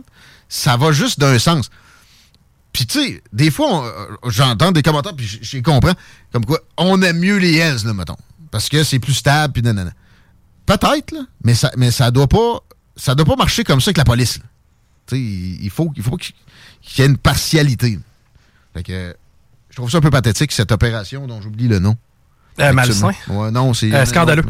Ça 0.49 0.77
va 0.77 0.91
juste 0.91 1.19
d'un 1.19 1.37
sens. 1.37 1.69
Puis, 2.73 2.85
tu 2.87 2.99
sais, 2.99 3.23
des 3.31 3.51
fois, 3.51 3.85
euh, 3.85 4.07
j'entends 4.29 4.71
des 4.71 4.81
commentaires, 4.81 5.15
puis 5.15 5.39
je 5.41 5.59
comprends, 5.59 5.93
comme 6.31 6.45
quoi, 6.45 6.59
on 6.77 7.01
aime 7.01 7.19
mieux 7.19 7.37
les 7.37 7.55
Hells, 7.55 7.85
là, 7.85 7.93
mettons. 7.93 8.17
Parce 8.51 8.67
que 8.67 8.83
c'est 8.83 8.99
plus 8.99 9.13
stable, 9.13 9.53
puis 9.53 9.61
nanana. 9.61 9.93
Peut-être, 10.65 11.11
là, 11.11 11.21
mais 11.43 11.55
ça, 11.55 11.71
mais 11.77 11.91
ça 11.91 12.11
doit 12.11 12.27
pas 12.27 12.59
ça 12.95 13.15
doit 13.15 13.25
pas 13.25 13.35
marcher 13.35 13.63
comme 13.63 13.81
ça 13.81 13.89
avec 13.89 13.97
la 13.97 14.05
police. 14.05 14.37
Là 14.37 14.45
il 15.11 15.69
faut, 15.69 15.91
il 15.95 16.03
faut 16.03 16.17
qu'il 16.17 16.33
y 16.97 17.01
ait 17.01 17.05
une 17.05 17.17
partialité. 17.17 17.99
je 18.75 19.13
trouve 19.75 19.89
ça 19.89 19.97
un 19.97 20.01
peu 20.01 20.09
pathétique, 20.09 20.51
cette 20.51 20.71
opération 20.71 21.27
dont 21.27 21.41
j'oublie 21.41 21.67
le 21.67 21.79
nom. 21.79 21.97
Euh, 22.59 22.73
malsain. 22.73 23.11
Ouais, 23.29 23.51
non, 23.51 23.73
c'est. 23.73 23.93
Euh, 23.93 24.05
scandaleux. 24.05 24.43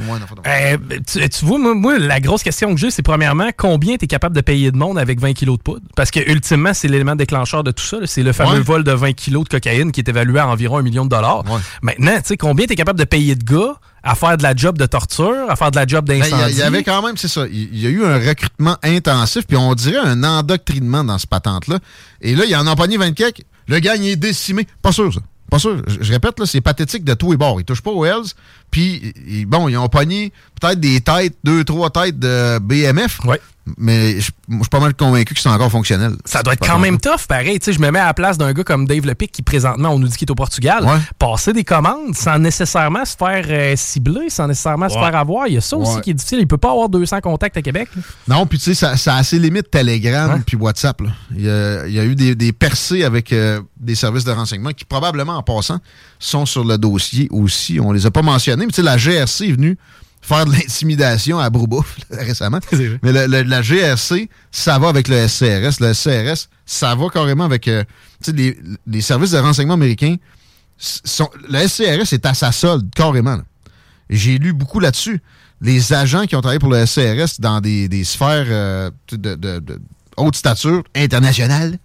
Euh, 0.46 0.78
tu, 1.08 1.46
vois, 1.46 1.58
moi, 1.58 1.98
la 1.98 2.20
grosse 2.20 2.44
question 2.44 2.74
que 2.74 2.80
j'ai, 2.80 2.92
c'est 2.92 3.02
premièrement, 3.02 3.50
combien 3.56 3.96
tu 3.98 4.06
es 4.06 4.08
capable 4.08 4.36
de 4.36 4.42
payer 4.42 4.72
de 4.72 4.78
monde 4.78 5.00
avec 5.00 5.20
20 5.20 5.34
kilos 5.34 5.58
de 5.58 5.64
poudre? 5.64 5.82
Parce 5.96 6.12
que, 6.12 6.20
ultimement, 6.30 6.74
c'est 6.74 6.88
l'élément 6.88 7.16
déclencheur 7.16 7.64
de 7.64 7.72
tout 7.72 7.84
ça. 7.84 7.98
C'est 8.06 8.24
le 8.24 8.34
fameux 8.34 8.60
vol 8.60 8.84
de 8.84 8.92
20 8.92 9.14
kilos 9.14 9.46
de 9.46 9.50
cocaïne 9.50 9.92
qui 9.92 10.02
est 10.02 10.10
évalué 10.10 10.40
à 10.40 10.48
environ 10.48 10.78
un 10.78 10.82
million 10.82 11.06
de 11.06 11.10
dollars. 11.10 11.44
Maintenant, 11.82 12.16
tu 12.18 12.22
sais, 12.26 12.38
combien 12.38 12.66
tu 12.66 12.74
es 12.74 12.76
capable 12.76 13.00
de 13.00 13.06
payer 13.06 13.36
de 13.36 13.44
gars 13.44 13.76
à 14.06 14.16
faire 14.16 14.36
de 14.36 14.44
la 14.44 14.54
job 14.54 14.78
de 14.78 14.86
torture, 14.86 15.50
à 15.50 15.56
faire 15.56 15.72
de 15.72 15.78
la 15.78 15.88
job 15.88 16.06
ben, 16.06 16.20
d'incendie? 16.20 16.52
Il 16.52 16.58
y, 16.58 16.62
avait 16.62 16.84
quand 16.84 17.02
même, 17.06 17.16
c'est 17.16 17.30
ça, 17.30 17.46
il 17.50 17.80
y 17.80 17.88
a 17.88 17.90
eu 17.90 18.04
un 18.04 18.18
recrutement 18.18 18.76
intensif, 18.84 19.48
puis 19.48 19.56
on 19.56 19.74
dirait 19.76 20.06
un 20.06 20.24
endoctrinement 20.26 21.06
dans 21.06 21.18
ce 21.18 21.28
patente-là. 21.28 21.80
Et 22.22 22.36
là, 22.36 22.44
il 22.44 22.52
y 22.52 22.56
en 22.56 22.68
a 22.68 22.72
empoigné 22.72 22.98
24. 22.98 23.42
Le 23.68 23.80
gars, 23.80 23.96
il 23.96 24.06
est 24.08 24.16
décimé. 24.18 24.68
Pas 24.82 24.92
sûr, 24.92 25.14
ça. 25.14 25.22
Pas 25.54 25.60
sûr. 25.60 25.84
Je, 25.86 26.12
répète, 26.12 26.40
là, 26.40 26.48
c'est 26.48 26.62
pathétique 26.62 27.04
de 27.04 27.14
tout 27.14 27.32
et 27.32 27.38
bord. 27.38 27.62
Ils 27.62 27.64
touchent 27.64 27.84
pas 27.84 27.92
aux 27.92 28.04
Hells. 28.04 28.26
Puis, 28.72 29.14
bon, 29.46 29.70
ils 29.70 29.78
ont 29.78 29.88
pogné 29.88 30.34
peut-être 30.60 30.80
des 30.80 31.00
têtes, 31.00 31.36
deux, 31.44 31.64
trois 31.64 31.92
têtes 31.92 32.18
de 32.18 32.58
BMF. 32.58 33.20
Mais 33.78 34.16
je, 34.16 34.24
suis 34.24 34.34
pas 34.70 34.82
mal 34.82 34.94
convaincu 34.94 35.34
que 35.34 35.40
c'est 35.40 35.48
encore 35.48 35.72
fonctionnel. 35.72 36.16
Ça 36.26 36.44
doit 36.44 36.54
être 36.54 36.68
quand 36.68 36.80
même 36.80 37.00
tough, 37.00 37.28
pareil. 37.30 37.60
Tu 37.60 37.66
sais, 37.66 37.74
je 37.74 37.80
me 37.80 37.92
mets 37.92 38.00
à 38.00 38.08
la 38.08 38.14
place 38.14 38.38
d'un 38.38 38.52
gars 38.52 38.64
comme 38.66 38.86
Dave 38.86 39.06
Lepic 39.06 39.32
qui 39.32 39.42
présentement, 39.42 39.90
on 39.90 40.00
nous 40.00 40.08
dit 40.08 40.18
qu'il 40.18 40.28
est 40.28 40.32
au 40.32 40.36
Portugal. 40.36 40.86
Passer 41.18 41.54
des 41.54 41.64
commandes 41.64 42.14
sans 42.14 42.40
nécessairement 42.40 43.06
se 43.06 43.16
faire 43.16 43.46
euh, 43.48 43.74
cibler, 43.78 44.30
sans 44.30 44.48
nécessairement 44.48 44.90
se 44.90 44.96
faire 44.96 45.16
avoir. 45.16 45.48
Il 45.48 45.54
y 45.54 45.58
a 45.58 45.62
ça 45.62 45.78
aussi 45.78 46.02
qui 46.02 46.12
est 46.12 46.14
difficile. 46.14 46.40
Il 46.40 46.48
peut 46.48 46.58
pas 46.58 46.72
avoir 46.72 46.90
200 46.90 47.22
contacts 47.22 47.56
à 47.56 47.62
Québec. 47.62 47.88
Non, 48.28 48.46
puis 48.46 48.58
tu 48.58 48.66
sais, 48.66 48.74
ça, 48.74 48.98
ça, 48.98 49.16
a 49.16 49.24
ses 49.24 49.40
limites 49.40 49.72
Telegram 49.72 50.42
puis 50.46 50.58
WhatsApp. 50.58 51.02
Il 51.36 51.46
y, 51.46 51.50
a, 51.50 52.06
eu 52.06 52.16
des, 52.16 52.52
percées 52.52 53.04
avec 53.04 53.32
euh, 53.32 53.62
des 53.80 53.96
services 53.96 54.26
de 54.26 54.32
renseignement 54.32 54.72
qui 54.72 54.86
probablement 54.86 55.38
en 55.38 55.44
passant 55.44 55.80
sont 56.20 56.46
sur 56.46 56.64
le 56.64 56.78
dossier 56.78 57.28
aussi. 57.32 57.80
On 57.80 57.92
les 57.92 58.06
a 58.06 58.12
pas 58.12 58.22
mentionnés, 58.22 58.66
mais 58.66 58.72
tu 58.72 58.78
sais, 58.78 58.82
la 58.82 58.98
GRC 58.98 59.48
est 59.48 59.52
venue 59.52 59.78
faire 60.24 60.46
de 60.46 60.52
l'intimidation 60.52 61.38
à 61.38 61.50
Broubouf 61.50 61.98
récemment. 62.10 62.60
Mais 63.04 63.12
la 63.12 63.62
GRC, 63.62 64.30
ça 64.52 64.80
va 64.80 64.90
avec 64.90 65.08
le 65.08 65.28
SCRS. 65.28 65.80
Le 65.80 65.94
SCRS, 65.94 66.48
ça 66.66 66.96
va 66.96 67.10
carrément 67.10 67.44
avec 67.44 67.68
euh, 67.68 67.84
les, 68.28 68.58
les, 68.88 69.02
services 69.02 69.32
de 69.32 69.38
renseignement 69.38 69.74
américains. 69.76 70.16
Sont, 70.78 71.30
le 71.50 71.68
SCRS 71.68 72.14
est 72.14 72.26
à 72.26 72.34
sa 72.34 72.52
solde, 72.52 72.90
carrément. 72.96 73.40
J'ai 74.10 74.38
lu 74.38 74.54
beaucoup 74.54 74.80
là-dessus. 74.80 75.22
Les 75.62 75.94
agents 75.94 76.26
qui 76.26 76.36
ont 76.36 76.42
travaillé 76.42 76.60
pour 76.60 76.72
le 76.72 76.86
SCRS 76.86 77.40
dans 77.40 77.62
des, 77.62 77.88
des 77.88 78.04
sphères 78.04 78.46
euh, 78.48 78.92
de, 79.12 79.36
de, 79.36 79.60
de, 79.60 79.82
haute 80.18 80.36
stature 80.36 80.84
internationale, 80.96 81.78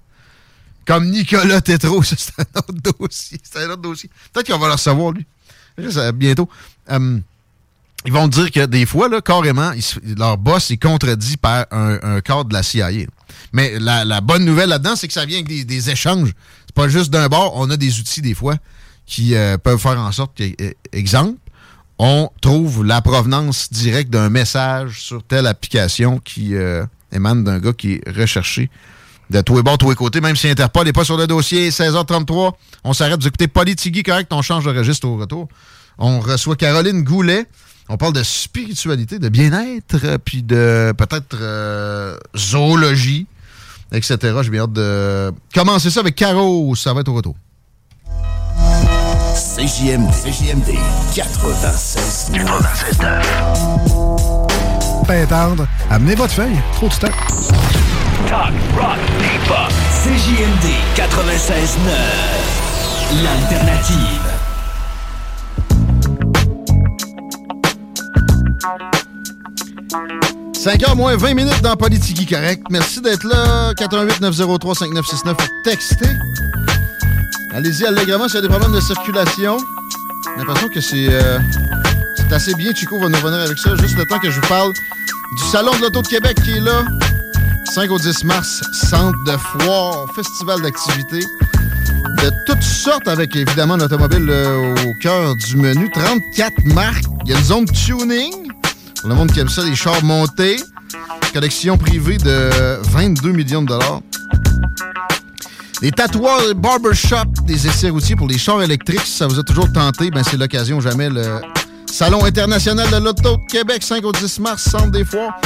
comme 0.85 1.11
Nicolas 1.11 1.61
Tétrault, 1.61 2.03
c'est 2.05 2.33
un 2.39 2.59
autre 2.59 2.99
dossier. 2.99 3.39
C'est 3.43 3.65
un 3.65 3.71
autre 3.71 3.83
dossier. 3.83 4.11
Peut-être 4.33 4.51
qu'on 4.51 4.59
va 4.59 4.69
le 4.69 4.73
recevoir, 4.75 5.13
lui. 5.13 5.27
Bientôt. 6.15 6.49
Hum, 6.89 7.23
ils 8.05 8.13
vont 8.13 8.29
dire 8.29 8.51
que 8.51 8.65
des 8.67 8.87
fois, 8.87 9.09
là, 9.09 9.21
carrément, 9.21 9.73
leur 10.17 10.39
boss 10.39 10.71
est 10.71 10.77
contredit 10.77 11.37
par 11.37 11.67
un, 11.71 12.21
cadre 12.21 12.45
de 12.45 12.55
la 12.55 12.63
CIA. 12.63 12.91
Mais 13.53 13.79
la, 13.79 14.21
bonne 14.21 14.45
nouvelle 14.45 14.69
là-dedans, 14.69 14.97
c'est 14.97 15.09
que 15.09 15.15
ça 15.15 15.27
vient 15.27 15.39
avec 15.39 15.67
des, 15.67 15.91
échanges. 15.91 16.33
C'est 16.67 16.75
pas 16.75 16.89
juste 16.89 17.11
d'un 17.11 17.29
bord, 17.29 17.53
on 17.57 17.69
a 17.71 17.77
des 17.77 17.99
outils 17.99 18.23
des 18.23 18.35
fois 18.35 18.55
qui 19.07 19.35
euh, 19.35 19.57
peuvent 19.57 19.81
faire 19.81 19.99
en 19.99 20.13
sorte 20.13 20.37
que, 20.37 20.45
euh, 20.63 20.73
exemple, 20.93 21.39
on 21.99 22.31
trouve 22.41 22.85
la 22.85 23.01
provenance 23.01 23.73
directe 23.73 24.11
d'un 24.11 24.29
message 24.29 25.01
sur 25.01 25.23
telle 25.23 25.47
application 25.47 26.19
qui 26.19 26.55
euh, 26.55 26.85
émane 27.11 27.43
d'un 27.43 27.59
gars 27.59 27.73
qui 27.73 27.95
est 27.95 28.11
recherché 28.11 28.71
de 29.31 29.41
tous 29.41 29.57
les 29.57 29.63
bords, 29.63 29.79
tous 29.79 29.91
les 29.91 29.97
côtés, 29.97 30.21
même 30.21 30.37
si 30.37 30.49
Interpol 30.49 30.85
n'est 30.85 30.93
pas 30.93 31.05
sur 31.05 31.17
le 31.17 31.27
dossier. 31.27 31.71
16h33, 31.71 32.53
on 32.85 32.93
s'arrête 32.93 33.19
d'écouter 33.19 33.49
Politigui, 33.49 34.03
correct, 34.03 34.33
on 34.33 34.43
change 34.43 34.65
de 34.65 34.71
registre 34.71 35.07
au 35.09 35.17
retour. 35.17 35.49
On 35.99 36.21
reçoit 36.21 36.57
Caroline 36.57 37.03
Goulet, 37.03 37.47
on 37.89 37.97
parle 37.97 38.13
de 38.13 38.23
spiritualité, 38.23 39.19
de 39.19 39.29
bien-être, 39.29 40.19
puis 40.25 40.43
de 40.43 40.93
peut-être 40.97 41.37
euh, 41.41 42.19
zoologie, 42.37 43.27
etc. 43.93 44.19
J'ai 44.43 44.51
bien 44.51 44.63
hâte 44.63 44.73
de 44.73 45.33
commencer 45.55 45.91
ça 45.91 46.01
avec 46.01 46.15
Caro. 46.15 46.75
Ça 46.75 46.93
va 46.93 47.01
être 47.01 47.09
au 47.09 47.15
retour. 47.15 47.35
CJMD, 49.35 50.11
CJMD 50.13 50.79
96 51.15 52.31
96 52.33 52.99
Pas 55.07 55.27
tendre. 55.27 55.67
Amenez 55.91 56.15
votre 56.15 56.33
feuille. 56.33 56.59
Trop 56.75 56.89
de 56.89 56.93
stock. 56.93 57.13
Talk, 58.29 58.53
rock, 58.77 58.99
hip-hop. 59.21 59.73
CJMD 60.05 60.71
96 60.95 61.79
L'alternative. 63.23 64.38
5h 70.55 70.97
moins 70.97 71.17
20 71.17 71.35
minutes 71.35 71.63
dans 71.63 71.77
Politique 71.77 72.29
Correct. 72.29 72.63
Merci 72.71 73.01
d'être 73.01 73.25
là. 73.25 73.73
418-903-5969 73.75 75.37
texter. 75.65 76.09
Allez-y 77.55 77.87
allègrement 77.87 78.29
s'il 78.29 78.37
y 78.37 78.39
a 78.39 78.43
des 78.43 78.49
problèmes 78.49 78.73
de 78.73 78.81
circulation. 78.81 79.59
J'ai 79.59 80.45
l'impression 80.45 80.69
que 80.69 80.81
c'est 80.81 81.09
euh, 81.09 81.39
c'est 82.17 82.33
assez 82.33 82.55
bien. 82.55 82.75
Chico 82.75 82.99
va 82.99 83.09
nous 83.09 83.17
revenir 83.17 83.41
avec 83.41 83.59
ça. 83.59 83.75
Juste 83.77 83.97
le 83.97 84.05
temps 84.05 84.19
que 84.19 84.31
je 84.31 84.41
vous 84.41 84.49
parle 84.49 84.73
du 84.73 85.45
Salon 85.51 85.73
de 85.77 85.83
l'Auto 85.83 86.03
de 86.03 86.09
Québec 86.09 86.37
qui 86.45 86.53
est 86.53 86.61
là. 86.61 86.85
5 87.75 87.91
au 87.91 87.99
10 87.99 88.25
mars, 88.25 88.63
centre 88.73 89.19
de 89.25 89.37
foire, 89.37 90.07
festival 90.15 90.61
d'activités 90.63 91.25
de 92.23 92.31
toutes 92.47 92.63
sortes 92.63 93.07
avec 93.09 93.35
évidemment 93.37 93.77
l'automobile 93.77 94.27
euh, 94.29 94.75
au 94.87 94.95
cœur 94.95 95.37
du 95.37 95.57
menu. 95.57 95.91
34 95.91 96.65
marques. 96.75 97.05
Il 97.25 97.31
y 97.31 97.35
a 97.35 97.39
une 97.39 97.45
zone 97.45 97.67
tuning. 97.67 98.48
Le 99.09 99.15
monde 99.15 99.33
qui 99.33 99.41
aime 99.41 99.49
ça, 99.49 99.65
les 99.65 99.75
chars 99.75 100.05
montés. 100.05 100.57
Collection 101.33 101.79
privée 101.79 102.19
de 102.19 102.79
22 102.91 103.33
millions 103.33 103.63
de 103.63 103.69
dollars. 103.69 104.03
Les 105.81 105.91
tatoueurs 105.91 106.55
barbershop, 106.55 107.25
des 107.45 107.67
essais 107.67 107.89
routiers 107.89 108.17
pour 108.17 108.29
les 108.29 108.37
chars 108.37 108.63
électriques, 108.63 109.01
si 109.07 109.13
ça 109.13 109.27
vous 109.27 109.39
a 109.39 109.43
toujours 109.43 109.73
tenté, 109.73 110.11
ben 110.11 110.23
c'est 110.23 110.37
l'occasion 110.37 110.81
jamais. 110.81 111.09
Le 111.09 111.41
Salon 111.87 112.23
international 112.23 112.91
de 112.91 112.97
l'auto 112.97 113.39
Québec, 113.49 113.83
5 113.83 114.05
au 114.05 114.13
10 114.13 114.41
mars, 114.41 114.65
centre 114.65 114.91
des 114.91 115.07
foires. 115.07 115.41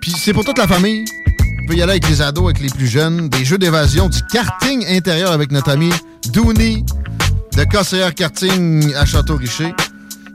Puis 0.00 0.12
c'est 0.12 0.32
pour 0.32 0.44
toute 0.44 0.58
la 0.58 0.68
famille. 0.68 1.04
On 1.64 1.66
peut 1.66 1.74
y 1.74 1.82
aller 1.82 1.92
avec 1.92 2.08
les 2.08 2.22
ados, 2.22 2.44
avec 2.44 2.60
les 2.60 2.68
plus 2.68 2.86
jeunes. 2.86 3.28
Des 3.28 3.44
jeux 3.44 3.58
d'évasion, 3.58 4.08
du 4.08 4.20
karting 4.32 4.86
intérieur 4.86 5.32
avec 5.32 5.50
notre 5.50 5.70
ami 5.70 5.90
Dooney 6.28 6.84
de 7.56 7.64
KCR 7.64 8.14
Karting 8.14 8.94
à 8.94 9.04
Château-Richer. 9.04 9.74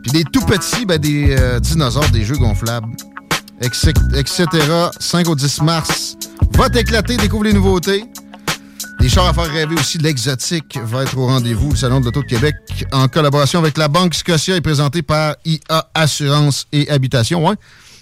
Puis 0.06 0.12
des 0.12 0.24
tout 0.24 0.46
petits, 0.46 0.86
ben, 0.86 1.00
des 1.00 1.36
euh, 1.36 1.60
dinosaures, 1.60 2.08
des 2.12 2.24
jeux 2.24 2.38
gonflables, 2.38 2.96
etc. 3.60 4.46
5 5.00 5.28
au 5.28 5.34
10 5.34 5.62
mars. 5.64 6.16
Va 6.52 6.70
t'éclater, 6.70 7.18
découvre 7.18 7.46
les 7.46 7.54
nouveautés. 7.54 8.06
Des 9.00 9.10
chars 9.10 9.26
à 9.26 9.34
faire 9.34 9.52
rêver 9.52 9.74
aussi, 9.74 9.98
l'exotique 9.98 10.78
va 10.84 11.02
être 11.04 11.18
au 11.18 11.26
rendez-vous. 11.26 11.72
Le 11.72 11.76
Salon 11.76 12.02
de 12.02 12.06
l'Auto 12.06 12.22
de 12.22 12.28
Québec, 12.28 12.54
en 12.92 13.08
collaboration 13.08 13.58
avec 13.58 13.80
la 13.80 13.88
Banque 13.88 14.14
Scotia, 14.14 14.56
est 14.56 14.62
présenté 14.62 15.02
par 15.02 15.38
IA 15.44 15.90
Assurance 15.96 16.68
et 16.72 16.88
Habitation. 16.88 17.56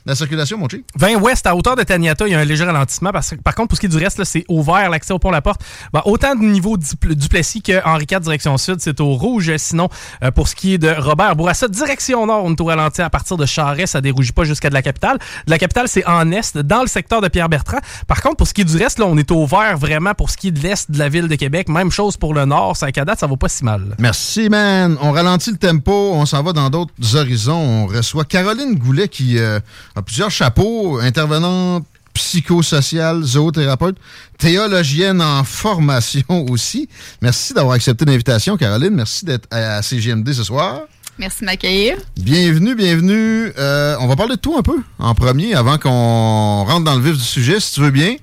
La 0.05 0.15
circulation, 0.15 0.57
mon 0.57 0.67
chic. 0.67 0.83
20 0.97 1.15
ouest, 1.15 1.47
à 1.47 1.55
hauteur 1.55 1.77
de 1.77 1.83
Taniata, 1.83 2.27
il 2.27 2.31
y 2.31 2.35
a 2.35 2.39
un 2.39 2.43
léger 2.43 2.65
ralentissement. 2.65 3.11
Parce, 3.11 3.35
par 3.41 3.55
contre, 3.55 3.69
pour 3.69 3.77
ce 3.77 3.79
qui 3.79 3.85
est 3.85 3.89
du 3.89 3.97
reste, 3.97 4.21
c'est 4.25 4.43
ouvert 4.49 4.89
l'accès 4.89 5.13
au 5.13 5.19
pont 5.19 5.31
La 5.31 5.41
Porte. 5.41 5.61
Ben, 5.93 6.01
autant 6.03 6.35
de 6.35 6.43
niveau 6.43 6.75
du, 6.75 6.85
Duplessis 7.15 7.61
que 7.61 7.81
Henri 7.85 8.05
IV 8.11 8.19
direction 8.19 8.57
sud, 8.57 8.77
c'est 8.79 8.99
au 8.99 9.13
rouge. 9.13 9.49
Sinon, 9.57 9.87
euh, 10.21 10.31
pour 10.31 10.49
ce 10.49 10.55
qui 10.55 10.73
est 10.73 10.77
de 10.77 10.93
Robert 10.97 11.37
Bourassa, 11.37 11.69
direction 11.69 12.25
nord, 12.25 12.43
on 12.43 12.51
est 12.51 12.59
au 12.59 12.65
ralenti 12.65 13.01
à 13.01 13.09
partir 13.09 13.37
de 13.37 13.45
Charest. 13.45 13.93
Ça 13.93 14.01
dérougit 14.01 14.33
pas 14.33 14.43
jusqu'à 14.43 14.67
de 14.67 14.73
la 14.73 14.81
capitale. 14.81 15.19
De 15.45 15.51
la 15.51 15.57
capitale, 15.57 15.87
c'est 15.87 16.05
en 16.05 16.29
est, 16.31 16.57
dans 16.57 16.81
le 16.81 16.87
secteur 16.87 17.21
de 17.21 17.29
Pierre-Bertrand. 17.29 17.79
Par 18.05 18.21
contre, 18.21 18.35
pour 18.35 18.47
ce 18.47 18.53
qui 18.53 18.61
est 18.61 18.65
du 18.65 18.75
reste, 18.75 18.99
là, 18.99 19.05
on 19.05 19.17
est 19.17 19.31
au 19.31 19.45
vert 19.45 19.77
vraiment 19.77 20.13
pour 20.13 20.29
ce 20.29 20.35
qui 20.35 20.49
est 20.49 20.51
de 20.51 20.59
l'est 20.59 20.91
de 20.91 20.99
la 20.99 21.07
ville 21.07 21.29
de 21.29 21.35
Québec. 21.35 21.69
Même 21.69 21.91
chose 21.91 22.17
pour 22.17 22.33
le 22.33 22.43
nord. 22.43 22.75
Ça, 22.75 22.87
à 22.87 23.05
date, 23.05 23.19
ça 23.19 23.27
va 23.27 23.37
pas 23.37 23.47
si 23.47 23.63
mal. 23.63 23.95
Merci, 23.99 24.49
man. 24.49 24.97
On 25.01 25.13
ralentit 25.13 25.51
le 25.51 25.57
tempo. 25.57 26.11
On 26.13 26.25
s'en 26.25 26.43
va 26.43 26.51
dans 26.51 26.69
d'autres 26.69 27.15
horizons. 27.15 27.53
On 27.53 27.87
reçoit 27.87 28.25
Caroline 28.25 28.75
Goulet 28.75 29.07
qui 29.07 29.37
euh, 29.37 29.59
plusieurs 30.01 30.31
chapeaux 30.31 30.99
intervenante 30.99 31.85
psychosociale, 32.13 33.23
zoothérapeute, 33.23 33.97
théologienne 34.37 35.21
en 35.21 35.43
formation 35.43 36.45
aussi. 36.49 36.87
Merci 37.21 37.53
d'avoir 37.53 37.75
accepté 37.75 38.05
l'invitation, 38.05 38.57
Caroline. 38.57 38.93
Merci 38.93 39.25
d'être 39.25 39.47
à 39.51 39.81
CGMD 39.81 40.31
ce 40.33 40.43
soir. 40.43 40.81
Merci 41.19 41.41
de 41.41 41.45
m'accueillir. 41.45 41.97
Bienvenue, 42.17 42.73
bienvenue. 42.73 43.51
Euh, 43.57 43.95
on 43.99 44.07
va 44.07 44.15
parler 44.15 44.35
de 44.35 44.41
tout 44.41 44.55
un 44.57 44.63
peu 44.63 44.77
en 44.97 45.13
premier 45.13 45.53
avant 45.53 45.77
qu'on 45.77 46.63
rentre 46.63 46.83
dans 46.83 46.95
le 46.95 47.01
vif 47.01 47.17
du 47.17 47.23
sujet, 47.23 47.59
si 47.59 47.73
tu 47.73 47.81
veux 47.81 47.91
bien. 47.91 48.15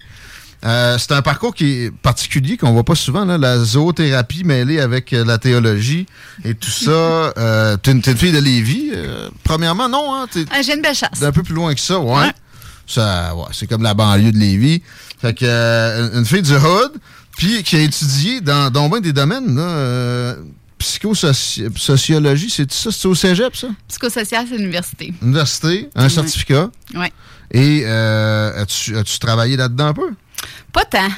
Euh, 0.65 0.99
c'est 0.99 1.13
un 1.13 1.23
parcours 1.23 1.55
qui 1.55 1.85
est 1.85 1.91
particulier, 1.91 2.57
qu'on 2.57 2.73
voit 2.73 2.85
pas 2.85 2.95
souvent, 2.95 3.25
là, 3.25 3.39
la 3.39 3.59
zoothérapie 3.59 4.45
mêlée 4.45 4.79
avec 4.81 5.13
euh, 5.13 5.25
la 5.25 5.39
théologie 5.39 6.07
et 6.45 6.55
tout 6.55 6.71
ça. 6.71 6.91
euh, 7.39 7.77
t'es, 7.79 7.93
une, 7.93 8.03
fille 8.03 8.33
de 8.33 8.39
Lévis, 8.39 8.91
euh, 8.93 9.31
premièrement, 9.43 9.89
non? 9.89 10.15
Hein, 10.15 10.27
t'es 10.31 10.45
Ah, 10.51 10.61
J'ai 10.63 10.75
une 10.75 10.83
belle 10.83 10.95
chasse. 10.95 11.23
un 11.23 11.33
peu 11.33 11.43
plus 11.43 11.55
loin 11.55 11.75
que 11.75 11.81
ça, 11.81 11.99
ouais. 11.99 12.31
Ça, 12.87 13.35
ouais, 13.35 13.45
c'est 13.53 13.69
comme 13.69 13.83
la 13.83 13.95
banlieue 13.95 14.33
de 14.33 14.39
Lévis. 14.39 14.83
Fait 15.21 15.33
que, 15.35 16.17
une 16.19 16.25
fille 16.27 16.43
du 16.43 16.55
Hood, 16.55 16.93
puis 17.39 17.63
qui 17.63 17.77
a 17.77 17.81
étudié 17.81 18.41
dans, 18.41 18.71
dans 18.71 18.89
bien 18.89 19.01
des 19.01 19.13
domaines, 19.13 19.57
là, 19.57 20.35
psychosociologie, 20.81 22.51
c'est 22.51 22.71
ça? 22.73 22.91
C'est 22.91 23.07
au 23.07 23.15
cégep, 23.15 23.55
ça? 23.55 23.69
Psychosocial, 23.89 24.47
c'est 24.49 24.57
l'université. 24.57 25.13
Université, 25.23 25.89
un 25.95 26.09
certificat. 26.09 26.71
Oui. 26.95 27.07
Et 27.53 27.83
euh, 27.85 28.63
as-tu, 28.63 28.97
as-tu 28.97 29.19
travaillé 29.19 29.57
là-dedans 29.57 29.87
un 29.87 29.95
peu? 29.95 30.11
Pas 30.73 30.85
tant. 30.85 31.09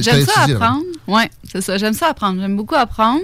J'aime 0.00 0.24
ça 0.24 0.32
étudié, 0.42 0.54
apprendre. 0.54 0.84
Oui, 1.06 1.22
c'est 1.50 1.60
ça. 1.60 1.78
J'aime 1.78 1.94
ça 1.94 2.08
apprendre. 2.08 2.40
J'aime 2.40 2.56
beaucoup 2.56 2.74
apprendre. 2.74 3.22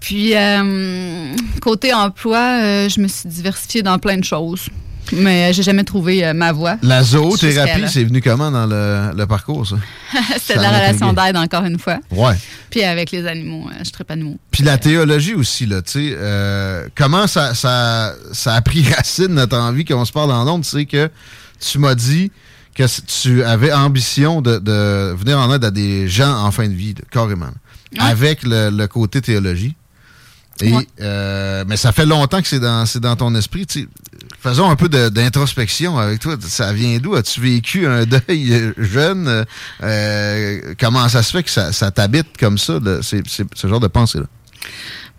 Puis, 0.00 0.34
euh, 0.36 1.34
côté 1.60 1.94
emploi, 1.94 2.38
euh, 2.38 2.88
je 2.88 3.00
me 3.00 3.08
suis 3.08 3.28
diversifiée 3.28 3.82
dans 3.82 3.98
plein 3.98 4.18
de 4.18 4.24
choses. 4.24 4.66
Mais 5.12 5.50
euh, 5.50 5.52
j'ai 5.52 5.62
jamais 5.62 5.84
trouvé 5.84 6.24
euh, 6.24 6.32
ma 6.32 6.52
voie. 6.52 6.76
La 6.82 7.02
zoothérapie, 7.02 7.88
c'est 7.88 8.04
venu 8.04 8.22
comment 8.22 8.50
dans 8.50 8.66
le, 8.66 9.10
le 9.16 9.26
parcours, 9.26 9.66
ça? 9.66 9.76
C'était 10.38 10.58
de 10.58 10.62
la 10.62 10.70
relation 10.70 11.12
d'aide, 11.12 11.36
encore 11.36 11.64
une 11.64 11.78
fois. 11.78 11.98
Ouais. 12.10 12.34
Puis 12.70 12.82
avec 12.84 13.10
les 13.10 13.26
animaux, 13.26 13.68
euh, 13.68 13.82
je 13.84 13.90
traite 13.90 14.10
animaux. 14.10 14.38
Puis 14.50 14.62
la 14.62 14.78
théologie 14.78 15.34
aussi, 15.34 15.66
là, 15.66 15.82
tu 15.82 16.10
sais, 16.12 16.90
comment 16.94 17.26
ça, 17.26 17.54
ça, 17.54 18.14
ça 18.32 18.54
a 18.54 18.62
pris 18.62 18.84
racine, 18.96 19.28
notre 19.28 19.56
envie 19.56 19.84
qu'on 19.84 20.04
se 20.04 20.12
parle 20.12 20.32
en 20.32 20.46
ondes, 20.48 20.64
c'est 20.64 20.86
que 20.86 21.10
tu 21.60 21.78
m'as 21.78 21.94
dit 21.94 22.30
que 22.74 22.84
tu 23.22 23.42
avais 23.44 23.72
ambition 23.72 24.40
de, 24.40 24.58
de 24.58 25.14
venir 25.14 25.38
en 25.38 25.52
aide 25.54 25.64
à 25.64 25.70
des 25.70 26.08
gens 26.08 26.34
en 26.44 26.50
fin 26.50 26.68
de 26.68 26.74
vie, 26.74 26.94
là, 26.94 27.02
carrément, 27.10 27.46
là, 27.46 28.04
avec 28.04 28.42
le, 28.44 28.70
le 28.70 28.86
côté 28.86 29.20
théologie. 29.20 29.74
Et, 30.60 30.72
Ouais. 30.72 30.86
euh, 31.00 31.64
mais 31.66 31.76
ça 31.76 31.92
fait 31.92 32.06
longtemps 32.06 32.40
que 32.40 32.46
c'est 32.48 32.60
dans, 32.60 32.84
dans 33.00 33.16
ton 33.16 33.34
esprit. 33.34 33.66
Faisons 34.40 34.70
un 34.70 34.76
peu 34.76 34.88
d'introspection 34.88 35.98
avec 35.98 36.20
toi. 36.20 36.36
Ça 36.40 36.72
vient 36.72 36.98
d'où? 36.98 37.14
As-tu 37.14 37.40
vécu 37.40 37.86
un 37.86 38.04
deuil 38.04 38.72
jeune? 38.78 39.44
Euh, 39.82 40.74
comment 40.78 41.08
ça 41.08 41.22
se 41.22 41.32
fait 41.32 41.42
que 41.42 41.50
ça, 41.50 41.72
ça 41.72 41.90
t'habite 41.90 42.36
comme 42.38 42.58
ça, 42.58 42.78
ce 43.02 43.66
genre 43.66 43.80
de 43.80 43.88
pensée-là? 43.88 44.26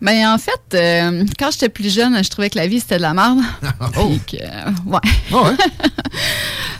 Ben, 0.01 0.27
en 0.27 0.37
fait, 0.37 0.61
euh, 0.73 1.23
quand 1.39 1.51
j'étais 1.51 1.69
plus 1.69 1.93
jeune, 1.93 2.21
je 2.21 2.29
trouvais 2.29 2.49
que 2.49 2.57
la 2.57 2.67
vie, 2.67 2.79
c'était 2.81 2.97
de 2.97 3.01
la 3.03 3.13
merde. 3.13 3.39
Oh. 3.97 4.09
Puis 4.25 4.37
que, 4.37 4.43
euh, 4.43 4.71
ouais. 4.85 4.99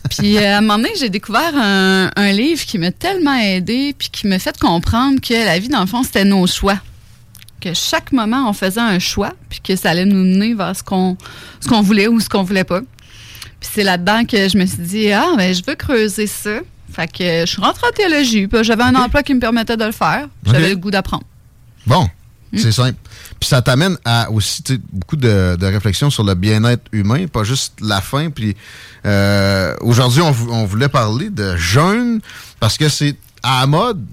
puis 0.10 0.38
euh, 0.38 0.56
à 0.56 0.58
un 0.58 0.62
moment 0.62 0.78
donné, 0.78 0.90
j'ai 1.00 1.10
découvert 1.10 1.54
un, 1.56 2.10
un 2.16 2.32
livre 2.32 2.66
qui 2.66 2.78
m'a 2.80 2.92
tellement 2.92 3.36
aidé 3.36 3.94
puis 3.98 4.10
qui 4.10 4.28
m'a 4.28 4.40
fait 4.40 4.58
comprendre 4.58 5.20
que 5.22 5.34
la 5.34 5.60
vie, 5.60 5.70
dans 5.70 5.82
le 5.82 5.86
fond, 5.86 6.04
c'était 6.04 6.26
nos 6.26 6.48
choix. 6.48 6.80
Que 7.62 7.74
chaque 7.74 8.12
moment, 8.12 8.50
on 8.50 8.54
faisait 8.54 8.82
un 8.82 9.00
choix 9.00 9.34
puis 9.50 9.60
que 9.62 9.76
ça 9.76 9.92
allait 9.92 10.06
nous 10.06 10.16
mener 10.24 10.54
vers 10.54 10.76
ce 10.76 10.84
qu'on 10.84 11.18
ce 11.62 11.68
qu'on 11.68 11.82
voulait 11.82 12.08
ou 12.08 12.20
ce 12.20 12.28
qu'on 12.28 12.44
voulait 12.44 12.64
pas. 12.66 12.82
Puis 13.60 13.70
c'est 13.74 13.84
là-dedans 13.84 14.26
que 14.26 14.50
je 14.50 14.58
me 14.58 14.66
suis 14.66 14.82
dit, 14.84 15.12
ah, 15.12 15.34
ben, 15.38 15.54
je 15.54 15.62
veux 15.66 15.76
creuser 15.76 16.28
ça. 16.28 16.60
Fait 16.92 17.08
que 17.08 17.42
je 17.42 17.46
suis 17.46 17.62
rentrée 17.62 17.88
en 17.88 17.92
théologie. 17.92 18.48
puis 18.48 18.64
J'avais 18.64 18.84
un 18.84 18.96
emploi 18.96 19.24
qui 19.24 19.34
me 19.34 19.40
permettait 19.40 19.78
de 19.78 19.86
le 19.86 19.92
faire. 19.92 20.28
J'avais 20.46 20.70
le 20.70 20.76
goût 20.76 20.92
d'apprendre. 20.92 21.24
Bon, 21.86 22.10
c'est 22.56 22.72
simple. 22.72 22.98
Puis 23.40 23.50
ça 23.50 23.62
t'amène 23.62 23.98
à 24.06 24.30
aussi 24.32 24.64
beaucoup 24.92 25.16
de, 25.16 25.56
de 25.60 25.66
réflexions 25.66 26.10
sur 26.10 26.24
le 26.24 26.36
bien-être 26.36 26.84
humain, 26.92 27.28
pas 27.28 27.44
juste 27.44 27.74
la 27.82 28.00
faim. 28.02 28.30
Puis 28.34 28.56
euh, 29.06 29.76
aujourd'hui, 29.82 30.22
on, 30.22 30.32
vou- 30.32 30.52
on 30.52 30.66
voulait 30.66 30.90
parler 30.90 31.30
de 31.30 31.56
jeûne 31.58 32.20
parce 32.60 32.78
que 32.78 32.90
c'est 32.90 33.16
à 33.42 33.62
la 33.62 33.68
mode, 33.68 34.06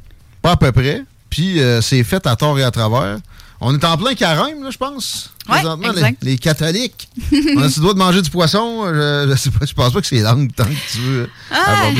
pas 0.43 0.53
à 0.53 0.57
peu 0.57 0.72
près. 0.72 1.03
Puis 1.28 1.61
euh, 1.61 1.80
c'est 1.80 2.03
fait 2.03 2.26
à 2.26 2.34
tort 2.36 2.59
et 2.59 2.64
à 2.64 2.70
travers. 2.70 3.18
On 3.62 3.74
est 3.74 3.84
en 3.84 3.99
plein 3.99 4.14
carême, 4.14 4.64
là, 4.64 4.70
je 4.70 4.78
pense. 4.78 5.34
Ouais, 5.47 5.57
présentement, 5.57 5.88
les, 6.22 6.38
catholiques. 6.38 7.11
on 7.30 7.62
a-tu 7.62 7.74
le 7.76 7.80
droit 7.82 7.93
de 7.93 7.99
manger 7.99 8.22
du 8.22 8.30
poisson? 8.30 8.84
Je, 8.86 9.26
je 9.30 9.34
sais 9.36 9.51
pas, 9.51 9.66
je 9.66 9.74
pense 9.74 9.93
pas 9.93 10.01
que 10.01 10.07
c'est 10.07 10.20
langue 10.20 10.51
tant 10.55 10.64
que 10.64 10.91
tu 10.91 10.99
veux 10.99 11.28
Ah, 11.51 11.91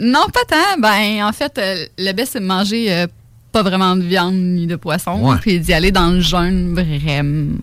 non, 0.00 0.26
pas 0.32 0.44
tant. 0.48 0.80
Ben, 0.80 1.24
en 1.24 1.32
fait, 1.32 1.58
euh, 1.58 1.84
le 1.98 2.12
best, 2.12 2.34
c'est 2.34 2.40
de 2.40 2.46
manger 2.46 2.92
euh, 2.92 3.06
pas 3.52 3.62
vraiment 3.62 3.96
de 3.96 4.02
viande 4.02 4.34
ni 4.34 4.66
de 4.66 4.76
poisson, 4.76 5.18
Ouais. 5.22 5.36
puis 5.40 5.58
d'y 5.60 5.72
aller 5.72 5.90
dans 5.92 6.10
le 6.10 6.20
jeûne 6.20 6.72
vraiment 6.74 7.56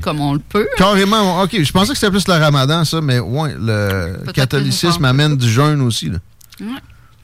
comme 0.00 0.20
on 0.20 0.32
le 0.34 0.38
peut. 0.40 0.68
Carrément, 0.76 1.42
OK. 1.42 1.62
Je 1.62 1.72
pensais 1.72 1.92
que 1.92 1.98
c'était 1.98 2.10
plus 2.10 2.26
le 2.28 2.34
ramadan, 2.34 2.84
ça, 2.84 3.00
mais 3.00 3.18
ouais, 3.18 3.54
le 3.58 4.18
catholicisme 4.32 5.04
amène 5.04 5.36
du 5.36 5.48
jeûne 5.48 5.80
aussi. 5.82 6.10
Là. 6.10 6.18
Ouais. 6.60 6.66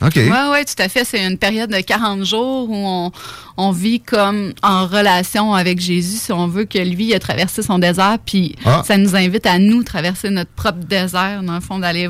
OK. 0.00 0.12
Oui, 0.14 0.30
ouais, 0.52 0.64
tout 0.64 0.80
à 0.80 0.88
fait. 0.88 1.04
C'est 1.04 1.26
une 1.26 1.38
période 1.38 1.70
de 1.70 1.80
40 1.80 2.24
jours 2.24 2.70
où 2.70 2.76
on, 2.76 3.10
on 3.56 3.72
vit 3.72 3.98
comme 3.98 4.52
en 4.62 4.86
relation 4.86 5.54
avec 5.54 5.80
Jésus, 5.80 6.18
si 6.18 6.30
on 6.32 6.46
veut 6.46 6.66
que 6.66 6.78
lui 6.78 7.06
il 7.06 7.14
a 7.14 7.18
traversé 7.18 7.62
son 7.62 7.80
désert, 7.80 8.18
puis 8.24 8.54
Ah. 8.64 8.82
ça 8.86 8.96
nous 8.96 9.16
invite 9.16 9.44
à 9.46 9.58
nous 9.58 9.82
traverser 9.82 10.30
notre 10.30 10.52
propre 10.52 10.78
désert, 10.88 11.42
dans 11.42 11.54
le 11.56 11.60
fond, 11.60 11.80
d'aller 11.80 12.08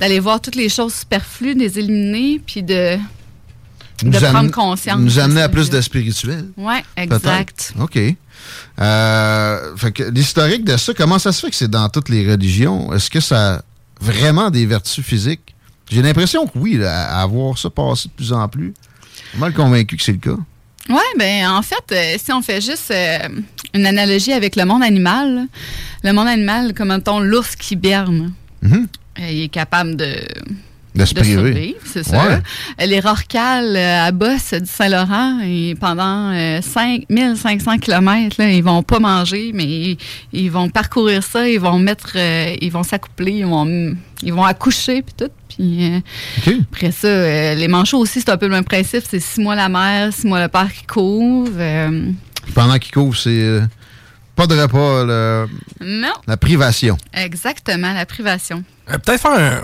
d'aller 0.00 0.20
voir 0.20 0.38
toutes 0.42 0.56
les 0.56 0.68
choses 0.68 0.92
superflues, 0.92 1.54
de 1.54 1.60
les 1.60 1.78
éliminer, 1.78 2.42
puis 2.44 2.62
de, 2.62 2.98
de 4.02 4.18
prendre 4.18 4.50
conscience. 4.50 4.98
Nous 5.00 5.18
amener 5.18 5.42
à 5.42 5.48
plus 5.48 5.70
de 5.70 5.80
spirituel. 5.80 6.46
Oui, 6.56 6.74
exact. 6.96 7.72
OK. 7.80 7.98
Euh, 8.80 9.76
fait 9.76 9.92
que 9.92 10.02
l'historique 10.02 10.64
de 10.64 10.76
ça, 10.76 10.92
comment 10.94 11.18
ça 11.18 11.32
se 11.32 11.40
fait 11.40 11.50
que 11.50 11.56
c'est 11.56 11.70
dans 11.70 11.88
toutes 11.88 12.08
les 12.08 12.28
religions? 12.30 12.92
Est-ce 12.92 13.08
que 13.10 13.20
ça 13.20 13.54
a 13.56 13.62
vraiment 14.00 14.50
des 14.50 14.66
vertus 14.66 15.04
physiques? 15.04 15.54
J'ai 15.90 16.02
l'impression 16.02 16.46
que 16.46 16.58
oui, 16.58 16.74
là, 16.74 17.20
à 17.20 17.26
voir 17.26 17.56
ça 17.58 17.70
passer 17.70 18.08
de 18.08 18.14
plus 18.14 18.32
en 18.32 18.48
plus. 18.48 18.74
Je 19.26 19.30
suis 19.30 19.38
mal 19.38 19.52
convaincu 19.52 19.96
que 19.96 20.02
c'est 20.02 20.12
le 20.12 20.18
cas. 20.18 20.36
Oui, 20.88 20.96
ben 21.18 21.48
en 21.48 21.62
fait, 21.62 21.84
euh, 21.92 22.16
si 22.22 22.32
on 22.32 22.42
fait 22.42 22.60
juste 22.60 22.90
euh, 22.90 23.18
une 23.72 23.86
analogie 23.86 24.32
avec 24.32 24.56
le 24.56 24.64
monde 24.66 24.82
animal, 24.82 25.46
le 26.02 26.12
monde 26.12 26.28
animal, 26.28 26.74
comme 26.74 26.88
mettons 26.88 27.20
l'ours 27.20 27.56
qui 27.56 27.76
berne, 27.76 28.32
Mhm. 28.62 28.86
il 29.18 29.42
est 29.44 29.48
capable 29.48 29.96
de, 29.96 30.26
De 30.94 31.04
se 31.04 31.14
priver. 31.14 31.76
c'est 31.84 32.04
ça. 32.04 32.16
Ouais. 32.78 32.86
Les 32.86 33.00
rorquals 33.00 33.74
euh, 33.76 34.06
à 34.06 34.12
Bosse 34.12 34.54
du 34.54 34.66
Saint-Laurent, 34.66 35.40
et 35.44 35.74
pendant 35.78 36.30
euh, 36.32 36.60
5500 36.62 37.78
km, 37.78 38.36
là, 38.38 38.48
ils 38.50 38.62
vont 38.62 38.82
pas 38.84 39.00
manger, 39.00 39.50
mais 39.52 39.64
ils, 39.64 39.98
ils 40.32 40.50
vont 40.50 40.68
parcourir 40.68 41.22
ça, 41.24 41.48
ils 41.48 41.58
vont 41.58 41.78
mettre, 41.78 42.12
euh, 42.16 42.54
ils 42.60 42.70
vont 42.70 42.84
s'accoupler, 42.84 43.32
ils 43.38 43.46
vont, 43.46 43.94
ils 44.22 44.32
vont 44.32 44.44
accoucher 44.44 45.02
puis 45.02 45.14
tout. 45.16 45.32
Puis 45.48 45.92
euh, 46.46 46.52
après 46.72 46.92
ça, 46.92 47.08
euh, 47.08 47.54
les 47.54 47.68
manchots 47.68 47.98
aussi, 47.98 48.20
c'est 48.20 48.30
un 48.30 48.36
peu 48.36 48.46
le 48.46 48.52
même 48.52 48.64
principe. 48.64 49.02
C'est 49.08 49.20
six 49.20 49.40
mois 49.40 49.54
la 49.56 49.68
mère, 49.68 50.12
six 50.12 50.26
mois 50.26 50.40
le 50.42 50.48
père 50.48 50.72
qui 50.72 50.84
couvre. 50.84 51.50
euh, 51.56 52.10
Pendant 52.54 52.78
qu'il 52.78 52.92
couvre, 52.92 53.16
c'est 53.16 53.60
pas 54.36 54.46
de 54.46 54.60
repas, 54.60 55.04
le- 55.04 55.46
non, 55.80 56.12
la 56.26 56.36
privation. 56.36 56.96
exactement, 57.12 57.92
la 57.92 58.06
privation. 58.06 58.64
Euh, 58.90 58.98
Peut-être 58.98 59.20
faire 59.22 59.32
un- 59.32 59.62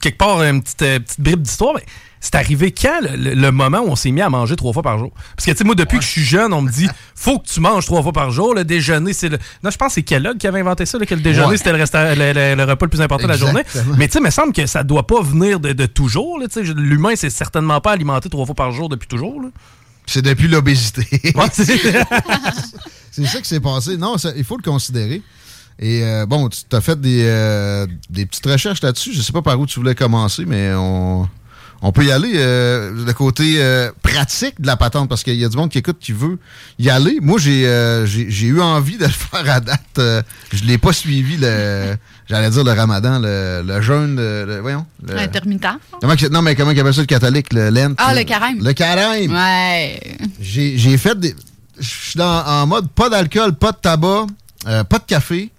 quelque 0.00 0.16
part 0.18 0.42
une 0.42 0.62
petite, 0.62 0.82
euh, 0.82 0.98
petite 1.00 1.20
bribe 1.20 1.42
d'histoire, 1.42 1.74
mais 1.74 1.84
c'est 2.20 2.34
arrivé 2.36 2.72
quand 2.72 3.00
le, 3.02 3.16
le- 3.16 3.34
le 3.34 3.50
moment 3.52 3.80
où 3.80 3.88
on 3.88 3.96
s'est 3.96 4.10
mis 4.10 4.22
à 4.22 4.30
manger 4.30 4.56
trois 4.56 4.72
fois 4.72 4.82
par 4.82 4.98
jour? 4.98 5.10
Parce 5.36 5.44
que, 5.44 5.50
tu 5.50 5.58
sais, 5.58 5.64
moi, 5.64 5.74
depuis 5.74 5.98
que 5.98 6.04
je 6.04 6.08
suis 6.08 6.24
jeune, 6.24 6.52
on 6.54 6.62
me 6.62 6.70
dit 6.70 6.88
faut 7.14 7.38
que 7.38 7.46
tu 7.46 7.60
manges 7.60 7.84
trois 7.84 8.02
fois 8.02 8.12
par 8.12 8.30
jour. 8.30 8.54
Le 8.54 8.64
déjeuner, 8.64 9.12
c'est 9.12 9.28
le. 9.28 9.38
Non, 9.62 9.70
je 9.70 9.76
pense 9.76 9.88
que 9.88 9.94
c'est 9.96 10.02
Kellogg 10.02 10.38
qui 10.38 10.46
avait 10.46 10.60
inventé 10.60 10.86
ça, 10.86 10.98
là, 10.98 11.04
que 11.04 11.14
le 11.14 11.20
déjeuner, 11.20 11.48
Ouais. 11.48 11.56
c'était 11.58 11.72
le, 11.72 11.78
resta- 11.84 12.14
le- 12.14 12.32
le- 12.32 12.54
le 12.54 12.64
repas 12.64 12.86
le 12.86 12.90
plus 12.90 13.00
important 13.02 13.24
de 13.26 13.32
la 13.32 13.36
journée. 13.38 13.62
Mais, 13.98 14.06
tu 14.06 14.12
sais, 14.14 14.18
il 14.20 14.24
me 14.24 14.30
semble 14.30 14.52
que 14.54 14.64
ça 14.66 14.82
doit 14.84 15.06
pas 15.06 15.20
venir 15.20 15.60
de, 15.60 15.72
de 15.72 15.86
toujours. 15.86 16.38
là, 16.38 16.46
tu 16.48 16.64
sais. 16.64 16.72
L'humain, 16.74 17.12
c'est 17.16 17.28
certainement 17.30 17.80
pas 17.82 17.92
alimenté 17.92 18.28
trois 18.30 18.46
fois 18.46 18.54
par 18.54 18.72
jour 18.72 18.88
depuis 18.88 19.08
toujours. 19.08 19.40
C'est 20.06 20.22
depuis 20.22 20.48
l'obésité. 20.48 21.06
Ouais, 21.34 21.46
c'est- 23.24 23.26
ça 23.26 23.40
qui 23.40 23.48
s'est 23.48 23.60
passé. 23.60 23.96
Non, 23.96 24.18
ça- 24.18 24.32
il 24.36 24.44
faut 24.44 24.56
le 24.56 24.62
considérer. 24.62 25.22
Et 25.78 26.02
euh, 26.04 26.24
bon, 26.26 26.48
tu 26.48 26.74
as 26.74 26.80
fait 26.80 26.98
des, 27.00 27.22
euh, 27.24 27.86
des 28.08 28.24
petites 28.26 28.46
recherches 28.46 28.80
là-dessus. 28.82 29.12
Je 29.12 29.20
sais 29.20 29.32
pas 29.32 29.42
par 29.42 29.60
où 29.60 29.66
tu 29.66 29.78
voulais 29.78 29.94
commencer, 29.94 30.44
mais 30.46 30.72
on, 30.74 31.28
on 31.82 31.92
peut 31.92 32.04
y 32.06 32.10
aller. 32.10 32.32
euh, 32.36 32.90
le 33.04 33.12
côté 33.12 33.60
pratique 34.02 34.58
de 34.60 34.66
la 34.66 34.76
patente, 34.78 35.08
parce 35.10 35.22
qu'il 35.22 35.34
y 35.34 35.44
a 35.44 35.48
du 35.50 35.56
monde 35.58 35.68
qui 35.70 35.76
écoute 35.76 35.98
qui 36.00 36.12
veut 36.12 36.38
y 36.78 36.88
aller. 36.88 37.18
Moi, 37.20 37.38
j'ai 37.38 37.64
j'ai 38.06 38.30
j'ai 38.30 38.46
eu 38.46 38.60
envie 38.62 38.96
de 38.96 39.04
le 39.04 39.10
faire 39.10 39.50
à 39.50 39.60
date. 39.60 40.00
Je 40.52 40.64
l'ai 40.64 40.78
pas 40.78 40.94
suivi, 40.94 41.36
le 41.36 41.94
j'allais 42.26 42.48
dire 42.48 42.64
le 42.64 42.72
ramadan, 42.72 43.18
le, 43.20 43.62
le 43.64 43.80
jeûne, 43.82 44.16
le, 44.16 44.46
le- 44.46 44.60
voyons. 44.60 44.86
le- 45.06 45.18
Intermittent. 45.18 45.66
Comment 46.00 46.16
que- 46.16 46.26
non, 46.28 46.40
mais 46.40 46.54
comment 46.56 46.70
ils 46.70 46.80
appellent 46.80 46.94
ça 46.94 47.02
le 47.02 47.06
catholique, 47.06 47.52
le 47.52 47.68
lent? 47.68 47.92
Ah, 47.98 48.14
le 48.14 48.24
carême. 48.24 48.64
Le 48.64 48.72
carême. 48.72 49.30
Ouais. 49.30 50.00
J'ai 50.40 50.78
j'ai 50.78 50.96
fait 50.96 51.20
des. 51.20 51.34
Je 51.78 52.10
suis 52.10 52.20
en 52.20 52.66
mode 52.66 52.88
pas 52.90 53.08
d'alcool, 53.08 53.54
pas 53.54 53.72
de 53.72 53.76
tabac, 53.76 54.26
euh, 54.66 54.84
pas 54.84 54.98
de 54.98 55.04
café, 55.04 55.50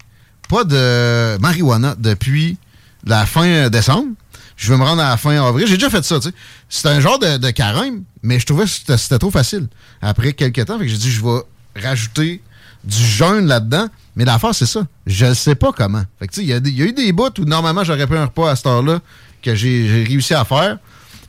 pas 0.49 0.63
de 0.63 1.37
marijuana 1.39 1.95
depuis 1.97 2.57
la 3.05 3.25
fin 3.25 3.69
décembre. 3.69 4.09
Je 4.57 4.71
veux 4.71 4.77
me 4.77 4.83
rendre 4.83 5.03
à 5.03 5.09
la 5.09 5.17
fin 5.17 5.39
avril. 5.45 5.67
J'ai 5.67 5.75
déjà 5.75 5.89
fait 5.89 6.03
ça, 6.03 6.19
tu 6.19 6.29
sais. 6.29 6.33
C'est 6.67 6.87
un 6.87 6.99
genre 6.99 7.19
de, 7.19 7.51
carême, 7.51 8.03
mais 8.23 8.39
je 8.39 8.45
trouvais 8.45 8.65
que 8.65 8.97
c'était 8.97 9.19
trop 9.19 9.29
facile. 9.29 9.67
Après 10.01 10.33
quelques 10.33 10.65
temps, 10.65 10.79
j'ai 10.81 10.97
dit, 10.97 11.11
je 11.11 11.23
vais 11.23 11.41
rajouter 11.81 12.41
du 12.83 12.97
jeûne 12.97 13.45
là-dedans. 13.45 13.87
Mais 14.15 14.25
l'affaire, 14.25 14.55
c'est 14.55 14.65
ça. 14.65 14.81
Je 15.05 15.27
ne 15.27 15.33
sais 15.35 15.53
pas 15.53 15.71
comment. 15.71 16.03
Fait 16.19 16.37
il 16.37 16.45
y, 16.45 16.53
a 16.53 16.57
eu 16.57 16.91
des 16.91 17.11
bouts 17.13 17.29
où 17.37 17.45
normalement 17.45 17.83
j'aurais 17.83 18.07
pris 18.07 18.17
un 18.17 18.25
repas 18.25 18.49
à 18.49 18.55
cette 18.55 18.65
heure-là 18.65 18.99
que 19.43 19.53
j'ai 19.53 19.87
j'ai 19.87 20.03
réussi 20.05 20.33
à 20.33 20.43
faire. 20.43 20.79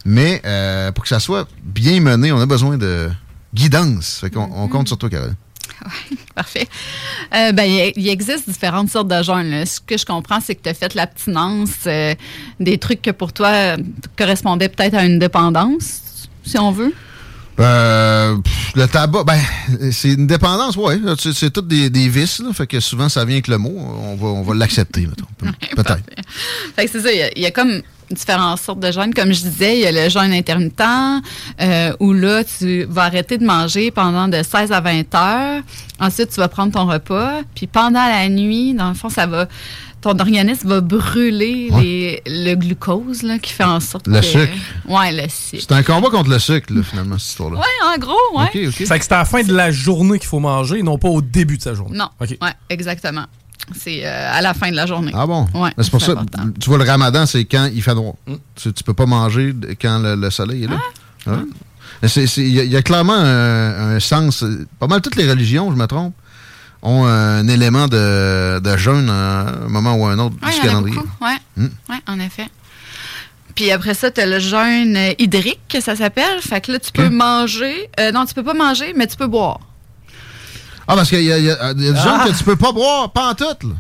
Mais 0.07 0.41
euh, 0.47 0.91
pour 0.93 1.05
que 1.05 1.09
ça 1.09 1.21
soit 1.21 1.47
bien 1.63 2.01
mené, 2.01 2.33
on 2.33 2.41
a 2.41 2.47
besoin 2.47 2.79
de 2.79 3.11
guidance. 3.55 4.19
Fait 4.21 4.31
qu'on 4.31 4.49
on 4.55 4.69
compte 4.69 4.89
sur 4.89 4.99
toi, 4.99 5.09
Carole. 5.11 5.35
Parfait. 6.35 6.67
Euh, 7.35 7.53
ben, 7.53 7.91
il 7.97 8.09
existe 8.09 8.49
différentes 8.49 8.91
sortes 8.91 9.09
de 9.09 9.23
jeûnes. 9.23 9.51
là. 9.51 9.67
Ce 9.67 9.81
que 9.81 9.97
je 9.99 10.05
comprends, 10.05 10.41
c'est 10.41 10.55
que 10.55 10.63
tu 10.63 10.69
as 10.69 10.75
fait 10.75 10.95
l'abstinence, 10.95 11.71
euh, 11.87 12.15
des 12.59 12.79
trucs 12.79 13.03
que 13.03 13.11
pour 13.11 13.33
toi 13.33 13.49
euh, 13.49 13.77
correspondaient 14.17 14.69
peut-être 14.69 14.95
à 14.95 15.05
une 15.05 15.19
dépendance, 15.19 16.29
si 16.45 16.59
on 16.59 16.73
veut. 16.73 16.93
Pff, 17.57 18.73
le 18.77 18.87
tabac, 18.87 19.25
ben, 19.25 19.41
c'est 19.93 20.13
une 20.13 20.27
dépendance, 20.29 20.77
ouais. 20.77 20.99
C'est, 21.19 21.33
c'est 21.33 21.51
tout 21.51 21.61
des, 21.63 21.91
des 21.91 22.09
vices, 22.09 22.39
là. 22.41 22.53
Fait 22.53 22.67
que 22.69 22.79
souvent, 22.81 23.09
ça 23.09 23.25
vient 23.25 23.35
avec 23.37 23.49
le 23.49 23.59
mot. 23.59 23.75
On 23.77 24.15
va, 24.17 24.27
on 24.29 24.43
va 24.43 24.55
l'accepter, 24.55 25.09
Peut-être. 25.77 25.99
Fait 26.77 26.87
que 26.87 26.91
c'est 26.93 27.01
ça, 27.01 27.13
il 27.13 27.19
y 27.19 27.23
a- 27.23 27.33
il 27.37 27.43
y, 27.43 27.47
a 27.47 27.51
comme 27.51 27.83
différentes 28.11 28.59
sortes 28.61 28.81
de 28.81 28.91
jeûnes. 28.93 29.13
Comme 29.15 29.33
je 29.33 29.43
disais, 29.43 29.79
il 29.79 29.83
y 29.83 29.87
a 29.87 29.93
le 29.93 30.09
jeûne 30.09 30.33
intermittent, 30.33 30.81
euh, 31.61 31.93
où 32.01 32.13
là, 32.13 32.43
tu 32.45 32.85
vas 32.85 33.05
arrêter 33.05 33.39
de 33.39 33.45
manger 33.45 33.91
pendant 33.91 34.29
de 34.29 34.43
16 34.43 34.73
à 34.73 34.81
20 34.81 35.15
heures. 35.15 35.63
Ensuite, 36.01 36.31
tu 36.31 36.37
vas 36.37 36.49
prendre 36.49 36.73
ton 36.73 36.87
repas. 36.87 37.41
Puis 37.55 37.67
pendant 37.67 38.05
la 38.07 38.29
nuit, 38.29 38.75
dans 38.75 38.89
le 38.89 38.95
fond, 38.95 39.09
ça 39.09 39.27
va... 39.27 39.47
Ton 40.01 40.17
organisme 40.21 40.69
va 40.69 40.81
brûler 40.81 41.71
les- 41.81 42.23
le 42.25 42.55
glucose, 42.55 43.25
là, 43.25 43.37
qui 43.41 43.53
fait 43.53 43.65
en 43.65 43.81
sorte 43.81 44.07
Le 44.07 44.21
que... 44.21 44.27
sucre. 44.27 44.53
Ouais, 44.87 45.11
le 45.11 45.29
sucre. 45.29 45.65
C'est 45.69 45.73
un 45.73 45.83
combat 45.83 46.09
contre 46.11 46.31
le 46.31 46.39
sucre, 46.39 46.73
là, 46.73 46.85
finalement, 46.85 47.19
cette 47.19 47.31
histoire-là. 47.31 47.59
Ouais, 47.59 47.93
en 47.97 47.99
gros, 47.99 48.15
ouais. 48.37 48.45
OK, 48.45 48.69
OK. 48.69 48.87
C'est 48.87 48.97
que 48.97 49.05
c'est 49.05 49.13
à 49.13 49.19
la 49.19 49.25
fin 49.25 49.43
de 49.43 49.53
la 49.53 49.73
journée 49.73 50.21
qu'il 50.21 50.29
faut 50.29 50.39
manger, 50.39 50.85
non 50.85 50.99
pas 50.99 51.09
au 51.09 51.21
début 51.21 51.57
de 51.59 51.63
sa 51.63 51.75
journée. 51.75 51.99
Non. 51.99 52.11
OK. 52.21 52.29
Ouais, 52.41 52.53
exactement. 52.71 53.25
C'est 53.79 54.07
euh, 54.07 54.31
à 54.33 54.41
la 54.41 54.55
fin 54.55 54.71
de 54.71 54.77
la 54.77 54.87
journée. 54.87 55.13
Ah 55.15 55.27
bon? 55.27 55.47
Ouais. 55.55 55.71
Ben, 55.77 55.83
c'est 55.83 55.91
pour 55.91 56.01
ça, 56.01 56.13
important. 56.13 56.45
tu 56.59 56.69
vois, 56.71 56.79
le 56.79 56.85
ramadan, 56.85 57.27
c'est 57.27 57.45
quand 57.45 57.69
il 57.73 57.83
fait 57.83 57.95
noir. 57.95 58.15
Tu, 58.55 58.73
tu 58.73 58.83
peux 58.85 58.95
pas 58.95 59.07
manger 59.07 59.55
quand 59.81 59.99
le, 59.99 60.15
le 60.17 60.31
soleil 60.31 60.65
est 60.65 60.69
là. 60.69 60.79
Ah. 61.27 62.07
C'est- 62.07 62.25
Il 62.39 62.49
y, 62.55 62.61
a- 62.61 62.65
il 62.65 62.71
y 62.73 62.77
a 62.77 62.83
clairement 62.83 63.15
un, 63.17 63.97
un 63.97 64.01
sens. 64.01 64.45
Pas 64.79 64.87
mal 64.87 65.01
toutes 65.03 65.17
les 65.17 65.29
religions, 65.29 65.71
je 65.71 65.77
me 65.77 65.87
trompe, 65.87 66.15
ont 66.83 67.05
un 67.07 67.47
élément 67.49 67.89
de, 67.89 68.61
de 68.61 68.77
jeûne 68.77 69.11
à 69.11 69.65
un 69.65 69.69
moment 69.69 69.95
ou 69.97 70.07
à 70.07 70.13
un 70.13 70.19
autre 70.19 70.37
Ouais, 70.43 70.53
du 70.55 70.61
calendrier. 70.61 70.99
Ouais. 71.21 71.37
Hmm. 71.57 71.67
Ouais, 71.91 71.99
en 72.07 72.21
effet. 72.21 72.47
Puis 73.55 73.73
après 73.73 73.95
ça, 73.95 74.11
tu 74.13 74.21
as 74.21 74.27
le 74.27 74.39
jeûne 74.39 74.97
hydrique, 75.19 75.59
que 75.69 75.81
ça 75.81 75.97
s'appelle. 75.97 76.41
Fait 76.41 76.61
que 76.61 76.71
là, 76.73 76.79
tu 76.79 76.93
peux 76.93 77.09
manger. 77.09 77.91
euh, 77.99 78.13
non, 78.13 78.25
tu 78.25 78.33
peux 78.35 78.45
pas 78.45 78.55
manger, 78.55 78.95
mais 78.97 79.07
tu 79.09 79.17
peux 79.17 79.27
boire. 79.27 79.59
Ah, 80.89 80.97
parce 80.97 81.11
qu'il 81.11 81.23
y 81.23 81.31
a, 81.33 81.39
il 81.39 81.45
y 81.45 81.51
a- 81.51 81.73
il 81.77 81.85
y 81.85 81.89
a 81.89 81.93
des 81.93 81.99
Ah. 81.99 82.03
gens 82.03 82.19
que 82.25 82.37
tu 82.37 82.43
peux 82.45 82.57
pas 82.57 82.73
boire, 82.73 83.13
pas 83.13 83.29
en 83.31 83.35
tout. 83.35 83.45
Là. 83.45 83.75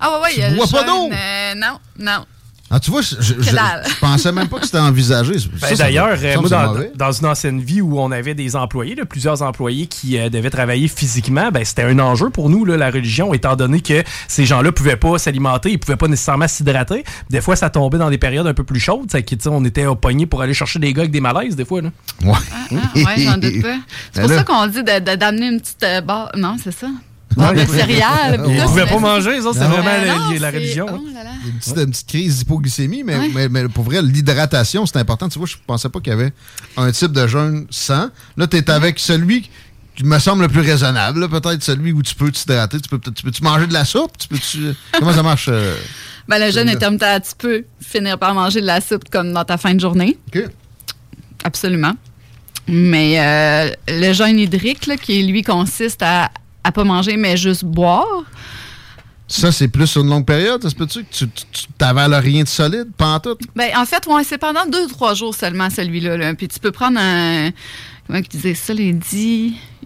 Ah 0.00 0.10
ouais, 0.16 0.22
ouais, 0.22 0.28
Tu 0.30 0.36
il 0.36 0.40
y 0.40 0.44
a 0.44 0.50
le 0.50 0.56
bois 0.56 0.66
pas 0.66 0.82
d'eau? 0.84 1.10
euh, 1.12 1.54
non, 1.56 1.78
non. 1.98 2.24
Ah, 2.70 2.80
tu 2.80 2.90
vois, 2.90 3.02
je, 3.02 3.14
je- 3.20 3.40
je- 3.40 3.54
dalle. 3.54 3.84
je 3.86 3.94
pensais 4.00 4.32
même 4.32 4.48
pas 4.48 4.58
que 4.58 4.64
c'était 4.64 4.78
envisagé. 4.78 5.34
Ben, 5.60 5.76
D'ailleurs, 5.76 6.16
euh, 6.20 6.40
moi, 6.40 6.74
dans, 6.96 7.12
une 7.12 7.26
ancienne 7.26 7.60
vie 7.60 7.80
où 7.82 8.00
on 8.00 8.10
avait 8.10 8.34
des 8.34 8.56
employés, 8.56 8.94
là, 8.94 9.04
plusieurs 9.04 9.42
employés 9.42 9.86
qui 9.86 10.18
euh, 10.18 10.28
devaient 10.30 10.50
travailler 10.50 10.88
physiquement, 10.88 11.50
ben, 11.52 11.64
c'était 11.64 11.82
un 11.82 11.98
enjeu 11.98 12.30
pour 12.30 12.48
nous, 12.50 12.64
là, 12.64 12.76
la 12.76 12.90
religion, 12.90 13.32
étant 13.34 13.54
donné 13.54 13.80
que 13.80 14.02
ces 14.28 14.46
gens-là 14.46 14.72
pouvaient 14.72 14.96
pas 14.96 15.18
s'alimenter, 15.18 15.72
ils 15.72 15.78
pouvaient 15.78 15.96
pas 15.98 16.08
nécessairement 16.08 16.48
s'hydrater. 16.48 17.04
Des 17.30 17.40
fois, 17.42 17.54
ça 17.54 17.68
tombait 17.70 17.98
dans 17.98 18.10
des 18.10 18.18
périodes 18.18 18.46
un 18.46 18.54
peu 18.54 18.64
plus 18.64 18.80
chaudes. 18.80 19.10
ça, 19.10 19.20
qui, 19.22 19.36
tu 19.36 19.44
sais, 19.44 19.50
on 19.50 19.64
était 19.64 19.86
au 19.86 19.94
poignet 19.94 20.26
pour 20.26 20.40
aller 20.42 20.54
chercher 20.54 20.78
des 20.78 20.92
gars 20.94 21.02
avec 21.02 21.12
des 21.12 21.20
malaises, 21.20 21.54
des 21.56 21.66
fois. 21.66 21.82
Là. 21.82 21.90
Ouais. 22.24 22.32
Ah, 22.50 22.76
ouais, 22.96 23.04
j'en 23.18 23.36
doute 23.36 23.60
pas. 23.62 23.76
C'est 24.12 24.20
pour 24.22 24.28
Ben 24.30 24.38
ça 24.38 24.44
qu'on 24.44 24.66
dit 24.68 24.82
de- 24.82 24.98
de- 25.10 25.16
d'amener 25.16 25.48
une 25.48 25.60
petite 25.60 25.82
euh, 25.84 26.00
barre. 26.00 26.32
Non, 26.36 26.56
c'est 26.62 26.72
ça. 26.72 26.88
Barre 27.36 27.54
de 27.54 27.64
céréales. 27.64 28.42
Ils 28.48 28.56
tout, 28.60 28.66
pouvaient 28.68 28.82
pas 28.84 28.88
c'est- 28.90 28.98
manger, 29.00 29.40
ça, 29.42 29.50
c'est 29.52 29.60
Non. 29.60 29.68
vraiment 29.68 29.88
Euh, 29.90 30.38
la- 30.38 30.50
c'est- 30.50 30.56
religion. 30.56 30.86
oh 30.90 31.00
là 31.14 31.24
là. 31.24 31.30
une 31.46 31.52
petite, 31.58 31.76
une 31.76 31.90
petite 31.90 32.06
crise 32.08 32.38
d'hypoglycémie, 32.38 33.02
mais, 33.04 33.28
mais, 33.34 33.48
mais 33.48 33.68
pour 33.68 33.84
vrai, 33.84 34.00
l'hydratation, 34.02 34.86
c'est 34.86 34.98
important. 34.98 35.28
Tu 35.28 35.38
vois, 35.38 35.48
je 35.48 35.56
pensais 35.66 35.88
pas 35.88 36.00
qu'il 36.00 36.10
y 36.12 36.14
avait 36.14 36.32
un 36.76 36.90
type 36.92 37.12
de 37.12 37.26
jeûne 37.26 37.66
sans. 37.70 38.08
Là, 38.36 38.46
tu 38.46 38.56
es 38.56 38.70
avec 38.70 38.98
celui 38.98 39.48
qui 39.96 40.04
me 40.04 40.18
semble 40.18 40.42
le 40.42 40.48
plus 40.48 40.60
raisonnable, 40.60 41.28
peut-être 41.28 41.62
celui 41.62 41.92
où 41.92 42.02
tu 42.02 42.14
peux 42.16 42.30
t'hydrater. 42.30 42.80
Tu 42.80 42.88
peux, 42.88 42.98
tu 42.98 43.22
peux 43.22 43.30
-tu 43.30 43.42
manger 43.44 43.66
de 43.68 43.72
la 43.72 43.84
soupe? 43.84 44.16
Tu 44.18 44.26
peux 44.28 44.36
-tu, 44.36 44.74
comment 44.98 45.12
ça 45.12 45.22
marche? 45.22 45.46
euh? 45.48 45.76
Ben, 46.26 46.38
le 46.44 46.50
jeûne 46.50 46.68
intermittent, 46.68 47.22
tu 47.28 47.36
peux 47.38 47.64
finir 47.80 48.18
par 48.18 48.34
manger 48.34 48.60
de 48.60 48.66
la 48.66 48.80
soupe 48.80 49.04
comme 49.10 49.32
dans 49.32 49.44
ta 49.44 49.56
fin 49.58 49.74
de 49.74 49.80
journée. 49.80 50.18
OK. 50.34 50.44
Absolument. 51.44 51.92
Mais 52.66 53.20
euh, 53.20 53.70
le 53.88 54.12
jeûne 54.14 54.38
hydrique, 54.38 54.86
là, 54.86 54.96
qui 54.96 55.22
lui 55.24 55.42
consiste 55.42 56.02
à 56.02 56.30
à 56.64 56.72
pas 56.72 56.84
manger, 56.84 57.16
mais 57.16 57.36
juste 57.36 57.64
boire. 57.64 58.24
Ça, 59.26 59.52
c'est 59.52 59.68
plus 59.68 59.86
sur 59.86 60.02
une 60.02 60.10
longue 60.10 60.26
période, 60.26 60.62
ça 60.62 60.68
se 60.68 60.74
peut-tu? 60.74 61.02
que 61.04 61.08
Tu 61.24 61.66
t'avales 61.78 62.14
rien 62.14 62.42
de 62.42 62.48
solide, 62.48 62.88
pas 62.96 63.14
en 63.14 63.20
tout? 63.20 63.36
Ben, 63.56 63.70
en 63.76 63.86
fait, 63.86 64.06
ouais, 64.06 64.22
c'est 64.22 64.38
pendant 64.38 64.66
deux 64.66 64.84
ou 64.84 64.88
trois 64.88 65.14
jours 65.14 65.34
seulement, 65.34 65.70
celui-là. 65.70 66.16
là. 66.16 66.34
Puis 66.34 66.48
tu 66.48 66.60
peux 66.60 66.72
prendre 66.72 66.98
un. 67.00 67.50
Comment 68.06 68.18
ils 68.18 68.28
disaient 68.28 68.54
ça, 68.54 68.74
les 68.74 68.92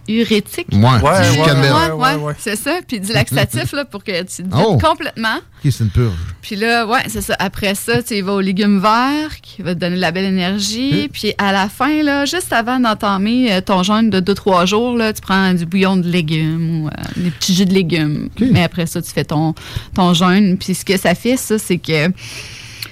diurétiques? 0.08 0.66
Ouais, 0.72 0.78
Ouais, 0.78 1.32
du 1.34 1.40
ouais, 1.40 2.14
ouais, 2.14 2.34
c'est 2.38 2.56
ça. 2.56 2.78
Puis 2.86 3.00
du 3.00 3.12
laxatif, 3.12 3.72
là, 3.72 3.84
pour 3.84 4.02
que 4.02 4.20
tu 4.22 4.42
te 4.42 4.48
Oh. 4.56 4.78
complètement. 4.78 5.36
OK, 5.36 5.70
c'est 5.72 5.84
une 5.84 5.90
purge. 5.90 6.14
Puis 6.42 6.56
là, 6.56 6.86
ouais, 6.86 7.00
c'est 7.08 7.20
ça. 7.20 7.36
Après 7.38 7.74
ça, 7.74 8.02
tu 8.02 8.20
vas 8.22 8.32
aux 8.34 8.40
légumes 8.40 8.80
verts, 8.80 9.40
qui 9.42 9.62
va 9.62 9.74
te 9.74 9.80
donner 9.80 9.96
de 9.96 10.00
la 10.00 10.10
belle 10.10 10.24
énergie. 10.24 11.04
Hmm. 11.06 11.12
Puis 11.12 11.34
à 11.38 11.52
la 11.52 11.68
fin, 11.68 12.02
là, 12.02 12.24
juste 12.24 12.52
avant 12.52 12.80
d'entamer 12.80 13.52
euh, 13.52 13.60
ton 13.60 13.82
jeûne 13.82 14.10
de 14.10 14.20
2-3 14.20 14.66
jours, 14.66 14.96
là, 14.96 15.12
tu 15.12 15.20
prends 15.20 15.52
du 15.52 15.66
bouillon 15.66 15.96
de 15.96 16.08
légumes 16.08 16.82
ou 16.84 16.88
euh, 16.88 16.90
des 17.16 17.30
petits 17.30 17.54
jus 17.54 17.66
de 17.66 17.74
légumes. 17.74 18.28
Mais 18.40 18.62
après 18.62 18.86
ça, 18.86 19.02
tu 19.02 19.10
fais 19.10 19.24
ton, 19.24 19.54
ton 19.94 20.14
jeûne. 20.14 20.56
Puis 20.58 20.74
ce 20.74 20.84
que 20.84 20.96
ça 20.96 21.14
fait, 21.14 21.36
ça, 21.36 21.58
c'est 21.58 21.78
que 21.78 22.08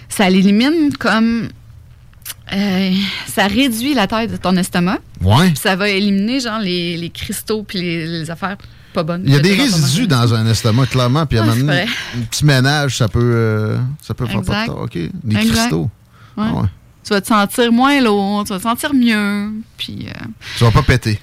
ça 0.08 0.28
l'élimine 0.30 0.96
comme 0.98 1.48
Euh, 2.52 2.92
ça 3.26 3.46
réduit 3.46 3.94
la 3.94 4.06
taille 4.06 4.28
de 4.28 4.36
ton 4.36 4.56
estomac. 4.56 4.98
Ouais. 5.20 5.52
Ça 5.56 5.74
va 5.76 5.88
éliminer, 5.88 6.40
genre, 6.40 6.58
les, 6.60 6.96
les 6.96 7.10
cristaux 7.10 7.62
puis 7.64 7.80
les, 7.80 8.06
les 8.06 8.30
affaires 8.30 8.56
pas 8.94 9.02
bonnes. 9.02 9.22
Il 9.26 9.32
y 9.32 9.36
a 9.36 9.40
des 9.40 9.54
résidus 9.54 10.06
dans 10.06 10.32
un 10.32 10.46
estomac, 10.46 10.86
clairement. 10.86 11.26
Puis 11.26 11.38
à 11.38 11.42
un 11.42 11.48
Ouais, 11.48 11.54
moment 11.56 11.66
donné, 11.72 11.82
un 12.16 12.20
petit 12.30 12.44
ménage, 12.44 12.96
ça 12.98 13.08
peut, 13.08 13.20
euh, 13.22 13.78
ça 14.00 14.14
peut 14.14 14.26
faire 14.26 14.42
pas 14.42 14.62
de 14.62 14.66
tort. 14.68 14.82
OK. 14.82 14.92
Des 14.96 15.36
Exact. 15.36 15.54
cristaux. 15.54 15.90
Ouais. 16.36 16.44
Ah 16.48 16.54
ouais. 16.54 16.68
Tu 17.04 17.10
vas 17.10 17.20
te 17.20 17.26
sentir 17.28 17.70
moins 17.72 18.00
lourd, 18.00 18.44
tu 18.44 18.52
vas 18.52 18.58
te 18.58 18.62
sentir 18.64 18.94
mieux. 18.94 19.52
Puis. 19.76 20.06
euh, 20.08 20.24
Tu 20.56 20.64
vas 20.64 20.70
pas 20.70 20.82
péter. 20.82 21.20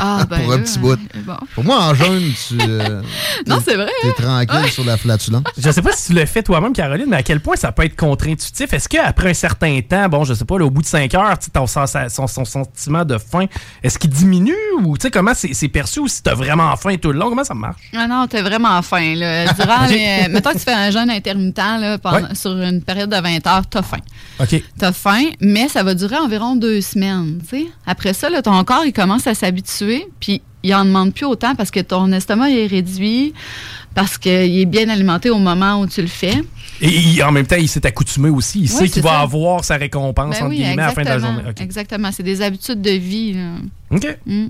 Ah, 0.00 0.24
ben 0.28 0.40
pour 0.42 0.52
un 0.52 0.58
petit 0.60 0.78
bout. 0.78 0.92
euh, 0.92 0.96
bon. 1.26 1.36
Pour 1.54 1.64
moi, 1.64 1.78
en 1.82 1.94
jeûne, 1.94 2.32
tu. 2.48 2.58
euh, 2.60 3.02
Non, 3.46 3.58
c'est 3.64 3.74
vrai. 3.76 3.90
T'es 4.02 4.08
hein? 4.08 4.12
tranquille 4.46 4.64
Ouais. 4.64 4.70
sur 4.70 4.84
la 4.84 4.96
flatulence. 4.96 5.44
Je 5.56 5.70
sais 5.70 5.82
pas 5.82 5.92
si 5.92 6.08
tu 6.08 6.12
le 6.18 6.24
fais 6.26 6.42
toi-même, 6.42 6.72
Caroline, 6.72 7.06
mais 7.08 7.16
à 7.18 7.22
quel 7.22 7.40
point 7.40 7.56
ça 7.56 7.72
peut 7.72 7.84
être 7.84 7.96
contre-intuitif? 7.96 8.72
Est-ce 8.72 8.88
qu'après 8.88 9.30
un 9.30 9.34
certain 9.34 9.80
temps, 9.80 10.08
bon, 10.08 10.24
je 10.24 10.34
sais 10.34 10.44
pas, 10.44 10.58
là, 10.58 10.64
au 10.66 10.70
bout 10.70 10.82
de 10.82 10.86
5 10.86 11.14
heures, 11.14 11.34
ton, 11.52 11.66
son, 11.66 11.84
son 12.08 12.44
sentiment 12.44 13.04
de 13.04 13.18
faim, 13.18 13.46
est-ce 13.82 13.98
qu'il 13.98 14.10
diminue 14.10 14.54
ou 14.82 14.96
tu 14.96 15.02
sais 15.02 15.10
comment 15.10 15.32
c'est 15.34 15.68
perçu 15.68 16.00
ou 16.00 16.08
si 16.08 16.22
t'as 16.22 16.34
vraiment 16.34 16.74
faim 16.76 16.96
tout 17.00 17.12
le 17.12 17.18
long, 17.18 17.28
comment 17.28 17.44
ça 17.44 17.54
marche? 17.54 17.90
Ah 17.96 18.06
non, 18.06 18.26
t'es 18.26 18.42
vraiment 18.42 18.80
faim. 18.82 19.14
Là. 19.16 19.52
Durant 19.54 19.86
les- 19.86 20.28
mettons 20.28 20.50
que 20.50 20.58
tu 20.58 20.64
fais 20.64 20.72
un 20.72 20.90
jeûne 20.90 21.10
intermittent 21.10 21.56
là, 21.58 21.98
pendant- 21.98 22.18
Ouais. 22.18 22.34
sur 22.34 22.52
une 22.52 22.82
période 22.82 23.10
de 23.10 23.20
20 23.20 23.46
heures, 23.46 23.66
t'as 23.68 23.82
faim. 23.82 23.98
OK. 24.40 24.62
T'as 24.78 24.92
faim, 24.92 25.24
mais 25.40 25.68
ça 25.68 25.82
va 25.82 25.94
durer 25.94 26.16
environ 26.16 26.56
deux 26.56 26.80
semaines. 26.80 27.38
tu 27.48 27.48
sais. 27.64 27.66
Après 27.86 28.12
ça, 28.14 28.28
là, 28.30 28.42
ton 28.42 28.62
corps 28.64 28.84
il 28.84 28.92
commence 28.92 29.26
à 29.26 29.34
s'habituer, 29.34 29.57
puis 30.20 30.42
il 30.62 30.74
en 30.74 30.84
demande 30.84 31.14
plus 31.14 31.24
autant 31.26 31.54
parce 31.54 31.70
que 31.70 31.80
ton 31.80 32.10
estomac 32.12 32.50
il 32.50 32.58
est 32.58 32.66
réduit, 32.66 33.32
parce 33.94 34.18
qu'il 34.18 34.30
est 34.58 34.66
bien 34.66 34.88
alimenté 34.88 35.30
au 35.30 35.38
moment 35.38 35.80
où 35.80 35.86
tu 35.86 36.00
le 36.02 36.08
fais. 36.08 36.42
Et 36.80 36.88
il- 36.96 37.22
en 37.24 37.32
même 37.32 37.46
temps, 37.46 37.56
il 37.56 37.68
s'est 37.68 37.84
accoutumé 37.86 38.28
aussi. 38.28 38.60
Il 38.60 38.68
sait 38.68 38.88
qu'il 38.88 39.02
va 39.02 39.18
avoir 39.20 39.64
sa 39.64 39.76
récompense 39.76 40.36
Ben 40.36 40.42
entre 40.44 40.50
oui, 40.50 40.56
guillemets, 40.62 40.82
à 40.82 40.86
la 40.86 40.92
fin 40.92 41.02
de 41.02 41.08
la 41.08 41.14
exactement. 41.16 41.40
journée. 41.42 41.54
Exactement. 41.60 42.10
C'est 42.12 42.22
des 42.22 42.40
habitudes 42.42 42.80
de 42.80 42.90
vie. 42.90 43.32
là. 43.34 43.54
OK. 43.90 44.18
Mm. 44.26 44.46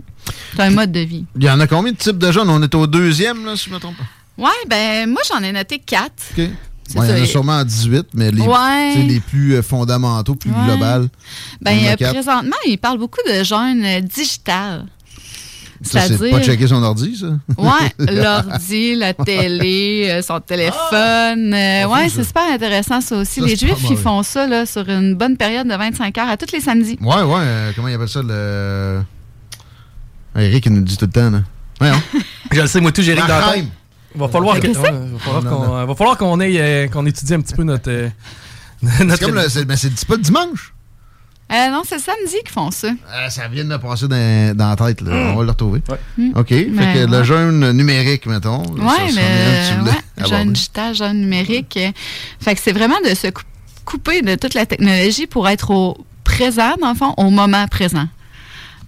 C'est 0.54 0.62
un 0.62 0.70
mode 0.70 0.92
de 0.92 1.00
vie. 1.00 1.24
Il 1.36 1.44
y 1.44 1.50
en 1.50 1.58
a 1.60 1.66
combien 1.66 1.92
de 1.92 1.96
types 1.96 2.18
de 2.18 2.30
jeûnes? 2.30 2.50
On 2.50 2.62
est 2.62 2.74
au 2.74 2.86
deuxième, 2.86 3.46
là, 3.46 3.56
si 3.56 3.70
je 3.70 3.74
me 3.74 3.78
trompe 3.78 3.96
pas. 3.96 4.04
Ouais, 4.42 4.50
ben 4.68 5.08
moi 5.10 5.20
j'en 5.28 5.42
ai 5.42 5.52
noté 5.52 5.78
quatre. 5.78 6.22
OK. 6.36 6.44
Il 6.90 6.96
y 6.96 6.98
en 6.98 7.02
a 7.02 7.26
sûrement 7.26 7.64
18, 7.64 8.06
mais 8.14 8.30
les, 8.30 8.40
Ouais. 8.42 9.20
plus 9.28 9.54
euh, 9.56 9.62
fondamentaux, 9.62 10.34
plus 10.34 10.50
Ouais. 10.50 10.64
globales. 10.64 11.08
Ben, 11.60 11.76
euh, 11.84 11.96
présentement, 12.12 12.56
il 12.66 12.78
parle 12.78 12.98
beaucoup 12.98 13.20
de 13.28 13.42
jeûne 13.44 13.84
euh, 13.84 14.00
digital. 14.00 14.86
Ça, 15.82 16.00
c'est 16.00 16.16
C'est-à-dire- 16.16 16.38
pas 16.38 16.42
checker 16.42 16.66
son 16.66 16.82
ordi, 16.82 17.16
ça? 17.16 17.26
Ouais, 17.56 17.92
l'ordi, 18.12 18.94
la 18.96 19.14
télé, 19.14 20.08
euh, 20.10 20.22
son 20.22 20.40
téléphone. 20.40 21.54
euh, 21.54 21.82
Ah, 21.84 21.88
ouais, 21.88 22.08
ça. 22.08 22.16
c'est 22.16 22.24
super 22.24 22.52
intéressant 22.52 23.00
ça 23.00 23.16
aussi. 23.16 23.40
Ça, 23.40 23.46
les 23.46 23.56
Juifs, 23.56 23.76
ils 23.90 23.96
font 23.96 24.22
ça 24.22 24.46
là, 24.46 24.66
sur 24.66 24.88
une 24.88 25.14
bonne 25.14 25.36
période 25.36 25.68
de 25.68 25.74
25 25.74 26.18
heures 26.18 26.28
à 26.28 26.36
tous 26.36 26.50
les 26.52 26.60
samedis. 26.60 26.98
Ouais, 27.00 27.22
ouais. 27.22 27.40
euh, 27.40 27.72
comment 27.76 27.88
il 27.88 27.94
appelle 27.94 28.08
ça? 28.08 28.20
Le... 28.22 29.00
Eric, 30.36 30.66
il 30.66 30.72
nous 30.72 30.78
le 30.80 30.84
dit 30.84 30.96
tout 30.96 31.06
le 31.06 31.10
temps, 31.12 31.30
là. 31.30 31.42
Ouais, 31.80 31.88
hein? 31.88 32.02
Je 32.52 32.60
le 32.60 32.66
sais, 32.66 32.80
moi 32.80 32.90
tout, 32.92 33.02
j'ai 33.02 33.12
Eric 33.12 33.26
dans 33.26 33.38
la. 33.38 33.56
Il 33.56 33.68
va 34.20 34.28
falloir 34.28 34.58
qu'on 34.58 35.76
euh, 35.76 35.84
va 35.86 35.94
falloir 35.94 36.16
qu'on 36.16 36.40
ait, 36.40 36.56
euh, 36.58 36.88
qu'on 36.88 37.06
étudie 37.06 37.34
un 37.34 37.40
petit 37.40 37.54
peu 37.54 37.62
notre. 37.62 37.90
euh, 37.90 38.08
C'est 38.96 39.04
notre- 39.04 39.24
comme 39.26 39.34
le. 39.34 39.48
c'est- 39.48 39.64
Mais 39.64 39.76
c'est 39.76 39.90
c'est 39.96 40.08
pas 40.08 40.16
le 40.16 40.22
dimanche. 40.22 40.72
Euh, 41.50 41.70
non, 41.70 41.82
c'est 41.86 41.96
le 41.96 42.02
samedi 42.02 42.36
qu'ils 42.42 42.50
font 42.52 42.70
ça. 42.70 42.88
Euh, 42.88 43.28
ça 43.30 43.48
vient 43.48 43.64
de 43.64 43.70
me 43.70 43.78
passer 43.78 44.06
dans, 44.06 44.54
dans 44.56 44.68
la 44.68 44.76
tête, 44.76 45.00
là. 45.00 45.12
On 45.32 45.36
va 45.36 45.44
le 45.44 45.50
retrouver. 45.50 45.80
Mm. 46.18 46.32
OK. 46.36 46.48
Fait 46.48 46.64
Ben, 46.66 46.94
que 46.94 47.10
le 47.10 47.22
jeûne 47.24 47.72
numérique, 47.72 48.26
mettons. 48.26 48.62
Oui, 48.76 49.14
le 49.16 50.26
jeune 50.26 50.52
digital, 50.52 50.94
jeune 50.94 51.20
numérique. 51.22 51.78
Fait 52.40 52.54
que 52.54 52.60
c'est 52.62 52.72
vraiment 52.72 53.00
de 53.08 53.14
se 53.14 53.28
cou- 53.28 53.42
couper 53.86 54.20
de 54.20 54.34
toute 54.34 54.52
la 54.52 54.66
technologie 54.66 55.26
pour 55.26 55.48
être 55.48 55.70
au 55.70 55.96
présent, 56.22 56.74
dans 56.80 56.90
le 56.90 56.94
fond, 56.96 57.14
au 57.16 57.30
moment 57.30 57.66
présent. 57.68 58.06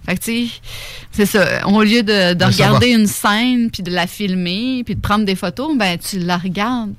Fait 0.05 0.17
que, 0.17 0.23
tu 0.23 0.47
sais, 0.47 0.51
c'est 1.11 1.25
ça. 1.25 1.67
Au 1.67 1.81
lieu 1.83 2.03
de, 2.03 2.33
de 2.33 2.39
Ben, 2.39 2.47
regarder 2.47 2.89
une 2.89 3.07
scène, 3.07 3.69
puis 3.71 3.81
de 3.83 3.91
la 3.91 4.05
filmer, 4.07 4.83
puis 4.83 4.95
de 4.95 5.01
prendre 5.01 5.25
des 5.25 5.35
photos, 5.35 5.75
ben 5.77 5.97
tu 5.97 6.19
la 6.19 6.37
regardes. 6.37 6.93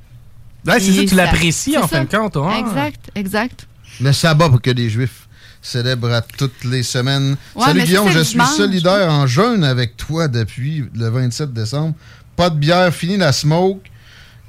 Ouais, 0.67 0.79
c'est 0.81 0.93
ça, 0.93 1.05
tu 1.05 1.15
l'apprécies, 1.15 1.77
en 1.79 1.83
ça. 1.83 1.89
fin 1.99 2.05
de 2.05 2.09
compte, 2.17 2.37
hein. 2.37 2.51
Exact, 2.59 3.11
exact. 3.15 3.67
Le 4.01 4.13
sabbat 4.13 4.49
pour 4.49 4.61
que 4.63 4.71
les 4.71 4.89
Juifs 4.89 5.29
célèbrent 5.63 6.13
à 6.13 6.21
toutes 6.21 6.65
les 6.65 6.83
semaines. 6.83 7.37
Ouais, 7.55 7.65
Salut 7.67 7.81
ça, 7.81 7.87
Guillaume, 7.87 8.11
je 8.11 8.19
suis 8.21 8.33
dimanche. 8.33 8.57
solidaire 8.57 9.11
en 9.11 9.27
jeûne 9.27 9.63
avec 9.65 9.97
toi 9.97 10.29
depuis 10.29 10.85
le 10.95 11.09
27 11.09 11.53
décembre. 11.53 11.95
Pas 12.37 12.51
de 12.51 12.57
bière, 12.57 12.93
fini 12.93 13.17
la 13.17 13.33
smoke. 13.33 13.81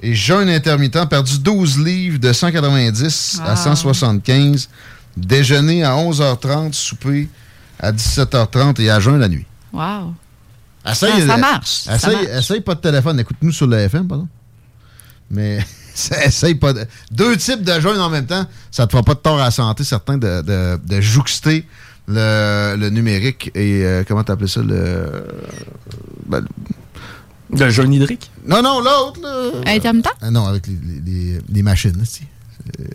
Et 0.02 0.14
jeûne 0.14 0.48
intermittent, 0.50 1.08
perdu 1.08 1.38
12 1.38 1.78
livres 1.78 2.18
de 2.18 2.32
190 2.32 3.40
à 3.44 3.50
Wow. 3.50 3.56
175. 3.56 4.68
Déjeuner 5.16 5.84
à 5.84 5.92
11h30, 5.94 6.72
souper 6.74 7.28
à 7.78 7.92
17h30 7.92 8.80
et 8.82 8.90
à 8.90 8.98
jeûne 9.00 9.18
la 9.20 9.28
nuit. 9.28 9.46
Wow. 9.72 10.12
Essaye, 10.86 11.12
Ah, 11.22 11.26
ça 11.26 11.36
marche, 11.38 11.68
ça 11.70 11.94
Essaye, 11.94 12.14
marche. 12.16 12.26
essaye 12.38 12.60
pas 12.60 12.74
de 12.74 12.80
téléphone. 12.80 13.20
Écoute-nous 13.20 13.52
sur 13.52 13.66
le 13.66 13.78
FM, 13.78 14.06
pardon. 14.08 14.28
Mais 15.30 15.64
essaye 16.24 16.54
pas 16.56 16.72
de. 16.72 16.84
Deux 17.10 17.36
types 17.36 17.62
de 17.62 17.80
jeûne 17.80 17.98
en 18.00 18.10
même 18.10 18.26
temps, 18.26 18.46
ça 18.70 18.86
te 18.86 18.92
fera 18.92 19.02
pas 19.02 19.14
de 19.14 19.20
tort 19.20 19.40
à 19.40 19.44
la 19.44 19.50
santé, 19.50 19.84
certain, 19.84 20.18
de, 20.18 20.42
de, 20.42 20.78
de 20.84 21.00
jouxter 21.00 21.66
le, 22.08 22.76
le 22.76 22.90
numérique 22.90 23.50
et. 23.54 23.84
euh, 23.84 24.04
comment 24.06 24.24
t'appelles 24.24 24.48
ça 24.48 24.60
Le. 24.62 25.24
ben, 26.26 26.44
Le 27.50 27.70
jeûne 27.70 27.92
hydrique? 27.92 28.30
Non, 28.46 28.62
non, 28.62 28.80
l'autre, 28.80 29.20
là. 29.22 29.50
Intermittent? 29.72 30.08
Ah 30.20 30.30
non, 30.30 30.46
avec 30.46 30.66
les, 30.66 30.74
les, 30.74 31.00
les- 31.34 31.40
les 31.48 31.62
machines, 31.62 32.02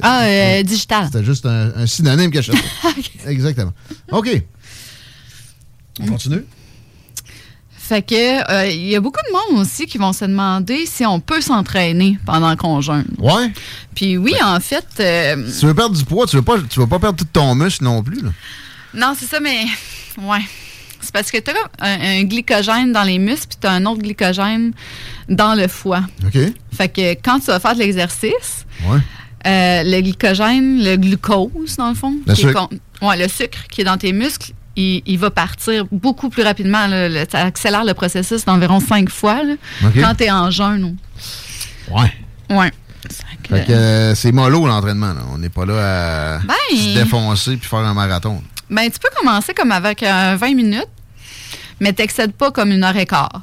Ah, 0.02 0.24
euh, 0.26 0.64
digital. 0.64 1.06
C'était 1.12 1.24
juste 1.24 1.46
un, 1.46 1.72
un 1.76 1.88
synonyme 1.88 2.32
que 2.32 2.42
je. 2.42 2.52
Exactement. 3.26 3.74
OK. 4.12 4.44
On 6.02 6.06
continue? 6.08 6.46
Fait 7.90 8.04
que 8.04 8.52
euh, 8.52 8.68
il 8.68 8.86
y 8.88 8.96
a 8.96 9.00
beaucoup 9.02 9.20
de 9.28 9.32
monde 9.56 9.62
aussi 9.64 9.88
qui 9.88 9.98
vont 9.98 10.14
se 10.14 10.24
demander 10.26 10.86
si 10.86 11.06
on 11.08 11.20
peut 11.20 11.42
s'entraîner 11.42 12.20
pendant 12.24 12.56
qu'on 12.56 12.82
jeûne. 12.82 13.08
Ouais. 13.18 13.52
Puis 13.96 14.16
oui, 14.16 14.36
en 14.44 14.60
fait, 14.60 14.86
euh, 15.00 15.44
Si 15.50 15.62
tu 15.62 15.66
veux 15.66 15.74
perdre 15.74 15.96
du 15.98 16.06
poids, 16.06 16.28
tu 16.28 16.36
veux 16.36 16.44
pas, 16.44 16.58
tu 16.70 16.80
veux 16.80 16.86
pas 16.88 17.00
perdre 17.00 17.18
tout 17.18 17.28
ton 17.34 17.56
muscle 17.56 17.84
non 17.84 18.04
plus, 18.04 18.22
là. 18.22 18.30
non, 18.94 19.14
c'est 19.18 19.26
ça, 19.26 19.40
mais 19.40 19.66
ouais. 20.22 20.42
C'est 21.02 21.12
parce 21.12 21.32
que 21.32 21.38
tu 21.40 21.50
as 21.50 21.56
un, 21.88 22.20
un 22.20 22.24
glycogène 22.26 22.92
dans 22.92 23.02
les 23.04 23.18
muscles, 23.18 23.48
puis 23.50 23.58
tu 23.60 23.66
as 23.68 23.72
un 23.72 23.86
autre 23.88 24.02
glycogène 24.04 24.74
dans 25.28 25.56
le 25.56 25.68
foie. 25.68 26.04
OK. 26.28 26.38
Fait 26.72 26.90
que 26.90 27.14
quand 27.24 27.40
tu 27.40 27.48
vas 27.48 27.60
faire 27.60 27.74
de 27.74 27.80
l'exercice, 27.80 28.66
Ouais. 28.88 29.00
euh, 29.48 29.82
le 29.84 30.02
glycogène, 30.02 30.84
le 30.84 30.96
glucose, 30.98 31.76
dans 31.78 31.90
le 31.90 31.96
fond, 31.96 32.16
Le 32.28 32.34
qui 32.36 32.42
est 32.42 32.44
sucre. 32.50 32.68
con- 32.70 33.08
ouais, 33.08 33.18
le 33.18 33.28
sucre 33.28 33.66
qui 33.72 33.82
est 33.82 33.86
dans 33.86 33.98
tes 33.98 34.12
muscles, 34.14 34.52
il, 34.82 35.04
il 35.06 35.18
va 35.20 35.30
partir 35.30 35.86
beaucoup 35.92 36.30
plus 36.30 36.44
rapidement. 36.44 36.88
là. 36.88 37.10
Le- 37.10 37.26
ça 37.30 37.40
accélère 37.46 37.84
le 37.84 37.94
processus 37.94 38.46
d'environ 38.46 38.80
cinq 38.80 39.10
fois 39.10 39.44
là, 39.44 39.54
quand 40.02 40.16
tu 40.16 40.24
es 40.24 40.32
en 40.32 40.50
jeûne. 40.52 40.96
Ouais. 41.92 42.12
Ouais. 42.50 42.72
Fait 43.50 43.66
que 43.66 43.72
euh, 43.72 44.16
c'est 44.16 44.32
mollo 44.32 44.68
l'entraînement. 44.68 45.14
là. 45.14 45.22
On 45.34 45.38
n'est 45.38 45.50
pas 45.50 45.66
là 45.66 46.36
à 46.36 46.40
Ben- 46.40 46.54
se 46.78 46.94
défoncer 46.96 47.58
puis 47.58 47.68
faire 47.68 47.80
un 47.80 47.94
marathon. 47.94 48.42
Ben, 48.70 48.90
tu 48.92 49.00
peux 49.00 49.10
commencer 49.16 49.54
comme 49.54 49.72
avec 49.72 50.04
euh, 50.04 50.36
20 50.40 50.54
minutes, 50.56 50.88
mais 51.80 51.92
t'excèdes 51.94 52.34
pas 52.34 52.52
comme 52.52 52.72
une 52.72 52.84
heure 52.84 52.96
et 52.98 53.06
quart. 53.08 53.42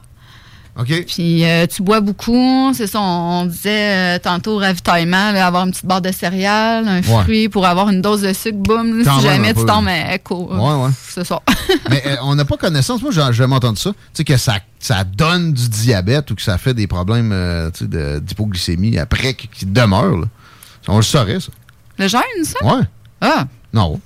OK? 0.78 1.04
Puis 1.06 1.44
euh, 1.44 1.66
tu 1.66 1.82
bois 1.82 2.00
beaucoup, 2.00 2.70
c'est 2.74 2.86
ça, 2.86 3.00
on, 3.00 3.40
on 3.42 3.46
disait 3.46 4.16
euh, 4.16 4.18
tantôt 4.18 4.58
ravitaillement, 4.58 5.32
là, 5.32 5.46
avoir 5.46 5.64
une 5.64 5.70
petite 5.70 5.86
barre 5.86 6.02
de 6.02 6.12
céréales, 6.12 6.86
un 6.86 6.96
Ouais. 7.00 7.22
fruit 7.22 7.48
pour 7.48 7.64
avoir 7.66 7.88
une 7.88 8.02
dose 8.02 8.20
de 8.22 8.32
sucre, 8.34 8.58
boum, 8.58 9.02
si 9.02 9.22
jamais 9.22 9.54
tu 9.54 9.64
tombes 9.64 9.88
à 9.88 10.14
écho. 10.14 10.48
Ouais, 10.52 10.84
ouais. 10.84 10.90
C'est 11.08 11.24
ça. 11.24 11.40
Mais 11.90 12.02
euh, 12.06 12.16
on 12.22 12.34
n'a 12.34 12.44
pas 12.44 12.56
connaissance. 12.58 13.00
Moi, 13.00 13.10
j'ai 13.10 13.32
jamais 13.32 13.54
entendu 13.54 13.80
ça. 13.80 13.90
Tu 13.92 13.96
sais, 14.14 14.24
que 14.24 14.36
ça, 14.36 14.56
ça 14.78 15.02
donne 15.04 15.52
du 15.54 15.68
diabète 15.68 16.30
ou 16.30 16.34
que 16.34 16.42
ça 16.42 16.58
fait 16.58 16.74
des 16.74 16.86
problèmes 16.86 17.30
de- 17.80 18.18
d'hypoglycémie 18.18 18.98
après 18.98 19.32
qui, 19.34 19.48
qui 19.48 19.64
demeurent. 19.66 20.18
là. 20.18 20.26
On 20.88 20.96
le 20.96 21.02
saurait, 21.02 21.40
ça. 21.40 21.48
Le 21.98 22.06
jeûne, 22.06 22.20
ça? 22.44 22.64
Ouais. 22.64 22.82
Ah, 23.22 23.46
Non. 23.72 23.98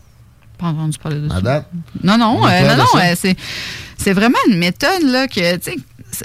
pas 0.56 0.66
entendu 0.68 0.96
parler 0.98 1.18
de 1.20 1.28
ça. 1.28 1.64
Non, 2.04 2.16
non, 2.16 2.46
euh, 2.46 2.68
non, 2.68 2.76
non, 2.76 3.00
euh, 3.00 3.14
c'est, 3.16 3.34
c'est 3.98 4.12
vraiment 4.12 4.38
une 4.48 4.56
méthode 4.58 5.02
là, 5.02 5.26
que, 5.26 5.56
tu 5.56 5.72
sais, 5.72 5.76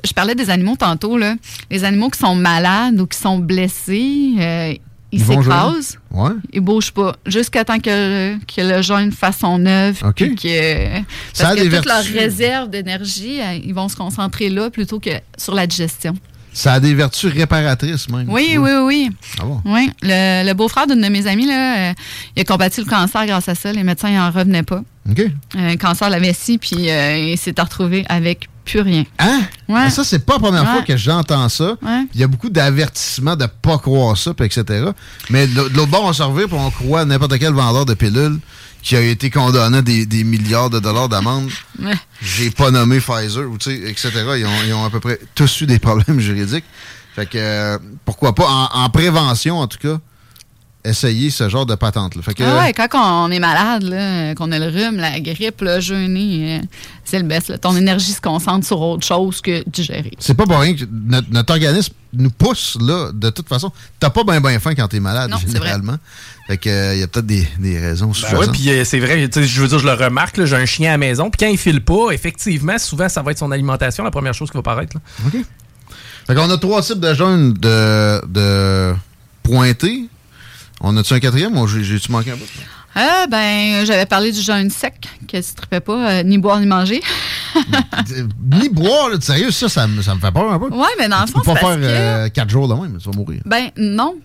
je 0.03 0.13
parlais 0.13 0.35
des 0.35 0.49
animaux 0.49 0.75
tantôt, 0.75 1.17
là. 1.17 1.35
Les 1.69 1.83
animaux 1.83 2.09
qui 2.09 2.19
sont 2.19 2.35
malades 2.35 2.99
ou 2.99 3.07
qui 3.07 3.17
sont 3.17 3.37
blessés, 3.37 4.33
euh, 4.39 4.73
ils, 5.11 5.23
s'écrasent. 5.23 5.97
Ouais. 6.11 6.31
Ils 6.53 6.61
bougent 6.61 6.91
pas. 6.91 7.15
Jusqu'à 7.25 7.63
temps 7.63 7.79
que, 7.79 8.35
que 8.37 8.61
le 8.61 8.81
jeûne 8.81 9.11
fasse 9.11 9.39
son 9.39 9.65
œuvre. 9.65 10.11
Puis 10.15 10.35
que, 10.35 11.01
parce 11.37 11.55
que 11.55 11.75
toute 11.75 11.85
leur 11.85 12.03
réserve 12.03 12.69
d'énergie, 12.69 13.39
euh, 13.41 13.59
ils 13.63 13.73
vont 13.73 13.87
se 13.87 13.95
concentrer 13.95 14.49
là 14.49 14.69
plutôt 14.69 14.99
que 14.99 15.11
sur 15.37 15.55
la 15.55 15.67
digestion. 15.67 16.15
Ça 16.55 16.73
a 16.73 16.79
des 16.79 16.93
vertus 16.93 17.33
réparatrices, 17.33 18.09
même. 18.09 18.29
Oui, 18.29 18.57
oui, 18.57 18.71
oui. 18.81 19.09
Ah 19.39 19.43
bon? 19.43 19.61
Oui. 19.65 19.91
Le, 20.01 20.47
le 20.47 20.53
beau-frère 20.53 20.87
d'une 20.87 21.01
de 21.01 21.09
mes 21.09 21.27
amies, 21.27 21.45
là, 21.45 21.89
euh, 21.89 21.93
il 22.35 22.41
a 22.41 22.45
combattu 22.45 22.79
le 22.79 22.85
cancer 22.85 23.25
grâce 23.25 23.49
à 23.49 23.55
ça. 23.55 23.73
Les 23.73 23.83
médecins 23.83 24.09
n'en 24.11 24.31
revenaient 24.31 24.63
pas. 24.63 24.81
Un 25.55 25.77
cancer 25.77 26.07
de 26.07 26.13
la 26.13 26.19
vessie, 26.19 26.57
puis 26.57 26.89
euh, 26.89 27.17
il 27.17 27.37
s'est 27.37 27.53
retrouvé 27.57 28.05
avec 28.09 28.49
plus 28.65 28.81
rien. 28.81 29.03
Hein? 29.19 29.41
Ouais. 29.69 29.91
Ça, 29.91 30.03
c'est 30.03 30.25
pas 30.25 30.33
la 30.33 30.39
première 30.39 30.63
Ouais. 30.63 30.71
fois 30.71 30.81
que 30.81 30.97
j'entends 30.97 31.47
ça. 31.49 31.75
Ouais. 31.83 32.07
Il 32.15 32.19
y 32.19 32.23
a 32.23 32.27
beaucoup 32.27 32.49
d'avertissements 32.49 33.35
de 33.35 33.45
pas 33.45 33.77
croire 33.77 34.17
ça, 34.17 34.33
puis 34.33 34.45
etc. 34.47 34.85
Mais 35.29 35.45
de 35.45 35.53
l'autre 35.75 35.87
bord, 35.91 36.05
on 36.05 36.13
se 36.13 36.23
revient 36.23 36.47
puis 36.47 36.57
on 36.59 36.71
croit 36.71 37.05
n'importe 37.05 37.37
quel 37.37 37.53
vendeur 37.53 37.85
de 37.85 37.93
pilules 37.93 38.39
qui 38.81 38.95
a 38.95 39.01
été 39.01 39.29
condamné 39.29 39.77
à 39.77 39.81
des, 39.83 40.05
des 40.07 40.23
milliards 40.23 40.69
de 40.71 40.79
dollars 40.79 41.09
d'amende. 41.09 41.49
J'ai 42.21 42.49
pas 42.51 42.71
nommé 42.71 42.99
Pfizer, 42.99 43.47
ou 43.49 43.55
etc. 43.55 44.09
Ils 44.37 44.45
ont, 44.45 44.49
ils 44.67 44.73
ont 44.73 44.85
à 44.85 44.89
peu 44.89 44.99
près 44.99 45.19
tous 45.35 45.61
eu 45.61 45.65
des 45.67 45.79
problèmes 45.79 46.19
juridiques. 46.19 46.65
Fait 47.15 47.25
que, 47.27 47.37
euh, 47.37 47.77
pourquoi 48.03 48.33
pas, 48.35 48.47
en, 48.47 48.65
en 48.83 48.89
prévention, 48.89 49.59
en 49.59 49.67
tout 49.67 49.77
cas, 49.79 49.99
essayer 50.85 51.29
ce 51.29 51.49
genre 51.49 51.65
de 51.65 51.75
patente-là. 51.75 52.21
Fait 52.21 52.33
que, 52.33 52.43
Ah 52.43 52.59
ouais, 52.63 52.73
quand 52.73 52.87
on 53.25 53.29
est 53.31 53.39
malade, 53.39 53.83
là, 53.83 54.33
qu'on 54.35 54.51
a 54.51 54.59
le 54.59 54.67
rhume, 54.67 54.97
la 54.97 55.19
grippe, 55.19 55.61
le 55.61 55.79
jeûner, 55.79 56.59
euh, 56.61 56.65
c'est 57.03 57.19
le 57.19 57.25
best. 57.25 57.49
là. 57.49 57.57
Ton 57.57 57.75
énergie 57.75 58.11
se 58.11 58.21
concentre 58.21 58.65
sur 58.65 58.79
autre 58.81 59.05
chose 59.05 59.41
que 59.41 59.63
digérer. 59.69 60.11
c'est 60.19 60.33
pas 60.35 60.45
pour 60.45 60.59
rien 60.59 60.75
que 60.75 60.83
notre, 60.91 61.29
notre 61.31 61.53
organisme 61.53 61.93
nous 62.13 62.29
pousse, 62.29 62.77
là, 62.79 63.11
de 63.13 63.29
toute 63.29 63.49
façon. 63.49 63.71
T'as 63.99 64.09
pas 64.09 64.23
bien 64.23 64.39
ben 64.39 64.57
faim 64.59 64.73
quand 64.75 64.87
t'es 64.87 64.99
malade, 65.01 65.29
Non, 65.29 65.37
généralement. 65.37 65.97
Fait 66.47 66.57
que, 66.57 66.69
euh, 66.69 66.93
il 66.93 66.99
y 66.99 67.03
a 67.03 67.07
peut-être 67.07 67.25
des, 67.25 67.47
des 67.59 67.79
raisons 67.79 68.11
Ben 68.31 68.37
ouais, 68.37 68.47
puis 68.53 68.69
euh, 68.69 68.85
c'est 68.85 68.99
vrai, 68.99 69.27
tu 69.27 69.41
sais, 69.41 69.47
je 69.47 69.61
veux 69.61 69.67
dire, 69.67 69.79
je 69.79 69.85
le 69.85 69.93
remarque, 69.93 70.37
là, 70.37 70.45
j'ai 70.45 70.55
un 70.55 70.65
chien 70.65 70.89
à 70.89 70.93
la 70.93 70.97
maison, 70.99 71.29
puis 71.31 71.39
quand 71.45 71.51
il 71.51 71.57
file 71.57 71.81
pas, 71.83 72.11
effectivement, 72.11 72.77
souvent, 72.77 73.09
ça 73.09 73.21
va 73.23 73.31
être 73.31 73.39
son 73.39 73.51
alimentation, 73.51 74.03
la 74.03 74.11
première 74.11 74.33
chose 74.33 74.49
qui 74.51 74.57
va 74.57 74.63
paraître. 74.63 74.95
là. 74.95 75.01
OK. 75.27 75.43
Fait 76.27 76.33
qu'on 76.35 76.49
a 76.49 76.57
trois 76.57 76.81
types 76.81 76.99
de 76.99 77.13
jeûnes 77.13 77.53
de, 77.53 78.25
de 78.27 78.93
pointés. 79.43 80.05
On 80.81 80.95
a-tu 80.97 81.13
un 81.13 81.19
quatrième 81.19 81.57
ou 81.57 81.67
j'ai- 81.67 81.83
j'ai-tu 81.83 82.11
manqué 82.11 82.31
un 82.31 82.35
bout? 82.35 82.45
Ah, 82.97 83.25
ben, 83.29 83.85
j'avais 83.85 84.05
parlé 84.05 84.31
du 84.31 84.39
jeûne 84.41 84.69
sec, 84.69 84.93
que 85.27 85.37
tu 85.37 85.43
ne 85.71 85.79
pas, 85.79 86.11
euh, 86.11 86.23
ni 86.23 86.37
boire 86.37 86.59
ni 86.59 86.65
manger. 86.65 87.01
Ni 88.51 88.69
boire, 88.69 89.09
là, 89.09 89.15
sérieux, 89.19 89.51
ça, 89.51 89.67
ça, 89.69 89.87
me- 89.87 90.01
ça 90.01 90.15
me 90.15 90.19
fait 90.19 90.31
peur 90.31 90.51
un 90.51 90.59
peu. 90.59 90.67
Ouais, 90.69 90.87
mais 90.99 91.07
dans 91.07 91.21
le 91.21 91.25
tu 91.25 91.31
fond, 91.33 91.39
peux 91.39 91.45
pas 91.53 91.55
faire 91.55 91.69
parce 91.69 91.77
que- 91.77 91.83
euh, 91.85 92.29
quatre 92.29 92.49
jours 92.49 92.67
de 92.67 92.73
même, 92.73 92.97
tu 93.01 93.09
vas 93.09 93.15
mourir. 93.17 93.41
Ben, 93.45 93.69
non. 93.77 94.15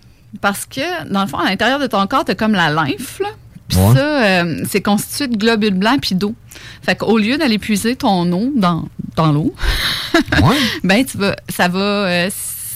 Parce 0.41 0.67
que, 0.67 1.09
dans 1.13 1.23
le 1.23 1.27
fond, 1.29 1.39
à 1.39 1.45
l'intérieur 1.49 1.79
de 1.81 1.87
ton 1.87 2.07
corps, 2.07 2.25
tu 2.25 2.33
as 2.33 2.35
comme 2.35 2.53
la 2.53 2.71
lymphe, 2.71 3.19
là. 3.21 3.29
Puis 3.69 3.79
Ouais. 3.79 3.95
ça, 3.95 4.25
euh, 4.45 4.65
c'est 4.69 4.81
constitué 4.83 5.29
de 5.29 5.37
globules 5.37 5.75
blancs 5.75 6.01
puis 6.01 6.15
d'eau. 6.17 6.35
Fait 6.83 6.97
qu'au 6.97 7.19
lieu 7.19 7.37
d'aller 7.39 7.59
puiser 7.59 7.95
ton 7.97 8.31
eau 8.33 8.53
dans, 8.57 8.89
dans 9.17 9.33
l'eau, 9.33 9.55
ben, 10.85 11.05
tu 11.05 11.19
vas, 11.19 11.37
ça 11.49 11.69
va, 11.69 11.79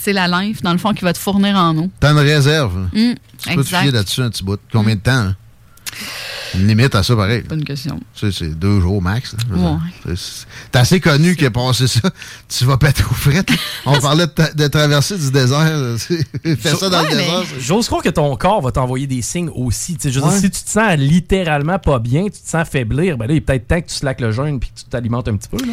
c'est 0.04 0.12
la 0.12 0.28
lymphe, 0.28 0.62
dans 0.62 0.72
le 0.72 0.78
fond, 0.78 0.92
qui 0.92 1.04
va 1.04 1.12
te 1.12 1.18
fournir 1.18 1.56
en 1.56 1.76
eau. 1.78 1.90
T'as 2.00 2.12
une 2.12 2.18
réserve. 2.18 2.88
Mm, 2.92 3.14
tu 3.38 3.48
peux 3.48 3.54
te 3.54 3.60
exact. 3.60 3.82
fier 3.82 3.92
là-dessus 3.92 4.20
un 4.22 4.30
petit 4.30 4.44
bout. 4.44 4.60
Combien 4.72 4.94
de 4.96 5.00
temps? 5.00 5.12
hein? 5.12 5.36
Une 6.54 6.66
limite 6.68 6.94
à 6.94 7.02
ça, 7.02 7.16
pareil. 7.16 7.42
Bonne 7.48 7.64
question. 7.64 7.98
Tu 8.14 8.30
sais, 8.30 8.36
c'est 8.36 8.58
deux 8.58 8.80
jours 8.80 9.00
max. 9.02 9.34
Ouais. 9.50 10.14
T'es 10.70 10.78
assez 10.78 11.00
connu 11.00 11.34
que 11.36 11.46
passer 11.48 11.86
ça, 11.88 12.10
tu 12.48 12.64
vas 12.64 12.76
péter 12.76 13.02
aux 13.10 13.14
frettes. 13.14 13.50
On 13.86 13.98
parlait 14.00 14.26
de, 14.26 14.30
ta- 14.30 14.52
de 14.52 14.66
traverser 14.68 15.16
du 15.18 15.30
désert. 15.32 15.96
Fais 15.98 16.74
ça 16.74 16.88
dans 16.90 17.02
le 17.02 17.08
désert. 17.08 17.42
J'ose 17.58 17.86
croire 17.86 18.02
que 18.02 18.08
ton 18.08 18.34
corps 18.36 18.60
va 18.60 18.70
t'envoyer 18.72 19.06
des 19.08 19.22
signes 19.22 19.50
aussi. 19.54 19.96
Je 20.02 20.08
dire, 20.10 20.32
si 20.32 20.42
tu 20.42 20.62
te 20.62 20.70
sens 20.70 20.96
littéralement 20.96 21.78
pas 21.78 21.98
bien, 21.98 22.24
tu 22.24 22.40
te 22.42 22.48
sens 22.48 22.68
faiblir, 22.68 23.16
ben 23.16 23.26
là, 23.26 23.34
il 23.34 23.38
est 23.38 23.40
peut-être 23.40 23.66
temps 23.66 23.80
que 23.80 23.88
tu 23.88 23.94
slackes 23.94 24.20
le 24.20 24.30
jeûne 24.32 24.60
puis 24.60 24.70
que 24.70 24.78
tu 24.80 24.84
t'alimentes 24.86 25.28
un 25.28 25.36
petit 25.36 25.48
peu. 25.48 25.58
Là. 25.64 25.72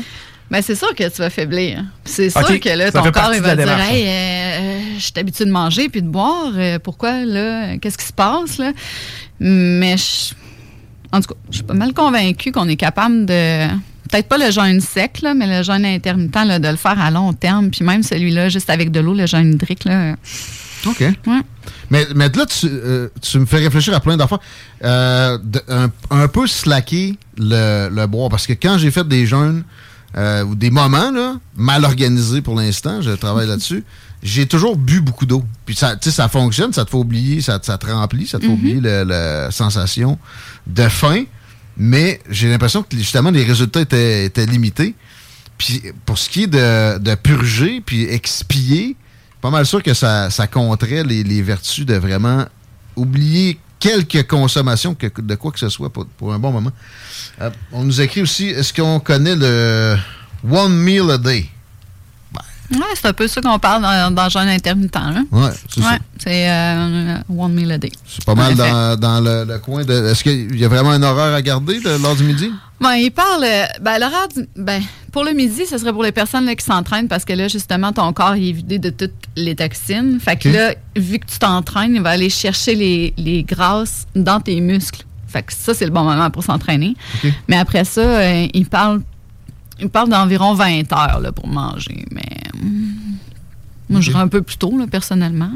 Ben, 0.52 0.62
c'est 0.62 0.76
sûr 0.76 0.94
que 0.94 1.08
tu 1.10 1.18
vas 1.22 1.30
faiblir. 1.30 1.84
C'est 2.04 2.30
sûr 2.30 2.60
que 2.60 2.70
là, 2.70 2.92
ton 2.92 3.00
corps 3.12 3.34
il 3.34 3.42
va 3.42 3.56
dire 3.56 3.80
Hey, 3.80 4.06
euh, 4.08 4.82
je 4.98 5.02
suis 5.02 5.14
habitué 5.16 5.46
de 5.46 5.52
manger 5.52 5.88
puis 5.90 6.02
de 6.02 6.08
boire. 6.10 6.52
euh, 6.56 6.78
pourquoi, 6.78 7.24
là? 7.26 7.78
Qu'est-ce 7.78 7.98
qui 7.98 8.06
se 8.06 8.12
passe, 8.14 8.58
là? 8.58 8.74
Mais, 9.40 9.96
je- 9.98 10.34
en 11.14 11.22
tout 11.22 11.30
cas, 11.30 11.36
je 11.50 11.56
suis 11.56 11.64
pas 11.64 11.74
mal 11.74 11.94
convaincue 11.94 12.52
qu'on 12.52 12.68
est 12.68 12.76
capable 12.76 13.26
de. 13.26 13.68
Peut-être 14.10 14.28
pas 14.28 14.38
le 14.38 14.52
jeûne 14.52 14.82
sec, 14.82 15.22
là, 15.22 15.34
mais 15.34 15.48
le 15.48 15.64
jeûne 15.64 15.86
intermittent, 15.86 16.36
là, 16.46 16.60
de 16.60 16.68
le 16.68 16.76
faire 16.76 17.00
à 17.00 17.10
long 17.12 17.32
terme. 17.32 17.70
Puis 17.72 17.86
même 17.86 18.04
celui-là, 18.04 18.50
juste 18.50 18.70
avec 18.70 18.92
de 18.92 19.00
l'eau, 19.00 19.14
le 19.14 19.26
jeûne 19.26 19.54
hydrique, 19.54 19.86
là. 19.86 20.16
OK. 20.86 21.02
Mais, 21.90 22.06
mais 22.14 22.28
là, 22.28 22.46
tu, 22.46 22.68
euh, 22.70 23.08
tu 23.22 23.40
me 23.40 23.46
fais 23.46 23.58
réfléchir 23.60 23.94
à 23.96 24.02
plein 24.02 24.18
d'affaires. 24.18 24.40
Euh, 24.84 25.38
un, 25.70 25.90
un 26.10 26.28
peu 26.28 26.46
slacker 26.46 27.16
le, 27.38 27.88
le 27.90 28.06
boire. 28.08 28.30
Parce 28.30 28.46
que 28.48 28.54
quand 28.54 28.78
j'ai 28.78 28.92
fait 28.92 29.08
des 29.08 29.26
jeûnes 29.26 29.64
euh, 30.18 30.44
ou 30.44 30.56
des 30.56 30.72
moments 30.72 31.12
là, 31.12 31.36
mal 31.56 31.86
organisés 31.86 32.42
pour 32.42 32.56
l'instant, 32.56 33.02
je 33.02 33.12
travaille 33.12 33.48
là-dessus, 33.48 33.84
j'ai 34.24 34.46
toujours 34.46 34.76
bu 34.78 35.02
beaucoup 35.02 35.26
d'eau. 35.26 35.44
Puis 35.66 35.76
ça, 35.76 35.96
tu 35.96 36.10
sais, 36.10 36.16
ça 36.16 36.28
fonctionne, 36.30 36.74
ça 36.74 36.86
te 36.86 36.90
fait 36.92 36.98
oublier, 36.98 37.42
ça, 37.42 37.60
ça 37.62 37.78
te 37.78 37.88
remplit, 37.88 38.28
ça 38.28 38.38
te 38.38 38.44
fait 38.44 38.50
Mhm. 38.50 38.58
oublier 38.58 38.80
la 38.82 39.50
sensation 39.52 40.18
de 40.68 40.88
faim. 40.90 41.24
Mais 41.78 42.20
j'ai 42.30 42.50
l'impression 42.50 42.84
que 42.84 42.96
justement 42.98 43.32
les 43.32 43.44
résultats 43.44 43.82
étaient, 43.82 44.26
étaient 44.26 44.46
limités. 44.46 44.94
Puis 45.58 45.82
pour 46.06 46.18
ce 46.18 46.30
qui 46.30 46.44
est 46.44 46.48
de, 46.48 46.98
de 47.00 47.16
purger 47.16 47.82
puis 47.86 48.04
expier, 48.04 48.96
pas 49.42 49.50
mal 49.50 49.66
sûr 49.66 49.82
que 49.82 49.94
ça, 49.94 50.30
ça 50.30 50.46
compterait 50.48 51.04
les, 51.04 51.24
les 51.24 51.42
vertus 51.42 51.86
de 51.86 51.96
vraiment 51.96 52.46
oublier 52.96 53.58
quelques 53.82 54.26
consommations 54.28 54.96
de 55.18 55.36
quoi 55.36 55.52
que 55.52 55.60
ce 55.60 55.68
soit 55.68 55.90
pour, 55.92 56.06
pour 56.06 56.32
un 56.34 56.40
bon 56.40 56.52
moment. 56.52 56.72
Euh, 57.42 57.50
on 57.74 57.84
nous 57.84 58.00
écrit 58.00 58.22
aussi, 58.22 58.48
est-ce 58.48 58.72
qu'on 58.74 59.02
connaît 59.02 59.36
le 59.36 59.98
One 60.50 60.74
Meal 60.78 61.12
a 61.12 61.18
Day? 61.18 61.50
Ouais, 62.74 62.80
c'est 62.96 63.08
un 63.08 63.12
peu 63.12 63.28
ça 63.28 63.42
qu'on 63.42 63.60
parle 63.60 63.82
dans, 63.82 64.16
dans 64.16 64.24
le 64.24 64.30
jeûne 64.30 64.48
intermittent, 64.48 64.96
là. 64.96 65.24
Ouais, 65.30 65.50
c'est. 65.68 65.82
Ouais, 65.82 66.00
c'est 66.18 66.50
euh, 66.50 67.18
one 67.28 67.52
meal 67.52 67.70
a 67.74 67.78
day. 67.78 67.92
C'est 68.08 68.24
pas 68.24 68.34
mal 68.34 68.56
dans, 68.56 68.96
dans 68.96 69.20
le, 69.20 69.44
le 69.44 69.60
coin 69.60 69.84
de... 69.84 69.92
Est-ce 70.06 70.24
qu'il 70.24 70.58
y 70.58 70.64
a 70.64 70.70
vraiment 70.70 70.92
un 70.92 71.04
horaire 71.04 71.34
à 71.34 71.42
garder 71.42 71.82
de- 71.82 72.02
lors 72.02 72.16
du 72.16 72.24
midi? 72.24 72.50
Bon, 72.82 72.92
il 72.92 73.12
parle. 73.12 73.46
Ben, 73.82 74.00
l'horaire 74.00 74.28
du- 74.36 74.48
ben, 74.56 74.82
pour 75.12 75.24
le 75.24 75.34
midi, 75.34 75.66
ce 75.68 75.78
serait 75.78 75.94
pour 75.94 76.04
les 76.04 76.12
personnes 76.12 76.46
là, 76.46 76.56
qui 76.56 76.66
s'entraînent 76.66 77.08
parce 77.08 77.26
que 77.26 77.34
là, 77.34 77.48
justement, 77.48 77.94
ton 77.94 78.12
corps 78.12 78.36
il 78.36 78.50
est 78.50 78.54
vidé 78.54 78.80
de 78.80 78.90
toutes 78.90 79.12
les 79.36 79.56
toxines. 79.56 80.20
Fait 80.20 80.36
que 80.36 80.50
là, 80.50 80.74
vu 80.96 81.20
que 81.20 81.26
tu 81.28 81.38
t'entraînes, 81.38 81.96
il 81.96 82.02
va 82.02 82.10
aller 82.12 82.30
chercher 82.30 82.74
les, 82.76 83.14
les 83.18 83.44
grasses 83.44 84.08
dans 84.16 84.40
tes 84.40 84.60
muscles. 84.62 85.04
Fait 85.28 85.44
que 85.44 85.54
ça, 85.54 85.74
c'est 85.74 85.86
le 85.86 85.92
bon 85.92 86.04
moment 86.04 86.30
pour 86.32 86.44
s'entraîner. 86.44 86.96
Mais 87.48 87.58
après 87.58 87.86
ça, 87.86 88.02
euh, 88.02 88.48
il 88.54 88.66
parle, 88.66 89.02
il 89.80 89.90
parle 89.90 90.10
d'environ 90.10 90.54
20 90.56 90.92
heures 90.92 91.20
là, 91.20 91.32
pour 91.32 91.48
manger. 91.48 92.04
Mais 92.12 92.22
moi, 93.90 94.02
je 94.02 94.10
dirais 94.12 94.24
un 94.24 94.28
peu 94.28 94.42
plus 94.42 94.58
tôt, 94.58 94.78
là, 94.78 94.88
personnellement. 94.88 95.52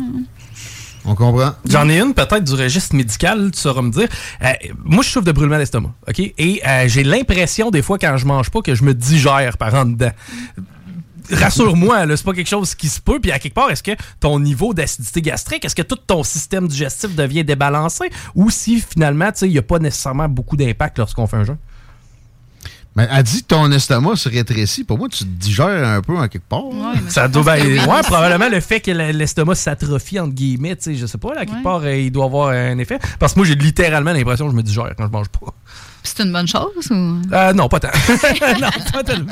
On 1.06 1.14
comprend? 1.14 1.52
J'en 1.69 1.88
ai 1.88 1.99
une 1.99 2.14
peut-être 2.14 2.44
du 2.44 2.53
registre 2.53 2.95
médical, 2.95 3.52
tu 3.52 3.60
sauras 3.60 3.82
me 3.82 3.91
dire. 3.91 4.07
Euh, 4.41 4.53
moi, 4.84 5.03
je 5.03 5.10
souffre 5.10 5.26
de 5.26 5.32
brûlement 5.32 5.57
d'estomac, 5.57 5.94
OK? 6.07 6.19
Et 6.19 6.61
euh, 6.65 6.88
j'ai 6.88 7.03
l'impression, 7.03 7.69
des 7.69 7.82
fois, 7.82 7.99
quand 7.99 8.18
je 8.18 8.26
mange 8.26 8.49
pas, 8.49 8.61
que 8.61 8.73
je 8.73 8.84
me 8.84 8.94
digère 8.94 9.57
par 9.57 9.73
en 9.76 9.86
dedans. 9.86 10.11
Rassure-moi, 11.32 12.06
c'est 12.15 12.23
pas 12.23 12.34
quelque 12.34 12.49
chose 12.49 12.76
qui 12.76 12.88
se 12.88 13.02
peut. 13.02 13.19
Puis 13.19 13.32
à 13.32 13.40
quelque 13.40 13.53
part, 13.53 13.72
est-ce 13.72 13.84
que 13.84 13.91
ton 14.19 14.40
niveau 14.40 14.73
d'acidité 14.73 15.22
gastrique, 15.22 15.65
est-ce 15.65 15.76
que 15.76 15.82
tout 15.82 15.95
ton 15.95 16.23
système 16.23 16.68
digestif 16.68 17.15
devient 17.15 17.44
débalancé? 17.44 18.10
Ou 18.36 18.49
si 18.49 18.80
finalement, 18.80 19.32
tu 19.32 19.40
sais, 19.40 19.48
il 19.48 19.52
n'y 19.52 19.57
a 19.57 19.64
pas 19.64 19.80
nécessairement 19.80 20.30
beaucoup 20.30 20.56
d'impact 20.56 20.99
lorsqu'on 20.99 21.26
fait 21.27 21.38
un 21.38 21.44
jeûne? 21.44 21.57
Mais 22.95 23.07
elle 23.11 23.23
dit 23.23 23.41
que 23.41 23.47
ton 23.47 23.69
estomac 23.72 24.15
se 24.15 24.30
rétrécit. 24.30 24.85
Pour 24.85 24.97
moi, 24.97 25.09
tu 25.09 25.19
te 25.26 25.30
digères 25.30 25.67
un 25.88 26.01
peu 26.01 26.15
en 26.17 26.27
quelque 26.30 26.47
part. 26.47 26.63
Ça 27.09 27.27
doit, 27.27 27.43
ben, 27.43 27.61
ouais, 27.61 28.01
probablement 28.03 28.47
le 28.49 28.61
fait 28.61 28.80
que 28.80 28.91
le- 28.91 29.11
l'estomac 29.11 29.55
s'atrophie, 29.55 30.17
entre 30.19 30.34
guillemets, 30.34 30.77
tu 30.77 30.84
sais, 30.84 30.95
je 30.95 31.05
sais 31.05 31.17
pas, 31.17 31.34
là, 31.34 31.41
à 31.41 31.45
quelque 31.45 31.61
part, 31.63 31.81
euh, 31.84 31.95
il 31.97 32.09
doit 32.11 32.23
avoir 32.26 32.49
un 32.49 32.77
effet. 32.77 32.97
Parce 33.19 33.34
que 33.34 33.39
moi, 33.39 33.45
j'ai 33.47 33.55
littéralement 33.55 34.13
l'impression 34.13 34.45
que 34.45 34.51
je 34.51 34.55
me 34.57 34.63
digère 34.63 34.89
quand 34.97 35.07
je 35.07 35.11
mange 35.11 35.27
pas. 35.27 35.53
C'est 36.03 36.23
une 36.23 36.31
bonne 36.31 36.47
chose 36.47 36.69
ou? 36.91 37.22
Euh, 37.34 37.51
non, 37.53 37.67
pas 37.67 37.80
tant. 37.80 37.89
non, 38.61 38.69
pas 38.93 39.03
tellement. 39.03 39.31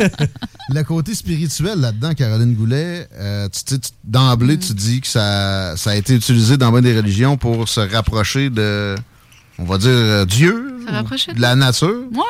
le 0.70 0.82
côté 0.82 1.14
spirituel 1.14 1.78
là-dedans, 1.80 2.14
Caroline 2.14 2.54
Goulet, 2.54 3.06
euh, 3.14 3.48
tu, 3.48 3.62
tu 3.64 3.74
sais, 3.74 3.80
tu- 3.80 3.90
d'emblée, 4.04 4.56
Mm. 4.56 4.60
tu 4.60 4.72
dis 4.74 5.00
que 5.02 5.06
ça, 5.06 5.76
ça 5.76 5.90
a 5.90 5.94
été 5.94 6.14
utilisé 6.14 6.56
dans 6.56 6.72
bien 6.72 6.80
des 6.80 6.96
religions 6.96 7.36
pour 7.36 7.68
se 7.68 7.80
rapprocher 7.80 8.50
de, 8.50 8.94
on 9.58 9.64
va 9.64 9.78
dire, 9.78 9.90
euh, 9.90 10.24
Dieu, 10.24 10.74
de 11.34 11.40
la 11.40 11.54
nature. 11.54 11.94
Ouais. 12.12 12.22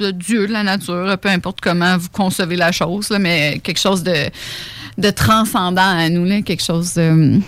De 0.00 0.10
Dieu, 0.10 0.46
de 0.48 0.52
la 0.52 0.62
nature, 0.62 1.16
peu 1.20 1.28
importe 1.28 1.60
comment 1.60 1.96
vous 1.98 2.08
concevez 2.10 2.56
la 2.56 2.72
chose, 2.72 3.10
là, 3.10 3.18
mais 3.18 3.60
quelque 3.62 3.78
chose 3.80 4.02
de, 4.02 4.14
de 4.98 5.10
transcendant 5.10 5.82
à 5.98 6.08
nous, 6.08 6.24
là, 6.24 6.42
quelque 6.42 6.62
chose 6.64 6.94
de- 6.94 7.40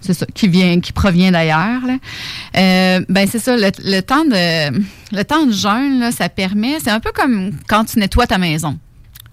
c'est 0.00 0.14
ça, 0.14 0.26
qui 0.34 0.48
vient, 0.48 0.80
qui 0.80 0.92
provient 0.92 1.30
d'ailleurs. 1.30 1.80
Euh, 2.56 3.04
ben 3.08 3.28
c'est 3.30 3.38
ça, 3.38 3.56
le, 3.56 3.70
le 3.84 4.00
temps 4.00 4.24
de 4.24 4.82
le 5.16 5.22
temps 5.24 5.46
de 5.46 5.52
jeûne, 5.52 6.00
là, 6.00 6.10
ça 6.10 6.28
permet, 6.28 6.78
c'est 6.82 6.90
un 6.90 6.98
peu 7.00 7.12
comme 7.14 7.52
quand 7.68 7.84
tu 7.84 7.98
nettoies 8.00 8.26
ta 8.26 8.38
maison. 8.38 8.78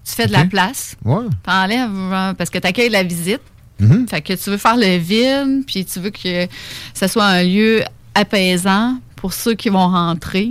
Tu 0.06 0.14
fais 0.14 0.26
de 0.26 0.32
la 0.32 0.44
place, 0.44 0.96
Ouais. 1.04 1.24
t'enlèves 1.44 1.90
euh, 2.12 2.34
parce 2.34 2.50
que 2.50 2.58
tu 2.58 2.66
accueilles 2.66 2.88
la 2.90 3.02
visite. 3.02 3.40
Mhm. 3.80 4.06
Fait 4.08 4.20
que 4.22 4.32
tu 4.34 4.50
veux 4.50 4.56
faire 4.58 4.76
le 4.76 4.96
vide, 4.98 5.64
puis 5.66 5.84
tu 5.84 5.98
veux 6.00 6.10
que 6.10 6.46
ce 6.94 7.06
soit 7.08 7.24
un 7.26 7.42
lieu 7.42 7.82
apaisant 8.14 8.98
pour 9.16 9.32
ceux 9.32 9.54
qui 9.54 9.68
vont 9.70 9.88
rentrer. 9.88 10.50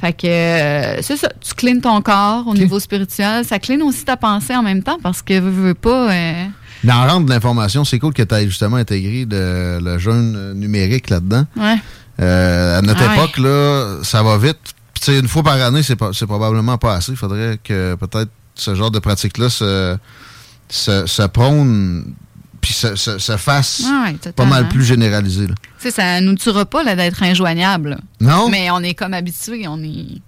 Fait 0.00 0.12
que 0.14 0.26
euh, 0.26 1.02
c'est 1.02 1.16
ça, 1.16 1.28
tu 1.40 1.52
cleans 1.54 1.80
ton 1.80 2.00
corps 2.00 2.46
au 2.46 2.54
niveau 2.54 2.80
spirituel. 2.80 3.44
Ça 3.44 3.58
clean 3.58 3.80
aussi 3.86 4.04
ta 4.04 4.16
pensée 4.16 4.54
en 4.56 4.62
même 4.62 4.82
temps 4.82 4.98
parce 5.02 5.20
que 5.22 5.38
veux, 5.38 5.50
veux 5.50 5.74
pas. 5.74 6.10
euh, 6.12 6.44
Mais 6.84 6.92
en 6.92 7.06
rentre 7.06 7.26
de 7.26 7.30
l'information, 7.30 7.84
c'est 7.84 7.98
cool 7.98 8.14
que 8.14 8.22
tu 8.22 8.34
aies 8.34 8.46
justement 8.46 8.76
intégré 8.76 9.26
de- 9.26 9.78
le 9.82 9.98
jeûne 9.98 10.54
numérique 10.54 11.10
là-dedans. 11.10 11.44
Ouais. 11.56 11.76
Euh, 12.20 12.78
à 12.78 12.82
notre 12.82 13.02
Ah 13.02 13.08
ouais. 13.08 13.14
époque, 13.16 13.38
là, 13.38 13.98
ça 14.02 14.22
va 14.22 14.38
vite. 14.38 14.58
Puis, 15.00 15.18
une 15.18 15.28
fois 15.28 15.42
par 15.42 15.54
année, 15.60 15.82
c'est 15.82 15.98
c'est 16.12 16.26
probablement 16.26 16.76
pas 16.78 16.94
assez. 16.96 17.12
Il 17.12 17.16
faudrait 17.18 17.58
que 17.62 17.94
peut-être 17.96 18.30
ce 18.54 18.74
genre 18.74 18.90
de 18.90 18.98
pratique-là 18.98 19.48
se, 19.48 19.96
se, 20.68 21.06
se 21.06 21.22
prône 21.22 22.04
puis 22.60 22.72
se, 22.72 22.94
se- 22.96 23.18
se 23.18 23.36
fasse 23.36 23.82
Ah 23.86 24.10
ouais, 24.12 24.32
pas 24.32 24.44
mal 24.44 24.68
plus 24.68 24.84
généralisé. 24.84 25.46
là. 25.46 25.54
Tu 25.78 25.84
sais, 25.84 25.90
ça 25.90 26.20
nous 26.20 26.34
tuera 26.34 26.64
pas 26.66 26.82
là, 26.82 26.94
d'être 26.96 27.22
injoignable. 27.22 27.98
Non? 28.20 28.48
Mais 28.50 28.70
on 28.70 28.80
est 28.80 28.94
comme 28.94 29.14
habitué, 29.14 29.66
on 29.66 29.82
est. 29.82 30.20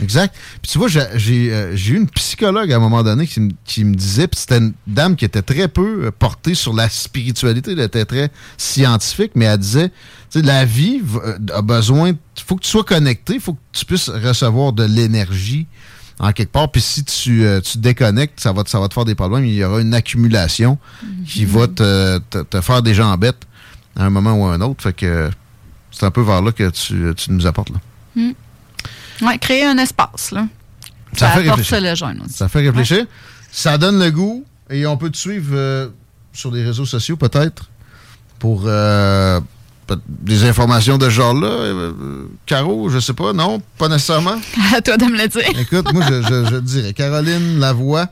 Exact. 0.00 0.32
Puis 0.62 0.70
tu 0.70 0.78
vois, 0.78 0.86
j'ai 0.86 1.02
j'ai, 1.16 1.52
euh, 1.52 1.74
eu 1.76 1.96
une 1.96 2.08
psychologue 2.10 2.72
à 2.72 2.76
un 2.76 2.78
moment 2.78 3.02
donné 3.02 3.26
qui, 3.26 3.40
me- 3.40 3.50
qui 3.64 3.82
me 3.84 3.94
disait, 3.96 4.28
puis 4.28 4.38
c'était 4.38 4.58
une 4.58 4.72
dame 4.86 5.16
qui 5.16 5.24
était 5.24 5.42
très 5.42 5.66
peu 5.66 6.04
euh, 6.06 6.10
portée 6.16 6.54
sur 6.54 6.72
la 6.72 6.88
spiritualité, 6.88 7.72
elle 7.72 7.80
était 7.80 8.04
très 8.04 8.30
scientifique, 8.56 9.32
mais 9.34 9.46
elle 9.46 9.58
disait, 9.58 9.88
tu 10.30 10.38
sais, 10.38 10.42
la 10.42 10.64
vie 10.64 11.02
euh, 11.24 11.36
a 11.52 11.62
besoin, 11.62 12.10
il 12.10 12.42
faut 12.46 12.54
que 12.54 12.62
tu 12.62 12.70
sois 12.70 12.84
connecté, 12.84 13.34
il 13.34 13.40
faut 13.40 13.54
que 13.54 13.58
tu 13.72 13.84
puisses 13.84 14.08
recevoir 14.08 14.72
de 14.72 14.84
l'énergie 14.84 15.66
en 16.20 16.32
quelque 16.32 16.50
part, 16.52 16.70
puis 16.70 16.80
si 16.80 17.04
tu, 17.04 17.44
euh, 17.44 17.60
tu 17.60 17.72
te 17.74 17.78
déconnectes, 17.78 18.40
ça 18.40 18.52
va, 18.52 18.64
te- 18.64 18.70
ça 18.70 18.80
va 18.80 18.88
te 18.88 18.94
faire 18.94 19.04
des 19.04 19.14
problèmes, 19.14 19.44
il 19.44 19.54
y 19.54 19.64
aura 19.64 19.80
une 19.80 19.94
accumulation 19.94 20.78
qui 21.26 21.44
va 21.44 21.66
te, 21.68 22.18
te- 22.18 22.42
te 22.42 22.60
faire 22.60 22.82
des 22.82 22.94
jambettes 22.94 23.42
à 23.96 24.04
un 24.04 24.10
moment 24.10 24.32
ou 24.32 24.46
à 24.46 24.54
un 24.54 24.60
autre, 24.60 24.82
fait 24.82 24.92
que 24.92 25.30
c'est 25.92 26.04
un 26.06 26.10
peu 26.10 26.22
vers 26.22 26.42
là 26.42 26.52
que 26.52 26.68
tu, 26.70 27.12
tu 27.16 27.32
nous 27.32 27.46
apportes. 27.46 27.70
Là. 27.70 27.78
Hmm. 28.16 28.32
Ouais, 29.26 29.38
créer 29.38 29.64
un 29.64 29.78
espace, 29.78 30.30
là. 30.32 30.46
Ça 31.14 31.28
Ça, 31.28 31.40
fait 31.40 31.48
réfléchir. 31.50 31.80
le 31.80 31.94
jeûne 31.94 32.22
aussi. 32.24 32.34
Ça 32.34 32.48
fait 32.48 32.60
réfléchir. 32.60 33.06
Ça 33.50 33.78
donne 33.78 33.98
le 33.98 34.10
goût 34.10 34.44
et 34.70 34.86
on 34.86 34.96
peut 34.96 35.10
te 35.10 35.16
suivre 35.16 35.52
euh, 35.54 35.88
sur 36.32 36.50
les 36.52 36.62
réseaux 36.64 36.84
sociaux 36.84 37.16
peut-être 37.16 37.70
pour 38.38 38.64
euh, 38.66 39.40
des 39.96 40.44
informations 40.44 40.98
de 40.98 41.06
ce 41.06 41.10
genre-là. 41.10 41.48
Euh, 41.48 41.92
Caro, 42.46 42.88
je 42.88 42.98
sais 42.98 43.14
pas, 43.14 43.32
non, 43.32 43.60
pas 43.78 43.88
nécessairement? 43.88 44.36
À 44.74 44.80
toi 44.80 44.96
de 44.96 45.04
me 45.04 45.16
le 45.16 45.28
dire. 45.28 45.58
Écoute, 45.58 45.92
moi 45.92 46.04
je, 46.08 46.22
je, 46.50 46.56
dirais 46.56 46.92
Caroline 46.92 47.58
Lavoie 47.58 48.08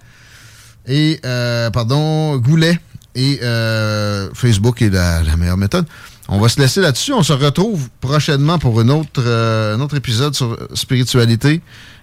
et 0.86 1.20
euh, 1.24 1.70
pardon 1.70 2.36
Goulet 2.38 2.78
et 3.14 3.40
euh, 3.42 4.28
Facebook 4.34 4.82
est 4.82 4.90
la, 4.90 5.22
la 5.22 5.36
meilleure 5.36 5.56
méthode. 5.56 5.86
On 6.28 6.40
va 6.40 6.48
se 6.48 6.60
laisser 6.60 6.80
là-dessus. 6.80 7.12
On 7.12 7.22
se 7.22 7.32
retrouve 7.32 7.88
prochainement 8.00 8.58
pour 8.58 8.80
une 8.80 8.90
autre, 8.90 9.24
un 9.24 9.80
autre 9.80 9.96
épisode 9.96 10.34
sur 10.34 10.58
spiritualité 10.74 11.60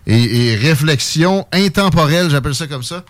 et, 0.08 0.52
et 0.52 0.56
réflexion 0.56 1.45
intemporelle, 1.52 2.30
j'appelle 2.30 2.56
ça 2.56 2.68
comme 2.68 2.84
ça. 2.84 3.04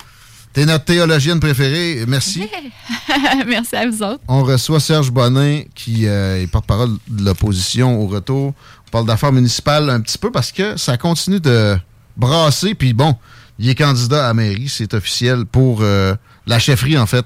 T'es 0.53 0.65
notre 0.65 0.85
théologienne 0.85 1.39
préférée. 1.39 2.05
Merci. 2.07 2.47
Merci 3.47 3.75
à 3.75 3.89
vous 3.89 4.03
autres. 4.03 4.21
On 4.27 4.43
reçoit 4.43 4.79
Serge 4.79 5.09
Bonin, 5.09 5.63
qui 5.73 6.05
euh, 6.05 6.41
est 6.41 6.47
porte-parole 6.47 6.91
de 7.07 7.25
l'opposition 7.25 7.99
au 7.99 8.05
retour. 8.05 8.53
On 8.87 8.89
parle 8.91 9.07
d'affaires 9.07 9.31
municipales 9.31 9.89
un 9.89 9.99
petit 9.99 10.19
peu 10.19 10.31
parce 10.31 10.51
que 10.51 10.77
ça 10.77 10.95
continue 10.97 11.39
de 11.39 11.75
brasser. 12.17 12.75
Puis 12.75 12.93
bon, 12.93 13.15
il 13.57 13.67
est 13.67 13.75
candidat 13.75 14.25
à 14.25 14.27
la 14.27 14.33
mairie, 14.35 14.69
c'est 14.69 14.93
officiel 14.93 15.45
pour 15.47 15.79
euh, 15.81 16.13
la 16.45 16.59
chefferie, 16.59 16.99
en 16.99 17.07
fait, 17.07 17.25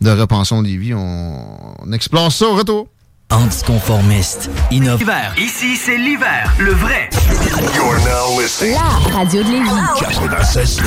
de 0.00 0.10
Repensons 0.10 0.62
Lévis. 0.62 0.94
On, 0.94 1.74
on 1.82 1.92
explore 1.92 2.30
ça 2.30 2.46
au 2.46 2.54
retour. 2.54 2.88
Anticonformiste, 3.30 4.48
innovant. 4.70 4.96
L'hiver. 4.98 5.34
Ici, 5.36 5.76
c'est 5.76 5.98
l'hiver. 5.98 6.50
Le 6.58 6.72
vrai. 6.72 7.10
You're 7.74 7.98
now 7.98 8.40
listening. 8.40 8.72
La 8.74 9.16
radio 9.18 9.42
de 9.42 9.50
Lévis. 9.50 9.68
96.9. 10.00 10.80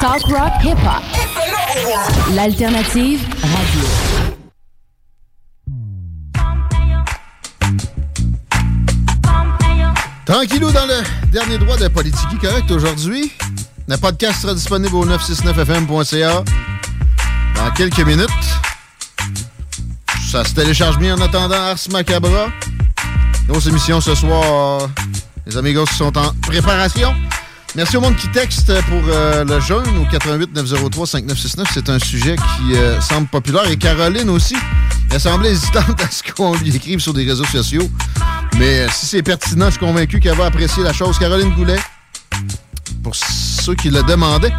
Talk 0.00 0.22
rock 0.28 0.52
hip 0.64 0.78
hop. 0.82 2.34
L'alternative 2.34 3.20
radio. 3.42 3.88
Tranquillou 10.24 10.70
dans 10.72 10.86
le 10.86 11.02
dernier 11.30 11.58
droit 11.58 11.76
de 11.76 11.88
Politique 11.88 12.40
Correct 12.40 12.70
aujourd'hui. 12.70 13.30
Le 13.86 13.96
podcast 13.98 14.40
sera 14.40 14.54
disponible 14.54 14.94
au 14.94 15.06
969fm.ca 15.06 16.44
dans 17.56 17.70
quelques 17.72 18.00
minutes. 18.00 18.28
Ça 20.28 20.44
se 20.44 20.52
télécharge 20.52 20.98
bien 20.98 21.16
en 21.16 21.20
attendant 21.22 21.54
Ars 21.54 21.78
Macabra. 21.90 22.48
Nos 23.48 23.60
émissions 23.60 23.98
ce 24.02 24.14
soir, 24.14 24.86
les 25.46 25.56
amigos 25.56 25.86
sont 25.86 26.18
en 26.18 26.34
préparation. 26.42 27.14
Merci 27.74 27.96
au 27.96 28.02
monde 28.02 28.14
qui 28.14 28.28
texte 28.28 28.66
pour 28.90 29.00
euh, 29.08 29.42
le 29.46 29.58
jeûne 29.60 29.86
au 29.96 30.04
88 30.10 30.54
903 30.54 31.06
5969. 31.06 31.68
C'est 31.72 31.88
un 31.88 31.98
sujet 31.98 32.36
qui 32.36 32.76
euh, 32.76 33.00
semble 33.00 33.26
populaire. 33.28 33.70
Et 33.70 33.78
Caroline 33.78 34.28
aussi, 34.28 34.54
elle 35.10 35.18
semblait 35.18 35.52
hésitante 35.52 35.98
à 36.04 36.10
ce 36.10 36.22
qu'on 36.22 36.54
lui 36.56 36.76
écrive 36.76 37.00
sur 37.00 37.14
des 37.14 37.24
réseaux 37.24 37.46
sociaux. 37.46 37.88
Mais 38.58 38.80
euh, 38.80 38.88
si 38.92 39.06
c'est 39.06 39.22
pertinent, 39.22 39.66
je 39.66 39.72
suis 39.72 39.80
convaincu 39.80 40.20
qu'elle 40.20 40.36
va 40.36 40.44
apprécier 40.44 40.82
la 40.82 40.92
chose. 40.92 41.18
Caroline 41.18 41.54
Goulet, 41.54 41.80
pour 43.02 43.16
ceux 43.16 43.74
qui 43.74 43.88
le 43.88 44.02
demandaient. 44.02 44.52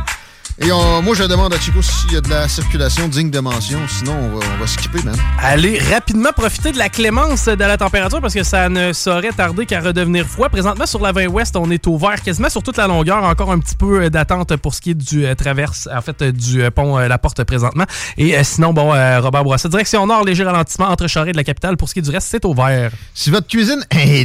Et 0.61 0.71
on- 0.71 1.01
moi, 1.01 1.15
je 1.15 1.23
demande 1.23 1.53
à 1.53 1.59
Chico 1.59 1.81
s'il 1.81 2.13
y 2.13 2.17
a 2.17 2.21
de 2.21 2.29
la 2.29 2.47
circulation 2.49 3.07
digne 3.07 3.29
de 3.29 3.39
mention. 3.39 3.79
Sinon, 3.87 4.13
on 4.13 4.37
va, 4.39 4.45
on 4.55 4.59
va 4.59 4.67
skipper, 4.67 5.01
man. 5.03 5.15
Allez 5.41 5.79
rapidement 5.79 6.31
profiter 6.35 6.71
de 6.71 6.77
la 6.77 6.89
clémence 6.89 7.45
de 7.45 7.53
la 7.63 7.77
température 7.77 8.19
parce 8.21 8.33
que 8.33 8.43
ça 8.43 8.67
ne 8.67 8.91
saurait 8.91 9.31
tarder 9.31 9.65
qu'à 9.65 9.79
redevenir 9.79 10.25
froid. 10.25 10.49
Présentement, 10.49 10.85
sur 10.85 10.99
la 11.01 11.11
20 11.13 11.27
Ouest, 11.27 11.55
on 11.55 11.69
est 11.71 11.85
ouvert 11.87 12.21
quasiment 12.21 12.49
sur 12.49 12.61
toute 12.63 12.77
la 12.77 12.87
longueur. 12.87 13.23
Encore 13.23 13.51
un 13.51 13.59
petit 13.59 13.75
peu 13.77 14.03
euh, 14.03 14.09
d'attente 14.09 14.55
pour 14.57 14.73
ce 14.73 14.81
qui 14.81 14.91
est 14.91 14.95
du 14.95 15.25
euh, 15.25 15.33
traverse, 15.35 15.87
en 15.95 16.01
fait, 16.01 16.21
euh, 16.21 16.31
du 16.31 16.61
euh, 16.61 16.71
pont 16.71 16.97
euh, 16.97 17.07
La 17.07 17.17
Porte 17.17 17.43
présentement. 17.45 17.85
Et 18.17 18.41
sinon, 18.43 18.73
bon, 18.73 18.89
Robert 19.21 19.43
Bourassa, 19.43 19.69
direction 19.69 20.05
nord, 20.07 20.23
léger 20.25 20.43
ralentissement 20.43 20.87
entre 20.89 21.07
Charest 21.07 21.29
et 21.29 21.31
de 21.33 21.37
la 21.37 21.43
capitale. 21.43 21.77
Pour 21.77 21.87
ce 21.87 21.93
qui 21.93 21.99
est 21.99 22.03
du 22.03 22.09
reste, 22.09 22.27
c'est 22.29 22.43
ouvert. 22.45 22.91
Si 23.13 23.29
votre 23.29 23.47
cuisine 23.47 23.83
est 23.91 24.23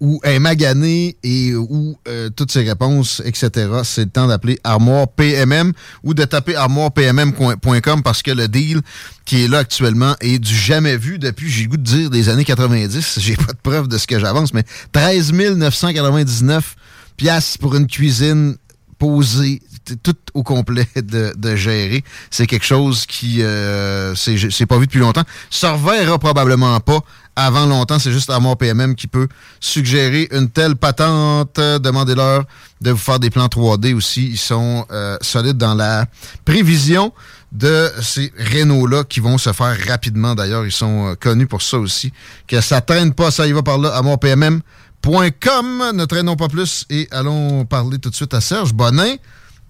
ou 0.00 0.20
est 0.24 0.38
maganée 0.38 1.16
et 1.22 1.54
ou 1.54 1.96
euh, 2.08 2.30
toutes 2.30 2.50
ces 2.50 2.62
réponses, 2.62 3.22
etc., 3.24 3.68
c'est 3.84 4.04
le 4.04 4.10
temps 4.10 4.26
d'appeler 4.26 4.58
Armoire 4.64 5.08
PMM 5.08 5.72
ou 6.02 6.14
de 6.14 6.24
taper 6.24 6.56
armoirepmm.com 6.56 8.02
parce 8.02 8.22
que 8.22 8.30
le 8.30 8.48
deal 8.48 8.80
qui 9.24 9.44
est 9.44 9.48
là 9.48 9.58
actuellement 9.58 10.14
est 10.20 10.38
du 10.38 10.54
jamais 10.54 10.96
vu 10.96 11.18
depuis, 11.18 11.50
j'ai 11.50 11.64
le 11.64 11.70
goût 11.70 11.76
de 11.76 11.82
dire, 11.82 12.10
des 12.10 12.28
années 12.28 12.44
90. 12.44 13.18
J'ai 13.18 13.36
pas 13.36 13.52
de 13.52 13.58
preuve 13.62 13.88
de 13.88 13.98
ce 13.98 14.06
que 14.06 14.18
j'avance, 14.18 14.52
mais 14.54 14.64
13 14.92 15.32
999 15.32 16.76
piastres 17.16 17.58
pour 17.58 17.74
une 17.74 17.86
cuisine 17.86 18.56
posée, 18.98 19.60
tout 20.02 20.16
au 20.34 20.42
complet 20.42 20.88
de, 20.96 21.56
gérer. 21.56 22.04
C'est 22.30 22.46
quelque 22.46 22.66
chose 22.66 23.06
qui 23.06 23.42
euh, 23.42 24.14
c'est 24.14 24.66
pas 24.66 24.78
vu 24.78 24.86
depuis 24.86 25.00
longtemps. 25.00 25.24
Ça 25.50 25.72
reverra 25.72 26.18
probablement 26.18 26.78
pas 26.80 27.00
avant 27.36 27.66
longtemps. 27.66 27.98
C'est 27.98 28.12
juste 28.12 28.30
Armoire 28.30 28.56
PMM 28.56 28.94
qui 28.94 29.06
peut 29.06 29.28
suggérer 29.60 30.28
une 30.32 30.50
telle 30.50 30.76
patente. 30.76 31.56
Demandez-leur 31.56 32.44
de 32.80 32.90
vous 32.90 32.96
faire 32.96 33.20
des 33.20 33.30
plans 33.30 33.46
3D 33.46 33.94
aussi. 33.94 34.28
Ils 34.28 34.38
sont 34.38 34.86
euh, 34.90 35.16
solides 35.20 35.58
dans 35.58 35.74
la 35.74 36.06
prévision 36.44 37.12
de 37.52 37.90
ces 38.02 38.32
rénaux-là 38.36 39.04
qui 39.04 39.20
vont 39.20 39.38
se 39.38 39.52
faire 39.52 39.76
rapidement. 39.86 40.34
D'ailleurs, 40.34 40.66
ils 40.66 40.72
sont 40.72 41.06
euh, 41.08 41.14
connus 41.14 41.46
pour 41.46 41.62
ça 41.62 41.78
aussi. 41.78 42.12
Que 42.46 42.60
ça 42.60 42.80
traîne 42.80 43.14
pas, 43.14 43.30
ça 43.30 43.46
y 43.46 43.52
va 43.52 43.62
par 43.62 43.78
là. 43.78 43.94
ArmoirePMM.com. 43.96 45.92
Ne 45.94 46.04
traînons 46.04 46.36
pas 46.36 46.48
plus 46.48 46.84
et 46.90 47.08
allons 47.10 47.64
parler 47.64 47.98
tout 47.98 48.10
de 48.10 48.14
suite 48.14 48.34
à 48.34 48.40
Serge 48.40 48.74
Bonin, 48.74 49.14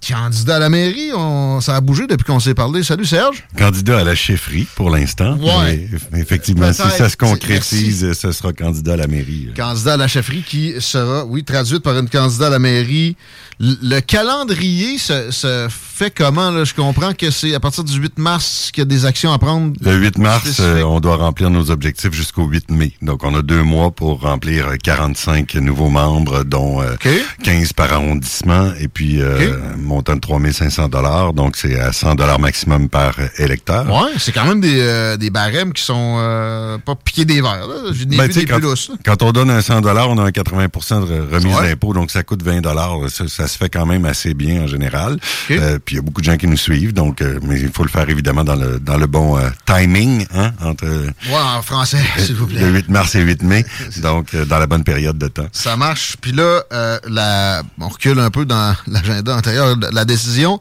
candidat 0.07 0.57
à 0.57 0.59
la 0.59 0.69
mairie. 0.69 1.11
On, 1.15 1.61
ça 1.61 1.77
a 1.77 1.81
bougé 1.81 2.07
depuis 2.07 2.25
qu'on 2.25 2.41
s'est 2.41 2.55
parlé. 2.55 2.83
Salut 2.83 3.05
Serge. 3.05 3.45
Candidat 3.59 3.99
à 3.99 4.05
la 4.05 4.15
chefferie 4.15 4.67
pour 4.77 4.91
l'instant. 4.91 5.37
Ouais. 5.39 5.89
Mais 6.13 6.21
effectivement, 6.21 6.73
si 6.73 6.83
ça 6.97 7.09
se 7.09 7.17
concrétise, 7.17 8.13
ce 8.13 8.33
sera 8.33 8.53
candidat 8.53 8.95
à 8.95 8.97
la 8.97 9.07
mairie. 9.07 9.49
Candidat 9.57 9.95
à 9.95 9.97
la 9.97 10.09
chefferie 10.09 10.43
qui 10.43 10.75
sera, 10.81 11.25
oui, 11.25 11.45
traduite 11.45 11.83
par 11.83 11.99
une 11.99 12.09
candidat 12.09 12.49
à 12.49 12.51
la 12.51 12.59
mairie. 12.59 13.17
L- 13.61 13.77
Le 13.83 14.01
calendrier 14.01 14.99
se, 14.99 15.31
se 15.31 15.67
fait 15.71 16.11
comment? 16.15 16.51
Là? 16.51 16.65
Je 16.65 16.75
comprends 16.75 17.15
que 17.15 17.31
c'est 17.31 17.55
à 17.55 17.61
partir 17.61 17.85
du 17.85 17.99
8 17.99 18.19
mars 18.19 18.71
qu'il 18.73 18.83
y 18.83 18.83
a 18.83 18.85
des 18.85 19.05
actions 19.07 19.33
à 19.33 19.39
prendre. 19.39 19.73
Le 19.81 19.97
8 19.97 20.19
mars, 20.19 20.59
euh, 20.61 20.83
on 20.83 21.01
doit 21.01 21.17
remplir 21.17 21.49
nos 21.51 21.71
objectifs 21.71 22.13
jusqu'au 22.13 22.47
8 22.47 22.71
mai. 22.71 22.93
Donc, 23.03 23.25
on 23.25 23.35
a 23.35 23.43
deux 23.43 23.63
mois 23.63 23.91
pour 23.91 24.21
remplir 24.21 24.69
euh, 24.69 24.77
45 24.77 25.55
nouveaux 25.57 25.89
membres, 25.89 26.45
dont 26.45 26.83
euh, 26.83 26.95
15 27.43 27.73
par 27.73 27.93
arrondissement, 27.95 28.73
et 28.79 28.89
puis 28.89 29.23
euh, 29.23 29.55
montant 29.87 30.15
de 30.15 30.21
3500 30.21 30.89
dollars. 30.89 31.33
Donc, 31.33 31.57
c'est 31.57 31.79
à 31.81 31.93
100 31.93 32.15
dollars 32.17 32.39
maximum 32.39 32.89
par 32.89 33.15
électeur. 33.39 33.87
Ouais, 33.87 34.11
c'est 34.19 34.33
quand 34.33 34.45
même 34.45 34.61
des, 34.61 34.81
euh, 34.81 35.17
des 35.17 35.31
barèmes 35.31 35.73
qui 35.73 35.83
sont 35.83 36.17
euh, 36.19 36.79
pas 36.79 36.95
piqués 36.95 37.25
des 37.25 37.41
verres. 37.41 37.67
Ben, 38.09 38.29
quand, 38.49 38.61
quand 39.05 39.23
on 39.23 39.33
donne 39.33 39.51
un 39.51 39.61
100 39.61 39.83
on 39.85 40.19
a 40.19 40.23
un 40.23 40.31
80% 40.31 41.09
de 41.09 41.35
remise 41.35 41.47
Ouais. 41.57 41.69
d'impôt, 41.71 41.95
donc 41.95 42.11
ça 42.11 42.23
coûte 42.23 42.43
20 42.43 42.61
ça, 43.09 43.29
ça 43.29 43.47
se 43.47 43.57
fait 43.57 43.69
quand 43.69 43.87
même 43.87 44.05
assez 44.05 44.35
bien 44.35 44.63
en 44.63 44.67
général. 44.67 45.19
Euh, 45.51 45.79
puis 45.85 45.95
il 45.95 45.97
y 45.97 46.01
a 46.01 46.03
beaucoup 46.03 46.21
de 46.21 46.27
gens 46.27 46.37
qui 46.37 46.47
nous 46.49 46.57
suivent, 46.57 46.93
donc 46.93 47.23
mais 47.43 47.61
il 47.61 47.71
faut 47.71 47.85
le 47.85 47.89
faire 47.89 48.09
évidemment 48.11 48.45
dans 48.45 48.57
le 48.57 48.81
dans 48.81 48.97
le 48.99 49.07
bon 49.07 49.39
timing, 49.67 50.27
hein, 50.35 50.53
entre 50.63 50.85
Ouais, 50.87 51.57
en 51.57 51.63
français, 51.63 52.01
s'il 52.19 52.35
vous 52.35 52.47
plaît. 52.47 52.61
le 52.61 52.69
8 52.73 52.89
mars 52.89 53.15
et 53.15 53.21
8 53.21 53.43
mai, 53.43 53.65
donc 54.03 54.35
dans 54.35 54.59
la 54.59 54.67
bonne 54.67 54.85
période 54.85 55.19
de 55.19 55.29
temps. 55.29 55.47
Ça 55.53 55.77
marche. 55.77 56.17
Puis 56.21 56.33
là, 56.33 56.63
la, 57.09 57.63
on 57.81 57.89
recule 57.89 58.19
un 58.19 58.31
peu 58.31 58.45
dans 58.45 58.75
l'agenda 58.87 59.37
antérieur. 59.37 59.76
La 59.93 60.05
décision, 60.05 60.61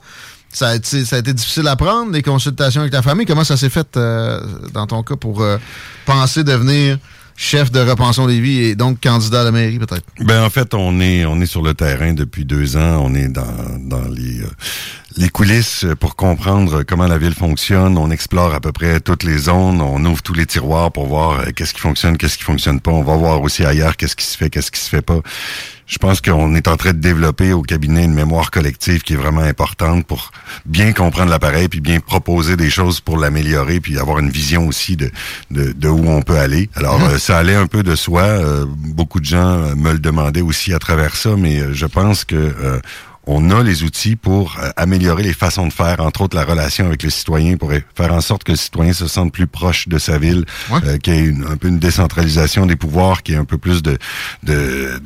ça 0.56 0.70
a, 0.70 0.76
été, 0.76 1.34
difficile 1.34 1.68
à 1.68 1.76
prendre, 1.76 2.12
les 2.12 2.22
consultations 2.22 2.82
avec 2.82 2.94
ta 2.94 3.02
famille. 3.02 3.26
Comment 3.26 3.44
ça 3.44 3.58
s'est 3.58 3.70
fait 3.70 3.98
euh, 3.98 4.40
dans 4.74 4.88
ton 4.88 5.04
cas 5.04 5.16
pour 5.16 5.42
euh, 5.42 5.58
penser 6.06 6.44
devenir 6.44 6.98
chef 7.36 7.72
de 7.72 7.82
Repensons 7.82 8.26
les 8.26 8.40
vies 8.40 8.60
et 8.60 8.76
donc 8.76 9.02
candidat 9.02 9.42
à 9.42 9.44
la 9.44 9.52
mairie, 9.52 9.80
peut-être? 9.80 10.06
Ben 10.22 10.44
en 10.44 10.50
fait, 10.50 10.74
on 10.74 11.02
est 11.02 11.26
on 11.26 11.42
est 11.42 11.46
sur 11.46 11.62
le 11.62 11.74
terrain 11.74 12.14
depuis 12.14 12.46
deux 12.46 12.78
ans. 12.78 13.02
On 13.04 13.14
est 13.14 13.28
dans 13.28 13.78
dans 13.80 14.08
les 14.08 14.42
euh, 14.42 14.50
les 15.18 15.30
coulisses 15.30 15.86
pour 16.00 16.16
comprendre 16.16 16.84
comment 16.84 17.08
la 17.08 17.18
ville 17.18 17.34
fonctionne. 17.34 17.98
On 17.98 18.12
explore 18.12 18.54
à 18.54 18.60
peu 18.60 18.72
près 18.74 19.00
toutes 19.00 19.24
les 19.24 19.38
zones. 19.38 19.82
On 19.82 20.04
ouvre 20.04 20.22
tous 20.22 20.34
les 20.34 20.46
tiroirs 20.46 20.92
pour 20.92 21.08
voir 21.08 21.40
euh, 21.40 21.46
qu'est-ce 21.56 21.74
qui 21.74 21.80
fonctionne, 21.80 22.18
qu'est-ce 22.18 22.38
qui 22.38 22.44
fonctionne 22.44 22.82
pas. 22.82 22.92
On 22.92 23.02
va 23.04 23.16
voir 23.16 23.42
aussi 23.42 23.64
ailleurs 23.64 23.96
qu'est-ce 23.96 24.16
qui 24.16 24.26
se 24.26 24.36
fait, 24.38 24.50
qu'est-ce 24.50 24.72
qui 24.72 24.80
se 24.80 24.90
fait 24.90 25.02
pas. 25.02 25.20
Je 25.88 26.00
pense 26.00 26.20
qu'on 26.20 26.56
est 26.56 26.68
en 26.68 26.78
train 26.78 26.94
de 26.94 26.98
développer 27.00 27.54
au 27.54 27.62
cabinet 27.62 28.04
une 28.06 28.14
mémoire 28.16 28.50
collective 28.50 29.04
qui 29.04 29.14
est 29.14 29.18
vraiment 29.18 29.42
importante 29.42 30.06
pour 30.08 30.32
bien 30.66 30.92
comprendre 30.94 31.30
l'appareil 31.30 31.68
puis 31.70 31.80
bien 31.80 32.00
proposer 32.00 32.58
des 32.58 32.72
choses 32.72 33.00
pour 33.02 33.18
l'améliorer 33.18 33.80
puis 33.80 34.00
avoir 34.00 34.18
une 34.20 34.32
vision 34.32 34.68
aussi 34.68 34.98
de, 34.98 35.12
de, 35.52 35.72
de 35.74 35.88
où 35.88 36.10
on 36.10 36.24
peut 36.24 36.40
aller. 36.40 36.70
Alors, 36.76 37.00
Mhm. 37.00 37.06
euh, 37.12 37.18
ça 37.20 37.38
allait 37.38 37.56
un 37.56 37.68
peu 37.68 37.84
de 37.84 37.96
soi. 37.96 38.24
Euh, 38.24 38.66
beaucoup 38.68 39.20
de 39.20 39.26
gens 39.26 39.76
me 39.76 39.94
le 39.94 40.00
demandaient 40.00 40.42
aussi 40.42 40.74
à 40.74 40.80
travers 40.80 41.16
ça, 41.16 41.36
mais 41.38 41.62
je 41.74 41.86
pense 41.86 42.26
que 42.26 42.36
euh, 42.36 42.80
on 43.28 43.50
a 43.52 43.64
les 43.64 43.84
outils 43.84 44.16
pour 44.16 44.58
euh, 44.62 44.70
améliorer 44.78 45.24
les 45.24 45.34
façons 45.34 45.68
de 45.68 45.74
faire, 45.74 46.00
entre 46.00 46.22
autres 46.22 46.36
la 46.36 46.44
relation 46.44 46.86
avec 46.86 47.04
le 47.04 47.10
citoyen, 47.10 47.58
pour 47.58 47.72
faire 47.96 48.14
en 48.14 48.22
sorte 48.22 48.44
que 48.44 48.52
le 48.52 48.58
citoyen 48.58 48.94
se 48.94 49.08
sente 49.08 49.32
plus 49.34 49.48
proche 49.48 49.88
de 49.88 49.98
sa 49.98 50.18
ville, 50.18 50.46
euh, 50.86 50.98
qu'il 50.98 51.14
y 51.16 51.18
ait 51.18 51.26
une- 51.26 51.46
un 51.46 51.58
peu 51.58 51.68
une 51.68 51.80
décentralisation 51.80 52.66
des 52.66 52.76
pouvoirs, 52.76 53.24
qu'il 53.24 53.34
y 53.36 53.38
ait 53.38 53.42
un 53.42 53.46
peu 53.46 53.58
plus 53.58 53.82
de... 53.84 53.98
de 54.44 55.00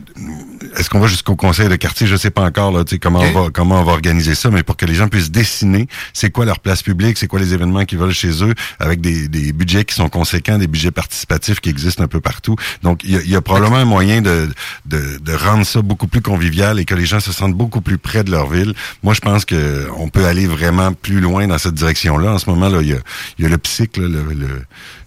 Est-ce 0.78 0.90
qu'on 0.90 1.00
va 1.00 1.08
jusqu'au 1.08 1.36
conseil 1.36 1.70
de 1.70 1.76
quartier? 1.76 2.08
Je 2.08 2.16
sais 2.16 2.30
pas 2.32 2.44
encore 2.44 2.72
là, 2.72 2.84
tu 2.84 2.96
sais, 2.96 3.00
comment, 3.00 3.20
on 3.20 3.44
va, 3.44 3.50
comment 3.52 3.80
on 3.80 3.84
va 3.84 3.94
organiser 3.94 4.36
ça, 4.36 4.50
mais 4.50 4.64
pour 4.64 4.76
que 4.78 4.86
les 4.86 4.96
gens 4.96 5.08
puissent 5.08 5.32
dessiner 5.32 5.88
c'est 6.14 6.30
quoi 6.32 6.46
leur 6.46 6.60
place 6.60 6.84
publique, 6.84 7.18
c'est 7.18 7.28
quoi 7.28 7.40
les 7.40 7.54
événements 7.54 7.86
qu'ils 7.86 7.98
veulent 7.98 8.14
chez 8.14 8.44
eux, 8.44 8.54
avec 8.80 9.02
des, 9.02 9.28
des 9.28 9.54
budgets 9.54 9.86
qui 9.86 9.96
sont 9.96 10.10
conséquents, 10.10 10.58
des 10.58 10.68
budgets 10.68 10.92
participatifs 10.92 11.60
qui 11.60 11.70
existent 11.70 12.04
un 12.04 12.08
peu 12.08 12.20
partout. 12.22 12.56
Donc, 12.84 13.02
il 13.04 13.12
y 13.12 13.16
a, 13.18 13.22
il 13.22 13.30
y 13.30 13.36
a 13.36 13.42
probablement 13.42 13.78
un 13.78 13.86
moyen 13.86 14.22
de, 14.22 14.50
de, 14.86 15.18
de 15.20 15.34
rendre 15.34 15.66
ça 15.66 15.82
beaucoup 15.82 16.08
plus 16.08 16.22
convivial 16.22 16.80
et 16.80 16.86
que 16.86 16.96
les 16.96 17.06
gens 17.06 17.20
se 17.20 17.32
sentent 17.32 17.54
beaucoup 17.56 17.82
plus 17.82 17.98
près 18.10 18.24
de 18.24 18.32
leur 18.32 18.48
ville. 18.50 18.74
Moi, 19.04 19.14
je 19.14 19.22
pense 19.22 19.46
que 19.46 19.88
on 19.98 20.10
peut 20.10 20.26
aller 20.26 20.48
vraiment 20.48 20.94
plus 20.94 21.20
loin 21.20 21.46
dans 21.48 21.60
cette 21.60 21.76
direction-là. 21.76 22.32
En 22.34 22.40
ce 22.40 22.50
moment, 22.50 22.68
là, 22.70 22.80
il 22.82 22.90
y 22.90 22.94
a, 22.94 23.00
il 23.38 23.44
y 23.44 23.46
a 23.46 23.50
le 23.50 23.58
PSIC, 23.60 23.98
là, 23.98 24.08
le, 24.08 24.24
le, 24.34 24.48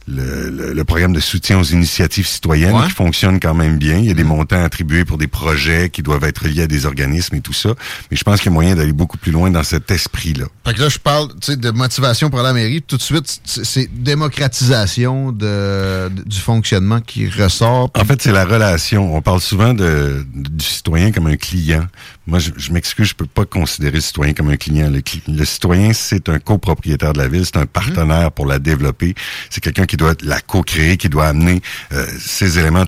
le, 0.08 0.50
le- 0.50 0.72
le 0.72 0.84
programme 0.84 1.12
de 1.12 1.20
soutien 1.20 1.58
aux 1.60 1.64
initiatives 1.78 2.26
citoyennes 2.26 2.72
Ouais. 2.74 2.86
qui 2.86 2.92
fonctionne 2.92 3.38
quand 3.40 3.54
même 3.54 3.76
bien. 3.78 3.98
Il 3.98 4.06
y 4.06 4.10
a 4.10 4.14
des 4.14 4.24
montants 4.24 4.62
attribués 4.62 5.04
pour 5.04 5.16
des 5.18 5.28
projets 5.28 5.90
qui 5.90 6.02
doivent 6.02 6.24
être 6.24 6.46
liés 6.48 6.62
à 6.62 6.66
des 6.66 6.86
organismes 6.86 7.36
et 7.36 7.40
tout 7.40 7.52
ça. 7.52 7.70
Mais 8.10 8.16
je 8.16 8.24
pense 8.24 8.40
qu'il 8.40 8.50
y 8.50 8.52
a 8.52 8.58
moyen 8.60 8.74
d'aller 8.74 8.92
beaucoup 8.92 9.18
plus 9.18 9.30
loin 9.32 9.50
dans 9.50 9.62
cet 9.62 9.90
esprit-là. 9.90 10.46
Fait 10.66 10.74
que 10.74 10.80
là, 10.82 10.88
je 10.88 10.98
parle 10.98 11.28
de 11.48 11.70
motivation 11.70 12.30
pour 12.30 12.42
la 12.42 12.52
mairie. 12.52 12.82
Tout 12.82 12.96
de 12.96 13.02
suite, 13.02 13.40
c'est 13.44 13.64
c'est 13.64 13.88
démocratisation 13.92 15.32
de, 15.32 16.08
de- 16.08 16.22
du 16.26 16.38
fonctionnement 16.38 17.00
qui 17.00 17.28
ressort. 17.28 17.90
En 17.96 18.04
fait, 18.04 18.20
c'est 18.22 18.32
la 18.32 18.44
relation. 18.44 19.14
On 19.14 19.22
parle 19.22 19.40
souvent 19.40 19.72
de, 19.74 20.24
du 20.34 20.64
citoyen 20.64 21.12
comme 21.12 21.26
un 21.28 21.36
client. 21.36 21.86
Moi, 22.26 22.38
je, 22.38 22.50
je 22.56 22.72
m'excuse, 22.72 23.08
je 23.08 23.14
peux 23.14 23.26
pas 23.26 23.44
considérer 23.44 23.94
le 23.94 24.00
citoyen 24.00 24.32
comme 24.32 24.48
un 24.48 24.56
client. 24.56 24.90
Le, 25.26 25.44
citoyen, 25.44 25.92
c'est 25.92 26.28
un 26.28 26.38
copropriétaire 26.38 27.12
de 27.12 27.18
la 27.18 27.28
ville, 27.28 27.44
c'est 27.44 27.56
un 27.56 27.66
partenaire 27.66 28.30
pour 28.30 28.46
la 28.46 28.58
développer. 28.58 29.14
C'est 29.50 29.60
quelqu'un 29.60 29.86
qui 29.86 29.96
doit 29.96 30.14
la 30.22 30.40
co-créer, 30.40 30.96
qui 30.96 31.08
doit 31.08 31.26
amener 31.26 31.60
euh, 31.92 32.06
ces 32.20 32.58
éléments. 32.58 32.86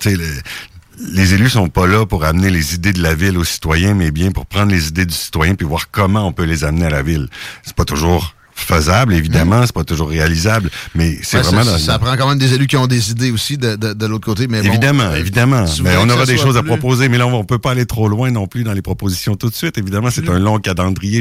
Les 1.01 1.35
élus 1.35 1.51
sont 1.51 1.69
pas 1.69 1.89
là 1.89 2.07
pour 2.07 2.25
amener 2.25 2.51
les 2.51 2.75
idées 2.75 2.93
de 2.93 3.03
la 3.03 3.15
ville 3.17 3.37
aux 3.37 3.45
citoyens, 3.45 3.95
mais 3.95 4.13
bien 4.13 4.31
pour 4.31 4.47
prendre 4.47 4.71
les 4.71 4.89
idées 4.89 5.07
du 5.07 5.15
citoyen 5.15 5.57
puis 5.57 5.67
voir 5.67 5.91
comment 5.91 6.27
on 6.29 6.33
peut 6.33 6.45
les 6.45 6.63
amener 6.63 6.87
à 6.87 6.91
la 6.91 7.03
ville. 7.03 7.29
C'est 7.65 7.75
pas 7.75 7.85
toujours 7.85 8.37
faisable, 8.55 9.15
évidemment, 9.15 9.63
c'est 9.67 9.75
pas 9.75 9.85
toujours 9.85 10.09
réalisable, 10.09 10.71
mais 10.95 11.19
c'est 11.23 11.39
Ouais, 11.39 11.43
vraiment 11.43 11.65
ça, 11.65 11.71
dans- 11.73 11.79
ça 11.79 11.99
prend 11.99 12.17
quand 12.17 12.29
même 12.29 12.39
des 12.39 12.55
élus 12.55 12.67
qui 12.67 12.77
ont 12.77 12.87
des 12.87 13.11
idées 13.11 13.31
aussi 13.31 13.59
de, 13.59 13.77
de, 13.77 13.93
de 13.93 14.07
l'autre 14.07 14.25
côté. 14.25 14.47
Mais 14.47 14.63
bon, 14.63 14.69
évidemment, 14.69 15.13
évidemment. 15.15 15.65
tu 15.67 15.83
Mais 15.83 15.97
on 15.99 16.09
aura 16.09 16.25
des 16.25 16.37
choses 16.39 16.57
à 16.57 16.63
proposer, 16.63 17.09
mais 17.09 17.19
là, 17.19 17.27
on 17.27 17.39
ne 17.39 17.45
peut 17.45 17.59
pas 17.59 17.73
aller 17.73 17.87
trop 17.87 18.09
loin 18.09 18.31
non 18.31 18.47
plus 18.47 18.65
dans 18.65 18.73
les 18.73 18.83
propositions 18.83 19.35
tout 19.35 19.51
de 19.51 19.55
suite. 19.55 19.77
Évidemment, 19.79 20.11
c'est 20.11 20.29
un 20.29 20.39
long 20.39 20.59
calendrier 20.59 21.21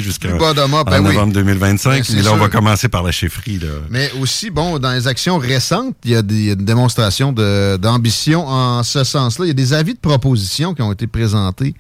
mort, 0.68 0.85
ben 0.85 1.01
en 1.01 1.05
oui. 1.05 1.14
novembre 1.15 1.34
2025. 1.34 1.89
Ben, 2.07 2.15
mais 2.15 2.22
là, 2.22 2.30
on 2.31 2.35
sûr. 2.35 2.43
va 2.43 2.49
commencer 2.49 2.88
par 2.88 3.03
la 3.03 3.11
chefferie. 3.11 3.60
Là. 3.60 3.68
Mais 3.89 4.11
aussi, 4.22 4.49
bon, 4.49 4.80
dans 4.80 4.91
les 4.93 5.07
actions 5.07 5.38
récentes, 5.38 5.95
il 6.05 6.11
y 6.11 6.15
a 6.15 6.22
des 6.22 6.34
il 6.35 6.45
y 6.45 6.49
a 6.49 6.53
une 6.53 6.65
démonstration 6.65 7.31
de- 7.31 7.77
d'ambition 7.77 8.45
en 8.47 8.84
ce 8.84 9.03
sens-là. 9.03 9.45
Il 9.45 9.47
y 9.49 9.51
a 9.51 9.53
des 9.55 9.73
avis 9.73 9.93
de 9.93 9.99
proposition 9.99 10.73
qui 10.73 10.81
ont 10.81 10.91
été 10.91 11.07
présentés 11.07 11.73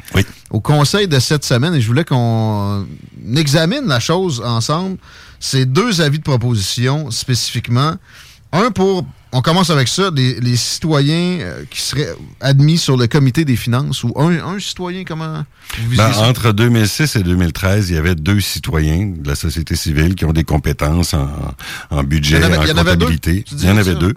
au 0.51 0.61
conseil 0.61 1.07
de 1.07 1.19
cette 1.19 1.43
semaine 1.45 1.73
et 1.75 1.81
je 1.81 1.87
voulais 1.87 2.05
qu'on 2.05 2.85
examine 3.35 3.85
la 3.87 3.99
chose 3.99 4.41
ensemble. 4.45 4.97
C'est 5.45 5.65
deux 5.65 5.99
avis 5.99 6.19
de 6.19 6.23
proposition 6.23 7.11
spécifiquement. 7.11 7.95
Un 8.53 8.71
pour, 8.71 9.05
on 9.33 9.41
commence 9.41 9.69
avec 9.69 9.87
ça, 9.87 10.09
les, 10.15 10.39
les 10.39 10.55
citoyens 10.55 11.39
euh, 11.41 11.63
qui 11.69 11.81
seraient 11.81 12.07
admis 12.39 12.77
sur 12.77 12.95
le 12.97 13.07
comité 13.07 13.43
des 13.45 13.55
finances 13.55 14.03
ou 14.03 14.13
un, 14.15 14.29
un 14.45 14.59
citoyen, 14.59 15.03
comment 15.03 15.43
vous 15.79 15.95
Ben, 15.97 16.13
ça? 16.13 16.21
entre 16.21 16.51
2006 16.53 17.15
et 17.17 17.23
2013, 17.23 17.89
il 17.89 17.95
y 17.95 17.97
avait 17.97 18.15
deux 18.15 18.39
citoyens 18.39 19.11
de 19.17 19.27
la 19.27 19.35
société 19.35 19.75
civile 19.75 20.15
qui 20.15 20.25
ont 20.25 20.33
des 20.33 20.43
compétences 20.43 21.13
en, 21.13 21.27
en 21.89 22.03
budget, 22.03 22.37
Il 22.37 22.43
en 22.45 22.47
avait- 22.53 22.67
il 22.67 22.73
comptabilité. 22.73 23.43
Il 23.51 23.65
y 23.65 23.69
en 23.71 23.77
avait 23.77 23.95
deux. 23.95 24.13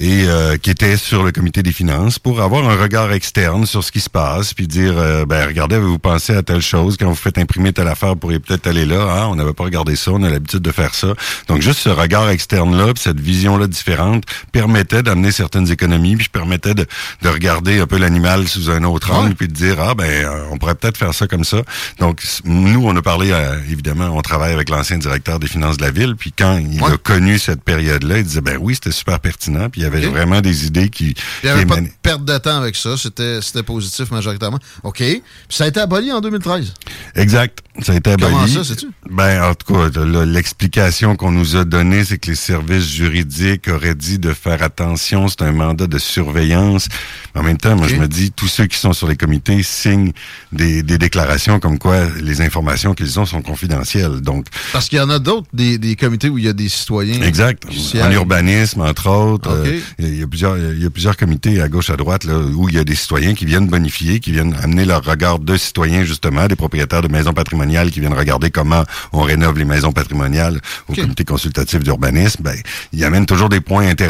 Et 0.00 0.26
euh, 0.28 0.56
qui 0.58 0.70
étaient 0.70 0.96
sur 0.96 1.24
le 1.24 1.32
comité 1.32 1.64
des 1.64 1.72
finances 1.72 2.20
pour 2.20 2.40
avoir 2.40 2.68
un 2.70 2.76
regard 2.76 3.10
externe 3.12 3.66
sur 3.66 3.82
ce 3.82 3.90
qui 3.90 3.98
se 3.98 4.08
passe, 4.08 4.54
puis 4.54 4.68
dire, 4.68 4.94
euh, 4.96 5.26
ben 5.26 5.44
regardez, 5.44 5.74
avez-vous 5.74 5.98
pensé 5.98 6.36
à 6.36 6.42
telle 6.44 6.60
chose 6.60 6.96
quand 6.96 7.08
vous 7.08 7.16
faites 7.16 7.36
imprimer 7.36 7.72
telle 7.72 7.88
affaire, 7.88 8.10
vous 8.10 8.14
pourriez 8.16 8.38
peut-être 8.38 8.68
aller 8.68 8.84
là. 8.86 9.08
Ah, 9.10 9.28
on 9.28 9.34
n'avait 9.34 9.54
pas 9.54 9.64
regardé 9.64 9.96
ça, 9.96 10.12
on 10.12 10.22
a 10.22 10.30
l'habitude 10.30 10.60
de 10.60 10.70
faire 10.70 10.94
ça. 10.94 11.14
Donc 11.48 11.62
juste 11.62 11.80
ce 11.80 11.88
regard 11.88 12.30
externe 12.30 12.76
là, 12.78 12.94
puis 12.94 13.02
cette 13.02 13.18
vision 13.18 13.56
là 13.56 13.66
différente 13.66 14.22
permettait 14.52 15.02
d'amener 15.02 15.32
certaines 15.32 15.70
économies, 15.70 16.16
puis 16.16 16.28
permettait 16.28 16.74
de, 16.74 16.86
de 17.22 17.28
regarder 17.28 17.80
un 17.80 17.86
peu 17.86 17.98
l'animal 17.98 18.48
sous 18.48 18.70
un 18.70 18.84
autre 18.84 19.12
angle, 19.12 19.34
puis 19.34 19.48
de 19.48 19.52
dire 19.52 19.76
ah 19.80 19.94
ben 19.94 20.04
euh, 20.04 20.48
on 20.50 20.58
pourrait 20.58 20.74
peut-être 20.74 20.96
faire 20.96 21.14
ça 21.14 21.26
comme 21.26 21.44
ça. 21.44 21.62
Donc 21.98 22.22
nous 22.44 22.86
on 22.86 22.96
a 22.96 23.02
parlé 23.02 23.30
euh, 23.32 23.58
évidemment, 23.70 24.10
on 24.12 24.22
travaille 24.22 24.52
avec 24.52 24.68
l'ancien 24.68 24.98
directeur 24.98 25.38
des 25.38 25.48
finances 25.48 25.76
de 25.76 25.82
la 25.82 25.90
ville, 25.90 26.16
puis 26.16 26.32
quand 26.36 26.58
il 26.58 26.82
a 26.82 26.96
connu 26.96 27.38
cette 27.38 27.62
période 27.62 28.02
là, 28.04 28.18
il 28.18 28.24
disait 28.24 28.40
ben 28.40 28.58
oui 28.60 28.74
c'était 28.74 28.92
super 28.92 29.20
pertinent, 29.20 29.68
puis 29.68 29.80
il 29.80 29.84
y 29.84 29.86
avait 29.86 30.06
vraiment 30.06 30.40
des 30.40 30.66
idées 30.66 30.88
qui, 30.88 31.14
Il 31.42 31.46
n'y 31.46 31.50
avait 31.50 31.66
pas 31.66 31.80
de 31.80 31.88
perte 32.02 32.24
de 32.24 32.38
temps 32.38 32.56
avec 32.56 32.76
ça. 32.76 32.96
C'était 32.96 33.62
positif 33.62 34.10
majoritairement. 34.10 34.58
OK. 34.82 34.98
Puis 34.98 35.22
ça 35.48 35.64
a 35.64 35.66
été 35.68 35.80
aboli 35.80 36.12
en 36.12 36.20
2013. 36.20 36.74
Exact. 37.14 37.60
Ça 37.82 37.92
a 37.92 37.96
été 37.96 38.12
aboli. 38.12 38.32
Comment 38.32 38.46
ça, 38.46 38.64
sais-tu? 38.64 38.86
Ben, 39.10 39.42
en 39.42 39.54
tout 39.54 39.74
cas, 39.74 39.88
l'explication 40.24 41.16
qu'on 41.16 41.30
nous 41.30 41.56
a 41.56 41.64
donnée, 41.64 42.04
c'est 42.04 42.18
que 42.18 42.30
les 42.30 42.36
services 42.36 42.88
juridiques 42.88 43.68
auraient 43.68 43.94
dit 43.94 44.17
de 44.18 44.32
faire 44.32 44.62
attention, 44.62 45.28
c'est 45.28 45.42
un 45.42 45.52
mandat 45.52 45.86
de 45.86 45.98
surveillance. 45.98 46.88
En 47.34 47.42
même 47.42 47.56
temps, 47.58 47.76
moi, 47.76 47.88
je 47.88 47.96
me 47.96 48.06
dis, 48.08 48.30
tous 48.32 48.48
ceux 48.48 48.66
qui 48.66 48.78
sont 48.78 48.92
sur 48.92 49.08
les 49.08 49.16
comités 49.16 49.62
signent 49.62 50.12
des, 50.52 50.82
des 50.82 50.98
déclarations 50.98 51.60
comme 51.60 51.78
quoi 51.78 52.06
les 52.20 52.40
informations 52.40 52.94
qu'ils 52.94 53.18
ont 53.20 53.26
sont 53.26 53.42
confidentielles. 53.42 54.20
Donc, 54.20 54.46
Parce 54.72 54.88
qu'il 54.88 54.98
y 54.98 55.00
en 55.00 55.10
a 55.10 55.18
d'autres, 55.18 55.46
des, 55.52 55.78
des 55.78 55.96
comités 55.96 56.28
où 56.28 56.38
il 56.38 56.44
y 56.44 56.48
a 56.48 56.52
des 56.52 56.68
citoyens. 56.68 57.22
Exact. 57.22 57.64
En 58.02 58.10
urbanisme, 58.10 58.80
entre 58.82 59.08
autres. 59.08 59.50
Euh, 59.50 59.80
Il 59.98 60.18
y, 60.18 60.22
a 60.22 60.26
plusieurs, 60.26 60.56
il 60.58 60.82
y 60.82 60.86
a 60.86 60.90
plusieurs 60.90 61.16
comités 61.16 61.60
à 61.60 61.68
gauche, 61.68 61.90
à 61.90 61.96
droite, 61.96 62.24
là, 62.24 62.38
où 62.38 62.68
il 62.68 62.74
y 62.74 62.78
a 62.78 62.84
des 62.84 62.94
citoyens 62.94 63.34
qui 63.34 63.44
viennent 63.44 63.66
bonifier, 63.66 64.20
qui 64.20 64.32
viennent 64.32 64.54
amener 64.62 64.84
leur 64.84 65.04
regard 65.04 65.38
de 65.38 65.56
citoyens, 65.56 66.04
justement, 66.04 66.46
des 66.46 66.56
propriétaires 66.56 67.02
de 67.02 67.08
maisons 67.08 67.32
patrimoniales 67.32 67.90
qui 67.90 68.00
viennent 68.00 68.14
regarder 68.14 68.50
comment 68.50 68.84
on 69.12 69.22
rénove 69.22 69.58
les 69.58 69.64
maisons 69.64 69.92
patrimoniales 69.92 70.60
au 70.88 70.94
comité 70.94 71.24
consultatif 71.24 71.82
d'urbanisme. 71.82 72.42
Ben, 72.42 72.56
ils 72.92 73.04
amènent 73.04 73.26
toujours 73.26 73.48
des 73.48 73.60
points 73.60 73.86
intéressants, 73.86 74.07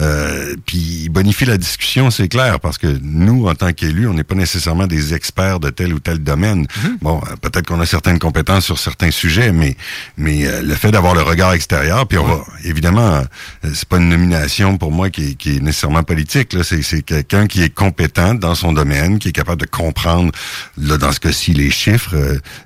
euh, 0.00 0.54
puis 0.66 1.02
ils 1.04 1.08
bonifient 1.08 1.44
la 1.46 1.56
discussion, 1.58 2.10
c'est 2.10 2.28
clair, 2.28 2.60
parce 2.60 2.78
que 2.78 2.86
nous, 3.02 3.46
en 3.46 3.54
tant 3.54 3.72
qu'élus, 3.72 4.08
on 4.08 4.14
n'est 4.14 4.24
pas 4.24 4.34
nécessairement 4.34 4.86
des 4.86 5.14
experts 5.14 5.60
de 5.60 5.70
tel 5.70 5.92
ou 5.94 5.98
tel 6.00 6.18
domaine. 6.18 6.64
Mm-hmm. 6.64 6.98
Bon, 7.02 7.20
euh, 7.26 7.36
peut-être 7.40 7.66
qu'on 7.66 7.80
a 7.80 7.86
certaines 7.86 8.18
compétences 8.18 8.64
sur 8.64 8.78
certains 8.78 9.10
sujets, 9.10 9.52
mais 9.52 9.76
mais 10.16 10.46
euh, 10.46 10.62
le 10.62 10.74
fait 10.74 10.90
d'avoir 10.90 11.14
le 11.14 11.22
regard 11.22 11.52
extérieur, 11.52 12.06
puis 12.06 12.18
on 12.18 12.24
va 12.26 12.44
évidemment, 12.64 13.14
euh, 13.16 13.70
c'est 13.74 13.88
pas 13.88 13.98
une 13.98 14.08
nomination 14.08 14.78
pour 14.78 14.92
moi 14.92 15.10
qui 15.10 15.30
est, 15.30 15.34
qui 15.34 15.56
est 15.56 15.60
nécessairement 15.60 16.02
politique. 16.02 16.52
Là, 16.52 16.62
c'est 16.64 16.82
c'est 16.82 17.02
quelqu'un 17.02 17.46
qui 17.46 17.62
est 17.62 17.74
compétent 17.74 18.34
dans 18.34 18.54
son 18.54 18.72
domaine, 18.72 19.18
qui 19.18 19.28
est 19.28 19.32
capable 19.32 19.60
de 19.60 19.66
comprendre, 19.66 20.32
là, 20.78 20.96
dans 20.98 21.12
ce 21.12 21.20
cas-ci, 21.20 21.52
les 21.52 21.70
chiffres, 21.70 22.14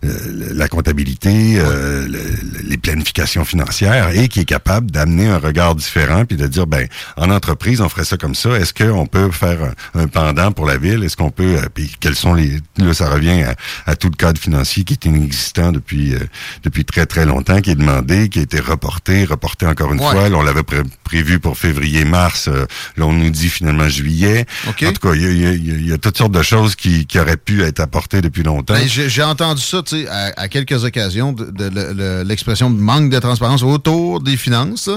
la 0.03 0.69
comptabilité, 0.69 1.55
le- 1.57 2.07
le- 2.07 2.21
les 2.69 2.77
planifications 2.77 3.45
financières, 3.45 4.11
et 4.17 4.29
qui 4.29 4.41
est 4.41 4.45
capable 4.45 4.91
d'amener 4.91 5.29
un 5.29 5.39
regard 5.39 5.75
différent, 5.75 6.25
puis 6.25 6.37
de 6.37 6.47
dire, 6.51 6.67
ben, 6.67 6.87
en 7.17 7.31
entreprise, 7.31 7.81
on 7.81 7.89
ferait 7.89 8.05
ça 8.05 8.17
comme 8.17 8.35
ça. 8.35 8.51
Est-ce 8.59 8.75
qu'on 8.75 9.07
peut 9.07 9.31
faire 9.31 9.59
un, 9.95 10.01
un 10.01 10.07
pendant 10.09 10.53
pour 10.53 10.67
la 10.67 10.77
ville? 10.77 11.03
Est-ce 11.05 11.17
qu'on 11.17 11.31
peut, 11.31 11.57
euh, 11.57 11.67
puis 11.73 11.91
quels 12.01 12.15
sont 12.17 12.35
les, 12.35 12.59
là, 12.79 12.93
ça 12.95 13.09
revient 13.11 13.43
à, 13.43 13.55
à 13.87 13.97
tout 13.97 14.09
le 14.09 14.17
cadre 14.17 14.41
financier 14.41 14.85
qui 14.85 14.95
est 14.95 15.05
inexistant 15.05 15.73
depuis 15.73 16.15
euh, 16.15 16.19
depuis 16.65 16.85
très 16.85 17.07
très 17.07 17.25
longtemps, 17.27 17.61
qui 17.61 17.71
est 17.71 17.75
demandé, 17.75 18.29
qui 18.29 18.39
a 18.41 18.43
été 18.43 18.61
reporté, 18.61 19.25
reporté 19.25 19.67
encore 19.67 19.93
une 19.93 20.01
Ouais. 20.01 20.11
fois. 20.11 20.29
Là, 20.29 20.37
on 20.37 20.43
l'avait 20.43 20.63
pré- 20.63 20.83
prévu 21.05 21.39
pour 21.41 21.57
février-mars. 21.59 22.49
euh, 22.49 22.67
là, 22.97 23.07
on 23.07 23.13
nous 23.13 23.31
dit 23.31 23.49
finalement 23.49 23.89
juillet. 23.89 24.47
En 24.67 24.73
tout 24.73 25.09
cas, 25.09 25.15
il 25.15 25.23
y 25.41 25.47
a, 25.47 25.53
y 25.53 25.93
y 25.93 25.99
toutes 25.99 26.17
sortes 26.19 26.33
de 26.33 26.43
choses 26.43 26.75
qui, 26.77 27.07
qui 27.07 27.19
auraient 27.19 27.37
pu 27.37 27.63
être 27.63 27.81
apportées 27.81 28.21
depuis 28.23 28.43
longtemps. 28.43 28.75
Ben, 28.75 28.87
J'ai 28.89 29.23
entendu 29.23 29.61
ça, 29.63 29.83
tu 29.83 30.03
sais, 30.03 30.09
à, 30.09 30.33
à 30.37 30.49
quelques 30.49 30.85
occasions, 30.85 31.33
de, 31.33 31.45
de- 31.51 31.69
le- 31.69 31.93
le- 31.93 32.23
l'expression 32.23 32.71
de 32.71 32.81
manque 32.81 33.11
de 33.11 33.19
transparence 33.19 33.63
autour 33.63 34.21
des 34.23 34.37
finances. 34.37 34.89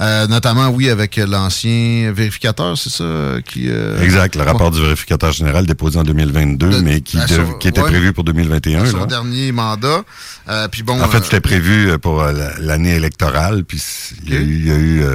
Euh, 0.00 0.26
notamment, 0.26 0.68
oui, 0.70 0.90
avec 0.90 1.16
l'ancien 1.18 2.10
vérificateur, 2.12 2.76
c'est 2.76 2.90
ça 2.90 3.04
qui. 3.46 3.68
euh, 3.68 4.02
Exact, 4.02 4.34
le 4.34 4.42
rapport 4.42 4.70
bon, 4.70 4.76
du 4.76 4.82
vérificateur 4.82 5.30
général 5.32 5.66
déposé 5.66 5.98
en 5.98 6.02
2022, 6.02 6.80
mais 6.82 7.00
qui, 7.00 7.16
son- 7.16 7.52
qui 7.60 7.68
était 7.68 7.80
ouais. 7.80 7.86
prévu 7.90 8.12
pour 8.12 8.24
2021. 8.24 8.86
Son 8.86 8.98
là. 8.98 9.06
dernier 9.06 9.52
mandat. 9.52 10.02
Euh, 10.48 10.68
puis 10.68 10.82
bon. 10.82 11.00
En 11.00 11.08
fait, 11.08 11.18
euh, 11.18 11.22
c'était 11.22 11.40
prévu 11.40 11.90
euh, 11.90 11.98
pour 11.98 12.22
la- 12.22 12.58
l'année 12.60 12.94
électorale, 12.96 13.64
puis 13.64 13.82
il 14.26 14.32
y 14.32 14.36
a 14.36 14.40
eu, 14.40 14.42
il 14.56 14.66
y 14.68 14.70
a 14.70 14.74
eu, 14.76 15.02
euh, 15.02 15.14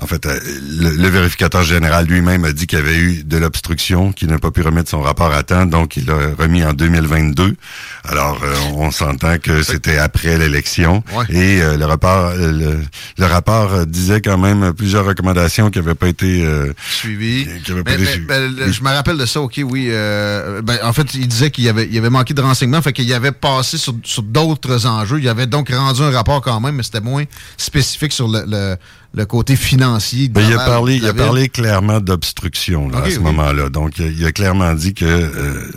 en 0.00 0.06
fait, 0.06 0.24
le, 0.26 0.90
le 0.90 1.08
vérificateur 1.08 1.62
général 1.64 2.06
lui-même 2.06 2.44
a 2.44 2.52
dit 2.52 2.66
qu'il 2.66 2.78
y 2.78 2.82
avait 2.82 2.96
eu 2.96 3.24
de 3.24 3.36
l'obstruction, 3.36 4.12
qu'il 4.12 4.28
n'a 4.28 4.38
pas 4.38 4.50
pu 4.52 4.62
remettre 4.62 4.90
son 4.90 5.00
rapport 5.00 5.32
à 5.32 5.42
temps, 5.42 5.66
donc 5.66 5.96
il 5.96 6.06
l'a 6.06 6.14
remis 6.38 6.64
en 6.64 6.72
2022. 6.72 7.56
Alors, 8.04 8.38
on 8.76 8.90
s'entend 8.90 9.38
que 9.38 9.62
c'était 9.62 9.98
après 9.98 10.38
l'élection, 10.38 11.02
Ouais. 11.16 11.24
et 11.30 11.62
euh, 11.62 11.76
le 11.76 11.84
rapport, 11.84 12.32
le, 12.36 12.78
le 13.18 13.26
rapport 13.26 13.86
disait 13.86 14.20
quand 14.20 14.38
même 14.38 14.72
plusieurs 14.72 15.04
recommandations 15.04 15.70
qui 15.70 15.78
n'avaient 15.80 15.94
pas 15.94 16.08
été 16.08 16.44
euh, 16.44 16.72
Mais- 17.82 17.82
mais- 17.98 18.04
suivies. 18.06 18.26
ben, 18.26 18.52
je 18.72 18.82
me 18.82 18.88
rappelle 18.90 19.16
de 19.18 19.26
ça, 19.26 19.40
OK, 19.40 19.60
oui. 19.64 19.88
euh, 19.90 20.62
ben, 20.62 20.78
en 20.84 20.92
fait, 20.92 21.12
il 21.14 21.26
disait 21.26 21.50
qu'il 21.50 21.68
avait, 21.68 21.88
il 21.90 21.98
avait 21.98 22.10
manqué 22.10 22.34
de 22.34 22.40
renseignements, 22.40 22.82
fait 22.82 22.92
qu'il 22.92 23.12
avait 23.12 23.32
passé 23.32 23.78
sur, 23.78 23.94
sur 24.04 24.22
d'autres 24.22 24.43
enjeux. 24.86 25.18
Il 25.20 25.28
avait 25.28 25.46
donc 25.46 25.70
rendu 25.70 26.02
un 26.02 26.10
rapport 26.10 26.40
quand 26.42 26.60
même, 26.60 26.76
mais 26.76 26.82
c'était 26.82 27.00
moins 27.00 27.24
spécifique 27.56 28.12
sur 28.12 28.28
le, 28.28 28.44
le, 28.46 28.76
le 29.14 29.26
côté 29.26 29.56
financier. 29.56 30.30
Il 30.34 30.52
a 30.52 30.58
parlé, 30.64 30.96
il 30.96 31.06
a 31.06 31.14
parlé 31.14 31.48
clairement 31.48 32.00
d'obstruction 32.00 32.90
à 32.94 33.10
ce 33.10 33.18
moment-là. 33.20 33.68
Donc, 33.68 33.98
il 33.98 34.24
a- 34.24 34.32
clairement 34.32 34.72
dit 34.74 34.94
que 34.94 35.04
euh, 35.04 35.70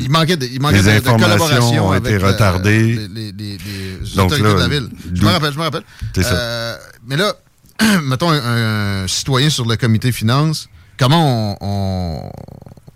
Il 0.00 0.10
manquait 0.10 0.36
de, 0.36 0.46
il 0.46 0.60
manquait 0.60 0.82
les 0.82 1.00
de- 1.00 1.08
informations 1.08 1.88
ont 1.88 1.94
été 1.94 2.14
euh, 2.14 2.26
retardées. 2.26 3.08
les, 3.08 3.08
les- 3.08 3.32
les- 3.32 3.58
les 3.58 4.16
Donc 4.16 4.26
autorités 4.32 4.48
là, 4.48 4.54
de 4.54 4.58
la 4.60 4.68
ville. 4.68 4.88
Je 5.14 5.22
me 5.22 5.28
rappelle, 5.28 5.52
je 5.52 5.58
me 5.58 5.62
rappelle. 5.64 5.82
Ça. 6.16 6.32
Euh, 6.32 6.76
mais 7.06 7.16
là, 7.16 7.34
mettons 8.02 8.30
un, 8.30 9.02
un 9.04 9.06
citoyen 9.08 9.50
sur 9.50 9.66
le 9.66 9.76
comité 9.76 10.10
finance, 10.12 10.68
comment 10.98 11.56
on, 11.60 11.66
on 11.66 12.30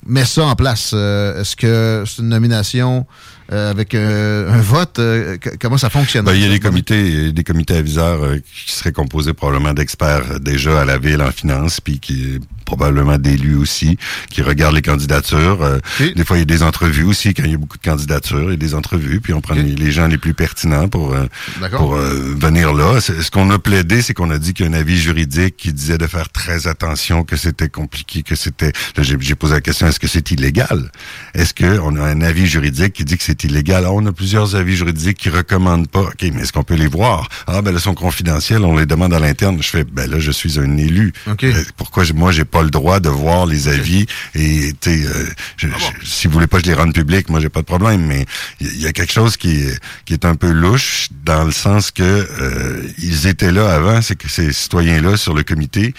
met 0.06 0.24
ça 0.24 0.44
en 0.44 0.56
place? 0.56 0.92
Est-ce 0.92 1.54
que 1.54 2.04
c'est 2.06 2.22
une 2.22 2.28
nomination 2.30 3.06
avec 3.52 3.94
euh, 3.94 4.50
un 4.50 4.60
vote? 4.60 4.98
Euh, 4.98 5.36
comment 5.60 5.78
ça 5.78 5.90
fonctionne? 5.90 6.24
Ben, 6.24 6.34
il 6.34 6.42
y 6.42 6.46
a 6.46 6.48
des 6.48 6.60
comités, 6.60 7.32
des 7.32 7.44
comités 7.44 7.76
aviseurs 7.76 8.22
euh, 8.22 8.38
qui 8.38 8.72
seraient 8.72 8.92
composés 8.92 9.34
probablement 9.34 9.74
d'experts 9.74 10.24
euh, 10.30 10.38
déjà 10.38 10.80
à 10.80 10.84
la 10.84 10.98
ville 10.98 11.22
en 11.22 11.30
finance, 11.30 11.80
puis 11.80 12.00
qui 12.00 12.40
probablement 12.64 13.18
d'élus 13.18 13.54
aussi, 13.56 13.98
qui 14.30 14.42
regardent 14.42 14.74
les 14.74 14.82
candidatures. 14.82 15.62
Euh, 15.62 15.78
Des 16.14 16.24
fois, 16.24 16.36
il 16.36 16.40
y 16.40 16.42
a 16.42 16.46
des 16.46 16.62
entrevues 16.62 17.04
aussi 17.04 17.34
quand 17.34 17.44
il 17.44 17.50
y 17.52 17.54
a 17.54 17.58
beaucoup 17.58 17.78
de 17.78 17.82
candidatures. 17.82 18.44
Il 18.44 18.50
y 18.50 18.54
a 18.54 18.56
des 18.56 18.74
entrevues, 18.74 19.20
puis 19.20 19.32
on 19.32 19.40
prend 19.40 19.54
les, 19.54 19.74
les 19.74 19.92
gens 19.92 20.06
les 20.06 20.18
plus 20.18 20.34
pertinents 20.34 20.88
pour 20.88 21.14
euh, 21.14 21.26
pour 21.78 21.94
euh, 21.94 22.34
venir 22.38 22.72
là. 22.74 23.00
Ce 23.00 23.30
qu'on 23.30 23.50
a 23.50 23.58
plaidé, 23.58 24.02
c'est 24.02 24.14
qu'on 24.14 24.30
a 24.30 24.38
dit 24.38 24.54
qu'il 24.54 24.66
y 24.66 24.68
a 24.68 24.72
un 24.72 24.74
avis 24.74 24.98
juridique 24.98 25.56
qui 25.56 25.72
disait 25.72 25.98
de 25.98 26.06
faire 26.06 26.28
très 26.30 26.66
attention, 26.66 27.24
que 27.24 27.36
c'était 27.36 27.68
compliqué, 27.68 28.22
que 28.22 28.34
c'était. 28.34 28.72
là, 28.96 29.02
J'ai 29.02 29.34
posé 29.34 29.54
la 29.54 29.60
question 29.60 29.86
est-ce 29.86 30.00
que 30.00 30.08
c'est 30.08 30.30
illégal? 30.30 30.90
Est-ce 31.34 31.54
qu'on 31.54 31.96
a 31.96 32.02
un 32.02 32.20
avis 32.22 32.46
juridique 32.46 32.92
qui 32.94 33.04
dit 33.04 33.16
que 33.16 33.24
c'est 33.24 33.44
illégal? 33.44 33.84
Ah, 33.86 33.92
On 33.92 34.04
a 34.06 34.12
plusieurs 34.12 34.54
avis 34.56 34.76
juridiques 34.76 35.18
qui 35.18 35.28
recommandent 35.30 35.88
pas. 35.88 36.00
Ok, 36.00 36.22
mais 36.34 36.42
est-ce 36.42 36.52
qu'on 36.52 36.62
peut 36.64 36.74
les 36.74 36.86
voir? 36.88 37.28
Ah, 37.46 37.62
ben 37.62 37.70
là, 37.72 37.78
ils 37.78 37.82
sont 37.82 37.94
confidentiels. 37.94 38.62
On 38.64 38.76
les 38.76 38.86
demande 38.86 39.12
à 39.14 39.18
l'interne. 39.18 39.58
Je 39.62 39.68
fais 39.68 39.84
ben 39.84 40.10
là, 40.10 40.18
je 40.18 40.30
suis 40.30 40.58
un 40.58 40.76
élu. 40.76 41.12
Euh, 41.44 41.62
pourquoi 41.76 42.04
j'ai- 42.04 42.12
moi 42.14 42.32
j'ai 42.32 42.44
pas 42.52 42.62
le 42.62 42.70
droit 42.70 43.00
de 43.00 43.08
voir 43.08 43.46
les 43.46 43.66
avis 43.68 44.06
et 44.34 44.72
euh, 44.86 45.26
je- 45.56 45.66
je- 45.68 46.06
si 46.06 46.26
vous 46.26 46.34
voulez 46.34 46.46
pas 46.46 46.58
que 46.58 46.64
je 46.66 46.70
les 46.70 46.76
rende 46.76 46.94
publics, 46.94 47.28
moi 47.30 47.40
j'ai 47.40 47.48
pas 47.48 47.60
de 47.62 47.66
problème. 47.66 48.04
Mais 48.06 48.26
il 48.60 48.66
y, 48.68 48.70
il 48.74 48.80
y 48.82 48.86
a 48.86 48.92
quelque 48.92 49.12
chose 49.12 49.36
qui 49.36 49.62
est, 49.62 49.80
qui 50.04 50.12
est 50.12 50.24
un 50.24 50.34
peu 50.36 50.50
louche 50.50 51.08
dans 51.24 51.44
le 51.44 51.50
sens 51.52 51.90
que 51.90 52.02
euh, 52.02 52.82
ils 52.98 53.26
étaient 53.26 53.52
là 53.52 53.72
avant, 53.74 54.02
c'est 54.02 54.16
que 54.16 54.28
ces 54.28 54.52
citoyens-là 54.52 55.16
sur 55.16 55.34
le 55.34 55.42
comité 55.42 55.94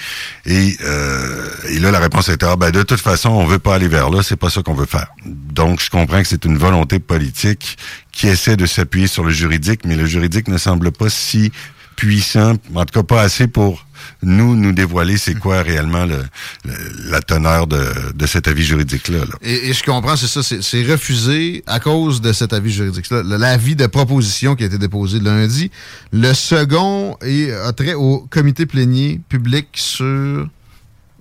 et, 0.46 0.78
euh, 0.86 1.48
et 1.70 1.80
là 1.80 1.92
la 1.92 2.00
réponse 2.00 2.30
était 2.30 2.46
ah 2.46 2.56
ben 2.56 2.70
de 2.72 2.84
toute 2.84 3.02
façon 3.02 3.30
on 3.30 3.46
veut 3.46 3.60
pas 3.60 3.76
aller 3.76 3.88
vers 3.88 4.10
là, 4.12 4.22
c'est 4.24 4.36
pas 4.38 4.50
ça 4.52 4.62
qu'on 4.62 4.76
veut 4.76 4.86
faire. 4.86 5.08
Donc 5.26 5.82
je 5.82 5.90
comprends 5.90 6.22
que 6.22 6.28
c'est 6.28 6.46
une 6.46 6.58
volonté 6.58 7.00
politique 7.00 7.78
qui 8.12 8.28
essaie 8.28 8.56
de 8.58 8.66
s'appuyer 8.68 9.08
sur 9.08 9.24
le 9.24 9.32
juridique, 9.32 9.82
mais 9.86 9.96
le 9.96 10.06
juridique 10.06 10.48
ne 10.48 10.58
semble 10.60 10.92
pas 10.92 11.10
si 11.10 11.52
puissant, 11.96 12.54
en 12.76 12.86
tout 12.86 12.94
cas 13.00 13.04
pas 13.04 13.22
assez 13.22 13.48
pour 13.48 13.86
nous 14.22 14.56
nous 14.56 14.72
dévoiler 14.72 15.18
c'est 15.18 15.36
quoi 15.36 15.62
réellement 15.62 16.06
le, 16.06 16.18
le- 16.66 17.12
la 17.12 17.22
teneur 17.22 17.68
de, 17.68 17.84
de 18.16 18.26
cet 18.26 18.48
avis 18.48 18.64
juridique-là. 18.64 19.20
là. 19.20 19.36
Et, 19.42 19.70
et 19.70 19.74
je 19.74 19.84
comprends, 19.84 20.16
c'est 20.16 20.28
ça, 20.28 20.42
c'est 20.44 20.84
refusé 20.84 21.64
à 21.68 21.80
cause 21.80 22.22
de 22.22 22.34
cet 22.34 22.54
avis 22.54 22.72
juridique-là. 22.72 23.24
L'avis 23.24 23.76
de 23.76 23.88
proposition 23.88 24.56
qui 24.56 24.64
a 24.64 24.68
été 24.68 24.78
déposé 24.78 25.20
lundi. 25.20 25.72
Le 26.12 26.34
second 26.34 27.18
est, 27.22 27.52
a 27.52 27.72
trait 27.74 27.94
au 27.94 28.20
comité 28.30 28.66
plénier 28.66 29.22
public 29.30 29.68
sur 29.74 30.48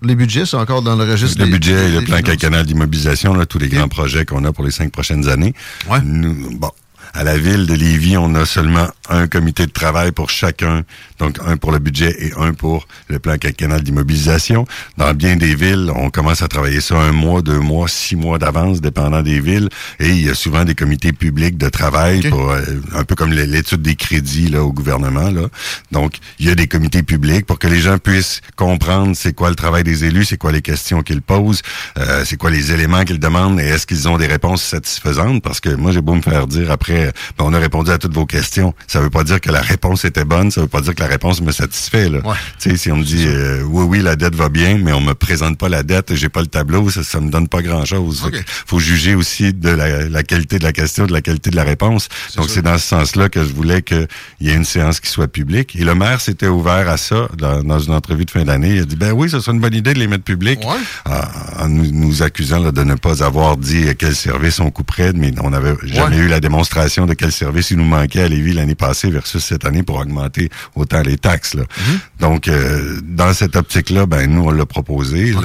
les 0.04 0.16
budgets, 0.16 0.44
c'est 0.46 0.56
encore 0.56 0.82
dans 0.82 0.96
le 0.96 1.04
registre 1.04 1.38
Le 1.38 1.44
des- 1.46 1.50
budget 1.52 1.88
et 1.88 1.92
le 1.92 2.00
plan 2.02 2.20
quinquennal 2.22 2.66
d'immobilisation, 2.66 3.36
tous 3.46 3.58
les 3.60 3.68
grands 3.68 3.86
projets 3.88 4.24
qu'on 4.24 4.44
a 4.44 4.52
pour 4.52 4.64
les 4.64 4.72
cinq 4.72 4.90
prochaines 4.90 5.28
années. 5.28 5.54
Nous, 6.02 6.58
bon, 6.58 6.70
à 7.14 7.24
la 7.24 7.36
ville 7.36 7.66
de 7.66 7.74
Lévis, 7.74 8.16
on 8.16 8.34
a 8.34 8.46
seulement 8.46 8.88
un 9.08 9.26
comité 9.26 9.66
de 9.66 9.70
travail 9.70 10.12
pour 10.12 10.30
chacun, 10.30 10.82
donc 11.18 11.38
un 11.46 11.56
pour 11.56 11.72
le 11.72 11.78
budget 11.78 12.14
et 12.18 12.32
un 12.38 12.54
pour 12.54 12.86
le 13.08 13.18
plan 13.18 13.36
quinquennal 13.36 13.82
d'immobilisation. 13.82 14.66
Dans 14.96 15.12
bien 15.12 15.36
des 15.36 15.54
villes, 15.54 15.90
on 15.94 16.10
commence 16.10 16.42
à 16.42 16.48
travailler 16.48 16.80
ça 16.80 16.96
un 16.96 17.12
mois, 17.12 17.42
deux 17.42 17.58
mois, 17.58 17.88
six 17.88 18.16
mois 18.16 18.38
d'avance, 18.38 18.80
dépendant 18.80 19.22
des 19.22 19.40
villes. 19.40 19.68
Et 20.00 20.08
il 20.08 20.24
y 20.24 20.30
a 20.30 20.34
souvent 20.34 20.64
des 20.64 20.74
comités 20.74 21.12
publics 21.12 21.58
de 21.58 21.68
travail, 21.68 22.28
pour, 22.30 22.50
euh, 22.50 22.62
un 22.94 23.04
peu 23.04 23.14
comme 23.14 23.32
l'étude 23.32 23.82
des 23.82 23.96
crédits 23.96 24.48
là, 24.48 24.62
au 24.62 24.72
gouvernement. 24.72 25.30
Là. 25.30 25.48
Donc, 25.90 26.16
il 26.38 26.46
y 26.46 26.50
a 26.50 26.54
des 26.54 26.66
comités 26.66 27.02
publics 27.02 27.44
pour 27.44 27.58
que 27.58 27.66
les 27.66 27.80
gens 27.80 27.98
puissent 27.98 28.40
comprendre 28.56 29.14
c'est 29.14 29.34
quoi 29.34 29.50
le 29.50 29.56
travail 29.56 29.84
des 29.84 30.04
élus, 30.04 30.24
c'est 30.26 30.38
quoi 30.38 30.52
les 30.52 30.62
questions 30.62 31.02
qu'ils 31.02 31.22
posent, 31.22 31.62
euh, 31.98 32.24
c'est 32.24 32.36
quoi 32.36 32.50
les 32.50 32.72
éléments 32.72 33.04
qu'ils 33.04 33.20
demandent 33.20 33.60
et 33.60 33.64
est-ce 33.64 33.86
qu'ils 33.86 34.08
ont 34.08 34.16
des 34.16 34.26
réponses 34.26 34.62
satisfaisantes. 34.62 35.42
Parce 35.42 35.60
que 35.60 35.70
moi, 35.70 35.92
j'ai 35.92 36.00
beau 36.00 36.14
me 36.14 36.22
faire 36.22 36.46
dire 36.46 36.70
après, 36.70 37.01
ben, 37.38 37.44
on 37.44 37.54
a 37.54 37.58
répondu 37.58 37.90
à 37.90 37.98
toutes 37.98 38.14
vos 38.14 38.26
questions. 38.26 38.74
Ça 38.86 39.00
veut 39.00 39.10
pas 39.10 39.24
dire 39.24 39.40
que 39.40 39.50
la 39.50 39.60
réponse 39.60 40.04
était 40.04 40.24
bonne, 40.24 40.50
ça 40.50 40.60
veut 40.60 40.68
pas 40.68 40.80
dire 40.80 40.94
que 40.94 41.00
la 41.00 41.08
réponse 41.08 41.40
me 41.40 41.52
satisfait. 41.52 42.08
Là. 42.08 42.20
Tu 42.58 42.70
sais, 42.70 42.76
si 42.76 42.92
on 42.92 42.96
me 42.96 43.04
dit 43.04 43.24
euh, 43.26 43.62
oui, 43.64 43.84
oui, 43.84 44.00
la 44.00 44.16
dette 44.16 44.34
va 44.34 44.48
bien, 44.48 44.78
mais 44.78 44.92
on 44.92 45.00
me 45.00 45.14
présente 45.14 45.58
pas 45.58 45.68
la 45.68 45.82
dette, 45.82 46.14
j'ai 46.14 46.28
pas 46.28 46.40
le 46.40 46.46
tableau, 46.46 46.90
ça, 46.90 47.02
ça 47.02 47.20
me 47.20 47.30
donne 47.30 47.48
pas 47.48 47.62
grand-chose. 47.62 48.28
Que 48.32 48.38
Faut 48.66 48.78
juger 48.78 49.14
aussi 49.14 49.52
de 49.52 49.70
la, 49.70 50.08
la 50.08 50.22
qualité 50.22 50.58
de 50.58 50.64
la 50.64 50.72
question, 50.72 51.06
de 51.06 51.12
la 51.12 51.22
qualité 51.22 51.50
de 51.50 51.56
la 51.56 51.64
réponse. 51.64 52.08
Donc 52.36 52.48
c'est 52.48 52.62
dans 52.62 52.78
ce 52.78 52.86
sens-là 52.86 53.28
que 53.28 53.42
je 53.42 53.52
voulais 53.52 53.82
qu'il 53.82 54.08
y 54.40 54.50
ait 54.50 54.54
une 54.54 54.64
séance 54.64 55.00
qui 55.00 55.10
soit 55.10 55.28
publique. 55.28 55.76
Et 55.76 55.84
le 55.84 55.94
maire 55.94 56.20
s'était 56.20 56.48
ouvert 56.48 56.88
à 56.88 56.96
ça 56.96 57.28
dans, 57.36 57.62
dans 57.62 57.78
une 57.78 57.94
entrevue 57.94 58.24
de 58.24 58.30
fin 58.30 58.44
d'année. 58.44 58.74
Il 58.76 58.82
a 58.82 58.84
dit 58.84 58.96
ben 58.96 59.12
oui, 59.12 59.30
ce 59.30 59.40
serait 59.40 59.52
une 59.52 59.60
bonne 59.60 59.74
idée 59.74 59.94
de 59.94 59.98
les 59.98 60.06
mettre 60.06 60.24
publics, 60.24 60.60
en, 61.06 61.64
en 61.64 61.68
nous, 61.68 61.90
nous 61.92 62.22
accusant 62.22 62.58
là, 62.60 62.72
de 62.72 62.82
ne 62.82 62.94
pas 62.94 63.22
avoir 63.24 63.56
dit 63.56 63.88
à 63.88 63.94
quel 63.94 64.14
service 64.14 64.60
on 64.60 64.70
couperait, 64.70 65.12
mais 65.14 65.32
on 65.42 65.50
n'avait 65.50 65.74
jamais 65.84 66.16
eu 66.16 66.28
la 66.28 66.40
démonstration 66.40 66.91
de 67.00 67.14
quel 67.14 67.32
service 67.32 67.70
il 67.70 67.78
nous 67.78 67.84
manquait 67.84 68.22
à 68.22 68.28
Lévis 68.28 68.52
l'année 68.52 68.74
passée 68.74 69.10
versus 69.10 69.42
cette 69.42 69.64
année 69.64 69.82
pour 69.82 69.96
augmenter 69.96 70.50
autant 70.74 71.02
les 71.02 71.16
taxes. 71.16 71.54
Là. 71.54 71.64
Donc, 72.20 72.48
euh, 72.48 73.00
dans 73.02 73.32
cette 73.32 73.56
optique-là, 73.56 74.06
ben 74.06 74.26
nous, 74.30 74.42
on 74.42 74.50
l'a 74.50 74.66
proposé. 74.66 75.32
là. 75.32 75.40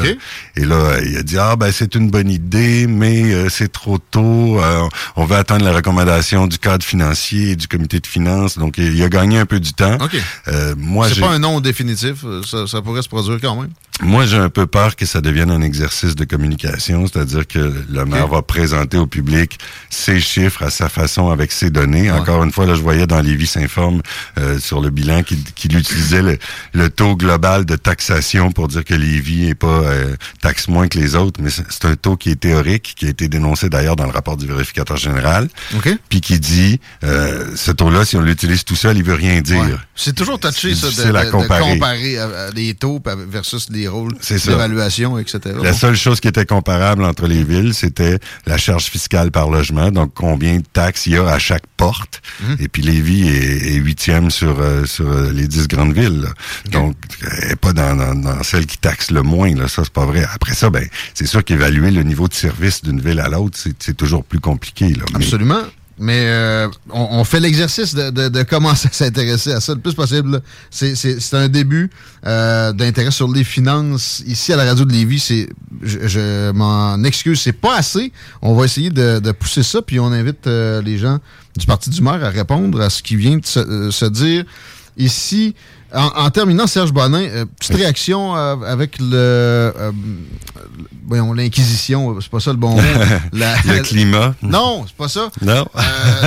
Et 0.55 0.65
là, 0.65 0.97
il 1.05 1.17
a 1.17 1.23
dit, 1.23 1.37
ah 1.37 1.55
ben 1.55 1.71
c'est 1.71 1.95
une 1.95 2.09
bonne 2.09 2.29
idée, 2.29 2.87
mais 2.87 3.33
euh, 3.33 3.49
c'est 3.49 3.71
trop 3.71 3.97
tôt. 3.97 4.59
Euh, 4.61 4.87
on 5.15 5.25
va 5.25 5.37
attendre 5.37 5.65
la 5.65 5.73
recommandation 5.73 6.47
du 6.47 6.57
cadre 6.57 6.83
financier 6.83 7.51
et 7.51 7.55
du 7.55 7.67
comité 7.67 7.99
de 7.99 8.07
finances. 8.07 8.57
Donc, 8.57 8.77
il, 8.77 9.01
a 9.01 9.09
gagné 9.09 9.39
un 9.39 9.45
peu 9.45 9.59
du 9.59 9.73
temps. 9.73 9.95
OK. 9.95 10.15
Euh, 10.47 10.75
moi, 10.77 11.09
C'est 11.09 11.21
pas 11.21 11.29
un 11.29 11.39
nom 11.39 11.59
définitif, 11.59 12.25
ça, 12.45 12.67
ça 12.67 12.81
pourrait 12.81 13.01
se 13.01 13.09
produire 13.09 13.39
quand 13.41 13.59
même. 13.59 13.71
Moi, 14.01 14.25
j'ai 14.25 14.37
un 14.37 14.49
peu 14.49 14.67
peur 14.67 14.95
que 14.95 15.05
ça 15.05 15.21
devienne 15.21 15.49
un 15.49 15.61
exercice 15.61 16.15
de 16.15 16.23
communication, 16.23 17.07
c'est-à-dire 17.07 17.47
que 17.47 17.73
le 17.89 18.05
maire 18.05 18.27
va 18.27 18.41
présenter 18.41 18.97
au 18.97 19.07
public 19.07 19.57
ses 19.89 20.19
chiffres 20.19 20.61
à 20.63 20.69
sa 20.69 20.87
façon 20.89 21.29
avec 21.29 21.51
ses 21.51 21.69
données. 21.69 22.11
Encore 22.11 22.43
une 22.43 22.51
fois, 22.51 22.65
là, 22.65 22.75
je 22.75 22.81
voyais 22.81 23.07
dans 23.07 23.19
Lévis 23.21 23.47
s'informe 23.47 24.01
euh, 24.37 24.59
sur 24.59 24.81
le 24.81 24.89
bilan 24.91 25.23
qu'il 25.23 25.75
utilisait 25.77 26.21
le, 26.21 26.37
le 26.73 26.89
taux 26.89 27.15
global 27.15 27.65
de 27.65 27.75
taxation 27.75 28.51
pour 28.51 28.67
dire 28.67 28.83
que 28.85 28.93
Lévis 28.93 29.47
est 29.49 29.55
pas 29.55 29.67
euh, 29.67 30.15
taxe 30.41 30.67
moins 30.67 30.87
que 30.87 30.99
les 30.99 31.15
autres, 31.15 31.41
mais 31.41 31.49
c'est 31.49 31.85
un 31.85 31.95
taux 31.95 32.17
qui 32.17 32.29
est 32.29 32.39
théorique, 32.39 32.93
qui 32.97 33.05
a 33.07 33.09
été 33.09 33.27
dénoncé 33.27 33.69
d'ailleurs 33.69 33.95
dans 33.95 34.05
le 34.05 34.11
rapport 34.11 34.37
du 34.37 34.45
vérificateur 34.45 34.97
général, 34.97 35.47
puis 36.09 36.21
qui 36.21 36.39
dit 36.39 36.79
euh, 37.03 37.55
ce 37.55 37.71
taux-là, 37.71 38.05
si 38.05 38.15
on 38.15 38.21
l'utilise 38.21 38.63
tout 38.63 38.75
seul, 38.75 38.97
il 38.97 39.03
veut 39.03 39.15
rien 39.15 39.41
dire. 39.41 39.59
Ouais. 39.61 39.75
C'est 39.95 40.13
toujours 40.15 40.39
touché, 40.39 40.75
ça, 40.75 40.87
de, 40.89 41.11
de- 41.11 41.25
de 41.25 41.31
comparer. 41.31 41.73
comparer 41.73 42.17
à- 42.19 42.39
à 42.47 42.51
des 42.51 42.73
taux 42.75 43.01
versus 43.29 43.67
les 43.71 43.86
rôles 43.87 44.15
etc. 45.19 45.39
La 45.61 45.73
seule 45.73 45.95
chose 45.95 46.19
qui 46.19 46.27
était 46.27 46.45
comparable 46.45 47.03
entre 47.03 47.27
les 47.27 47.43
villes, 47.43 47.73
c'était 47.73 48.19
la 48.45 48.57
charge 48.57 48.85
fiscale 48.85 49.31
par 49.31 49.49
logement, 49.49 49.91
donc 49.91 50.13
combien 50.13 50.57
de 50.57 50.63
taxes 50.71 51.07
il 51.07 51.13
y 51.13 51.17
a 51.17 51.27
à 51.27 51.39
chaque 51.39 51.65
porte. 51.77 52.21
Et 52.59 52.67
puis 52.67 52.81
Lévis 52.81 53.27
est, 53.27 53.75
huitième 53.75 54.31
sur, 54.31 54.59
euh, 54.59 54.85
sur 54.85 55.07
euh, 55.07 55.31
les 55.31 55.47
dix 55.47 55.67
grandes 55.67 55.93
villes. 55.93 56.21
là. 56.21 56.29
Donc, 56.71 56.95
elle 57.41 57.57
pas 57.57 57.73
dans, 57.73 57.95
dans, 57.95 58.15
dans 58.15 58.43
celle 58.43 58.65
qui 58.65 58.77
taxe 58.77 59.11
le 59.11 59.21
moins. 59.21 59.53
Là. 59.55 59.67
Ça, 59.67 59.83
c'est 59.83 59.93
pas 59.93 60.05
vrai. 60.05 60.25
Après 60.33 60.53
ça, 60.53 60.69
ben, 60.69 60.87
c'est 61.13 61.27
sûr 61.27 61.43
qu'évaluer 61.43 61.91
le 61.91 62.03
niveau 62.03 62.27
de 62.27 62.33
service 62.33 62.83
d'une 62.83 62.99
ville 62.99 63.19
à 63.19 63.29
l'autre, 63.29 63.57
c'est 63.79 63.95
toujours 63.95 64.23
plus 64.23 64.39
compliqué. 64.39 64.89
Là. 64.89 65.05
Absolument. 65.13 65.61
Mais 65.61 65.86
euh, 66.27 66.67
on, 66.91 67.07
on 67.19 67.23
fait 67.23 67.39
l'exercice 67.39 67.95
de, 67.95 68.09
de- 68.11 68.27
de 68.29 68.43
commencer 68.43 68.87
à 68.87 68.93
s'intéresser 68.93 69.51
à 69.51 69.59
ça 69.59 69.73
le 69.73 69.79
plus 69.79 69.95
possible. 69.95 70.41
c'est 70.69 71.33
un 71.33 71.47
début 71.47 71.89
euh, 72.25 72.71
d'intérêt 72.71 73.09
sur 73.11 73.31
les 73.31 73.43
finances. 73.43 74.21
Ici, 74.27 74.53
à 74.53 74.57
la 74.57 74.65
radio 74.65 74.85
de 74.85 74.91
Lévis, 74.93 75.19
c'est, 75.19 75.49
je, 75.81 76.07
je 76.07 76.51
m'en 76.51 77.03
excuse, 77.03 77.41
c'est 77.41 77.51
pas 77.51 77.77
assez. 77.77 78.11
On 78.41 78.53
va 78.53 78.65
essayer 78.65 78.89
de, 78.91 79.19
de 79.19 79.31
pousser 79.31 79.63
ça, 79.63 79.81
puis 79.81 79.99
on 79.99 80.11
invite 80.11 80.45
euh, 80.47 80.81
les 80.83 80.97
gens 80.99 81.17
du 81.57 81.65
Parti 81.65 81.89
du 81.89 82.01
maire 82.01 82.23
à 82.23 82.29
répondre 82.29 82.79
à 82.81 82.89
ce 82.91 83.01
qui 83.01 83.15
vient 83.15 83.37
de 83.37 83.45
se, 83.45 83.59
euh, 83.59 83.89
se 83.91 84.05
dire 84.05 84.45
ici. 84.97 85.55
En, 85.93 86.07
en 86.25 86.29
terminant, 86.31 86.67
Serge 86.67 86.91
Bonin, 86.91 87.21
euh, 87.21 87.45
petite 87.59 87.75
réaction 87.77 88.35
euh, 88.35 88.55
avec 88.65 88.97
le, 88.99 89.07
euh, 89.15 89.91
voyons, 91.07 91.31
l'inquisition, 91.33 92.19
c'est 92.19 92.29
pas 92.29 92.39
ça 92.41 92.51
le 92.51 92.57
bon 92.57 92.71
mot. 92.75 92.81
La- 93.33 93.55
Le 93.65 93.81
climat. 93.83 94.35
Non, 94.41 94.83
c'est 94.85 94.95
pas 94.97 95.07
ça. 95.07 95.29
Non. 95.41 95.65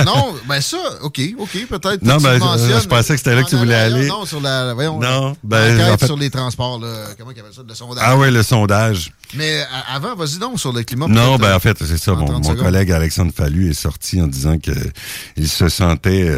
Non, 0.05 0.33
ben 0.47 0.61
ça, 0.61 0.77
OK, 1.03 1.21
OK, 1.37 1.67
peut-être. 1.69 2.01
Non, 2.01 2.17
ben, 2.17 2.39
je 2.39 2.87
pensais 2.87 3.13
que 3.13 3.17
c'était 3.17 3.35
là 3.35 3.43
que 3.43 3.49
tu 3.49 3.55
voulais 3.55 3.75
aller. 3.75 4.07
Non, 4.07 4.25
sur 4.25 4.41
la, 4.41 4.73
voyons, 4.73 4.99
Non, 4.99 5.35
ben, 5.43 5.91
en 5.91 5.97
fait- 5.97 6.05
sur 6.07 6.17
les 6.17 6.29
transports, 6.31 6.79
là, 6.79 6.87
comment 7.17 7.31
il 7.31 7.39
appelle 7.39 7.53
ça, 7.53 7.61
le 7.67 7.75
sondage. 7.75 8.03
Ah 8.05 8.17
ouais, 8.17 8.31
le 8.31 8.41
sondage. 8.43 9.11
Mais 9.35 9.63
avant, 9.93 10.15
vas-y 10.15 10.39
donc 10.39 10.59
sur 10.59 10.73
le 10.73 10.83
climat. 10.83 11.07
Non, 11.07 11.37
ben 11.37 11.55
en 11.55 11.59
fait, 11.59 11.77
c'est 11.85 11.97
ça. 11.97 12.11
Mon, 12.13 12.25
30 12.25 12.37
mon 12.37 12.43
secondes. 12.43 12.65
collègue 12.65 12.91
Alexandre 12.91 13.31
Fallu 13.33 13.69
est 13.69 13.73
sorti 13.73 14.21
en 14.21 14.27
disant 14.27 14.57
que 14.57 14.71
il 15.37 15.47
se 15.47 15.69
sentait, 15.69 16.29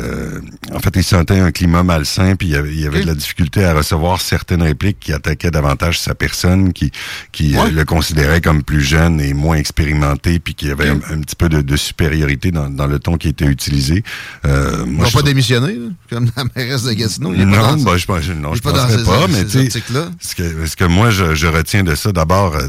en 0.71 0.79
fait, 0.79 0.91
il 0.97 1.03
sentait 1.03 1.39
un 1.39 1.51
climat 1.51 1.81
malsain, 1.81 2.35
puis 2.35 2.49
il 2.49 2.51
y 2.51 2.55
avait, 2.55 2.71
il 2.71 2.81
y 2.81 2.85
avait 2.85 3.01
de 3.01 3.07
la 3.07 3.12
difficulté 3.15 3.63
à 3.65 3.73
recevoir 3.73 4.21
certaines 4.21 4.61
répliques 4.63 4.99
qui 4.99 5.13
attaquaient 5.13 5.51
davantage 5.51 5.99
sa 5.99 6.15
personne, 6.15 6.73
qui, 6.73 6.91
qui 7.31 7.55
euh, 7.57 7.69
le 7.71 7.85
considérait 7.85 8.41
comme 8.41 8.63
plus 8.63 8.81
jeune 8.81 9.19
et 9.21 9.33
moins 9.33 9.55
expérimenté, 9.57 10.39
puis 10.39 10.53
qui 10.55 10.69
avait 10.69 10.89
un, 10.89 10.99
un 11.11 11.19
petit 11.21 11.35
peu 11.35 11.49
de, 11.49 11.61
de 11.61 11.75
supériorité 11.77 12.51
dans, 12.51 12.69
dans 12.69 12.87
le 12.87 12.99
ton 12.99 13.17
qui 13.17 13.29
était 13.29 13.45
utilisé. 13.45 14.03
Euh, 14.45 14.83
Ils 14.85 14.91
moi, 14.91 15.03
vont 15.05 15.09
je 15.09 15.13
pas 15.13 15.21
là, 15.23 15.25
comme 16.09 16.29
la 16.35 16.43
mairesse 16.55 16.83
de 16.83 16.93
Gatineau. 16.93 17.33
il 17.33 17.41
est 17.41 17.45
pas 17.45 17.51
non, 17.51 17.75
dans- 17.75 17.83
ben, 17.83 17.97
je 17.97 18.05
pense, 18.05 18.27
non, 18.29 18.55
je 18.55 18.61
pas 18.61 18.71
dans 18.71 18.87
ces- 18.89 19.03
pas, 19.03 19.27
mais 19.27 19.43
ce 20.19 20.35
que, 20.35 20.65
ce 20.65 20.75
que 20.75 20.85
moi 20.85 21.09
je, 21.09 21.35
je 21.35 21.47
retiens 21.47 21.83
de 21.83 21.95
ça, 21.95 22.11
d'abord, 22.11 22.55
euh, 22.55 22.67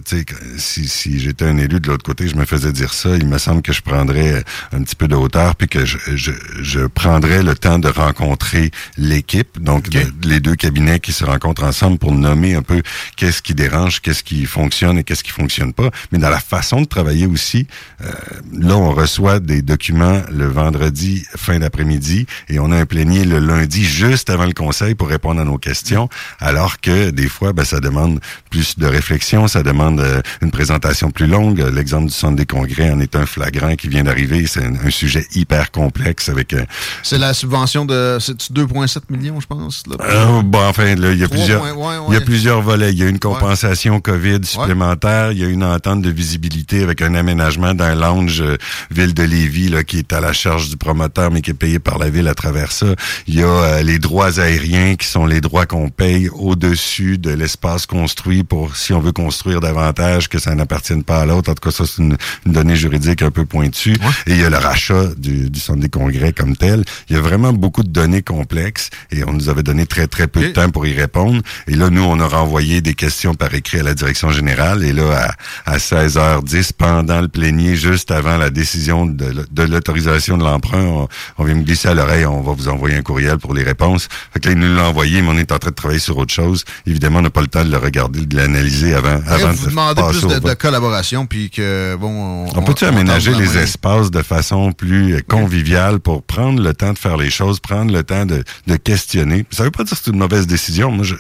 si, 0.59 0.89
si 0.89 1.19
j'étais 1.21 1.45
un 1.47 1.57
élu 1.59 1.81
de 1.81 1.89
l'autre 1.89 2.05
côté, 2.05 2.29
je 2.29 2.37
me 2.37 2.45
faisais 2.45 2.73
dire 2.73 2.93
ça, 2.95 3.17
il 3.17 3.27
me 3.27 3.39
semble 3.39 3.63
que 3.63 3.73
je 3.73 3.83
prendrais 3.83 4.43
un 4.73 4.83
petit 4.83 4.97
peu 4.97 5.09
de 5.09 5.15
hauteur, 5.15 5.57
puis 5.57 5.69
que 5.69 5.85
je, 5.85 5.99
je, 6.15 6.33
je 6.61 6.81
prendrais 6.87 7.43
le 7.43 7.55
temps 7.55 7.79
de 7.79 7.89
rencontrer 7.89 8.71
l'équipe, 8.97 9.61
donc 9.63 9.89
de- 10.05 10.11
les 10.35 10.41
deux 10.41 10.57
cabinets 10.57 10.99
qui 10.99 11.13
se 11.13 11.25
rencontrent 11.25 11.63
ensemble 11.63 11.99
pour 11.99 12.13
nommer 12.13 12.57
un 12.57 12.63
peu 12.63 12.83
qu'est-ce 13.17 13.41
qui 13.41 13.55
dérange, 13.55 14.01
qu'est-ce 14.01 14.25
qui 14.25 14.47
fonctionne 14.47 14.99
et 14.99 15.05
qu'est-ce 15.05 15.23
qui 15.23 15.31
fonctionne 15.31 15.73
pas, 15.73 15.91
mais 16.11 16.19
dans 16.19 16.29
la 16.29 16.41
façon 16.41 16.81
de 16.81 16.87
travailler 16.87 17.27
aussi, 17.27 17.69
euh, 18.03 18.11
là 18.53 18.77
on 18.77 18.93
reçoit 18.93 19.39
des 19.39 19.63
documents 19.63 20.23
le 20.33 20.47
vendredi 20.47 21.25
fin 21.37 21.61
d'après-midi 21.61 22.27
et 22.49 22.59
on 22.59 22.73
a 22.73 22.77
un 22.77 22.85
plénier 22.85 23.25
le 23.25 23.39
lundi 23.39 23.85
juste 23.85 24.29
avant 24.29 24.47
le 24.47 24.55
conseil 24.55 24.97
pour 24.97 25.09
répondre 25.09 25.41
à 25.41 25.45
nos 25.45 25.57
questions, 25.57 26.09
alors 26.41 26.81
que 26.81 27.11
des 27.11 27.29
fois 27.29 27.53
ben, 27.53 27.65
ça 27.65 27.79
demande 27.79 28.19
plus 28.51 28.77
de 28.77 28.87
réflexion, 28.87 29.47
ça 29.47 29.63
demande 29.63 30.01
euh, 30.01 30.21
une 30.43 30.51
présentation 30.51 31.13
plus 31.13 31.29
longue. 31.29 31.61
L'exemple 31.73 32.07
du 32.07 32.13
centre 32.13 32.35
des 32.35 32.47
congrès 32.47 32.91
en 32.91 32.99
est 32.99 33.15
un 33.15 33.27
flagrant 33.27 33.77
qui 33.77 33.87
vient 33.87 34.03
d'arriver, 34.03 34.49
c'est 34.49 34.65
un, 34.65 34.75
un 34.85 34.91
sujet 34.91 35.27
hyper 35.37 35.71
complexe 35.71 36.29
avec 36.29 36.55
euh, 36.55 36.65
C'est 37.05 37.19
la 37.19 37.35
subvention 37.35 37.85
de 37.85 38.19
c'est 38.19 38.51
2,7 38.51 39.03
millions, 39.11 39.39
je 39.41 39.47
pense. 39.47 39.85
Là, 39.87 39.97
euh, 40.25 40.43
bon, 40.45 40.59
enfin, 40.67 40.95
là, 40.95 41.13
il 41.13 41.19
y 41.19 41.25
a 41.25 41.29
plusieurs, 41.29 41.61
points, 41.61 41.73
ouais, 41.73 42.07
il 42.09 42.15
y 42.15 42.17
a 42.17 42.21
plusieurs 42.21 42.63
volets. 42.63 42.93
Il 42.93 42.99
y 42.99 43.03
a 43.03 43.09
une 43.09 43.19
compensation 43.19 44.01
COVID 44.01 44.45
supplémentaire. 44.45 45.33
Il 45.33 45.39
y 45.39 45.45
a 45.45 45.49
une 45.49 45.65
entente 45.65 46.03
de 46.03 46.11
visibilité 46.11 46.83
avec 46.83 47.03
un 47.03 47.15
aménagement 47.15 47.75
d'un 47.75 47.95
lounge 47.95 48.41
euh, 48.41 48.57
ville 48.91 49.15
de 49.15 49.23
Lévis 49.23 49.69
là, 49.69 49.85
qui 49.85 49.99
est 49.99 50.13
à 50.13 50.21
la 50.21 50.33
charge 50.33 50.69
du 50.69 50.77
promoteur, 50.77 51.31
mais 51.31 51.41
qui 51.41 51.51
est 51.51 51.55
payé 51.55 51.79
par 51.79 51.99
la 51.99 52.11
ville 52.11 52.29
à 52.29 52.35
travers 52.35 52.73
ça. 52.73 52.87
Il 53.27 53.35
y 53.35 53.43
a 53.43 53.47
euh, 53.47 53.83
les 53.83 53.99
droits 53.99 54.39
aériens 54.41 54.97
qui 54.97 55.07
sont 55.07 55.27
les 55.27 55.41
droits 55.41 55.67
qu'on 55.67 55.89
paye 55.89 56.29
au-dessus 56.29 57.19
de 57.19 57.31
l'espace 57.31 57.87
construit 57.87 58.45
pour, 58.45 58.77
si 58.77 58.93
on 58.93 59.01
veut 59.01 59.13
construire 59.13 59.61
davantage, 59.61 60.29
que 60.29 60.39
ça 60.39 60.55
n'appartienne 60.55 61.05
pas 61.05 61.21
à 61.21 61.27
l'autre. 61.27 61.51
En 61.51 61.55
tout 61.55 61.69
cas, 61.69 61.75
ça, 61.75 61.85
c'est 61.87 62.03
une, 62.03 62.17
une 62.47 62.53
donnée 62.53 62.77
juridique 62.77 63.23
un 63.23 63.31
peu 63.31 63.45
pointue. 63.45 63.97
Et 64.27 64.33
il 64.33 64.41
y 64.41 64.45
a 64.45 64.51
le 64.51 64.59
rachat 64.59 65.15
du, 65.17 65.51
du 65.51 65.61
centre 65.61 65.81
des 65.81 65.89
congrès 65.89 66.33
comme 66.33 66.57
tel. 66.57 66.85
Il 67.09 67.17
y 67.17 67.19
a 67.19 67.23
vraiment 67.23 67.53
beaucoup 67.53 67.83
de 67.83 67.89
données 67.89 68.23
complexes 68.23 68.91
et 69.11 69.25
on 69.25 69.33
nous 69.33 69.49
avait 69.49 69.63
donné 69.63 69.87
très, 69.87 70.07
très 70.15 70.29
peu 70.29 70.41
de 70.43 70.49
temps 70.49 70.71
pour 70.71 70.87
y 70.87 70.93
répondre. 70.93 71.43
Et 71.67 71.75
là, 71.75 71.91
nous, 71.91 72.03
on 72.03 72.21
a 72.21 72.27
renvoyé 72.27 72.81
des 72.81 72.95
questions 72.95 73.35
par 73.35 73.53
écrit 73.53 73.81
à 73.81 73.83
la 73.83 73.95
direction 73.95 74.31
générale. 74.31 74.85
Et 74.85 74.93
là, 74.93 75.35
à, 75.67 75.73
à 75.73 75.79
16h10, 75.79 76.71
pendant 76.79 77.21
le 77.21 77.27
plénier, 77.27 77.75
juste 77.75 78.13
avant 78.13 78.37
la 78.37 78.51
décision 78.51 79.07
de, 79.07 79.35
l'autorisation 79.65 80.39
de 80.39 80.45
l'emprunt, 80.45 80.85
on, 80.85 81.09
on 81.39 81.45
vient 81.45 81.57
me 81.57 81.65
glisser 81.65 81.89
à 81.89 81.95
l'oreille, 81.95 82.27
on 82.27 82.43
va 82.43 82.53
vous 82.53 82.69
envoyer 82.69 82.97
un 82.97 83.03
courriel 83.03 83.39
pour 83.39 83.55
les 83.55 83.65
réponses. 83.65 84.09
Fait 84.33 84.39
que 84.39 84.49
là, 84.49 84.55
ils 84.55 84.61
nous 84.61 84.73
l'ont 84.73 84.85
envoyé, 84.85 85.21
mais 85.21 85.31
on 85.31 85.39
est 85.39 85.51
en 85.51 85.59
train 85.59 85.71
de 85.71 85.75
travailler 85.75 85.99
sur 85.99 86.17
autre 86.17 86.33
chose. 86.33 86.65
Évidemment, 86.87 87.19
on 87.19 87.23
n'a 87.23 87.31
pas 87.31 87.41
le 87.41 87.49
temps 87.49 87.65
de 87.65 87.71
le 87.71 87.79
regarder, 87.79 88.25
de 88.25 88.37
l'analyser 88.37 88.95
avant, 88.95 89.21
avant 89.27 89.51
vous 89.51 89.65
de 89.65 89.71
demandez 89.71 90.03
plus 90.11 90.29
de, 90.29 90.39
de 90.39 90.55
collaboration, 90.55 91.27
puis 91.27 91.51
que, 91.51 91.97
bon... 91.97 92.47
On, 92.55 92.63
peut-tu 92.63 92.85
aménager 92.85 93.35
les 93.35 93.59
espaces 93.59 94.13
de 94.13 94.23
façon 94.23 94.71
plus 94.73 95.21
conviviale 95.25 95.99
pour 95.99 96.23
prendre 96.23 96.63
le 96.63 96.73
temps 96.73 96.93
de 96.93 96.99
faire 96.99 97.17
les 97.17 97.31
choses, 97.31 97.59
prendre 97.59 97.93
le 97.93 98.05
temps 98.05 98.27
de, 98.27 98.45
de 98.69 98.77
questionner? 98.77 99.45
Ça 99.51 99.65
veut 99.65 99.73
pas 99.73 99.83
dire 99.83 99.99
c'est 100.05 100.11
une 100.11 100.19
mauvaise 100.19 100.47
décision. 100.47 100.91
Moi, 100.91 101.05
je 101.05 101.15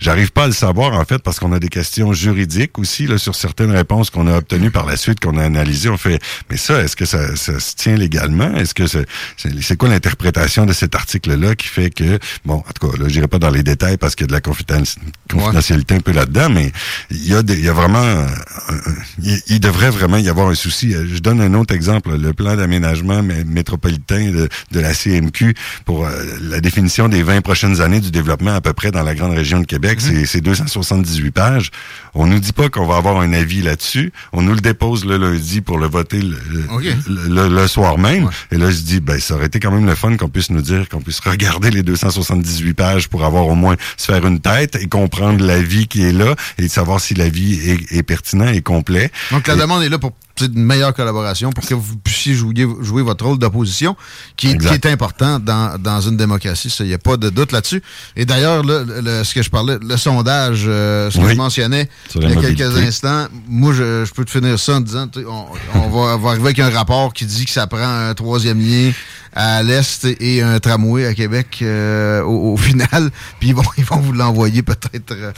j'arrive 0.00 0.30
pas 0.32 0.44
à 0.44 0.46
le 0.46 0.52
savoir, 0.52 0.92
en 0.92 1.04
fait, 1.04 1.18
parce 1.22 1.38
qu'on 1.40 1.52
a 1.52 1.58
des 1.58 1.68
questions 1.68 2.12
juridiques 2.12 2.78
aussi 2.78 3.06
là, 3.06 3.18
sur 3.18 3.34
certaines 3.34 3.70
réponses 3.70 4.10
qu'on 4.10 4.26
a 4.26 4.36
obtenues 4.36 4.70
par 4.70 4.86
la 4.86 4.96
suite, 4.96 5.20
qu'on 5.20 5.38
a 5.38 5.44
analysées. 5.44 5.88
On 5.88 5.96
fait, 5.96 6.18
mais 6.50 6.56
ça, 6.56 6.82
est-ce 6.82 6.96
que 6.96 7.04
ça, 7.06 7.34
ça 7.36 7.58
se 7.60 7.74
tient 7.74 7.96
légalement? 7.96 8.54
Est-ce 8.56 8.74
que 8.74 8.86
c'est, 8.86 9.76
quoi 9.76 9.88
l'interprétation 9.88 10.66
de 10.66 10.72
cet 10.72 10.94
article-là 10.94 11.54
qui 11.54 11.68
fait 11.68 11.90
que, 11.90 12.18
bon, 12.44 12.54
en 12.56 12.72
tout 12.78 12.90
cas, 12.90 12.96
là, 13.02 13.08
j'irai 13.08 13.28
pas 13.28 13.38
dans 13.38 13.50
les 13.50 13.62
détails 13.62 13.96
parce 13.96 14.14
qu'il 14.14 14.24
y 14.24 14.28
a 14.28 14.28
de 14.28 14.32
la 14.32 14.40
confidenti- 14.40 14.96
confidentialité 15.30 15.94
un 15.94 16.00
peu 16.00 16.12
là-dedans, 16.12 16.50
mais 16.50 16.72
il 17.10 17.26
y 17.26 17.34
a 17.34 17.42
des, 17.42 17.54
il 17.54 17.64
y 17.64 17.68
a 17.68 17.72
vraiment, 17.72 18.02
euh, 18.02 18.26
il, 19.22 19.40
il 19.48 19.60
devrait 19.60 19.90
vraiment 19.90 20.18
y 20.18 20.28
avoir 20.28 20.48
un 20.48 20.54
souci. 20.54 20.92
Je 20.92 21.18
donne 21.20 21.40
un 21.40 21.54
autre 21.54 21.74
exemple, 21.74 22.14
le 22.16 22.32
plan 22.32 22.56
d'aménagement 22.56 23.22
mé- 23.22 23.44
métropolitain 23.44 24.30
de, 24.30 24.48
de 24.72 24.80
la 24.80 24.92
CMQ 24.94 25.54
pour 25.84 26.06
euh, 26.06 26.10
la 26.42 26.60
définition 26.60 27.08
des 27.08 27.22
20 27.22 27.40
prochaines 27.40 27.80
années 27.80 28.00
du 28.00 28.10
développement 28.10 28.25
à 28.30 28.60
peu 28.60 28.72
près 28.72 28.90
dans 28.90 29.02
la 29.02 29.14
grande 29.14 29.32
région 29.32 29.60
de 29.60 29.66
Québec, 29.66 30.00
c'est 30.00 30.26
c'est 30.26 30.40
278 30.40 31.30
pages. 31.30 31.70
On 32.14 32.26
nous 32.26 32.38
dit 32.38 32.52
pas 32.52 32.68
qu'on 32.68 32.86
va 32.86 32.96
avoir 32.96 33.20
un 33.20 33.32
avis 33.32 33.62
là-dessus. 33.62 34.12
On 34.32 34.42
nous 34.42 34.54
le 34.54 34.60
dépose 34.60 35.04
le 35.04 35.16
lundi 35.16 35.60
pour 35.60 35.78
le 35.78 35.86
voter 35.86 36.20
le, 36.20 36.36
le- 36.50 37.28
le- 37.28 37.48
le 37.48 37.66
soir 37.68 37.98
même. 37.98 38.28
Et 38.50 38.56
là, 38.56 38.70
je 38.70 38.78
dis, 38.78 39.00
ben, 39.00 39.18
ça 39.20 39.34
aurait 39.34 39.46
été 39.46 39.60
quand 39.60 39.70
même 39.70 39.86
le 39.86 39.94
fun 39.94 40.16
qu'on 40.16 40.28
puisse 40.28 40.50
nous 40.50 40.62
dire, 40.62 40.88
qu'on 40.88 41.00
puisse 41.00 41.20
regarder 41.20 41.70
les 41.70 41.82
278 41.82 42.74
pages 42.74 43.08
pour 43.08 43.24
avoir 43.24 43.46
au 43.46 43.54
moins 43.54 43.76
se 43.96 44.06
faire 44.06 44.26
une 44.26 44.40
tête 44.40 44.76
et 44.76 44.86
comprendre 44.86 45.44
l'avis 45.44 45.86
qui 45.88 46.02
est 46.02 46.12
là 46.12 46.34
et 46.58 46.62
de 46.62 46.68
savoir 46.68 47.00
si 47.00 47.14
l'avis 47.14 47.54
est, 47.70 47.92
est 47.98 48.02
pertinent 48.02 48.48
et 48.48 48.62
complet. 48.62 49.10
Donc, 49.30 49.46
la 49.46 49.54
Et- 49.54 49.58
demande 49.58 49.82
est 49.82 49.88
là 49.88 49.98
pour 49.98 50.12
une 50.42 50.62
meilleure 50.62 50.92
collaboration, 50.94 51.50
pour 51.50 51.64
que 51.66 51.74
vous 51.74 51.96
puissiez 51.96 52.34
jouer, 52.34 52.66
jouer 52.80 53.02
votre 53.02 53.24
rôle 53.24 53.38
d'opposition, 53.38 53.96
qui, 54.36 54.48
est- 54.50 54.58
qui 54.58 54.66
est 54.68 54.86
important 54.86 55.38
dans, 55.38 55.80
dans 55.80 56.00
une 56.00 56.16
démocratie. 56.16 56.74
Il 56.80 56.86
n'y 56.86 56.94
a 56.94 56.98
pas 56.98 57.16
de 57.16 57.30
doute 57.30 57.52
là-dessus. 57.52 57.82
Et 58.16 58.24
d'ailleurs, 58.26 58.62
là, 58.64 58.84
le, 58.84 59.00
le- 59.00 59.24
ce 59.24 59.34
que 59.34 59.42
je 59.42 59.50
parlais, 59.50 59.78
le 59.80 59.96
sondage, 59.96 60.64
euh, 60.66 61.10
ce 61.10 61.18
que 61.18 61.24
Oui. 61.24 61.32
je 61.32 61.36
mentionnais 61.36 61.88
il 62.14 62.22
y 62.22 62.26
a 62.32 62.36
quelques 62.54 62.76
instants, 62.78 63.26
moi, 63.48 63.72
je, 63.72 64.04
je 64.04 64.12
peux 64.12 64.24
te 64.24 64.30
finir 64.30 64.58
ça 64.58 64.74
en 64.74 64.80
disant, 64.80 65.06
on, 65.26 65.46
on 65.78 65.88
va, 65.88 66.16
on 66.16 66.18
va 66.18 66.30
arriver 66.30 66.44
avec 66.46 66.58
un 66.58 66.70
rapport 66.70 67.12
qui 67.12 67.24
dit 67.26 67.44
que 67.44 67.50
ça 67.50 67.66
prend 67.66 67.78
un 68.08 68.14
troisième 68.14 68.60
lien 68.60 68.92
à 69.36 69.62
l'Est 69.62 70.06
et 70.18 70.40
un 70.42 70.58
tramway 70.60 71.06
à 71.06 71.12
Québec 71.14 71.58
euh, 71.60 72.22
au, 72.22 72.54
au 72.54 72.56
final. 72.56 73.10
Puis 73.38 73.50
ils 73.50 73.54
vont, 73.54 73.62
ils 73.76 73.84
vont 73.84 73.98
vous 74.00 74.12
l'envoyer 74.12 74.62
peut-être 74.62 75.12
euh, 75.12 75.32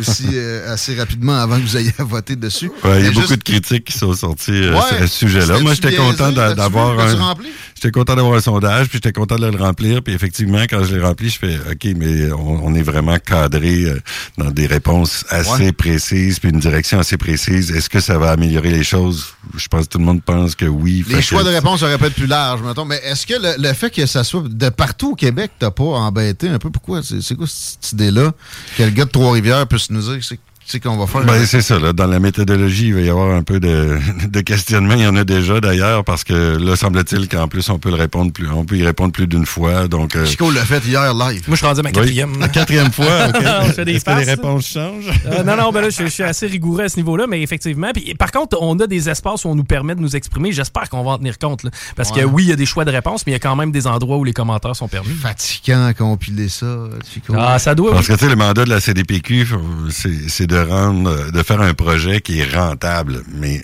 aussi 0.00 0.24
euh, 0.32 0.72
assez 0.72 0.94
rapidement 0.98 1.34
avant 1.38 1.56
que 1.58 1.62
vous 1.62 1.76
ayez 1.76 1.92
à 1.98 2.04
voter 2.04 2.34
dessus. 2.34 2.72
Ouais, 2.82 3.00
il 3.00 3.04
y 3.04 3.08
a 3.08 3.12
beaucoup 3.12 3.36
de 3.36 3.42
critiques 3.42 3.84
qui 3.84 3.98
sont 3.98 4.14
sorties 4.14 4.52
Ouais. 4.70 5.02
à 5.02 5.06
ce 5.06 5.18
sujet-là. 5.18 5.60
Moi, 5.60 5.74
j'étais 5.74 5.94
content 5.96 6.32
d'avoir 6.32 6.98
un. 6.98 7.34
J'étais 7.82 7.90
content 7.98 8.14
d'avoir 8.14 8.34
un 8.34 8.40
sondage, 8.40 8.88
puis 8.88 8.98
j'étais 9.02 9.10
content 9.10 9.34
de 9.36 9.46
le 9.46 9.56
remplir. 9.56 10.02
Puis 10.04 10.14
effectivement, 10.14 10.62
quand 10.70 10.84
je 10.84 10.94
l'ai 10.94 11.02
rempli, 11.02 11.30
je 11.30 11.38
fais 11.38 11.58
OK, 11.68 11.84
mais 11.96 12.30
on, 12.30 12.64
on 12.66 12.74
est 12.76 12.82
vraiment 12.82 13.18
cadré 13.18 13.86
euh, 13.86 13.98
dans 14.38 14.52
des 14.52 14.66
réponses 14.68 15.24
assez 15.30 15.50
Ouais. 15.64 15.72
précises, 15.72 16.38
puis 16.38 16.50
une 16.50 16.60
direction 16.60 17.00
assez 17.00 17.16
précise. 17.16 17.72
Est-ce 17.72 17.90
que 17.90 17.98
ça 17.98 18.18
va 18.18 18.30
améliorer 18.30 18.70
les 18.70 18.84
choses? 18.84 19.34
Je 19.56 19.66
pense 19.66 19.86
que 19.86 19.90
tout 19.90 19.98
le 19.98 20.04
monde 20.04 20.22
pense 20.22 20.54
que 20.54 20.64
oui. 20.66 21.04
Les 21.08 21.16
que- 21.16 21.20
choix 21.22 21.42
de 21.42 21.48
réponse 21.48 21.82
auraient 21.82 21.98
pu 21.98 22.04
être 22.04 22.14
plus 22.14 22.26
larges, 22.28 22.62
mettons. 22.62 22.84
Mais 22.84 23.00
est-ce 23.04 23.26
que 23.26 23.34
le, 23.34 23.60
le 23.60 23.72
fait 23.74 23.90
que 23.90 24.06
ça 24.06 24.22
soit 24.22 24.44
de 24.48 24.68
partout 24.68 25.12
au 25.12 25.14
Québec, 25.16 25.50
t'as 25.58 25.72
pas 25.72 25.82
embêté 25.82 26.48
un 26.48 26.60
peu? 26.60 26.70
Pourquoi? 26.70 27.02
C'est 27.02 27.20
c'est 27.20 27.34
quoi 27.34 27.46
cette 27.48 27.92
idée-là? 27.92 28.32
Que 28.78 28.84
le 28.84 28.90
gars 28.90 29.06
de 29.06 29.10
Trois-Rivières 29.10 29.66
puisse 29.66 29.90
nous 29.90 30.02
dire 30.02 30.18
que 30.20 30.24
c'est 30.24 30.38
sais 30.66 30.80
qu'on 30.80 30.96
va 30.96 31.06
faire. 31.06 31.22
Ben, 31.24 31.44
c'est 31.46 31.60
ça. 31.60 31.78
Là, 31.78 31.92
dans 31.92 32.06
la 32.06 32.18
méthodologie, 32.20 32.88
il 32.88 32.94
va 32.94 33.00
y 33.00 33.08
avoir 33.10 33.34
un 33.34 33.42
peu 33.42 33.60
de, 33.60 33.98
de 34.28 34.40
questionnement. 34.40 34.94
Il 34.94 35.02
y 35.02 35.06
en 35.06 35.16
a 35.16 35.24
déjà 35.24 35.60
d'ailleurs, 35.60 36.04
parce 36.04 36.24
que 36.24 36.56
là, 36.58 36.76
semble-t-il 36.76 37.28
qu'en 37.28 37.48
plus, 37.48 37.68
on 37.70 37.78
peut 37.78 37.90
le 37.90 37.96
répondre 37.96 38.32
plus, 38.32 38.48
on 38.50 38.64
peut 38.64 38.76
y 38.76 38.84
répondre 38.84 39.12
plus 39.12 39.26
d'une 39.26 39.46
fois. 39.46 39.88
Donc, 39.88 40.16
euh, 40.16 40.24
Chico 40.24 40.50
l'a 40.50 40.64
fait 40.64 40.84
hier 40.86 41.12
live. 41.14 41.42
Moi, 41.46 41.54
je 41.54 41.56
suis 41.56 41.66
rendu 41.66 41.80
à 41.80 41.82
ma 41.82 41.88
Oui, 41.90 41.94
quatrième. 41.94 42.38
la 42.40 42.48
quatrième 42.48 42.92
fois, 42.92 43.28
on 43.62 43.64
fait 43.66 43.84
des 43.84 43.94
Est-ce 43.94 44.04
que 44.04 44.10
les 44.18 44.24
réponses 44.24 44.66
changent? 44.68 45.10
Euh, 45.26 45.42
non, 45.42 45.56
non, 45.56 45.70
ben 45.72 45.80
là, 45.82 45.90
je, 45.90 46.04
je 46.04 46.08
suis 46.08 46.22
assez 46.22 46.46
rigoureux 46.46 46.84
à 46.84 46.88
ce 46.88 46.96
niveau-là, 46.96 47.26
mais 47.28 47.42
effectivement. 47.42 47.90
Puis, 47.92 48.14
par 48.14 48.30
contre, 48.32 48.56
on 48.60 48.78
a 48.80 48.86
des 48.86 49.08
espaces 49.08 49.44
où 49.44 49.48
on 49.48 49.54
nous 49.54 49.64
permet 49.64 49.94
de 49.94 50.00
nous 50.00 50.16
exprimer. 50.16 50.52
J'espère 50.52 50.88
qu'on 50.88 51.02
va 51.02 51.12
en 51.12 51.18
tenir 51.18 51.38
compte. 51.38 51.64
là. 51.64 51.70
Parce 51.96 52.10
que 52.12 52.20
oui, 52.24 52.44
il 52.44 52.48
y 52.50 52.52
a 52.52 52.56
des 52.56 52.66
choix 52.66 52.84
de 52.84 52.90
réponses, 52.90 53.24
mais 53.26 53.32
il 53.32 53.34
y 53.34 53.36
a 53.36 53.40
quand 53.40 53.56
même 53.56 53.72
des 53.72 53.86
endroits 53.86 54.16
où 54.16 54.24
les 54.24 54.32
commentaires 54.32 54.76
sont 54.76 54.88
permis. 54.88 55.12
Fatigant 55.14 55.86
à 55.86 55.94
compiler 55.94 56.48
ça, 56.48 56.66
Chico. 57.12 57.34
Ah, 57.36 57.58
ça 57.58 57.74
doit. 57.74 57.92
Parce 57.92 58.06
que 58.06 58.12
tu 58.14 58.18
sais, 58.20 58.28
le 58.28 58.36
mandat 58.36 58.64
de 58.64 58.70
la 58.70 58.80
CDPQ, 58.80 59.46
c'est 59.90 60.46
de 60.46 60.56
rendre, 60.62 61.30
de 61.30 61.42
faire 61.42 61.60
un 61.60 61.74
projet 61.74 62.20
qui 62.20 62.40
est 62.40 62.54
rentable, 62.54 63.22
mais 63.34 63.62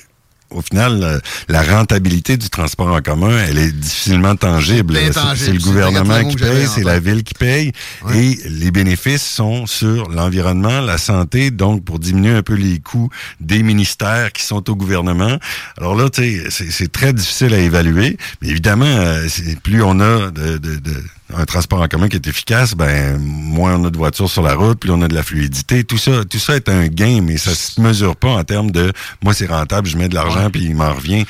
au 0.51 0.63
final, 0.63 1.01
euh, 1.05 1.19
la 1.49 1.63
rentabilité 1.63 2.39
du 2.39 2.49
transport 2.49 2.89
en 2.89 3.03
commun, 3.03 3.37
elle 3.51 3.59
est 3.59 3.71
difficilement 3.71 4.35
tangible. 4.35 4.95
C'est 5.37 5.53
le 5.53 5.59
gouvernement 5.61 6.15
qui 6.31 6.37
paye, 6.37 6.67
c'est 6.75 6.85
la 6.85 6.99
ville 7.01 7.23
qui 7.23 7.35
paye, 7.35 7.73
et 8.15 8.39
les 8.49 8.71
bénéfices 8.71 9.23
sont 9.27 9.67
sur 9.67 10.09
l'environnement, 10.09 10.81
la 10.81 10.97
santé, 10.97 11.51
donc 11.51 11.85
pour 11.85 11.99
diminuer 11.99 12.33
un 12.35 12.43
peu 12.43 12.55
les 12.55 12.81
coûts 12.81 13.11
des 13.41 13.63
ministères 13.63 14.33
qui 14.33 14.43
sont 14.43 14.71
au 14.71 14.75
gouvernement. 14.75 15.37
Alors 15.77 15.95
là, 15.95 16.09
tu 16.09 16.23
sais, 16.51 16.71
c'est- 16.71 16.91
très 16.93 17.13
difficile 17.13 17.53
à 17.53 17.59
évaluer, 17.59 18.17
mais 18.41 18.49
évidemment, 18.49 18.87
euh, 18.87 19.29
plus 19.63 19.83
on 19.83 20.01
a 20.01 20.31
de, 20.31 20.57
de- 20.57 20.77
de- 20.77 21.05
un 21.35 21.45
transport 21.45 21.81
en 21.83 21.89
commun 21.89 22.09
qui 22.09 22.17
est 22.17 22.27
efficace, 22.27 22.75
ben 22.75 23.19
moins 23.21 23.75
on 23.77 23.85
a 23.85 23.91
de 23.91 23.97
voitures 23.97 24.31
sur 24.31 24.43
la 24.43 24.55
route, 24.55 24.79
plus 24.81 24.91
on 24.91 25.03
a 25.03 25.09
de 25.09 25.15
la 25.15 25.23
fluidité. 25.23 25.85
Tout 25.85 25.99
ça, 25.99 26.25
tout 26.25 26.39
ça 26.39 26.57
est 26.57 26.69
un 26.69 26.87
gain, 26.87 27.21
mais 27.23 27.37
ça 27.37 27.55
se 27.55 27.81
mesure 27.81 28.17
pas 28.17 28.31
en 28.31 28.45
termes 28.45 28.71
de 28.71 28.93
moi 29.23 29.35
c'est 29.35 29.47
rentable, 29.47 29.87
je 29.89 29.97
mets 29.97 30.09
de 30.09 30.15
l'argent 30.15 30.49
puis 30.51 30.65
il 30.65 30.75
m'en 30.75 30.93
revient. 30.95 31.25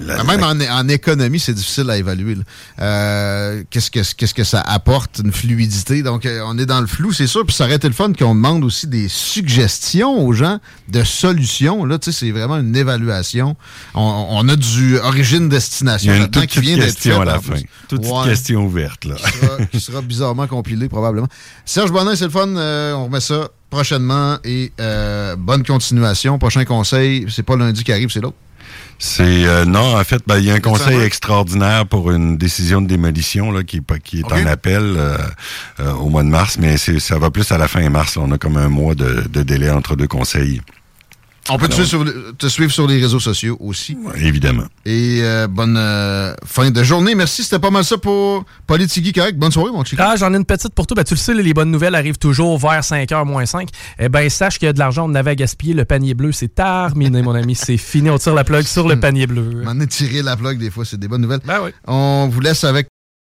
La- 0.00 0.22
Ben, 0.22 0.36
Même 0.38 0.42
en, 0.44 0.78
en 0.80 0.88
économie, 0.88 1.40
c'est 1.40 1.54
difficile 1.54 1.88
à 1.90 1.96
évaluer. 1.96 2.36
Euh, 2.80 3.62
qu'est-ce, 3.70 3.90
que, 3.90 4.00
qu'est-ce 4.16 4.34
que 4.34 4.44
ça 4.44 4.60
apporte, 4.60 5.20
une 5.24 5.32
fluidité? 5.32 6.02
Donc, 6.02 6.26
euh, 6.26 6.40
on 6.46 6.58
est 6.58 6.66
dans 6.66 6.80
le 6.80 6.86
flou, 6.86 7.12
c'est 7.12 7.26
sûr. 7.26 7.44
Puis 7.46 7.54
ça 7.56 7.64
aurait 7.64 7.76
été 7.76 7.88
le 7.88 7.94
fun 7.94 8.12
qu'on 8.12 8.34
demande 8.34 8.64
aussi 8.64 8.86
des 8.86 9.08
suggestions 9.08 10.24
aux 10.26 10.32
gens 10.32 10.58
de 10.88 11.02
solutions. 11.04 11.84
Là, 11.84 11.98
tu 11.98 12.12
sais, 12.12 12.18
c'est 12.20 12.30
vraiment 12.30 12.56
une 12.58 12.76
évaluation. 12.76 13.56
On, 13.94 14.26
on 14.30 14.48
a 14.48 14.56
du 14.56 14.94
Il 14.94 14.96
origine-destination 14.98 16.12
y 16.12 16.14
a 16.14 16.18
une 16.18 16.30
toute 16.30 16.46
qui 16.46 16.60
vient 16.60 16.76
question 16.78 17.20
à 17.22 17.24
la 17.24 17.40
fin. 17.40 17.54
Toute 17.88 18.04
Ouais. 18.04 18.28
question 18.28 18.64
ouverte 18.64 19.04
là. 19.04 19.14
Qui 19.38 19.46
sera, 19.46 19.64
qui 19.66 19.80
sera 19.80 20.00
bizarrement 20.02 20.46
compilé, 20.46 20.88
probablement. 20.88 21.28
Serge 21.64 21.92
Bonin, 21.92 22.16
c'est 22.16 22.24
le 22.24 22.30
fun. 22.30 22.48
Euh, 22.48 22.92
on 22.94 23.04
remet 23.06 23.20
ça 23.20 23.48
prochainement 23.70 24.38
et 24.44 24.72
euh, 24.80 25.36
bonne 25.36 25.64
continuation. 25.64 26.38
Prochain 26.38 26.64
conseil, 26.64 27.26
c'est 27.28 27.42
pas 27.42 27.56
lundi 27.56 27.84
qui 27.84 27.92
arrive, 27.92 28.10
c'est 28.10 28.20
l'autre. 28.20 28.36
C'est 28.98 29.46
euh, 29.46 29.64
non, 29.64 29.96
en 29.96 30.02
fait, 30.04 30.22
ben, 30.26 30.38
il 30.38 30.44
y 30.44 30.50
a 30.50 30.54
un 30.54 30.60
conseil 30.60 31.00
extraordinaire 31.00 31.86
pour 31.86 32.10
une 32.10 32.36
décision 32.36 32.82
de 32.82 32.88
démolition 32.88 33.52
là, 33.52 33.62
qui 33.62 33.76
est, 33.76 33.98
qui 34.02 34.24
en 34.24 34.46
appel 34.46 34.82
euh, 34.82 35.16
euh, 35.78 35.92
au 35.92 36.08
mois 36.08 36.24
de 36.24 36.28
mars, 36.28 36.58
mais 36.58 36.76
ça 36.76 37.18
va 37.18 37.30
plus 37.30 37.50
à 37.52 37.58
la 37.58 37.68
fin 37.68 37.88
mars. 37.90 38.16
là. 38.16 38.22
On 38.26 38.32
a 38.32 38.38
comme 38.38 38.56
un 38.56 38.68
mois 38.68 38.96
de, 38.96 39.24
de 39.28 39.42
délai 39.42 39.70
entre 39.70 39.94
deux 39.94 40.08
conseils. 40.08 40.60
On 41.50 41.58
peut 41.58 41.68
te 41.68 41.74
suivre, 41.74 41.88
sur 41.88 42.04
te 42.36 42.46
suivre 42.46 42.72
sur 42.72 42.86
les 42.86 43.00
réseaux 43.00 43.20
sociaux 43.20 43.56
aussi. 43.60 43.96
Évidemment. 44.16 44.64
Et 44.84 45.20
euh, 45.22 45.46
bonne 45.46 45.76
euh, 45.78 46.34
fin 46.44 46.70
de 46.70 46.82
journée. 46.82 47.14
Merci, 47.14 47.42
c'était 47.44 47.58
pas 47.58 47.70
mal 47.70 47.84
ça 47.84 47.96
pour 47.96 48.44
Politigui 48.66 49.12
correct. 49.12 49.38
Bonne 49.38 49.52
soirée, 49.52 49.70
mon 49.72 49.84
chico. 49.84 50.02
Ah, 50.04 50.16
j'en 50.16 50.32
ai 50.32 50.36
une 50.36 50.44
petite 50.44 50.74
pour 50.74 50.86
toi. 50.86 50.94
Ben, 50.94 51.04
tu 51.04 51.14
le 51.14 51.18
sais, 51.18 51.34
les 51.34 51.54
bonnes 51.54 51.70
nouvelles 51.70 51.94
arrivent 51.94 52.18
toujours 52.18 52.58
vers 52.58 52.80
5h 52.80 53.24
moins 53.24 53.46
5. 53.46 53.68
Eh 53.98 54.08
ben, 54.08 54.28
sache 54.28 54.58
qu'il 54.58 54.66
y 54.66 54.68
a 54.68 54.72
de 54.72 54.78
l'argent, 54.78 55.08
on 55.08 55.14
avait 55.14 55.30
à 55.30 55.34
gaspiller. 55.34 55.74
Le 55.74 55.84
panier 55.84 56.14
bleu, 56.14 56.32
c'est 56.32 56.54
terminé, 56.54 57.22
mon 57.22 57.34
ami. 57.34 57.54
C'est 57.54 57.76
fini. 57.76 58.10
On 58.10 58.18
tire 58.18 58.34
la 58.34 58.44
plug 58.44 58.64
sur 58.64 58.88
le 58.88 58.98
panier 59.00 59.26
bleu. 59.26 59.62
M'en 59.64 59.78
est 59.80 59.86
tiré 59.86 60.22
la 60.22 60.36
plug 60.36 60.58
des 60.58 60.70
fois, 60.70 60.84
c'est 60.84 60.98
des 60.98 61.08
bonnes 61.08 61.22
nouvelles. 61.22 61.40
Ben 61.44 61.60
oui. 61.62 61.70
On 61.86 62.28
vous 62.30 62.40
laisse 62.40 62.64
avec 62.64 62.88